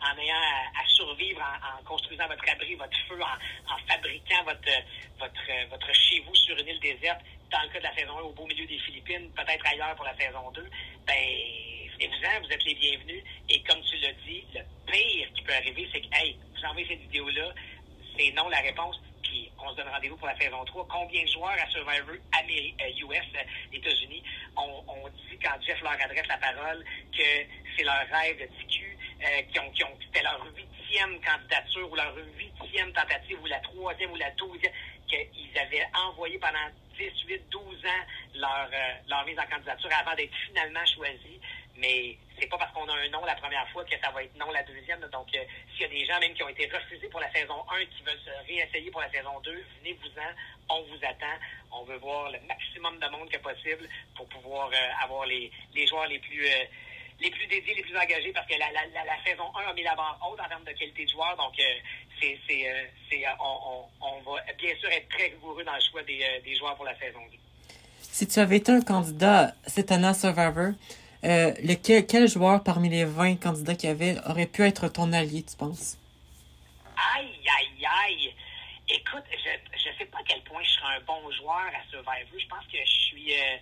en, 0.00 0.18
ayant 0.18 0.34
à, 0.34 0.86
survivre, 0.88 1.42
en, 1.42 1.84
construisant 1.84 2.26
votre 2.26 2.48
abri, 2.48 2.74
votre 2.76 2.98
feu, 3.06 3.20
en, 3.20 3.76
fabriquant 3.86 4.44
votre, 4.44 4.72
votre, 5.18 5.68
votre 5.68 5.94
chez 5.94 6.20
vous 6.20 6.34
sur 6.34 6.56
une 6.56 6.68
île 6.68 6.80
déserte, 6.80 7.20
dans 7.54 7.62
le 7.62 7.68
cas 7.68 7.78
de 7.78 7.84
la 7.84 7.94
saison 7.94 8.18
1 8.18 8.22
au 8.22 8.32
beau 8.32 8.46
milieu 8.46 8.66
des 8.66 8.78
Philippines, 8.80 9.30
peut-être 9.30 9.64
ailleurs 9.64 9.94
pour 9.94 10.04
la 10.04 10.16
saison 10.16 10.50
2, 10.50 10.62
ben 11.06 11.14
vous 12.00 12.46
vous 12.46 12.52
êtes 12.52 12.64
les 12.64 12.74
bienvenus. 12.74 13.22
Et 13.48 13.62
comme 13.62 13.80
tu 13.82 13.96
l'as 13.98 14.12
dit, 14.26 14.44
le 14.54 14.60
pire 14.90 15.28
qui 15.34 15.42
peut 15.42 15.54
arriver, 15.54 15.88
c'est 15.92 16.00
que, 16.00 16.08
hey, 16.14 16.36
vous 16.52 16.64
envoyez 16.66 16.88
cette 16.88 17.00
vidéo-là, 17.02 17.54
c'est 18.18 18.32
non 18.32 18.48
la 18.48 18.58
réponse, 18.58 19.00
puis 19.22 19.50
on 19.64 19.70
se 19.70 19.76
donne 19.76 19.88
rendez-vous 19.88 20.16
pour 20.16 20.26
la 20.26 20.36
saison 20.36 20.64
3. 20.64 20.88
Combien 20.88 21.22
de 21.22 21.28
joueurs 21.28 21.54
à 21.54 21.70
Survivor 21.70 22.14
US, 22.14 23.18
euh, 23.36 23.72
États-Unis, 23.72 24.22
on, 24.56 24.82
on, 24.88 25.08
dit 25.08 25.38
quand 25.42 25.54
Jeff 25.64 25.80
leur 25.80 25.92
adresse 25.92 26.26
la 26.26 26.38
parole 26.38 26.84
que 27.16 27.22
c'est 27.76 27.84
leur 27.84 28.04
rêve 28.10 28.38
de 28.40 28.46
TQ, 28.46 28.98
euh, 29.22 29.42
qui 29.52 29.60
ont, 29.60 29.70
qui 29.70 29.84
ont, 29.84 29.96
c'était 30.04 30.22
leur 30.24 30.44
huitième 30.56 31.20
candidature 31.20 31.90
ou 31.90 31.94
leur 31.94 32.14
huitième 32.36 32.92
tentative 32.92 33.38
ou 33.40 33.46
la 33.46 33.60
troisième 33.60 34.10
ou 34.10 34.16
la 34.16 34.30
douzième, 34.32 34.72
qu'ils 35.06 35.58
avaient 35.58 35.86
envoyé 35.94 36.38
pendant 36.38 36.68
18, 36.98 37.50
12 37.50 37.62
ans 37.86 38.04
leur, 38.34 38.68
euh, 38.72 38.94
leur 39.08 39.24
mise 39.24 39.38
en 39.38 39.46
candidature 39.46 39.90
avant 40.00 40.14
d'être 40.14 40.34
finalement 40.46 40.84
choisis 40.86 41.40
mais 41.76 42.16
c'est 42.38 42.48
pas 42.48 42.58
parce 42.58 42.72
qu'on 42.72 42.88
a 42.88 42.94
un 42.94 43.08
nom 43.08 43.24
la 43.24 43.34
première 43.34 43.68
fois 43.70 43.84
que 43.84 43.98
ça 44.02 44.10
va 44.10 44.22
être 44.22 44.36
non 44.36 44.50
la 44.50 44.62
deuxième. 44.62 45.00
Donc, 45.12 45.28
euh, 45.34 45.44
s'il 45.72 45.82
y 45.82 45.84
a 45.84 45.88
des 45.88 46.04
gens 46.04 46.18
même 46.20 46.34
qui 46.34 46.42
ont 46.42 46.48
été 46.48 46.66
refusés 46.66 47.08
pour 47.08 47.20
la 47.20 47.30
saison 47.32 47.64
1 47.70 47.84
qui 47.86 48.02
veulent 48.02 48.20
se 48.24 48.46
réessayer 48.46 48.90
pour 48.90 49.00
la 49.00 49.10
saison 49.10 49.40
2, 49.40 49.64
venez-vous-en, 49.80 50.74
on 50.74 50.82
vous 50.82 50.98
attend. 51.02 51.38
On 51.72 51.84
veut 51.84 51.96
voir 51.96 52.30
le 52.30 52.38
maximum 52.46 52.98
de 52.98 53.06
monde 53.08 53.28
que 53.28 53.38
possible 53.38 53.88
pour 54.16 54.28
pouvoir 54.28 54.70
euh, 54.72 55.04
avoir 55.04 55.26
les, 55.26 55.50
les 55.74 55.86
joueurs 55.86 56.06
les 56.06 56.18
plus 56.18 56.46
les 57.20 57.30
plus 57.30 57.46
dédiés, 57.46 57.74
les 57.74 57.82
plus 57.82 57.96
engagés, 57.96 58.32
parce 58.32 58.46
que 58.46 58.58
la, 58.58 58.70
la, 58.72 59.04
la, 59.04 59.24
saison 59.24 59.44
1 59.56 59.70
a 59.70 59.74
mis 59.74 59.82
la 59.82 59.94
barre 59.94 60.18
haute 60.28 60.40
en 60.40 60.48
termes 60.48 60.64
de 60.64 60.72
qualité 60.72 61.04
de 61.04 61.10
joueurs. 61.10 61.36
Donc, 61.36 61.54
c'est, 62.20 62.38
c'est, 62.46 62.90
c'est, 63.10 63.24
on, 63.40 63.86
on, 64.00 64.18
on, 64.26 64.32
va 64.34 64.40
bien 64.58 64.74
sûr 64.76 64.90
être 64.90 65.08
très 65.08 65.28
rigoureux 65.28 65.64
dans 65.64 65.74
le 65.74 65.80
choix 65.90 66.02
des, 66.02 66.24
des 66.44 66.56
joueurs 66.56 66.76
pour 66.76 66.84
la 66.84 66.98
saison 66.98 67.20
2. 67.30 67.38
Si 68.00 68.26
tu 68.28 68.38
avais 68.38 68.58
été 68.58 68.70
un 68.70 68.80
candidat 68.80 69.54
cette 69.66 69.90
année 69.90 70.06
à 70.06 70.14
Survivor, 70.14 70.72
euh, 71.24 71.52
lequel, 71.64 72.06
quel 72.06 72.28
joueur 72.28 72.62
parmi 72.62 72.88
les 72.90 73.04
20 73.04 73.36
candidats 73.36 73.74
qu'il 73.74 73.88
y 73.88 73.92
avait 73.92 74.16
aurait 74.26 74.46
pu 74.46 74.62
être 74.62 74.88
ton 74.88 75.12
allié, 75.12 75.42
tu 75.42 75.56
penses? 75.56 75.96
Aïe, 77.16 77.40
aïe, 77.58 77.86
aïe! 78.06 78.34
Écoute, 78.88 79.24
je 79.32 79.88
ne 79.88 79.94
sais 79.96 80.04
pas 80.04 80.18
à 80.18 80.22
quel 80.28 80.42
point 80.42 80.62
je 80.62 80.70
serais 80.70 80.96
un 80.96 81.00
bon 81.00 81.30
joueur 81.32 81.56
à 81.56 81.90
Survivor. 81.90 82.38
Je 82.38 82.46
pense 82.46 82.64
que 82.66 82.78
je 82.78 82.90
suis... 82.90 83.32
Euh, 83.32 83.56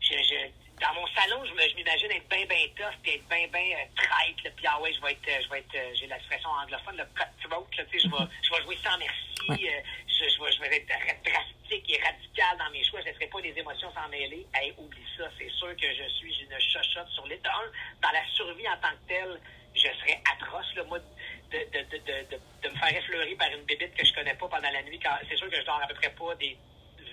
je, 0.00 0.14
je, 0.14 0.34
dans 0.80 0.94
mon 0.94 1.06
salon, 1.08 1.44
je 1.44 1.52
m'imagine 1.52 2.10
être 2.10 2.28
bien, 2.28 2.46
bien 2.46 2.66
tough, 2.74 2.96
puis 3.02 3.12
être 3.12 3.28
bien, 3.28 3.46
bien 3.48 3.76
euh, 3.76 3.84
traite. 3.96 4.54
Puis 4.56 4.66
ah 4.66 4.80
ouais, 4.80 4.92
je 4.92 5.00
vais 5.00 5.12
être, 5.12 5.44
je 5.44 5.48
vais 5.50 5.58
être, 5.58 5.74
euh, 5.76 5.92
j'ai 5.94 6.06
l'expression 6.06 6.48
anglophone, 6.48 6.96
le 6.96 7.04
cutthroat. 7.12 7.66
Là, 7.76 7.84
je 7.92 8.08
vais, 8.08 8.26
je 8.42 8.50
vais 8.50 8.62
jouer 8.62 8.78
sans 8.82 8.96
merci. 8.96 9.66
Euh, 9.66 9.80
je, 10.08 10.24
je, 10.24 10.42
vais, 10.42 10.52
je 10.52 10.60
vais 10.60 10.76
être 10.76 10.88
drastique 11.22 11.90
et 11.90 12.00
radical 12.02 12.56
dans 12.58 12.70
mes 12.70 12.82
choix. 12.84 13.00
Je 13.00 13.06
ne 13.06 13.10
laisserai 13.12 13.26
pas 13.26 13.40
des 13.42 13.54
émotions 13.58 13.92
s'en 13.92 14.08
mêler. 14.08 14.46
Hey, 14.54 14.72
oublie 14.78 15.04
ça. 15.16 15.28
C'est 15.38 15.50
sûr 15.50 15.76
que 15.76 15.94
je 15.94 16.08
suis 16.16 16.34
une 16.40 16.60
chochotte 16.60 17.08
sur 17.10 17.26
les 17.26 17.40
Un, 17.44 17.68
dans 18.02 18.12
la 18.12 18.24
survie 18.34 18.68
en 18.68 18.76
tant 18.80 18.96
que 18.96 19.08
telle, 19.08 19.40
je 19.74 19.88
serais 20.00 20.20
atroce. 20.32 20.74
Là, 20.76 20.84
moi, 20.84 20.98
de, 20.98 21.58
de, 21.58 21.80
de, 21.90 21.98
de, 21.98 22.40
de, 22.62 22.68
me 22.68 22.76
faire 22.78 22.96
effleurer 22.96 23.34
par 23.34 23.50
une 23.50 23.64
bébite 23.64 23.94
que 23.94 24.06
je 24.06 24.14
connais 24.14 24.34
pas 24.34 24.48
pendant 24.48 24.70
la 24.70 24.82
nuit. 24.82 25.00
C'est 25.28 25.36
sûr 25.36 25.50
que 25.50 25.56
je 25.60 25.66
dors 25.66 25.82
à 25.82 25.86
peu 25.86 25.94
près 25.94 26.10
pas 26.10 26.34
des 26.36 26.56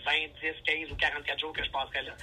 20, 0.06 0.12
10, 0.42 0.54
15 0.66 0.92
ou 0.92 0.96
44 0.96 1.40
jours 1.40 1.54
que 1.54 1.64
je 1.64 1.70
passerai 1.70 2.04
là. 2.04 2.14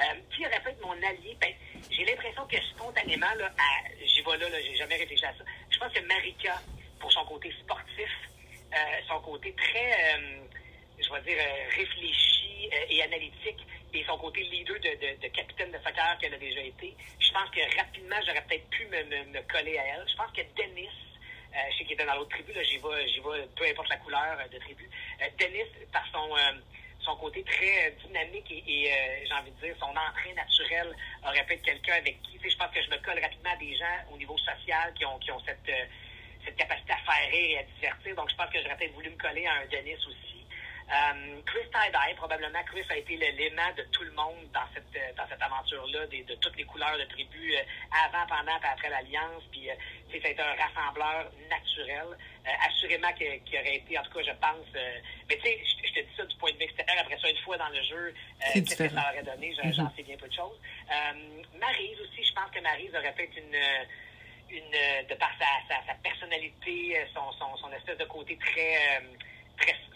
Euh, 0.00 0.14
qui 0.30 0.44
aurait 0.46 0.60
pu 0.60 0.70
être 0.70 0.82
mon 0.82 0.92
allié? 1.02 1.36
Ben, 1.40 1.52
j'ai 1.90 2.04
l'impression 2.04 2.46
que 2.46 2.56
spontanément, 2.74 3.32
là, 3.38 3.50
j'y 4.04 4.22
vais 4.22 4.36
là, 4.36 4.48
là 4.48 4.60
j'ai 4.60 4.74
jamais 4.74 4.96
réfléchi 4.96 5.24
à 5.24 5.32
ça. 5.32 5.44
Je 5.70 5.78
pense 5.78 5.92
que 5.92 6.00
Marika, 6.00 6.60
pour 6.98 7.12
son 7.12 7.24
côté 7.24 7.52
sportif, 7.62 8.10
euh, 8.72 8.76
son 9.08 9.20
côté 9.20 9.52
très, 9.54 10.14
euh, 10.14 10.42
je 10.98 11.12
vais 11.12 11.20
dire, 11.22 11.38
réfléchi 11.76 12.68
et 12.88 13.02
analytique, 13.02 13.60
et 13.92 14.04
son 14.04 14.18
côté 14.18 14.42
leader 14.42 14.74
de, 14.80 14.88
de, 14.88 15.22
de 15.22 15.28
capitaine 15.28 15.70
de 15.70 15.78
soccer 15.78 16.18
qu'elle 16.20 16.34
a 16.34 16.38
déjà 16.38 16.60
été, 16.60 16.96
je 17.20 17.30
pense 17.30 17.48
que 17.50 17.60
rapidement, 17.76 18.16
j'aurais 18.26 18.42
peut-être 18.42 18.68
pu 18.70 18.86
me, 18.86 19.40
coller 19.52 19.78
à 19.78 19.86
elle. 19.86 20.04
Je 20.08 20.16
pense 20.16 20.32
que 20.32 20.42
Dennis, 20.56 20.90
je 21.52 21.78
sais 21.78 21.84
qu'il 21.84 21.92
était 21.92 22.04
dans 22.04 22.16
l'autre 22.16 22.30
tribu, 22.30 22.52
là, 22.52 22.64
j'y 22.64 22.78
vais, 22.78 23.08
j'y 23.08 23.20
vais, 23.20 23.46
peu 23.54 23.64
importe 23.64 23.88
la 23.88 23.96
couleur 23.98 24.36
de 24.50 24.58
tribu. 24.58 24.90
Dennis, 25.38 25.70
par 25.92 26.04
son 26.12 26.34
son 27.04 27.16
côté 27.16 27.42
très 27.44 27.94
dynamique 28.06 28.50
et, 28.50 28.90
euh, 28.90 29.24
j'ai 29.26 29.34
envie 29.34 29.50
de 29.50 29.66
dire 29.66 29.76
son 29.78 29.90
entrée 29.90 30.32
naturelle 30.34 30.94
aurait 31.26 31.44
pu 31.44 31.54
être 31.54 31.62
quelqu'un 31.62 31.94
avec 31.94 32.20
qui, 32.22 32.38
tu 32.38 32.44
sais, 32.44 32.50
je 32.50 32.56
pense 32.56 32.70
que 32.72 32.82
je 32.82 32.90
me 32.90 32.96
colle 32.98 33.20
rapidement 33.20 33.52
à 33.52 33.56
des 33.56 33.76
gens 33.76 33.98
au 34.12 34.16
niveau 34.16 34.36
social 34.38 34.92
qui 34.94 35.04
ont, 35.04 35.18
qui 35.18 35.30
ont 35.30 35.40
cette, 35.40 35.68
euh, 35.68 35.84
cette 36.44 36.56
capacité 36.56 36.92
à 36.92 36.96
faire 36.96 37.30
rire 37.30 37.50
et 37.50 37.58
à 37.58 37.62
divertir. 37.62 38.16
Donc, 38.16 38.30
je 38.30 38.36
pense 38.36 38.50
que 38.50 38.62
j'aurais 38.62 38.76
peut-être 38.76 38.94
voulu 38.94 39.10
me 39.10 39.16
coller 39.16 39.46
à 39.46 39.54
un 39.54 39.66
Denis 39.66 39.94
aussi. 39.94 40.33
Euh, 40.92 41.40
Chris 41.46 41.64
Tie-Dye, 41.72 42.14
probablement, 42.16 42.62
Chris 42.66 42.84
a 42.90 42.96
été 42.96 43.16
l'aimant 43.16 43.72
de 43.76 43.82
tout 43.90 44.02
le 44.02 44.12
monde 44.12 44.44
dans 44.52 44.68
cette, 44.74 44.84
euh, 44.96 45.12
dans 45.16 45.26
cette 45.28 45.40
aventure-là, 45.40 46.06
de 46.06 46.34
toutes 46.34 46.56
les 46.56 46.64
couleurs 46.64 46.98
de 46.98 47.04
tribu, 47.04 47.54
euh, 47.54 47.62
avant, 48.04 48.26
pendant 48.26 48.52
et 48.52 48.66
après 48.70 48.90
l'Alliance. 48.90 49.42
Puis, 49.50 49.70
euh, 49.70 49.74
c'est 50.12 50.38
un 50.38 50.54
rassembleur 50.54 51.32
naturel. 51.50 52.06
assurément 52.68 53.12
qu'il 53.14 53.42
qui 53.44 53.58
aurait 53.58 53.76
été, 53.76 53.98
en 53.98 54.02
tout 54.02 54.12
cas, 54.12 54.22
je 54.22 54.36
pense. 54.38 54.68
mais 55.28 55.36
tu 55.36 55.42
sais, 55.42 55.58
je, 55.84 55.92
te 55.94 56.00
dis 56.00 56.16
ça 56.16 56.24
du 56.24 56.36
point 56.36 56.52
de 56.52 56.58
vue 56.58 56.64
extérieur. 56.64 56.98
Après 57.00 57.18
ça, 57.18 57.30
une 57.30 57.38
fois 57.38 57.56
dans 57.56 57.70
le 57.70 57.82
jeu, 57.82 58.14
qu'est-ce 58.52 58.76
que 58.76 58.88
ça 58.90 59.10
aurait 59.10 59.22
donné? 59.22 59.54
J'en 59.54 59.62
mm-hmm. 59.68 59.96
sais 59.96 60.02
bien 60.02 60.16
peu 60.16 60.28
de 60.28 60.34
choses. 60.34 60.60
Maryse 61.58 61.98
aussi, 62.00 62.22
je 62.22 62.32
pense 62.32 62.50
que 62.50 62.60
Maryse 62.60 62.94
aurait 62.94 63.14
fait 63.14 63.30
une 63.36 63.56
une, 64.50 65.08
de 65.08 65.14
par 65.14 65.30
sa, 65.38 65.74
sa, 65.86 65.94
personnalité, 65.94 67.00
son, 67.12 67.32
son, 67.32 67.56
son, 67.56 67.72
espèce 67.72 67.98
de 67.98 68.04
côté 68.04 68.36
très, 68.36 69.00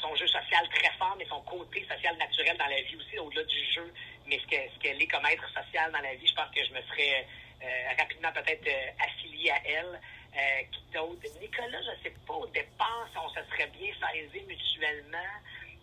son 0.01 0.15
jeu 0.17 0.27
social 0.27 0.69
très 0.71 0.91
fort, 0.99 1.17
mais 1.19 1.27
son 1.27 1.41
côté 1.43 1.85
social 1.89 2.17
naturel 2.17 2.57
dans 2.57 2.67
la 2.67 2.81
vie 2.83 2.97
aussi, 2.97 3.19
au-delà 3.19 3.45
du 3.45 3.65
jeu, 3.73 3.93
mais 4.27 4.39
ce 4.39 4.47
qu'elle 4.47 4.71
ce 4.71 5.03
est 5.03 5.07
comme 5.07 5.27
être 5.27 5.49
social 5.53 5.91
dans 5.93 6.01
la 6.01 6.15
vie, 6.15 6.27
je 6.27 6.35
pense 6.35 6.51
que 6.55 6.65
je 6.65 6.73
me 6.73 6.83
serais 6.83 7.27
euh, 7.63 7.67
rapidement 7.99 8.33
peut-être 8.33 8.67
euh, 8.67 9.05
affilié 9.05 9.51
à 9.51 9.61
elle. 9.65 10.01
Euh, 10.37 10.63
qui 10.71 10.83
d'autre? 10.93 11.41
Nicolas, 11.41 11.81
je 11.83 11.91
ne 11.91 12.03
sais 12.03 12.15
pas, 12.27 12.35
au 12.35 12.47
départ, 12.49 13.09
si 13.11 13.19
on 13.19 13.29
se 13.31 13.41
serait 13.51 13.67
bien 13.69 13.91
saisi 13.99 14.45
mutuellement. 14.47 15.33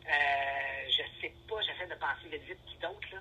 Euh, 0.07 0.88
je 0.88 1.21
sais 1.21 1.34
pas, 1.49 1.55
j'essaie 1.61 1.88
de 1.88 1.95
penser 1.95 2.30
vite 2.32 2.43
vite 2.43 2.65
qui 2.67 2.78
d'autre, 2.78 3.07
là. 3.11 3.19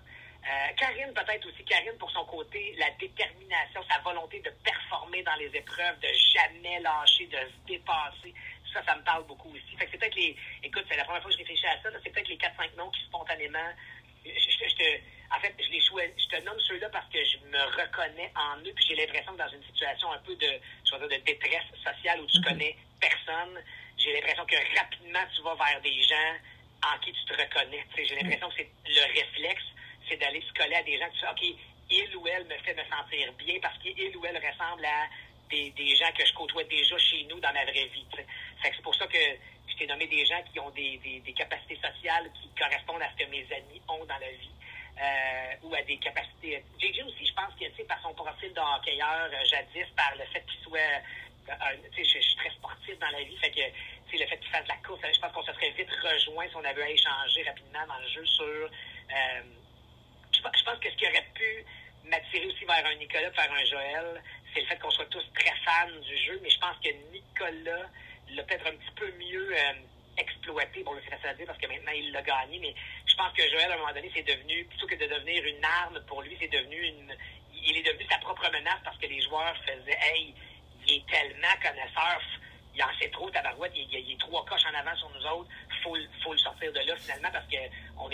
Karine, 0.77 1.15
peut-être 1.15 1.47
aussi, 1.49 1.65
Karine, 1.65 1.97
pour 1.99 2.11
son 2.11 2.27
côté, 2.27 2.75
la 2.77 2.91
détermination, 3.01 3.83
sa 3.91 3.99
volonté 4.01 4.41
de 4.41 4.51
performer 4.63 5.23
dans 5.23 5.35
les 5.37 5.47
épreuves, 5.57 5.99
de 6.01 6.09
jamais 6.35 6.81
lâcher, 6.81 7.27
de 7.29 7.39
se 7.39 7.67
dépasser 7.67 8.35
ça, 8.75 8.83
ça 8.85 8.97
me 8.97 9.03
parle 9.03 9.25
beaucoup 9.27 9.51
aussi. 9.55 9.77
Fait 9.79 9.87
que 9.87 9.93
c'est 9.93 9.99
peut-être 9.99 10.17
les. 10.17 10.37
Écoute, 10.63 10.85
c'est 10.89 10.97
la 10.97 11.05
première 11.05 11.23
fois 11.23 11.31
que 11.31 11.37
je 11.37 11.43
réfléchis 11.43 11.67
à 11.67 11.81
ça. 11.81 11.89
C'est 12.03 12.11
peut-être 12.11 12.29
les 12.29 12.37
4-5 12.37 12.77
noms 12.77 12.91
qui 12.91 13.01
spontanément. 13.05 13.71
Je, 14.25 14.75
te, 14.75 14.89
en 15.35 15.41
fait, 15.41 15.55
je 15.59 15.71
les 15.71 15.81
je 15.81 16.29
te 16.29 16.43
nomme 16.45 16.59
ceux-là 16.61 16.89
parce 16.91 17.09
que 17.11 17.23
je 17.23 17.39
me 17.47 17.63
reconnais 17.77 18.33
en 18.35 18.59
eux, 18.61 18.73
puis 18.75 18.85
j'ai 18.89 18.97
l'impression 18.97 19.33
que 19.33 19.39
dans 19.39 19.49
une 19.49 19.63
situation 19.65 20.11
un 20.13 20.19
peu 20.19 20.35
de, 20.35 20.49
je 20.85 20.97
de 20.97 21.23
détresse 21.25 21.69
sociale 21.85 22.21
où 22.21 22.27
tu 22.27 22.39
mm-hmm. 22.39 22.49
connais 22.49 22.77
personne, 23.01 23.63
j'ai 23.99 24.13
l'impression 24.15 24.47
que 24.47 24.57
rapidement 24.79 25.25
tu 25.35 25.43
vas 25.43 25.55
vers 25.55 25.81
des 25.83 26.03
gens 26.03 26.35
en 26.89 26.99
qui 27.01 27.13
tu 27.13 27.25
te 27.25 27.33
reconnais. 27.33 27.85
J'ai 27.97 28.17
l'impression 28.17 28.49
que 28.49 28.57
c'est 28.57 28.71
le 28.87 29.13
réflexe, 29.13 29.65
c'est 30.09 30.17
d'aller 30.17 30.41
se 30.41 30.53
coller 30.55 30.77
à 30.77 30.83
des 30.83 30.99
gens 30.99 31.09
que 31.09 31.15
tu 31.15 31.21
sais, 31.21 31.29
OK, 31.31 31.59
il 31.91 32.17
ou 32.17 32.27
elle 32.27 32.45
me 32.45 32.57
fait 32.65 32.75
me 32.75 32.85
sentir 32.89 33.33
bien 33.35 33.59
parce 33.61 33.79
qu'il 33.79 34.17
ou 34.17 34.25
elle 34.25 34.37
ressemble 34.37 34.85
à 34.85 35.09
des, 35.77 35.97
gens 35.97 36.11
que 36.17 36.25
je 36.25 36.33
côtoie 36.35 36.65
déjà 36.65 36.99
chez 36.99 37.25
nous 37.25 37.41
dans 37.41 37.53
ma 37.53 37.65
vraie 37.65 37.87
vie. 37.87 38.07
c'est 38.63 38.83
pour 38.83 38.95
ça 38.95 39.07
que 39.07 39.19
je 39.69 39.77
t'ai 39.77 39.87
nommé 39.87 40.07
des 40.07 40.25
gens 40.25 40.43
qui 40.53 40.61
ont 40.61 40.71
des, 40.71 40.99
des, 40.99 41.33
capacités 41.33 41.77
sociales 41.77 42.31
qui 42.41 42.49
correspondent 42.59 43.03
à 43.03 43.11
ce 43.13 43.25
que 43.25 43.31
mes 43.31 43.45
amis 43.53 43.81
ont 43.89 44.05
dans 44.05 44.19
la 44.19 44.31
vie. 44.31 44.51
Euh, 44.95 45.55
ou 45.65 45.75
à 45.75 45.83
des 45.83 45.97
capacités. 45.97 46.63
JJ 46.79 47.03
aussi, 47.03 47.27
je 47.27 47.35
pense 47.35 47.53
que, 47.59 47.83
par 47.83 48.01
son 48.01 48.15
profil 48.15 48.53
de 48.55 48.61
euh, 48.61 49.45
jadis, 49.45 49.91
par 49.97 50.15
le 50.15 50.25
fait 50.27 50.45
qu'il 50.47 50.61
soit, 50.63 50.79
euh, 51.49 51.77
je, 51.99 52.05
suis 52.05 52.37
très 52.37 52.51
sportif 52.51 52.97
dans 53.01 53.11
la 53.11 53.25
vie, 53.25 53.37
fait 53.39 53.51
que, 53.51 54.17
le 54.17 54.27
fait 54.27 54.39
qu'il 54.39 54.51
fasse 54.51 54.63
de 54.63 54.69
la 54.69 54.77
course, 54.87 55.01
je 55.03 55.19
pense 55.19 55.33
qu'on 55.33 55.43
se 55.43 55.53
serait 55.53 55.71
vite 55.71 55.91
rejoint 55.91 56.47
si 56.49 56.55
on 56.55 56.65
avait 56.65 56.93
échangé 56.93 57.43
rapidement 57.43 57.85
dans 57.89 57.99
le 57.99 58.09
jeu 58.09 58.25
sur, 58.25 58.71
je 59.11 60.41
pense 60.41 60.79
que 60.79 60.89
ce 60.89 60.97
qui 60.97 61.09
aurait 61.09 61.27
pu 61.35 61.65
m'attirer 62.05 62.47
aussi 62.47 62.65
vers 62.65 62.87
un 62.87 62.95
Nicolas, 62.95 63.31
vers 63.31 63.53
un 63.53 63.65
Joël, 63.65 64.23
c'est 64.55 64.61
le 64.61 64.67
fait 64.67 64.79
qu'on 64.79 64.91
soit 64.91 65.07
tous 65.07 65.25
très 65.35 65.53
fans 65.65 66.01
du 66.01 66.17
jeu, 66.19 66.39
mais 66.43 66.51
je 66.51 66.59
pense 66.59 66.77
que 66.83 66.89
Nicolas 67.13 67.89
l'a 68.31 68.43
peut-être 68.45 68.67
un 68.67 68.77
petit 68.77 68.95
peu 68.97 69.11
mieux 69.19 69.53
euh, 69.53 69.73
exploité. 70.17 70.83
Bon, 70.85 70.93
c'est 71.05 71.11
facile 71.11 71.43
à 71.43 71.47
parce 71.47 71.59
que 71.59 71.67
maintenant 71.67 71.93
il 71.93 72.13
l'a 72.13 72.23
gagné, 72.23 72.59
mais 72.61 72.75
je 73.07 73.15
pense 73.17 73.33
que 73.33 73.43
Joël, 73.51 73.71
à 73.71 73.75
un 73.75 73.79
moment 73.79 73.93
donné, 73.93 74.11
c'est 74.15 74.23
devenu, 74.23 74.65
plutôt 74.65 74.87
que 74.87 74.95
de 74.95 75.07
devenir 75.07 75.45
une 75.45 75.65
arme 75.65 76.01
pour 76.07 76.23
lui, 76.23 76.37
c'est 76.41 76.49
devenu 76.49 76.77
une. 76.77 77.15
Il 77.67 77.77
est 77.79 77.83
devenu 77.83 78.05
sa 78.11 78.19
propre 78.19 78.51
menace 78.53 78.81
parce 78.85 78.99
que 78.99 79.07
les 79.07 79.23
joueurs 79.23 79.57
faisaient 79.65 79.99
Hey, 80.03 80.35
il 80.87 80.97
est 80.97 81.07
tellement 81.07 81.57
connaisseur, 81.63 82.21
il 82.75 82.83
en 82.83 82.99
sait 83.01 83.09
trop, 83.09 83.31
tabarouette, 83.31 83.73
il, 83.75 83.89
il, 83.91 83.99
il 84.01 84.13
est 84.13 84.21
trois 84.21 84.45
coches 84.45 84.67
en 84.67 84.79
avant 84.79 84.95
sur 84.97 85.11
nous 85.11 85.27
autres, 85.27 85.49
faut, 85.85 85.97
faut 86.25 86.33
le 86.33 86.39
sortir 86.39 86.73
de 86.73 86.81
là 86.81 86.97
finalement 86.97 87.31
parce 87.31 87.47
que 87.47 87.57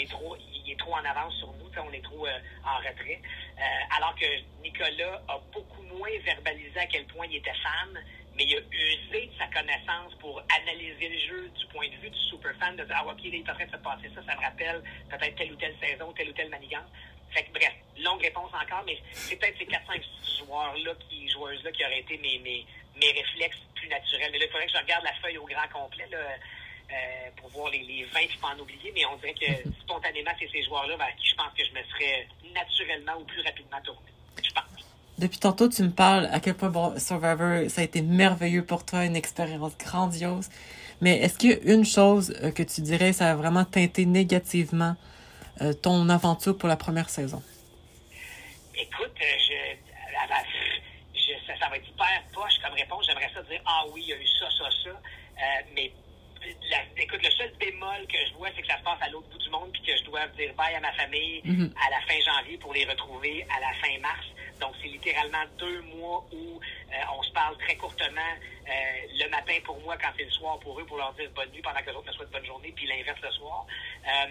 est 0.00 0.10
trop, 0.10 0.36
il 0.36 0.72
est 0.72 0.78
trop 0.78 0.94
en 0.94 1.04
avance 1.04 1.34
sur 1.36 1.52
nous, 1.54 1.70
on 1.76 1.92
est 1.92 2.02
trop 2.02 2.26
euh, 2.26 2.38
en 2.64 2.78
retrait. 2.78 3.20
Euh, 3.58 3.96
alors 3.96 4.14
que 4.14 4.26
Nicolas 4.62 5.20
a 5.28 5.38
beaucoup 5.52 5.82
moins 5.82 6.10
verbalisé 6.24 6.78
à 6.78 6.86
quel 6.86 7.04
point 7.06 7.26
il 7.26 7.36
était 7.36 7.54
fan, 7.62 8.02
mais 8.36 8.44
il 8.44 8.56
a 8.56 8.60
usé 8.60 9.26
de 9.26 9.32
sa 9.38 9.46
connaissance 9.46 10.14
pour 10.18 10.42
analyser 10.62 11.08
le 11.08 11.18
jeu 11.18 11.48
du 11.58 11.66
point 11.66 11.88
de 11.88 11.96
vue 11.96 12.10
du 12.10 12.18
super 12.18 12.54
fan, 12.56 12.76
de 12.76 12.84
dire 12.84 12.96
Ah, 12.98 13.06
ok, 13.06 13.18
il 13.24 13.34
est 13.34 13.50
en 13.50 13.54
train 13.54 13.66
de 13.66 13.70
se 13.70 13.76
passer 13.76 14.10
ça, 14.14 14.22
ça 14.26 14.36
me 14.36 14.40
rappelle 14.40 14.82
peut-être 15.08 15.36
telle 15.36 15.52
ou 15.52 15.56
telle 15.56 15.76
saison, 15.80 16.12
telle 16.12 16.30
ou 16.30 16.32
telle 16.32 16.50
manigance. 16.50 16.88
Fait 17.32 17.44
que 17.44 17.52
bref, 17.52 17.72
longue 17.98 18.22
réponse 18.22 18.50
encore, 18.52 18.82
mais 18.86 18.98
c'est 19.12 19.36
peut-être 19.36 19.58
ces 19.58 19.66
4-5 19.66 20.02
joueurs-là, 20.38 20.92
qui, 21.08 21.28
joueuses-là, 21.28 21.70
qui 21.70 21.84
auraient 21.84 22.00
été 22.00 22.18
mes, 22.18 22.38
mes, 22.40 22.66
mes 22.96 23.12
réflexes 23.12 23.60
plus 23.76 23.86
naturels. 23.86 24.30
Mais 24.32 24.38
là, 24.38 24.46
il 24.46 24.50
faudrait 24.50 24.66
que 24.66 24.72
je 24.72 24.78
regarde 24.78 25.04
la 25.04 25.14
feuille 25.14 25.38
au 25.38 25.46
grand 25.46 25.68
complet. 25.68 26.08
Là. 26.10 26.18
Euh, 26.90 27.30
pour 27.36 27.48
voir 27.50 27.70
les, 27.70 27.84
les 27.84 28.04
20 28.04 28.20
qui 28.22 28.36
peux 28.38 28.46
en 28.46 28.58
oublier, 28.58 28.90
mais 28.92 29.04
on 29.06 29.16
dirait 29.18 29.34
que 29.34 29.70
spontanément, 29.82 30.32
c'est 30.40 30.50
ces 30.50 30.64
joueurs-là 30.64 30.96
vers 30.96 31.14
qui 31.16 31.28
je 31.28 31.36
pense 31.36 31.52
que 31.56 31.64
je 31.64 31.70
me 31.70 31.84
serais 31.84 32.26
naturellement 32.52 33.20
ou 33.20 33.24
plus 33.24 33.40
rapidement 33.42 33.80
tourné. 33.84 34.08
Je 34.42 34.50
pense. 34.50 34.64
Depuis 35.16 35.38
tantôt, 35.38 35.68
tu 35.68 35.84
me 35.84 35.92
parles 35.92 36.28
à 36.32 36.40
quel 36.40 36.54
point 36.54 36.70
bon, 36.70 36.98
Survivor, 36.98 37.70
ça 37.70 37.82
a 37.82 37.84
été 37.84 38.02
merveilleux 38.02 38.64
pour 38.64 38.84
toi, 38.84 39.04
une 39.04 39.14
expérience 39.14 39.78
grandiose. 39.78 40.48
Mais 41.00 41.18
est-ce 41.18 41.38
qu'il 41.38 41.50
y 41.50 41.52
a 41.52 41.74
une 41.74 41.84
chose 41.84 42.34
euh, 42.42 42.50
que 42.50 42.64
tu 42.64 42.80
dirais, 42.80 43.12
ça 43.12 43.30
a 43.30 43.34
vraiment 43.36 43.64
teinté 43.64 44.04
négativement 44.04 44.96
euh, 45.60 45.72
ton 45.72 46.08
aventure 46.08 46.58
pour 46.58 46.68
la 46.68 46.76
première 46.76 47.08
saison? 47.08 47.40
Écoute, 48.74 49.14
je, 49.16 49.54
ça, 51.46 51.56
ça, 51.56 51.68
va 51.68 51.76
être 51.76 51.88
hyper 51.88 52.22
poche 52.34 52.58
comme 52.64 52.74
réponse. 52.74 53.06
J'aimerais 53.06 53.30
ça 53.32 53.42
dire, 53.44 53.60
ah 53.64 53.84
oui, 53.92 54.02
il 54.02 54.08
y 54.08 54.12
a 54.12 54.16
eu 54.16 54.26
ça, 54.26 54.46
ça, 54.58 54.68
ça. 54.82 54.90
mais 55.76 55.92
écoute, 56.96 57.22
le 57.22 57.30
seul 57.30 57.50
bémol 57.58 58.06
que 58.06 58.18
je 58.28 58.34
vois, 58.34 58.48
c'est 58.54 58.62
que 58.62 58.68
ça 58.68 58.78
se 58.78 58.82
passe 58.82 59.00
à 59.00 59.08
l'autre 59.10 59.28
bout 59.30 59.38
du 59.38 59.50
monde, 59.50 59.70
puis 59.72 59.82
que 59.82 59.96
je 59.96 60.04
dois 60.04 60.26
dire 60.36 60.52
bye 60.54 60.74
à 60.74 60.80
ma 60.80 60.92
famille 60.92 61.40
mhm. 61.44 61.72
à 61.76 61.90
la 61.90 62.00
fin 62.02 62.18
janvier 62.20 62.58
pour 62.58 62.72
les 62.72 62.84
retrouver 62.84 63.46
à 63.54 63.60
la 63.60 63.72
fin 63.80 63.98
mars. 64.00 64.26
Donc, 64.60 64.74
c'est 64.80 64.88
littéralement 64.88 65.44
deux 65.58 65.80
mois 65.82 66.24
où 66.32 66.60
euh, 66.60 67.16
on 67.18 67.22
se 67.22 67.32
parle 67.32 67.56
très 67.58 67.76
courtement 67.76 68.20
euh, 68.68 68.72
le 69.18 69.28
matin 69.30 69.54
pour 69.64 69.80
moi, 69.80 69.96
quand 69.96 70.10
c'est 70.16 70.24
le 70.24 70.30
soir 70.30 70.58
pour 70.60 70.78
eux, 70.78 70.84
pour 70.84 70.98
leur 70.98 71.12
dire 71.14 71.30
bonne 71.34 71.50
nuit 71.50 71.62
pendant 71.62 71.80
que 71.80 71.90
les 71.90 71.96
autres 71.96 72.06
me 72.06 72.12
souhaitent 72.12 72.30
bonne 72.30 72.44
journée, 72.44 72.72
puis 72.76 72.86
l'inverse 72.86 73.20
le 73.22 73.30
soir. 73.32 73.66
Euh, 74.06 74.26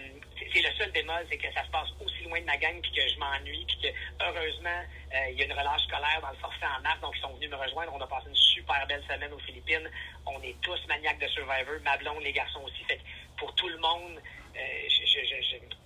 c'est 0.52 0.62
le 0.62 0.72
seul 0.78 0.90
bémol, 0.92 1.26
c'est 1.28 1.36
que 1.36 1.52
ça 1.52 1.64
se 1.64 1.70
passe 1.70 1.88
aussi 2.00 2.22
loin 2.24 2.40
de 2.40 2.46
ma 2.46 2.56
gang, 2.56 2.80
puis 2.80 2.92
que 2.92 3.06
je 3.06 3.18
m'ennuie, 3.18 3.64
puis 3.66 3.78
que 3.82 3.88
heureusement, 4.24 4.82
il 5.28 5.36
y 5.36 5.42
a 5.42 5.44
une 5.44 5.52
relâche 5.52 5.82
scolaire 5.82 6.20
dans 6.22 6.30
le 6.30 6.36
forfait 6.36 6.66
en 6.66 6.80
mars, 6.82 7.00
donc 7.00 7.14
ils 7.16 7.20
sont 7.20 7.34
venus 7.34 7.50
me 7.50 7.56
rejoindre. 7.56 7.92
On 7.94 8.00
a 8.00 8.06
passé 8.06 8.28
une 8.28 8.36
super 8.36 8.86
belle 8.86 9.02
semaine 9.10 9.32
aux 9.32 9.38
Philippines. 9.40 9.90
On 10.26 10.40
est 10.42 10.56
tous 10.62 10.78
maniaques 10.86 11.18
de 11.18 11.28
Survivor, 11.28 11.80
ma 11.82 11.96
blonde, 11.96 12.22
les 12.22 12.32
garçons 12.32 12.62
aussi. 12.62 12.84
Fait 12.84 13.00
pour 13.36 13.52
tout 13.56 13.68
le 13.68 13.78
monde, 13.78 14.20
je, 14.54 15.06
je, 15.06 15.24
je 15.24 15.79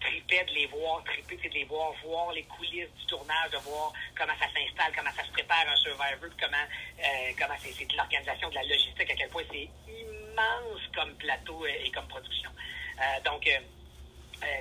tripais 0.00 0.44
de 0.44 0.52
les 0.52 0.66
voir, 0.66 1.02
triper, 1.04 1.36
de 1.36 1.54
les 1.54 1.64
voir, 1.64 1.92
voir 2.04 2.32
les 2.32 2.42
coulisses 2.44 2.90
du 2.98 3.06
tournage, 3.06 3.50
de 3.50 3.58
voir 3.58 3.92
comment 4.16 4.34
ça 4.38 4.46
s'installe, 4.52 4.92
comment 4.96 5.10
ça 5.16 5.24
se 5.24 5.32
prépare 5.32 5.68
un 5.68 5.76
Survivor, 5.76 6.30
comment 6.40 6.66
euh, 6.98 7.32
comment 7.38 7.54
c'est 7.58 7.84
de 7.84 7.96
l'organisation, 7.96 8.48
de 8.48 8.54
la 8.54 8.64
logistique, 8.64 9.10
à 9.10 9.14
quel 9.14 9.28
point 9.28 9.42
c'est 9.50 9.68
immense 9.88 10.82
comme 10.94 11.14
plateau 11.16 11.66
et, 11.66 11.90
comme 11.90 12.06
production. 12.08 12.50
Euh, 13.00 13.20
donc, 13.24 13.46
euh, 13.46 13.58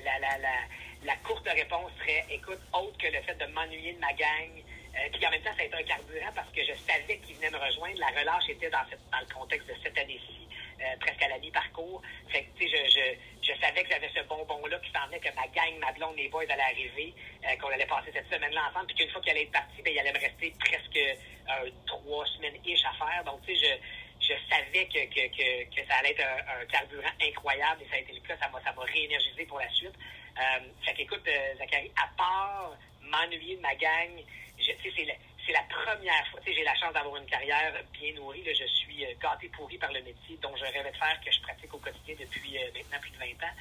la, 0.04 0.20
la, 0.20 0.38
la, 0.38 0.56
la, 1.04 1.16
courte 1.18 1.48
réponse 1.48 1.92
serait, 2.00 2.26
écoute, 2.30 2.60
autre 2.74 2.98
que 2.98 3.08
le 3.08 3.22
fait 3.22 3.36
de 3.36 3.46
m'ennuyer 3.54 3.94
de 3.94 4.00
ma 4.00 4.14
gang, 4.14 4.52
puis 5.14 5.28
en 5.28 5.30
même 5.30 5.42
temps, 5.44 5.54
ça 5.56 5.62
a 5.62 5.66
été 5.66 5.76
un 5.76 5.84
carburant 5.84 6.32
parce 6.34 6.50
que 6.50 6.64
je 6.64 6.74
savais 6.74 7.20
qu'ils 7.20 7.36
venaient 7.36 7.52
me 7.52 7.58
rejoindre. 7.58 8.00
La 8.00 8.08
relâche 8.08 8.50
était 8.50 8.70
dans, 8.72 8.82
dans 9.12 9.20
le 9.20 9.32
contexte 9.32 9.68
de 9.68 9.76
cette 9.84 9.96
année-ci. 9.96 10.48
Euh, 10.80 10.96
presque 11.00 11.24
à 11.24 11.28
la 11.30 11.40
mi-parcours. 11.40 12.04
Fait 12.30 12.44
que, 12.44 12.60
tu 12.60 12.70
sais, 12.70 12.78
je, 12.78 12.92
je, 12.94 13.16
je, 13.48 13.60
savais 13.60 13.84
que 13.84 13.90
j'avais 13.90 14.10
ce 14.10 14.22
bonbon-là 14.28 14.80
qui 14.80 14.92
s'en 14.92 15.08
que 15.08 15.36
ma 15.36 15.48
gang, 15.48 15.78
ma 15.80 15.92
blonde, 15.94 16.18
les 16.18 16.28
boys 16.30 16.44
allaient 16.50 16.62
arriver, 16.62 17.14
euh, 17.46 17.56
qu'on 17.58 17.70
allait 17.70 17.86
passer 17.86 18.12
cette 18.14 18.30
semaine-là 18.30 18.70
ensemble, 18.70 18.88
puis 18.88 18.96
qu'une 18.96 19.10
fois 19.10 19.22
qu'il 19.22 19.32
allait 19.32 19.44
être 19.44 19.52
parti, 19.52 19.82
ben, 19.82 19.94
il 19.94 20.00
allait 20.00 20.14
me 20.14 20.20
rester 20.20 20.54
presque 20.60 20.98
euh, 20.98 21.70
trois 21.86 22.26
semaines-ish 22.26 22.84
à 22.86 22.94
faire. 22.94 23.24
Donc, 23.24 23.42
tu 23.46 23.56
sais, 23.56 23.80
je, 24.20 24.34
savais 24.50 24.86
que, 24.88 25.06
que, 25.08 25.76
que, 25.76 25.88
ça 25.88 25.96
allait 25.96 26.12
être 26.12 26.24
un, 26.24 26.66
carburant 26.66 27.14
incroyable, 27.22 27.84
et 27.84 27.90
ça 27.90 27.96
a 27.96 28.00
été 28.00 28.14
le 28.14 28.20
cas. 28.22 28.38
Ça 28.38 28.50
m'a, 28.50 28.84
réénergisé 28.84 29.46
pour 29.46 29.60
la 29.60 29.70
suite. 29.70 29.96
Euh, 30.38 30.60
fait 30.86 30.94
qu'écoute, 30.94 31.28
Zachary, 31.58 31.92
à 31.96 32.08
part 32.18 32.76
m'ennuyer 33.02 33.56
de 33.56 33.62
ma 33.62 33.76
gang, 33.76 34.12
tu 34.58 34.66
sais, 34.66 34.78
c'est 34.84 35.06
c'est 35.48 35.54
la 35.54 35.64
première 35.64 36.28
fois. 36.28 36.42
J'ai 36.46 36.64
la 36.64 36.76
chance 36.76 36.94
d'avoir 36.94 37.16
une 37.16 37.26
carrière 37.26 37.74
bien 37.94 38.14
nourrie. 38.14 38.44
Là. 38.44 38.52
Je 38.54 38.66
suis 38.66 39.06
euh, 39.06 39.14
gâté 39.22 39.48
pourri 39.50 39.78
par 39.78 39.92
le 39.94 40.02
métier 40.02 40.38
dont 40.42 40.54
je 40.58 40.64
rêvais 40.64 40.92
de 40.92 40.98
faire, 40.98 41.20
que 41.26 41.32
je 41.32 41.40
pratique 41.42 41.74
au 41.74 41.78
quotidien 41.78 42.16
depuis 42.20 42.58
euh, 42.58 42.70
maintenant 42.76 43.00
plus 43.00 43.12
de 43.12 43.18
20 43.18 43.26
ans. 43.48 43.56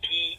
Puis 0.00 0.38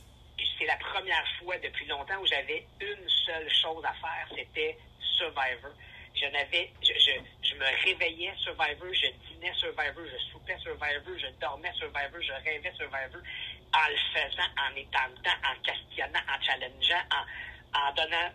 c'est 0.57 0.65
la 0.65 0.77
première 0.77 1.27
fois 1.39 1.57
depuis 1.57 1.85
longtemps 1.87 2.19
où 2.21 2.25
j'avais 2.25 2.65
une 2.79 3.09
seule 3.25 3.51
chose 3.51 3.83
à 3.83 3.93
faire, 3.93 4.27
c'était 4.33 4.77
Survivor. 5.17 5.71
je 6.15 6.25
n'avais, 6.27 6.71
je, 6.81 6.93
je, 6.93 7.55
me 7.55 7.83
réveillais 7.83 8.33
Survivor, 8.37 8.93
je 8.93 9.07
dînais 9.27 9.53
Survivor, 9.55 10.05
je 10.05 10.31
soupais 10.31 10.57
Survivor, 10.59 11.17
je 11.17 11.27
dormais 11.39 11.71
Survivor, 11.73 12.21
je 12.21 12.33
rêvais 12.45 12.73
Survivor, 12.77 13.21
en 13.73 13.87
le 13.89 13.97
faisant, 14.13 14.49
en 14.57 14.75
étant 14.75 15.09
dedans, 15.17 15.37
en 15.43 15.55
questionnant, 15.61 16.23
en 16.29 16.41
challengeant, 16.41 17.03
en, 17.11 17.79
en 17.79 17.93
donnant 17.93 18.31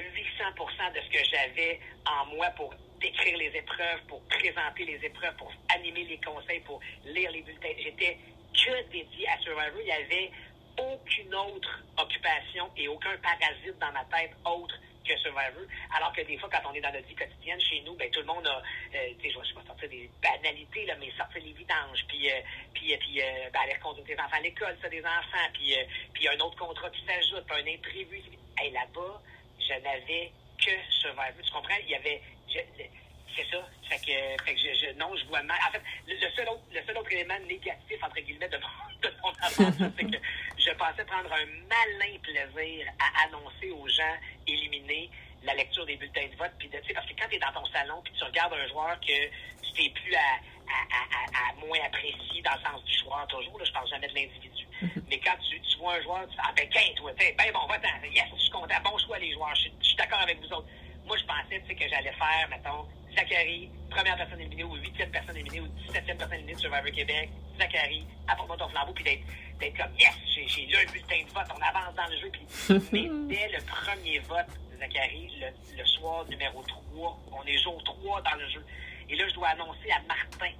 800% 0.00 0.92
de 0.92 1.00
ce 1.00 1.10
que 1.10 1.24
j'avais 1.30 1.80
en 2.06 2.26
moi 2.34 2.46
pour 2.56 2.74
décrire 3.00 3.36
les 3.36 3.56
épreuves, 3.56 4.00
pour 4.08 4.22
présenter 4.28 4.84
les 4.84 5.04
épreuves, 5.04 5.36
pour 5.36 5.52
animer 5.74 6.04
les 6.04 6.20
conseils, 6.20 6.60
pour 6.60 6.80
lire 7.04 7.30
les 7.30 7.42
bulletins. 7.42 7.74
J'étais 7.78 8.18
que 8.54 8.90
dédié 8.90 9.28
à 9.28 9.38
Survivor. 9.38 9.80
Il 9.80 9.84
n'y 9.84 9.92
avait 9.92 10.30
aucune 10.78 11.34
autre 11.34 11.84
occupation 11.98 12.70
et 12.76 12.88
aucun 12.88 13.16
parasite 13.18 13.78
dans 13.78 13.92
ma 13.92 14.04
tête 14.06 14.32
autre 14.44 14.74
que 15.04 15.16
Survivor. 15.18 15.66
Alors 15.94 16.12
que 16.12 16.22
des 16.22 16.38
fois, 16.38 16.48
quand 16.50 16.70
on 16.70 16.74
est 16.74 16.80
dans 16.80 16.92
notre 16.92 17.06
vie 17.06 17.14
quotidienne, 17.14 17.60
chez 17.60 17.82
nous, 17.82 17.94
ben, 17.94 18.10
tout 18.10 18.20
le 18.20 18.26
monde 18.26 18.46
a, 18.46 18.62
euh, 18.94 19.12
tu 19.20 19.28
sais, 19.28 19.34
je 19.34 19.38
vais 19.38 19.66
sortir 19.66 19.88
des 19.88 20.10
banalités, 20.22 20.86
là, 20.86 20.94
mais 20.98 21.10
sortir 21.16 21.42
les 21.42 21.52
vidanges, 21.52 22.04
puis, 22.08 22.30
euh, 22.30 22.40
puis, 22.72 22.94
euh, 22.94 22.96
puis 22.98 23.20
euh, 23.20 23.50
ben, 23.52 23.60
aller 23.60 23.78
conduire 23.82 24.06
tes 24.06 24.18
enfants 24.18 24.36
à 24.36 24.40
l'école, 24.40 24.76
ça, 24.80 24.88
des 24.88 25.04
enfants, 25.04 25.48
puis, 25.52 25.76
euh, 25.76 25.84
puis 26.14 26.28
un 26.28 26.40
autre 26.40 26.56
contrat 26.56 26.90
qui 26.90 27.04
s'ajoute, 27.04 27.44
un 27.50 27.66
imprévu. 27.66 28.22
Hey, 28.58 28.70
là-bas, 28.70 29.20
je 29.68 29.74
n'avais 29.82 30.32
que 30.58 30.70
Survivor. 30.90 31.42
Tu 31.42 31.52
comprends? 31.52 31.74
Il 31.84 31.90
y 31.90 31.94
avait, 31.94 32.20
c'est 32.48 33.46
ça. 33.50 33.58
Que, 34.04 34.98
non, 34.98 35.14
je 35.16 35.24
vois 35.26 35.42
mal. 35.42 35.58
En 35.68 35.72
fait, 35.72 35.82
le, 36.06 36.30
seul 36.34 36.48
autre, 36.48 36.62
le 36.72 36.82
seul 36.84 36.98
autre 36.98 37.12
élément 37.12 37.38
négatif, 37.46 38.02
entre 38.02 38.20
guillemets, 38.20 38.48
de 38.48 38.58
mon, 38.58 39.00
de 39.02 39.14
mon 39.22 39.32
c'est 39.96 40.04
que 40.04 40.16
je 40.58 40.70
pensais 40.72 41.04
prendre 41.04 41.32
un 41.32 41.46
malin 41.68 42.18
plaisir 42.22 42.86
à 42.98 43.24
annoncer 43.24 43.70
aux 43.70 43.88
gens 43.88 44.16
éliminés 44.46 45.10
la 45.44 45.54
lecture 45.54 45.86
des 45.86 45.96
bulletins 45.96 46.26
de 46.30 46.36
vote. 46.36 46.52
Puis 46.58 46.68
de, 46.68 46.78
parce 46.94 47.06
que 47.06 47.14
quand 47.18 47.28
tu 47.28 47.36
es 47.36 47.38
dans 47.38 47.52
ton 47.52 47.64
salon 47.66 48.00
puis 48.02 48.12
tu 48.16 48.24
regardes 48.24 48.54
un 48.54 48.66
joueur 48.68 48.98
que 49.00 49.16
tu 49.62 49.72
t'es 49.74 49.90
plus 49.90 50.14
à, 50.14 50.40
à, 50.68 50.80
à, 50.90 51.50
à, 51.50 51.66
moins 51.66 51.78
apprécier 51.84 52.42
dans 52.42 52.54
le 52.54 52.62
sens 52.64 52.84
du 52.84 52.94
joueur 52.98 53.26
toujours, 53.28 53.58
là, 53.58 53.64
je 53.64 53.72
parle 53.72 53.88
jamais 53.88 54.08
de 54.08 54.14
l'individu. 54.14 54.66
Mais 55.08 55.18
quand 55.20 55.36
tu, 55.48 55.60
tu 55.60 55.78
vois 55.78 55.94
un 55.94 56.02
joueur, 56.02 56.26
tu 56.28 56.36
fais 56.36 56.42
Ah 56.44 56.52
ben 56.56 56.68
quin, 56.68 56.94
toi, 56.96 57.12
ben 57.18 57.52
bon, 57.52 57.66
va-t'en, 57.66 58.04
yes, 58.08 58.24
je 58.34 58.40
suis 58.40 58.50
content, 58.50 58.74
bon 58.82 58.98
choix 58.98 59.18
les 59.18 59.32
joueurs, 59.32 59.54
je, 59.54 59.68
je 59.80 59.86
suis 59.86 59.96
d'accord 59.96 60.20
avec 60.20 60.38
vous 60.40 60.52
autres. 60.52 60.68
Moi, 61.06 61.16
je 61.18 61.24
pensais 61.24 61.60
que 61.60 61.88
j'allais 61.88 62.12
faire, 62.12 62.48
mettons, 62.48 62.88
Zachary, 63.14 63.68
première 63.90 64.16
personne 64.16 64.40
éliminée 64.40 64.64
ou 64.64 64.74
huitième 64.74 65.10
personne 65.10 65.36
éliminée 65.36 65.60
ou 65.60 65.68
dix-septième 65.68 66.16
personne 66.16 66.36
éliminée 66.36 66.54
de 66.54 66.60
Survivor 66.60 66.90
Québec, 66.90 67.30
Zachary, 67.58 68.06
apporte-moi 68.26 68.56
ton 68.56 68.68
flambeau, 68.68 68.92
puis 68.92 69.04
d'être 69.04 69.76
comme, 69.76 69.94
yes, 69.98 70.14
j'ai 70.34 70.66
là 70.66 70.78
un 70.80 70.90
bulletin 70.90 71.22
de 71.26 71.32
vote, 71.32 71.46
on 71.56 71.62
avance 71.62 71.94
dans 71.94 72.06
le 72.06 72.18
jeu. 72.18 72.30
Puis, 72.32 72.46
mais 72.92 73.36
dès 73.36 73.48
le 73.56 73.64
premier 73.64 74.18
vote, 74.20 74.46
Zachary, 74.78 75.30
le, 75.76 75.84
soir 75.84 76.24
numéro 76.26 76.62
3, 76.62 77.18
on 77.32 77.42
est 77.46 77.58
jour 77.58 77.82
3 77.84 78.22
dans 78.22 78.34
le 78.36 78.48
jeu. 78.48 78.64
Et 79.08 79.16
là, 79.16 79.28
je 79.28 79.34
dois 79.34 79.48
annoncer 79.48 79.90
à 79.90 80.00
Martin 80.02 80.52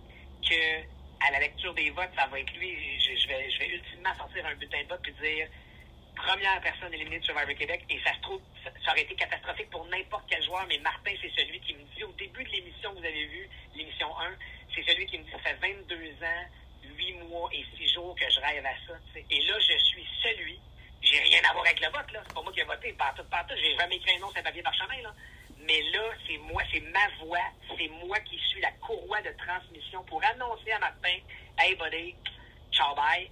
que 0.43 0.83
à 1.27 1.31
la 1.31 1.41
lecture 1.41 1.73
des 1.75 1.91
votes, 1.91 2.11
ça 2.17 2.27
va 2.27 2.41
être 2.41 2.53
lui. 2.55 2.77
Je, 3.01 3.29
vais, 3.29 3.69
ultimement 3.69 4.15
sortir 4.17 4.45
un 4.47 4.55
bulletin 4.55 4.83
de 4.83 4.89
vote 4.89 5.01
puis 5.03 5.15
dire 5.23 5.49
première 6.15 6.61
personne 6.61 6.93
éliminée 6.95 7.19
de 7.19 7.25
Survivor 7.25 7.55
Québec. 7.55 7.85
Et 7.91 7.99
ça 8.05 8.15
se 8.15 8.21
trouve, 8.21 8.41
ça, 8.63 8.91
aurait 8.91 9.03
été 9.03 9.15
catastrophique 9.15 9.71
pour 9.71 9.85
n'importe 9.87 10.25
quel 10.29 10.43
joueur, 10.45 10.65
mais 10.69 10.79
Martin, 10.79 11.13
c'est 11.21 11.33
celui 11.37 11.61
qui 11.61 11.75
me 11.75 11.83
dit 11.97 12.05
au 12.05 12.13
début 12.13 12.45
de 12.45 12.51
l'émission, 12.51 12.93
vous 12.93 13.05
avez 13.05 13.27
vu, 13.27 13.49
l'émission 13.75 14.09
1, 14.19 14.31
c'est 14.75 14.85
celui 14.85 15.07
qui 15.07 15.19
me 15.19 15.25
dit 15.25 15.31
ça 15.31 15.39
fait 15.39 15.55
22 15.55 15.95
ans, 16.23 16.45
8 16.85 17.13
mois 17.29 17.49
et 17.53 17.65
6 17.77 17.93
jours 17.95 18.15
que 18.15 18.29
je 18.31 18.41
rêve 18.41 18.65
à 18.65 18.75
ça. 18.87 18.95
Et 19.31 19.41
là, 19.43 19.59
je 19.59 19.79
suis 19.85 20.07
celui. 20.23 20.59
J'ai 21.05 21.19
rien 21.21 21.41
à 21.49 21.53
voir 21.53 21.65
avec 21.67 21.81
le 21.81 21.87
vote, 21.89 22.11
là. 22.13 22.21
C'est 22.27 22.35
pas 22.35 22.43
moi 22.43 22.53
qui 22.53 22.61
ai 22.61 22.65
voté. 22.65 22.93
Partout, 22.95 23.25
partout. 23.31 23.55
J'ai 23.57 23.77
jamais 23.77 23.97
écrit 23.97 24.17
un 24.17 24.21
nom 24.21 24.31
sur 24.31 24.39
un 24.39 24.43
papier 24.43 24.63
parchemin, 24.63 25.01
là. 25.03 25.15
Mais 25.67 25.81
là, 25.93 26.03
c'est 26.27 26.39
moi, 26.39 26.63
c'est 26.73 26.81
ma 26.81 27.25
voix, 27.25 27.39
c'est 27.79 27.89
moi 28.07 28.19
qui 28.21 28.39
suis 28.39 28.61
la 28.61 28.71
courroie 28.73 29.23
de 29.23 29.31
transmission 29.39 30.03
pour 30.05 30.23
annoncer 30.25 30.71
à 30.73 30.79
Martin, 30.79 31.17
hey 31.59 31.75
buddy, 31.77 32.15
ciao 32.73 32.95
bye. 32.95 33.31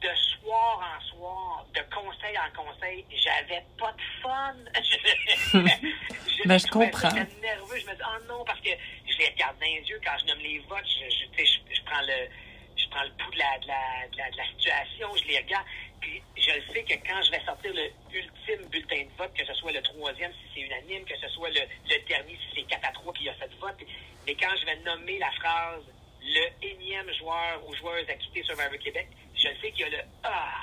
De 0.00 0.08
soir 0.38 0.80
en 0.80 1.00
soir, 1.08 1.66
de 1.74 1.80
conseil 1.94 2.36
en 2.38 2.50
conseil, 2.54 3.04
j'avais 3.10 3.64
pas 3.78 3.92
de 3.92 4.02
fun. 4.22 4.54
je, 4.82 6.42
ben, 6.48 6.58
je 6.58 6.66
comprends. 6.66 7.10
J'étais 7.10 7.40
nerveux. 7.40 7.78
Je 7.78 7.86
me 7.86 7.94
dis, 7.94 8.02
oh 8.04 8.24
non, 8.28 8.44
parce 8.44 8.60
que 8.60 8.70
je 9.08 9.18
les 9.18 9.28
regarde 9.30 9.58
dans 9.58 9.66
les 9.66 9.82
yeux 9.88 10.00
quand 10.04 10.12
je 10.20 10.26
nomme 10.26 10.40
les 10.40 10.58
votes. 10.68 10.84
Je, 10.84 11.08
je, 11.08 11.44
je, 11.44 11.74
je 11.74 11.82
prends 11.84 12.02
le 12.02 12.28
je 12.76 12.88
prends 12.90 13.04
le 13.04 13.10
pouls 13.12 13.32
de 13.32 13.38
la, 13.38 13.58
de 13.58 13.66
la, 13.66 14.08
de 14.10 14.16
la, 14.18 14.30
de 14.30 14.36
la 14.36 14.46
situation, 14.46 15.08
je 15.16 15.28
les 15.28 15.38
regarde. 15.38 15.64
Puis 16.04 16.22
je 16.36 16.50
le 16.50 16.62
sais 16.72 16.82
que 16.84 16.94
quand 17.08 17.22
je 17.22 17.30
vais 17.30 17.42
sortir 17.46 17.72
le 17.72 17.88
ultime 18.12 18.68
bulletin 18.68 19.04
de 19.04 19.16
vote, 19.16 19.32
que 19.32 19.44
ce 19.46 19.54
soit 19.54 19.72
le 19.72 19.80
troisième 19.80 20.32
si 20.32 20.44
c'est 20.54 20.60
unanime, 20.60 21.04
que 21.04 21.16
ce 21.16 21.28
soit 21.30 21.48
le, 21.48 21.60
le 21.60 22.06
dernier 22.06 22.36
si 22.36 22.56
c'est 22.60 22.62
4 22.68 22.84
à 22.84 22.92
3 22.92 23.12
puis 23.14 23.22
il 23.22 23.26
y 23.26 23.30
a 23.30 23.34
7 23.38 23.50
votes, 23.58 23.80
mais 24.26 24.34
quand 24.34 24.54
je 24.60 24.66
vais 24.66 24.76
nommer 24.84 25.18
la 25.18 25.30
phrase 25.32 25.82
le 26.22 26.66
énième 26.66 27.10
joueur 27.14 27.66
ou 27.66 27.74
joueuse 27.74 28.08
à 28.10 28.14
quitter 28.14 28.42
Survivor 28.42 28.78
Québec, 28.78 29.08
je 29.34 29.48
sais 29.62 29.70
qu'il 29.72 29.80
y 29.80 29.84
a 29.84 29.88
le 29.88 30.04
ah 30.24 30.60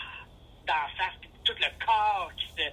d'en 0.67 0.87
face, 0.95 1.15
puis 1.19 1.29
tout 1.43 1.55
le 1.59 1.85
corps 1.85 2.31
qui 2.37 2.45
se 2.45 2.69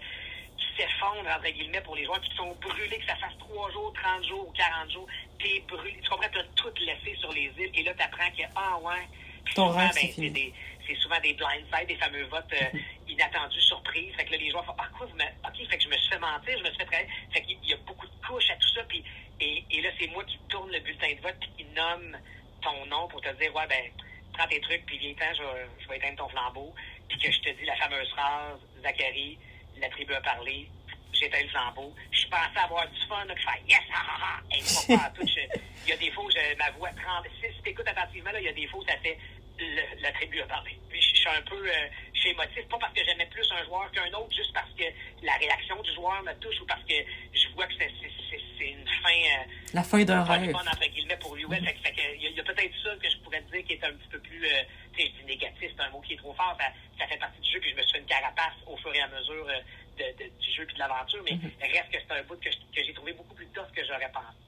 s'effondre, 0.77 1.29
entre 1.29 1.51
guillemets, 1.51 1.81
pour 1.81 1.97
les 1.97 2.05
joueurs 2.05 2.21
qui 2.21 2.35
sont 2.37 2.55
brûlés, 2.61 2.99
que 2.99 3.07
ça 3.07 3.17
fasse 3.17 3.37
3 3.39 3.73
jours, 3.73 3.93
30 3.95 4.27
jours 4.27 4.47
ou 4.47 4.53
40 4.53 4.91
jours, 4.93 5.07
t'es 5.39 5.65
brûlé. 5.67 5.99
Tu 6.03 6.09
comprends, 6.11 6.29
t'as 6.33 6.45
tout 6.55 6.73
laissé 6.81 7.17
sur 7.19 7.33
les 7.33 7.51
îles, 7.59 7.71
et 7.75 7.83
là, 7.83 7.95
t'apprends 7.95 8.31
que, 8.31 8.43
ah 8.55 8.79
ouais, 8.79 9.09
ton 9.55 9.69
souvent, 9.69 9.89
ben, 9.89 9.93
c'est 10.15 10.31
des 10.31 10.53
c'est 10.89 10.97
souvent 10.97 11.21
des 11.21 11.35
blindsides, 11.35 11.87
des 11.87 11.97
fameux 11.97 12.25
votes 12.25 12.53
euh, 12.53 12.79
inattendus, 13.09 13.61
surprises. 13.61 14.15
Fait 14.17 14.25
que 14.25 14.33
là, 14.33 14.39
les 14.39 14.51
joueurs 14.51 14.65
font 14.65 14.75
Ah, 14.79 14.89
quoi, 14.97 15.07
vous 15.07 15.17
me... 15.17 15.23
OK, 15.23 15.69
fait 15.69 15.77
que 15.77 15.85
je 15.85 15.89
me 15.89 15.97
suis 15.97 16.09
fait 16.09 16.19
mentir, 16.19 16.59
je 16.59 16.63
me 16.65 16.69
suis 16.69 16.79
fait 16.79 16.85
travailler. 16.87 17.11
Fait 17.33 17.43
qu'il 17.43 17.59
y 17.65 17.75
a 17.75 17.77
beaucoup 17.87 18.07
de 18.07 18.27
couches 18.27 18.51
à 18.51 18.57
tout 18.57 18.69
ça. 18.75 18.83
Puis, 18.89 19.05
et, 19.41 19.65
et 19.71 19.83
là, 19.83 19.91
c'est 20.01 20.09
moi 20.09 20.25
qui 20.25 20.39
tourne 20.49 20.71
le 20.73 20.81
bulletin 20.81 21.15
de 21.15 21.21
vote 21.21 21.37
puis 21.41 21.51
qui 21.59 21.65
nomme 21.75 22.17
ton 22.63 22.87
nom 22.87 23.07
pour 23.09 23.21
te 23.21 23.29
dire 23.35 23.55
Ouais, 23.55 23.67
ben, 23.69 23.85
prends 24.33 24.49
tes 24.49 24.61
trucs, 24.61 24.85
puis 24.87 24.99
viens-t'en, 24.99 25.35
je, 25.35 25.43
vais, 25.43 25.67
je 25.81 25.89
vais 25.89 25.97
éteindre 25.99 26.17
ton 26.17 26.29
flambeau. 26.29 26.75
Puis 27.09 27.19
que 27.19 27.31
je 27.31 27.41
te 27.41 27.51
dis 27.51 27.65
la 27.65 27.77
fameuse 27.77 28.09
phrase 28.11 28.59
Zachary, 28.83 29.39
la 29.81 29.89
tribu 29.91 30.15
a 30.15 30.21
parlé, 30.21 30.69
j'éteins 31.13 31.43
le 31.43 31.49
flambeau. 31.49 31.95
Je 32.11 32.27
pensais 32.29 32.59
avoir 32.63 32.89
du 32.89 33.01
fun, 33.07 33.25
là, 33.25 33.35
que 33.35 33.41
je 33.41 33.47
fais 33.47 33.63
Yes, 33.69 33.83
ha, 33.93 34.01
ha, 34.01 34.19
ha. 34.23 34.43
Et 34.55 34.97
pas 34.97 35.11
tout. 35.15 35.27
Il 35.27 35.91
y 35.91 35.93
a 35.93 35.97
des 35.97 36.11
fois 36.11 36.25
où 36.25 36.31
je, 36.31 36.57
ma 36.59 36.71
voix 36.73 36.91
tremble. 36.91 37.29
Si, 37.41 37.53
si 37.55 37.63
tu 37.63 37.71
écoutes 37.71 37.89
attentivement, 37.89 38.31
là, 38.33 38.41
il 38.41 38.47
y 38.47 38.49
a 38.49 38.53
des 38.53 38.67
fois 38.67 38.81
où 38.81 38.85
ça 38.87 38.97
fait 38.99 39.19
le, 39.59 40.03
la 40.03 40.13
tribu 40.13 40.41
a 40.41 40.47
parlé. 40.47 40.79
Puis 40.89 41.01
je, 41.01 41.15
je 41.15 41.21
suis 41.21 41.29
un 41.29 41.43
peu, 41.43 41.57
euh, 41.57 41.89
je 42.15 42.21
suis 42.21 42.31
émotif, 42.31 42.67
pas 42.69 42.79
parce 42.79 42.93
que 42.95 43.05
j'aimais 43.05 43.27
plus 43.27 43.51
un 43.53 43.65
joueur 43.65 43.91
qu'un 43.93 44.13
autre, 44.15 44.35
juste 44.35 44.53
parce 44.53 44.71
que 44.73 44.85
la 45.23 45.35
réaction 45.35 45.81
du 45.83 45.93
joueur 45.95 46.23
me 46.23 46.33
touche 46.35 46.61
ou 46.61 46.67
parce 46.67 46.83
que 46.85 46.95
je 47.33 47.49
vois 47.55 47.67
que 47.67 47.75
c'est, 47.79 47.91
c'est, 48.01 48.41
c'est 48.59 48.69
une 48.69 48.87
fin. 49.03 49.11
Euh, 49.11 49.45
la 49.75 49.83
fin 49.83 50.05
d'un 50.05 50.25
rêve. 50.25 50.53
Fun, 50.53 50.61
entre 50.61 50.89
guillemets, 50.89 51.17
pour 51.17 51.35
lui. 51.35 51.45
Ouais, 51.45 51.61
mm-hmm. 51.61 51.65
fait, 51.65 51.77
fait 51.83 51.93
que, 51.93 52.17
il 52.17 52.35
y 52.35 52.41
a, 52.41 52.43
peut-être 52.43 52.75
ça 52.83 52.97
que 52.97 53.09
je 53.09 53.17
pourrais 53.19 53.43
te 53.43 53.53
dire 53.53 53.65
qui 53.65 53.73
est 53.75 53.85
un 53.85 53.93
petit 53.93 54.09
peu 54.09 54.21
plus, 54.21 54.45
euh, 54.45 54.63
tu 54.95 55.03
sais, 55.03 55.11
je 55.11 55.21
dis 55.21 55.27
négatif, 55.27 55.71
c'est 55.77 55.83
un 55.83 55.91
mot 55.91 56.01
qui 56.01 56.15
est 56.15 56.19
trop 56.19 56.35
fort, 56.35 56.57
ça, 56.59 56.67
ça 56.99 57.07
fait 57.07 57.19
partie 57.19 57.41
du 57.41 57.51
jeu, 57.51 57.61
puis 57.61 57.71
je 57.71 57.77
me 57.77 57.83
suis 57.83 57.93
fait 57.93 57.99
une 57.99 58.07
carapace 58.07 58.55
au 58.67 58.77
fur 58.77 58.95
et 58.95 59.01
à 59.01 59.09
mesure 59.09 59.47
euh, 59.49 59.61
de, 59.99 60.25
de, 60.25 60.31
du 60.39 60.53
jeu 60.53 60.65
puis 60.67 60.75
de 60.75 60.79
l'aventure, 60.79 61.23
mais 61.25 61.33
mm-hmm. 61.33 61.73
reste 61.73 61.91
que 61.91 61.99
c'est 61.99 62.15
un 62.15 62.23
bout 62.23 62.41
que, 62.41 62.51
que 62.51 62.85
j'ai 62.85 62.95
trouvé 62.95 63.13
beaucoup 63.13 63.35
plus 63.35 63.47
tough 63.49 63.71
que 63.75 63.85
j'aurais 63.85 64.11
pensé. 64.13 64.48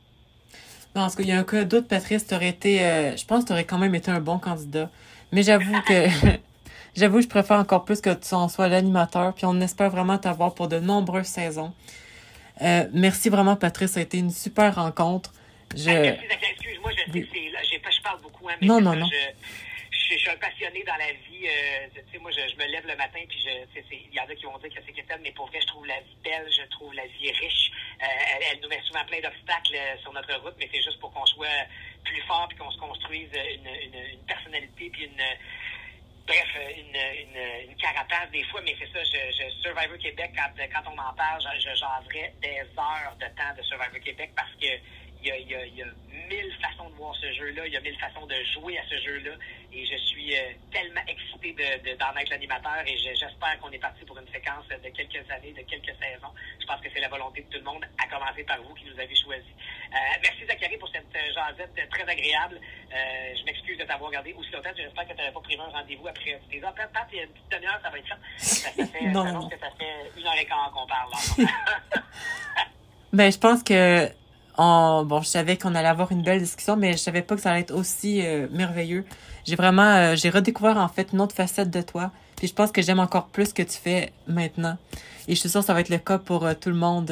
Non, 0.97 1.03
parce 1.03 1.15
qu'il 1.15 1.27
y 1.27 1.33
a 1.33 1.39
un 1.39 1.45
cas 1.45 1.65
d'autre, 1.65 1.87
Patrice, 1.87 2.27
t'aurais 2.27 2.49
été, 2.49 2.83
euh, 2.83 3.17
je 3.17 3.25
pense 3.25 3.45
que 3.45 3.49
t'aurais 3.49 3.65
quand 3.65 3.79
même 3.79 3.95
été 3.95 4.11
un 4.11 4.21
bon 4.21 4.39
candidat. 4.39 4.91
Mais 5.31 5.45
j'avoue 5.45 5.81
que, 5.83 6.07
j'avoue, 6.97 7.21
je 7.21 7.29
préfère 7.29 7.59
encore 7.59 7.85
plus 7.85 8.01
que 8.01 8.13
tu 8.13 8.35
en 8.35 8.49
sois 8.49 8.69
l'animateur, 8.69 9.33
puis 9.35 9.47
on 9.47 9.61
espère 9.61 9.91
vraiment 9.91 10.19
t'avoir 10.19 10.55
pour 10.55 10.67
de 10.67 10.81
nombreuses 10.81 11.27
saisons. 11.27 11.73
Euh, 12.63 12.85
merci 12.93 13.29
vraiment, 13.29 13.57
Patrice, 13.57 13.93
ça 13.93 14.01
a 14.01 14.03
été 14.03 14.19
une 14.19 14.31
super 14.31 14.75
rencontre. 14.75 15.33
Je... 15.77 15.91
Merci, 15.91 16.25
excuse-moi, 16.53 16.91
je, 16.91 17.13
oui. 17.13 17.29
je 17.33 18.03
parle 18.03 18.21
beaucoup, 18.21 18.49
hein, 18.49 18.55
mais 18.61 18.67
non, 18.67 18.81
non, 18.81 18.97
non. 18.97 19.07
Je, 19.07 19.70
je, 20.11 20.17
suis 20.19 20.31
un 20.31 20.37
passionné 20.37 20.83
dans 20.85 20.97
la 20.97 21.13
vie. 21.13 21.47
Euh, 21.47 21.89
tu 21.95 22.13
sais, 22.13 22.19
moi, 22.19 22.31
je, 22.31 22.41
je, 22.49 22.57
me 22.57 22.67
lève 22.67 22.87
le 22.87 22.97
matin, 22.97 23.21
puis 23.29 23.39
il 23.91 24.15
y 24.15 24.21
en 24.21 24.25
a 24.25 24.35
qui 24.35 24.45
vont 24.45 24.59
dire 24.59 24.75
que 24.75 24.81
c'est 24.85 24.93
quétaine, 24.93 25.21
mais 25.23 25.33
pour 25.33 25.47
vrai, 25.47 25.61
je 25.61 25.67
trouve 25.67 25.87
la 25.87 26.01
vie 26.01 26.17
belle, 26.25 26.47
je 26.51 26.63
trouve 26.71 26.93
la 26.95 27.07
vie 27.07 27.31
riche. 27.33 27.71
Euh, 28.03 28.07
elle, 28.51 28.61
nous 28.61 28.69
met 28.69 28.81
souvent 28.83 29.05
plein 29.05 29.21
d'obstacles 29.21 29.75
euh, 29.75 29.99
sur 30.03 30.13
notre 30.13 30.35
route, 30.41 30.55
mais 30.59 30.69
c'est 30.73 30.83
juste 30.83 30.99
pour 30.99 31.13
qu'on 31.13 31.27
soit 31.27 31.67
plus 32.05 32.21
fort, 32.23 32.49
puis 32.49 32.59
qu'on 32.59 32.71
se 32.71 32.79
construise 32.79 33.31
une, 33.33 33.67
une, 33.67 34.25
personnalité, 34.27 34.91
puis 34.91 35.05
une 35.05 35.23
bref, 36.27 36.49
une, 36.77 37.71
une, 37.71 37.77
carapace 37.77 38.31
des 38.31 38.45
fois, 38.45 38.61
mais 38.63 38.75
c'est 38.79 38.91
ça, 38.93 39.03
je, 39.03 39.33
je, 39.33 39.51
Survivor 39.63 39.99
Québec, 39.99 40.31
quand, 40.37 40.51
quand 40.73 40.91
on 40.91 40.99
en 40.99 41.13
parle, 41.15 41.43
je, 41.59 41.61
je 41.61 42.41
des 42.41 42.61
heures 42.79 43.17
de 43.19 43.27
temps 43.37 43.55
de 43.57 43.63
Survivor 43.63 44.01
Québec 44.01 44.31
parce 44.37 44.53
que 44.61 44.67
il 45.23 45.29
y 45.29 45.31
a, 45.33 45.37
il 45.37 45.49
y 45.49 45.55
a, 45.55 45.67
il 45.67 45.77
y 45.77 45.83
a 45.83 45.87
mille 46.29 46.53
façons 46.61 46.89
de 46.89 46.95
voir 46.95 47.15
ce 47.17 47.33
jeu-là, 47.33 47.67
il 47.67 47.73
y 47.73 47.77
a 47.77 47.81
mille 47.81 47.99
façons 47.99 48.27
de 48.27 48.35
jouer 48.53 48.79
à 48.79 48.83
ce 48.89 48.99
jeu-là, 48.99 49.33
et 49.73 49.85
je 49.85 49.97
suis 49.97 50.35
euh, 50.35 50.53
tellement 50.73 51.03
excité 51.07 51.53
de, 51.53 51.91
de, 51.91 51.97
d'en 51.97 52.17
être 52.17 52.31
l'animateur, 52.31 52.83
et 52.87 52.97
je, 52.97 53.11
j'espère 53.15 53.59
qu'on 53.61 53.71
est 53.71 53.79
parti 53.79 54.05
pour 54.05 54.19
une 54.19 54.29
séquence 54.29 54.67
de 54.69 54.89
quelques 54.91 55.29
années, 55.31 55.53
de 55.53 55.63
quelques 55.63 55.95
saisons. 56.01 56.33
Je 56.61 56.67
pense 56.67 56.81
que 56.81 56.89
c'est 56.93 57.01
la 57.01 57.09
volonté 57.09 57.43
de 57.43 57.47
tout 57.47 57.59
le 57.59 57.65
monde, 57.65 57.85
à 57.99 58.07
commencer 58.07 58.45
par 58.45 58.63
vous 58.63 58.75
qui 58.75 58.85
nous 58.85 58.99
avez 58.99 59.15
choisi. 59.15 59.51
Euh, 59.93 59.97
merci 60.23 60.47
Zachary 60.47 60.77
pour 60.79 60.89
cette 60.89 61.11
euh, 61.15 61.35
jasette 61.35 61.91
très 61.91 62.03
agréable. 62.03 62.61
Euh, 62.93 63.35
je 63.39 63.45
m'excuse 63.45 63.79
de 63.79 63.85
t'avoir 63.85 64.09
regardé 64.11 64.33
aussi 64.35 64.51
longtemps, 64.53 64.71
j'espère 64.77 65.07
que 65.07 65.13
tu 65.13 65.19
n'avais 65.19 65.33
pas 65.33 65.41
pris 65.41 65.59
un 65.59 65.67
rendez-vous 65.67 66.07
après 66.07 66.41
tes 66.51 66.63
heures. 66.63 66.75
Peut-être 66.75 67.07
il 67.13 67.19
y 67.19 67.21
a 67.21 67.25
une 67.25 67.31
petite 67.31 67.51
demi-heure, 67.51 67.81
ça 67.83 67.91
va 67.91 67.99
être 67.99 68.09
ça. 68.09 68.17
Ça, 68.39 68.71
ça 68.71 68.87
fait, 68.87 69.07
non, 69.11 69.25
ça, 69.25 69.57
que 69.57 69.61
ça 69.61 69.71
fait 69.79 70.21
une 70.21 70.27
heure 70.27 70.39
et 70.39 70.47
quart 70.47 70.71
qu'on 70.73 70.87
parle. 70.87 71.11
Là. 71.11 72.03
ben, 73.13 73.33
je 73.33 73.39
pense 73.39 73.63
que 73.63 74.09
bon, 74.57 75.21
je 75.23 75.29
savais 75.29 75.57
qu'on 75.57 75.75
allait 75.75 75.89
avoir 75.89 76.13
une 76.13 76.23
belle 76.23 76.41
discussion, 76.41 76.77
mais 76.77 76.93
je 76.93 76.99
savais 76.99 77.23
pas 77.23 77.37
que 77.37 77.41
ça 77.41 77.53
allait 77.53 77.61
être 77.61 77.75
aussi 77.75 78.25
euh, 78.25 78.47
merveilleux. 78.51 79.05
J'ai 79.45 79.57
vraiment, 79.57 79.83
euh, 79.95 80.17
j'ai 80.17 80.31
redécouvert 80.31 80.77
en 80.77 80.89
fait 80.89 81.09
une 81.13 81.21
autre 81.21 81.35
facette 81.35 81.71
de 81.71 81.83
toi. 81.83 82.11
Puis 82.37 82.49
je 82.49 82.55
pense 82.55 82.73
que 82.73 82.83
j'aime 82.83 83.01
encore 83.01 83.27
plus 83.29 83.47
ce 83.47 83.55
que 83.55 83.63
tu 83.63 83.77
fais 83.77 84.13
maintenant. 84.27 84.77
Et 85.29 85.35
je 85.35 85.41
suis 85.41 85.49
sûre 85.49 85.61
que 85.61 85.67
ça 85.67 85.75
va 85.75 85.81
être 85.81 85.91
le 85.91 85.99
cas 85.99 86.19
pour 86.19 86.47
euh, 86.47 86.55
tout 86.59 86.71
le 86.71 86.77
monde. 86.77 87.07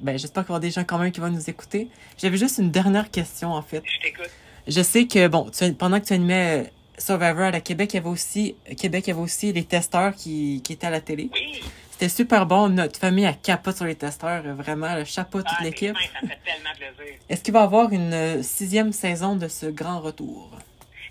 ben, 0.00 0.18
j'espère 0.18 0.44
qu'il 0.44 0.50
y 0.50 0.52
aura 0.52 0.60
des 0.60 0.70
gens 0.70 0.84
quand 0.84 0.98
même 0.98 1.12
qui 1.12 1.20
vont 1.20 1.30
nous 1.30 1.50
écouter. 1.50 1.88
J'avais 2.16 2.36
juste 2.36 2.58
une 2.58 2.70
dernière 2.70 3.10
question 3.10 3.52
en 3.52 3.62
fait. 3.62 3.82
Je 3.84 4.00
t'écoute. 4.00 4.30
Je 4.66 4.82
sais 4.82 5.06
que 5.06 5.28
bon, 5.28 5.50
pendant 5.78 5.98
que 5.98 6.06
tu 6.06 6.12
animais 6.12 6.70
Survivor 6.98 7.44
à 7.44 7.50
la 7.50 7.60
Québec, 7.60 7.94
il 7.94 7.96
y 7.96 8.00
avait 8.00 8.08
aussi 8.08 8.54
Québec, 8.76 9.04
il 9.06 9.10
y 9.10 9.12
avait 9.12 9.22
aussi 9.22 9.52
les 9.52 9.64
testeurs 9.64 10.14
qui, 10.14 10.60
qui 10.62 10.74
étaient 10.74 10.86
à 10.86 10.90
la 10.90 11.00
télé. 11.00 11.30
Oui. 11.32 11.62
C'était 11.98 12.10
super 12.10 12.46
bon. 12.46 12.68
Notre 12.68 12.96
famille 13.00 13.26
a 13.26 13.32
capote 13.32 13.74
sur 13.74 13.84
les 13.84 13.96
testeurs. 13.96 14.44
Vraiment, 14.54 14.94
le 14.94 15.04
chapeau 15.04 15.38
toute 15.38 15.50
ah, 15.58 15.64
l'équipe. 15.64 15.96
Ça 15.96 16.22
me 16.22 16.28
fait 16.28 16.38
tellement 16.44 16.70
plaisir. 16.76 17.18
Est-ce 17.28 17.42
qu'il 17.42 17.52
va 17.52 17.58
y 17.58 17.62
avoir 17.64 17.90
une 17.90 18.14
euh, 18.14 18.40
sixième 18.40 18.92
saison 18.92 19.34
de 19.34 19.48
ce 19.48 19.66
grand 19.66 19.98
retour? 19.98 20.48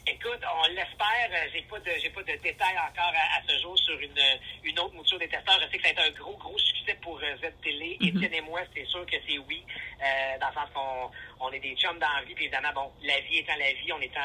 Écoute, 0.08 0.40
on 0.40 0.68
l'espère. 0.70 1.30
J'ai 1.52 1.64
pas 1.64 1.80
de 1.80 1.92
j'ai 2.02 2.10
pas 2.10 2.22
de 2.22 2.42
détails 2.42 2.80
encore 2.80 3.12
à, 3.14 3.42
ce 3.46 3.62
jour 3.62 3.78
sur 3.78 4.00
une, 4.00 4.40
une 4.64 4.80
autre 4.80 4.96
mouture 4.96 5.20
des 5.20 5.28
testeurs. 5.28 5.60
Je 5.60 5.70
sais 5.70 5.78
que 5.78 5.84
ça 5.84 5.90
a 5.90 5.92
été 5.92 6.02
un 6.04 6.24
gros, 6.24 6.38
gros 6.38 6.58
succès 6.58 6.98
pour 7.02 7.18
euh, 7.18 7.36
Z-Télé. 7.36 7.98
Mm 8.00 8.08
Étienne 8.08 8.34
et 8.36 8.42
moi, 8.42 8.62
c'est 8.74 8.86
sûr 8.86 9.06
que 9.06 9.18
c'est 9.28 9.40
oui. 9.40 9.66
Euh, 10.00 10.40
dans 10.40 10.48
le 10.48 10.54
sens 10.54 10.70
qu'on 10.74 11.12
on 11.40 11.52
est 11.52 11.60
des 11.60 11.76
chums 11.76 12.00
dans 12.00 12.08
la 12.08 12.24
vie. 12.24 12.34
Puis 12.34 12.46
évidemment, 12.46 12.74
bon, 12.74 12.92
la 13.04 13.20
vie 13.22 13.40
étant 13.40 13.56
la 13.58 13.74
vie, 13.74 13.92
on 13.94 14.02
étant 14.02 14.20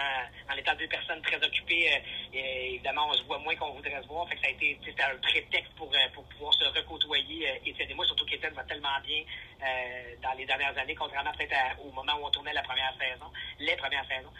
en 0.50 0.56
étant 0.56 0.74
deux 0.74 0.88
personnes 0.88 1.22
très 1.22 1.36
occupées, 1.36 1.90
évidemment, 2.32 3.08
on 3.08 3.14
se 3.14 3.22
voit 3.24 3.38
moins 3.38 3.54
qu'on 3.56 3.72
voudrait 3.72 4.02
se 4.02 4.06
voir. 4.08 4.28
Fait 4.28 4.36
que 4.36 4.42
ça 4.42 4.48
a 4.48 4.50
été 4.50 4.78
un 5.02 5.16
prétexte 5.18 5.72
pour, 5.76 5.90
pour 6.14 6.24
pouvoir 6.24 6.54
se 6.54 6.64
recôtoyer, 6.64 7.60
Étienne 7.66 7.90
et 7.90 7.94
moi, 7.94 8.06
surtout 8.06 8.26
qu'Étienne 8.26 8.54
va 8.54 8.64
tellement 8.64 9.00
bien 9.04 9.22
dans 10.22 10.32
les 10.32 10.44
dernières 10.44 10.76
années, 10.76 10.94
contrairement 10.94 11.32
peut-être 11.32 11.54
au 11.84 11.90
moment 11.92 12.14
où 12.20 12.26
on 12.26 12.30
tournait 12.30 12.52
la 12.52 12.62
première 12.62 12.92
saison, 12.98 13.26
les 13.58 13.76
premières 13.76 14.06
saisons. 14.08 14.32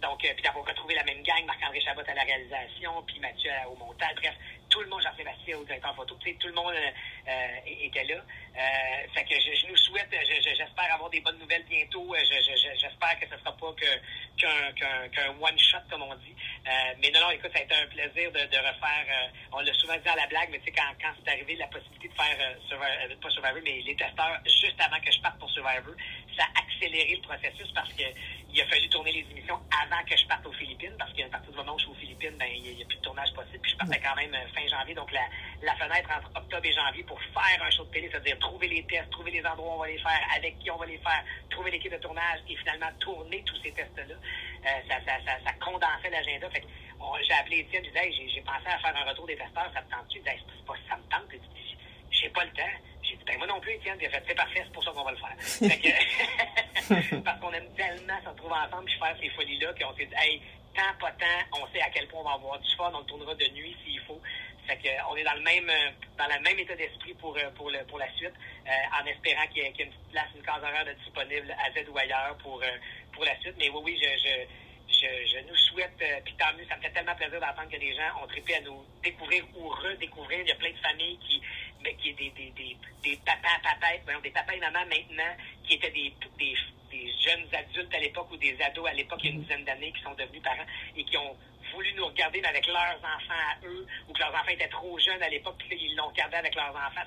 donc, 0.00 0.18
puis 0.18 0.42
d'avoir 0.42 0.64
retrouvé 0.64 0.94
la 0.94 1.04
même 1.04 1.22
gang, 1.22 1.44
Marc-André 1.46 1.80
Chabot 1.80 2.02
à 2.06 2.14
la 2.14 2.22
réalisation, 2.22 3.02
puis 3.06 3.18
Mathieu 3.20 3.50
au 3.70 3.76
montage. 3.76 4.14
Bref, 4.16 4.34
tout 4.68 4.80
le 4.80 4.88
monde, 4.88 5.02
Jean-Sébastien 5.02 5.58
au 5.58 5.64
directeur 5.64 5.94
photo, 5.94 6.14
tout 6.14 6.46
le 6.46 6.52
monde 6.54 6.74
euh, 6.74 6.90
euh, 7.28 7.82
était 7.82 8.04
là. 8.04 8.16
Euh, 8.16 9.08
fait 9.14 9.24
que 9.24 9.34
je, 9.40 9.66
nous 9.68 9.76
souhaite, 9.76 10.08
j'espère 10.42 10.94
avoir 10.94 11.10
des 11.10 11.20
bonnes 11.20 11.38
nouvelles 11.38 11.64
bientôt. 11.64 12.14
J'espère 12.76 13.18
que 13.18 13.26
ce 13.26 13.34
ne 13.34 13.38
sera 13.38 13.56
pas 13.56 13.74
qu'un 14.38 15.28
one-shot, 15.40 15.78
comme 15.90 16.02
on 16.02 16.14
dit. 16.16 16.34
mais 17.00 17.10
non, 17.10 17.20
non, 17.20 17.30
écoute, 17.30 17.50
ça 17.52 17.60
a 17.60 17.62
été 17.62 17.74
un 17.74 17.86
plaisir 17.86 18.32
de, 18.32 18.40
refaire, 18.40 19.30
on 19.52 19.60
l'a 19.60 19.72
souvent 19.74 19.96
dit 19.96 20.08
à 20.08 20.16
la 20.16 20.26
blague, 20.26 20.48
mais 20.50 20.58
tu 20.58 20.66
sais, 20.66 20.72
quand, 20.72 20.92
quand 21.00 21.12
c'est 21.22 21.30
arrivé 21.30 21.56
la 21.56 21.66
possibilité 21.68 22.08
de 22.08 22.14
faire, 22.14 22.56
Survivor, 22.68 23.20
pas 23.20 23.30
Survivor, 23.30 23.60
mais 23.64 23.80
les 23.80 23.96
testeurs, 23.96 24.40
juste 24.44 24.80
avant 24.80 25.00
que 25.00 25.10
je 25.10 25.20
parte 25.20 25.38
pour 25.38 25.50
Survivor, 25.50 25.94
ça 26.36 26.44
a 26.44 26.60
accéléré 26.60 27.16
le 27.16 27.22
processus 27.22 27.70
parce 27.74 27.92
que 27.92 28.04
il 28.52 28.60
a 28.60 28.66
fallu 28.66 28.88
tourner 28.88 29.12
les 29.12 29.26
émissions 29.30 29.60
avant 29.84 30.02
que 30.04 30.16
je 30.16 30.26
parte 30.26 30.46
aux 30.46 30.52
Philippines, 30.52 30.94
parce 30.98 31.12
qu'à 31.12 31.28
partir 31.28 31.50
du 31.50 31.56
moment 31.56 31.74
où 31.74 31.78
je 31.78 31.84
suis 31.84 31.92
aux 31.92 31.96
Philippines, 31.96 32.36
ben, 32.38 32.48
il 32.50 32.76
n'y 32.76 32.82
a, 32.82 32.86
plus 32.86 32.96
de 32.96 33.02
tournage 33.02 33.32
possible. 33.34 33.58
Puis 33.60 33.72
je 33.72 33.76
partais 33.76 34.00
quand 34.00 34.16
même 34.16 34.34
fin 34.58 34.66
janvier, 34.68 34.94
donc 34.94 35.10
la, 35.12 35.22
la 35.62 35.74
fenêtre 35.76 36.10
entre 36.16 36.30
octobre 36.34 36.64
et 36.64 36.72
janvier 36.72 37.02
pour 37.04 37.20
faire 37.20 37.62
un 37.62 37.70
show 37.70 37.84
de 37.84 37.90
télé, 37.90 38.08
c'est-à-dire 38.10 38.38
trouver 38.38 38.68
les 38.68 38.82
tests, 38.84 39.10
trouver 39.10 39.30
les 39.30 39.44
endroits 39.44 39.74
où 39.74 39.76
on 39.76 39.78
va 39.78 39.86
les 39.86 39.98
faire, 39.98 40.20
avec 40.34 40.58
qui 40.58 40.70
on 40.70 40.76
va 40.76 40.86
les 40.86 40.98
faire, 40.98 41.24
trouver 41.50 41.70
l'équipe 41.70 41.92
de 41.92 41.98
tournage 41.98 42.40
et 42.48 42.56
finalement 42.56 42.90
tourner 42.98 43.42
tous 43.44 43.56
ces 43.62 43.72
tests-là. 43.72 44.14
Euh, 44.14 44.68
ça, 44.88 44.96
ça, 45.06 45.12
ça, 45.24 45.32
ça, 45.44 45.52
condensait 45.64 46.10
l'agenda. 46.10 46.50
Fait 46.50 46.64
j'ai 47.22 47.34
appelé 47.34 47.58
Étienne, 47.60 47.84
je 47.84 47.90
disais, 47.90 48.28
j'ai 48.34 48.40
pensé 48.40 48.66
à 48.66 48.78
faire 48.78 48.96
un 48.96 49.08
retour 49.08 49.26
des 49.26 49.36
testeurs, 49.36 49.70
ça 49.72 49.80
me 49.80 49.90
tente-tu? 49.90 50.20
c'est 50.24 50.66
pas 50.66 50.74
ça 50.88 50.96
me 50.96 51.02
tente. 51.10 51.40
J'ai 52.10 52.28
pas 52.30 52.44
le 52.44 52.50
temps. 52.50 52.76
J'ai 53.02 53.16
dit, 53.16 53.24
ben 53.24 53.38
moi 53.38 53.46
non 53.46 53.60
plus, 53.60 53.72
Étienne, 53.72 53.96
j'ai 54.00 54.08
fait, 54.08 54.22
c'est 54.26 54.34
parfait, 54.34 54.62
c'est 54.64 54.72
pour 54.72 54.82
ça 54.82 54.90
qu'on 54.90 55.04
va 55.04 55.12
le 55.12 55.16
faire. 55.16 55.36
parce 57.24 57.40
qu'on 57.40 57.52
aime 57.52 57.68
tellement 57.76 58.20
se 58.22 58.28
retrouver 58.28 58.54
ensemble 58.54 58.90
et 58.90 58.98
faire 58.98 59.16
ces 59.20 59.28
folies-là 59.30 59.72
qu'on 59.74 59.94
s'est 59.96 60.06
dit, 60.06 60.14
hey, 60.18 60.42
tant, 60.74 60.94
pas 61.00 61.12
tant, 61.12 61.60
on 61.60 61.66
sait 61.72 61.80
à 61.80 61.90
quel 61.90 62.06
point 62.08 62.20
on 62.20 62.24
va 62.24 62.32
avoir 62.32 62.58
du 62.58 62.70
fun, 62.76 62.90
on 62.94 62.98
le 62.98 63.04
tournera 63.04 63.34
de 63.34 63.48
nuit 63.54 63.76
s'il 63.84 64.00
faut. 64.00 64.20
Fait 64.68 64.76
que, 64.76 64.88
on 65.10 65.16
est 65.16 65.24
dans 65.24 65.34
le 65.34 65.40
même 65.40 65.70
dans 66.18 66.26
le 66.26 66.40
même 66.42 66.58
état 66.58 66.76
d'esprit 66.76 67.14
pour, 67.14 67.34
euh, 67.36 67.48
pour, 67.56 67.70
le, 67.70 67.78
pour 67.86 67.98
la 67.98 68.12
suite, 68.16 68.34
euh, 68.66 69.00
en 69.00 69.06
espérant 69.06 69.46
qu'il 69.46 69.62
y, 69.62 69.66
ait 69.66 69.72
une 69.78 69.92
place, 70.12 70.28
une 70.36 70.42
case 70.42 70.62
horaire 70.62 70.84
de 70.84 70.92
disponible 70.92 71.56
à 71.56 71.72
Z 71.72 71.88
ou 71.88 71.96
ailleurs 71.96 72.36
pour, 72.42 72.60
euh, 72.62 72.76
pour 73.12 73.24
la 73.24 73.38
suite. 73.40 73.54
Mais 73.58 73.70
oui, 73.70 73.80
oui, 73.82 74.00
je, 74.02 74.08
je 74.18 74.44
je, 74.90 75.38
nous 75.46 75.56
souhaite, 75.56 76.02
puis 76.24 76.34
tant 76.38 76.52
mieux, 76.56 76.66
ça 76.68 76.76
me 76.76 76.82
fait 76.82 76.90
tellement 76.90 77.14
plaisir 77.14 77.40
d'entendre 77.40 77.70
que 77.70 77.76
des 77.76 77.94
gens 77.94 78.22
ont 78.22 78.26
trippé 78.26 78.56
à 78.56 78.60
nous 78.62 78.84
découvrir 79.02 79.44
ou 79.54 79.68
redécouvrir. 79.68 80.40
Il 80.40 80.48
y 80.48 80.52
a 80.52 80.56
plein 80.56 80.72
de 80.72 80.78
familles 80.78 81.18
qui, 81.18 81.40
mais 81.84 81.94
qui 81.94 82.12
des, 82.14 82.30
des, 82.30 82.50
des, 82.50 82.76
des 83.02 83.16
papas, 83.24 83.60
papas, 83.62 84.20
des 84.20 84.30
papas 84.30 84.54
et 84.54 84.60
mamans 84.60 84.86
maintenant, 84.86 85.36
qui 85.64 85.74
étaient 85.74 85.90
des, 85.90 86.12
des, 86.38 86.54
des 86.90 87.12
jeunes 87.22 87.46
adultes 87.52 87.94
à 87.94 88.00
l'époque 88.00 88.28
ou 88.32 88.36
des 88.38 88.60
ados 88.60 88.88
à 88.88 88.92
l'époque, 88.92 89.20
il 89.22 89.26
y 89.26 89.32
a 89.32 89.34
une 89.34 89.42
dizaine 89.42 89.64
d'années, 89.64 89.92
qui 89.92 90.02
sont 90.02 90.14
devenus 90.14 90.42
parents 90.42 90.66
et 90.96 91.04
qui 91.04 91.16
ont 91.16 91.36
voulu 91.78 91.94
nous 91.94 92.06
regarder 92.06 92.42
avec 92.42 92.66
leurs 92.66 92.98
enfants 92.98 93.44
à 93.52 93.64
eux, 93.64 93.86
ou 94.08 94.12
que 94.12 94.18
leurs 94.18 94.34
enfants 94.34 94.50
étaient 94.50 94.66
trop 94.68 94.98
jeunes 94.98 95.22
à 95.22 95.28
l'époque, 95.28 95.54
puis 95.58 95.78
ils 95.80 95.94
l'ont 95.94 96.08
regardé 96.08 96.36
avec 96.36 96.56
leurs 96.56 96.74
enfants. 96.74 97.06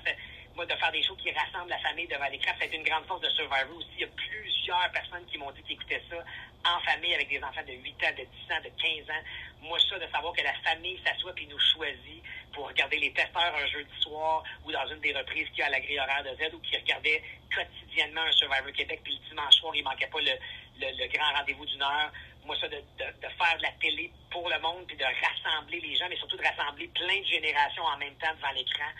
Moi, 0.56 0.64
de 0.64 0.74
faire 0.74 0.92
des 0.92 1.02
choses 1.02 1.18
qui 1.22 1.30
rassemblent 1.30 1.68
la 1.68 1.78
famille 1.78 2.06
devant 2.08 2.28
l'écran, 2.28 2.52
c'est 2.58 2.72
une 2.72 2.82
grande 2.82 3.04
force 3.04 3.20
de 3.20 3.28
Survivor 3.30 3.76
aussi. 3.76 3.88
Il 3.96 4.00
y 4.00 4.04
a 4.04 4.08
plusieurs 4.16 4.90
personnes 4.92 5.26
qui 5.26 5.36
m'ont 5.36 5.50
dit 5.50 5.62
qu'ils 5.62 5.76
écoutaient 5.76 6.02
ça 6.08 6.16
en 6.64 6.80
famille 6.80 7.12
avec 7.12 7.28
des 7.28 7.42
enfants 7.42 7.64
de 7.66 7.72
8 7.72 8.04
ans, 8.04 8.14
de 8.16 8.24
10 8.24 8.52
ans, 8.52 8.60
de 8.64 8.70
15 8.80 9.10
ans. 9.10 9.22
Moi, 9.60 9.78
ça, 9.88 9.98
de 9.98 10.10
savoir 10.10 10.32
que 10.32 10.42
la 10.42 10.54
famille 10.64 10.98
s'assoit 11.04 11.34
puis 11.34 11.46
nous 11.48 11.58
choisit 11.58 12.22
pour 12.54 12.68
regarder 12.68 12.98
les 12.98 13.12
testeurs 13.12 13.54
un 13.54 13.66
jeudi 13.66 14.00
soir 14.00 14.42
ou 14.64 14.72
dans 14.72 14.86
une 14.88 15.00
des 15.00 15.12
reprises 15.12 15.48
qu'il 15.50 15.58
y 15.58 15.62
a 15.62 15.66
à 15.66 15.70
la 15.70 15.80
grille 15.80 16.00
horaire 16.00 16.24
de 16.24 16.34
Z 16.36 16.54
ou 16.54 16.60
qui 16.60 16.76
regardait 16.76 17.22
quotidiennement 17.54 18.22
un 18.22 18.32
Survivor 18.32 18.72
Québec 18.72 19.00
puis 19.04 19.20
le 19.20 19.28
dimanche 19.28 19.54
soir, 19.54 19.74
il 19.74 19.84
manquait 19.84 20.06
pas 20.06 20.20
le, 20.20 20.32
le, 20.80 21.06
grand 21.08 21.32
rendez-vous 21.38 21.66
d'une 21.66 21.82
heure. 21.82 22.12
Moi, 22.44 22.56
ça, 22.60 22.68
de, 22.68 22.76
de, 22.76 23.06
de, 23.22 23.28
faire 23.38 23.56
de 23.56 23.62
la 23.62 23.72
télé 23.80 24.10
pour 24.30 24.48
le 24.48 24.58
monde 24.58 24.84
puis 24.86 24.96
de 24.96 25.04
rassembler 25.04 25.80
les 25.80 25.94
gens, 25.96 26.06
mais 26.08 26.16
surtout 26.16 26.36
de 26.36 26.42
rassembler 26.42 26.88
plein 26.88 27.20
de 27.20 27.26
générations 27.26 27.84
en 27.84 27.96
même 27.98 28.14
temps 28.14 28.34
devant 28.34 28.52
l'écran, 28.52 28.90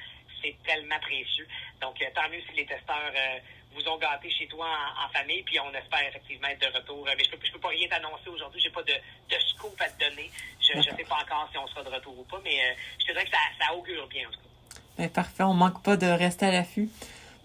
c'est 0.43 0.57
tellement 0.67 0.99
précieux. 1.01 1.47
Donc, 1.81 2.01
euh, 2.03 2.07
tant 2.15 2.29
mieux 2.29 2.43
si 2.49 2.57
les 2.57 2.67
testeurs 2.67 3.13
euh, 3.15 3.39
vous 3.75 3.89
ont 3.89 3.97
gâté 3.99 4.31
chez 4.31 4.47
toi 4.49 4.67
en, 5.03 5.09
famille, 5.13 5.43
puis 5.45 5.59
on 5.61 5.73
espère 5.73 6.07
effectivement 6.09 6.49
être 6.49 6.61
de 6.61 6.77
retour. 6.77 7.07
Mais 7.17 7.25
je 7.25 7.31
peux, 7.31 7.39
peux 7.39 7.59
pas 7.59 7.69
rien 7.69 7.89
t'annoncer 7.89 8.29
aujourd'hui, 8.29 8.61
j'ai 8.61 8.71
pas 8.71 8.83
de, 8.83 8.93
de, 8.93 9.41
scoop 9.49 9.81
à 9.81 9.89
te 9.89 10.05
donner. 10.05 10.31
Je 10.61 10.79
ne 10.79 10.83
sais 10.83 11.05
pas 11.09 11.19
encore 11.23 11.49
si 11.51 11.59
on 11.59 11.67
sera 11.69 11.83
de 11.83 11.91
retour 11.91 12.19
ou 12.19 12.25
pas, 12.25 12.41
mais 12.45 12.61
euh, 12.61 12.75
je 13.01 13.07
te 13.07 13.13
dirais 13.13 13.25
que 13.25 13.31
ça, 13.31 13.75
augure 13.75 14.07
bien 14.09 14.29
en 14.29 14.33
tout 14.33 14.39
cas. 14.39 15.09
Parfait, 15.09 15.43
on 15.43 15.55
manque 15.55 15.83
pas 15.83 15.97
de 15.97 16.07
rester 16.07 16.47
à 16.47 16.51
l'affût 16.51 16.89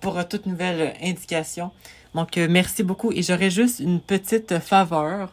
pour 0.02 0.28
toute 0.28 0.46
nouvelle 0.46 0.96
indication. 1.02 1.72
Donc, 2.14 2.36
merci 2.36 2.84
beaucoup. 2.84 3.12
Et 3.12 3.24
j'aurais 3.24 3.50
juste 3.50 3.80
une 3.80 4.02
petite 4.02 4.60
faveur. 4.60 5.32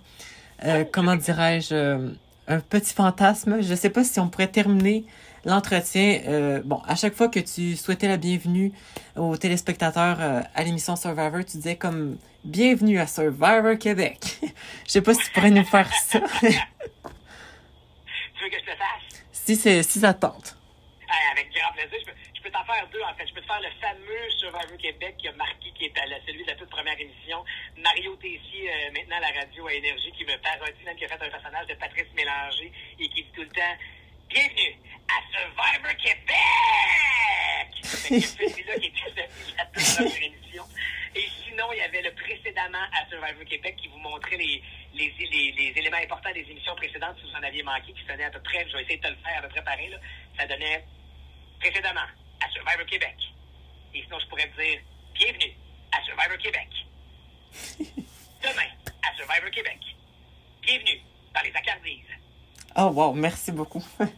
Oh, 0.62 0.84
comment 0.92 1.16
dirais-je? 1.16 2.14
un 2.46 2.60
petit 2.60 2.94
fantasme. 2.94 3.62
Je 3.62 3.74
sais 3.74 3.90
pas 3.90 4.04
si 4.04 4.20
on 4.20 4.28
pourrait 4.28 4.48
terminer 4.48 5.04
l'entretien, 5.44 6.20
euh, 6.26 6.62
bon, 6.64 6.80
à 6.86 6.94
chaque 6.94 7.14
fois 7.14 7.28
que 7.28 7.40
tu 7.40 7.76
souhaitais 7.76 8.08
la 8.08 8.16
bienvenue 8.16 8.72
aux 9.16 9.36
téléspectateurs 9.36 10.18
euh, 10.20 10.40
à 10.54 10.62
l'émission 10.62 10.96
Survivor, 10.96 11.44
tu 11.44 11.58
disais 11.58 11.76
comme 11.76 12.16
bienvenue 12.44 12.98
à 12.98 13.06
Survivor 13.06 13.78
Québec. 13.78 14.38
je 14.86 14.90
sais 14.90 15.02
pas 15.02 15.14
si 15.14 15.24
tu 15.24 15.30
pourrais 15.32 15.50
nous 15.50 15.64
faire 15.64 15.92
ça. 15.92 16.20
tu 16.40 16.46
veux 16.46 16.50
que 18.50 18.58
je 18.60 18.70
le 18.70 18.76
fasse? 18.76 19.22
Si 19.32 19.56
c'est 19.56 19.82
si 19.82 20.00
ça 20.00 20.14
tente. 20.14 20.56
avec 21.32 21.50
grand 21.52 21.72
plaisir. 21.74 21.98
Je 22.00 22.06
peux 22.06 22.23
t'en 22.54 22.64
faire 22.64 22.86
deux, 22.92 23.02
en 23.02 23.14
fait. 23.14 23.26
Je 23.26 23.34
peux 23.34 23.40
te 23.40 23.46
faire 23.46 23.60
le 23.60 23.70
fameux 23.80 24.30
Survivor 24.38 24.78
Québec 24.78 25.16
qui 25.18 25.28
a 25.28 25.32
marqué, 25.32 25.72
qui 25.74 25.86
est 25.86 25.98
à 25.98 26.06
la, 26.06 26.20
celui 26.24 26.44
de 26.44 26.50
la 26.50 26.54
toute 26.54 26.70
première 26.70 26.98
émission. 26.98 27.44
Mario 27.76 28.14
Tessier, 28.16 28.70
euh, 28.70 28.92
maintenant 28.92 29.16
à 29.16 29.20
la 29.20 29.40
radio 29.40 29.66
à 29.66 29.72
Énergie, 29.72 30.12
qui 30.12 30.24
me 30.24 30.38
parodie, 30.38 30.84
même 30.84 30.96
qui 30.96 31.04
a 31.04 31.08
fait 31.08 31.22
un 31.22 31.30
personnage 31.30 31.66
de 31.66 31.74
Patrice 31.74 32.06
Mélanger 32.14 32.72
et 33.00 33.08
qui 33.08 33.22
dit 33.24 33.32
tout 33.34 33.42
le 33.42 33.48
temps 33.48 33.74
Bienvenue 34.28 34.76
à 35.10 35.18
Survivor 35.34 35.96
Québec! 35.96 37.70
C'est 37.82 38.20
celui-là 38.20 38.78
qui 38.78 38.86
était 38.86 39.28
la 39.58 39.64
première 39.66 40.22
émission. 40.22 40.64
Et 41.16 41.28
sinon, 41.44 41.66
il 41.72 41.78
y 41.78 41.82
avait 41.82 42.02
le 42.02 42.12
précédemment 42.14 42.86
à 42.94 43.08
Survivor 43.08 43.44
Québec 43.46 43.76
qui 43.82 43.88
vous 43.88 43.98
montrait 43.98 44.36
les, 44.36 44.62
les, 44.94 45.12
les, 45.18 45.52
les, 45.52 45.72
éléments 45.76 45.98
importants 45.98 46.32
des 46.32 46.46
émissions 46.48 46.76
précédentes 46.76 47.16
si 47.18 47.28
vous 47.28 47.36
en 47.36 47.42
aviez 47.42 47.64
manqué, 47.64 47.92
qui 47.92 48.06
sonnait 48.06 48.24
à 48.24 48.30
peu 48.30 48.40
près, 48.40 48.64
je 48.68 48.76
vais 48.76 48.82
essayer 48.82 48.98
de 48.98 49.02
te 49.02 49.08
le 49.08 49.16
faire 49.16 49.38
à 49.38 49.42
peu 49.42 49.48
près 49.48 49.64
pareil, 49.64 49.90
là. 49.90 49.98
ça 50.38 50.46
donnait 50.46 50.84
précédemment 51.60 52.06
à 52.44 52.50
Survivor 52.52 52.86
Québec. 52.86 53.16
Et 53.94 54.02
sinon, 54.02 54.18
je 54.18 54.26
pourrais 54.28 54.48
te 54.48 54.60
dire 54.60 54.80
bienvenue 55.14 55.52
à 55.92 56.02
Survivor 56.04 56.38
Québec. 56.38 56.68
Demain 58.42 58.68
à 59.02 59.16
Survivor 59.16 59.50
Québec. 59.50 59.78
Bienvenue 60.62 61.00
dans 61.34 61.40
les 61.42 61.52
Accardises. 61.54 62.04
Oh 62.76 62.90
wow, 62.92 63.12
merci 63.12 63.52
beaucoup. 63.52 63.84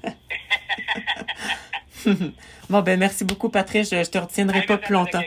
bon 2.71 2.83
ben 2.83 2.99
merci 2.99 3.25
beaucoup 3.25 3.49
Patrice, 3.49 3.91
je, 3.91 4.03
je 4.03 4.11
te 4.11 4.19
retiendrai 4.19 4.63
pas 4.63 4.79
plus 4.79 4.95
longtemps. 4.95 5.23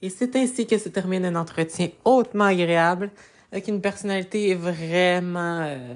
Et 0.00 0.10
c'est 0.10 0.36
ainsi 0.36 0.66
que 0.66 0.78
se 0.78 0.88
termine 0.88 1.24
un 1.24 1.34
entretien 1.34 1.88
hautement 2.04 2.44
agréable 2.44 3.10
avec 3.50 3.66
une 3.66 3.80
personnalité 3.80 4.54
vraiment 4.54 5.62
euh, 5.62 5.94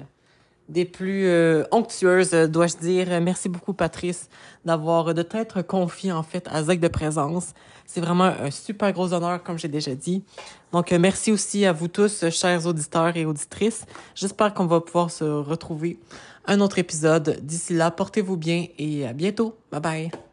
des 0.69 0.85
plus 0.85 1.25
euh, 1.27 1.63
onctueuses, 1.71 2.31
dois-je 2.31 2.77
dire. 2.77 3.21
Merci 3.21 3.49
beaucoup, 3.49 3.73
Patrice, 3.73 4.29
d'avoir, 4.65 5.13
de 5.13 5.21
t'être 5.21 5.61
confié, 5.61 6.11
en 6.11 6.23
fait, 6.23 6.47
à 6.51 6.63
Zach 6.63 6.79
de 6.79 6.87
présence. 6.87 7.53
C'est 7.85 8.01
vraiment 8.01 8.25
un 8.25 8.51
super 8.51 8.91
gros 8.93 9.13
honneur, 9.13 9.43
comme 9.43 9.57
j'ai 9.57 9.67
déjà 9.67 9.93
dit. 9.93 10.23
Donc, 10.71 10.91
euh, 10.91 10.99
merci 10.99 11.31
aussi 11.31 11.65
à 11.65 11.73
vous 11.73 11.87
tous, 11.87 12.29
chers 12.29 12.65
auditeurs 12.65 13.15
et 13.15 13.25
auditrices. 13.25 13.85
J'espère 14.15 14.53
qu'on 14.53 14.65
va 14.65 14.79
pouvoir 14.81 15.11
se 15.11 15.23
retrouver 15.23 15.99
un 16.45 16.59
autre 16.61 16.79
épisode. 16.79 17.39
D'ici 17.41 17.73
là, 17.73 17.91
portez-vous 17.91 18.37
bien 18.37 18.67
et 18.77 19.05
à 19.05 19.13
bientôt. 19.13 19.55
Bye 19.71 19.81
bye. 19.81 20.32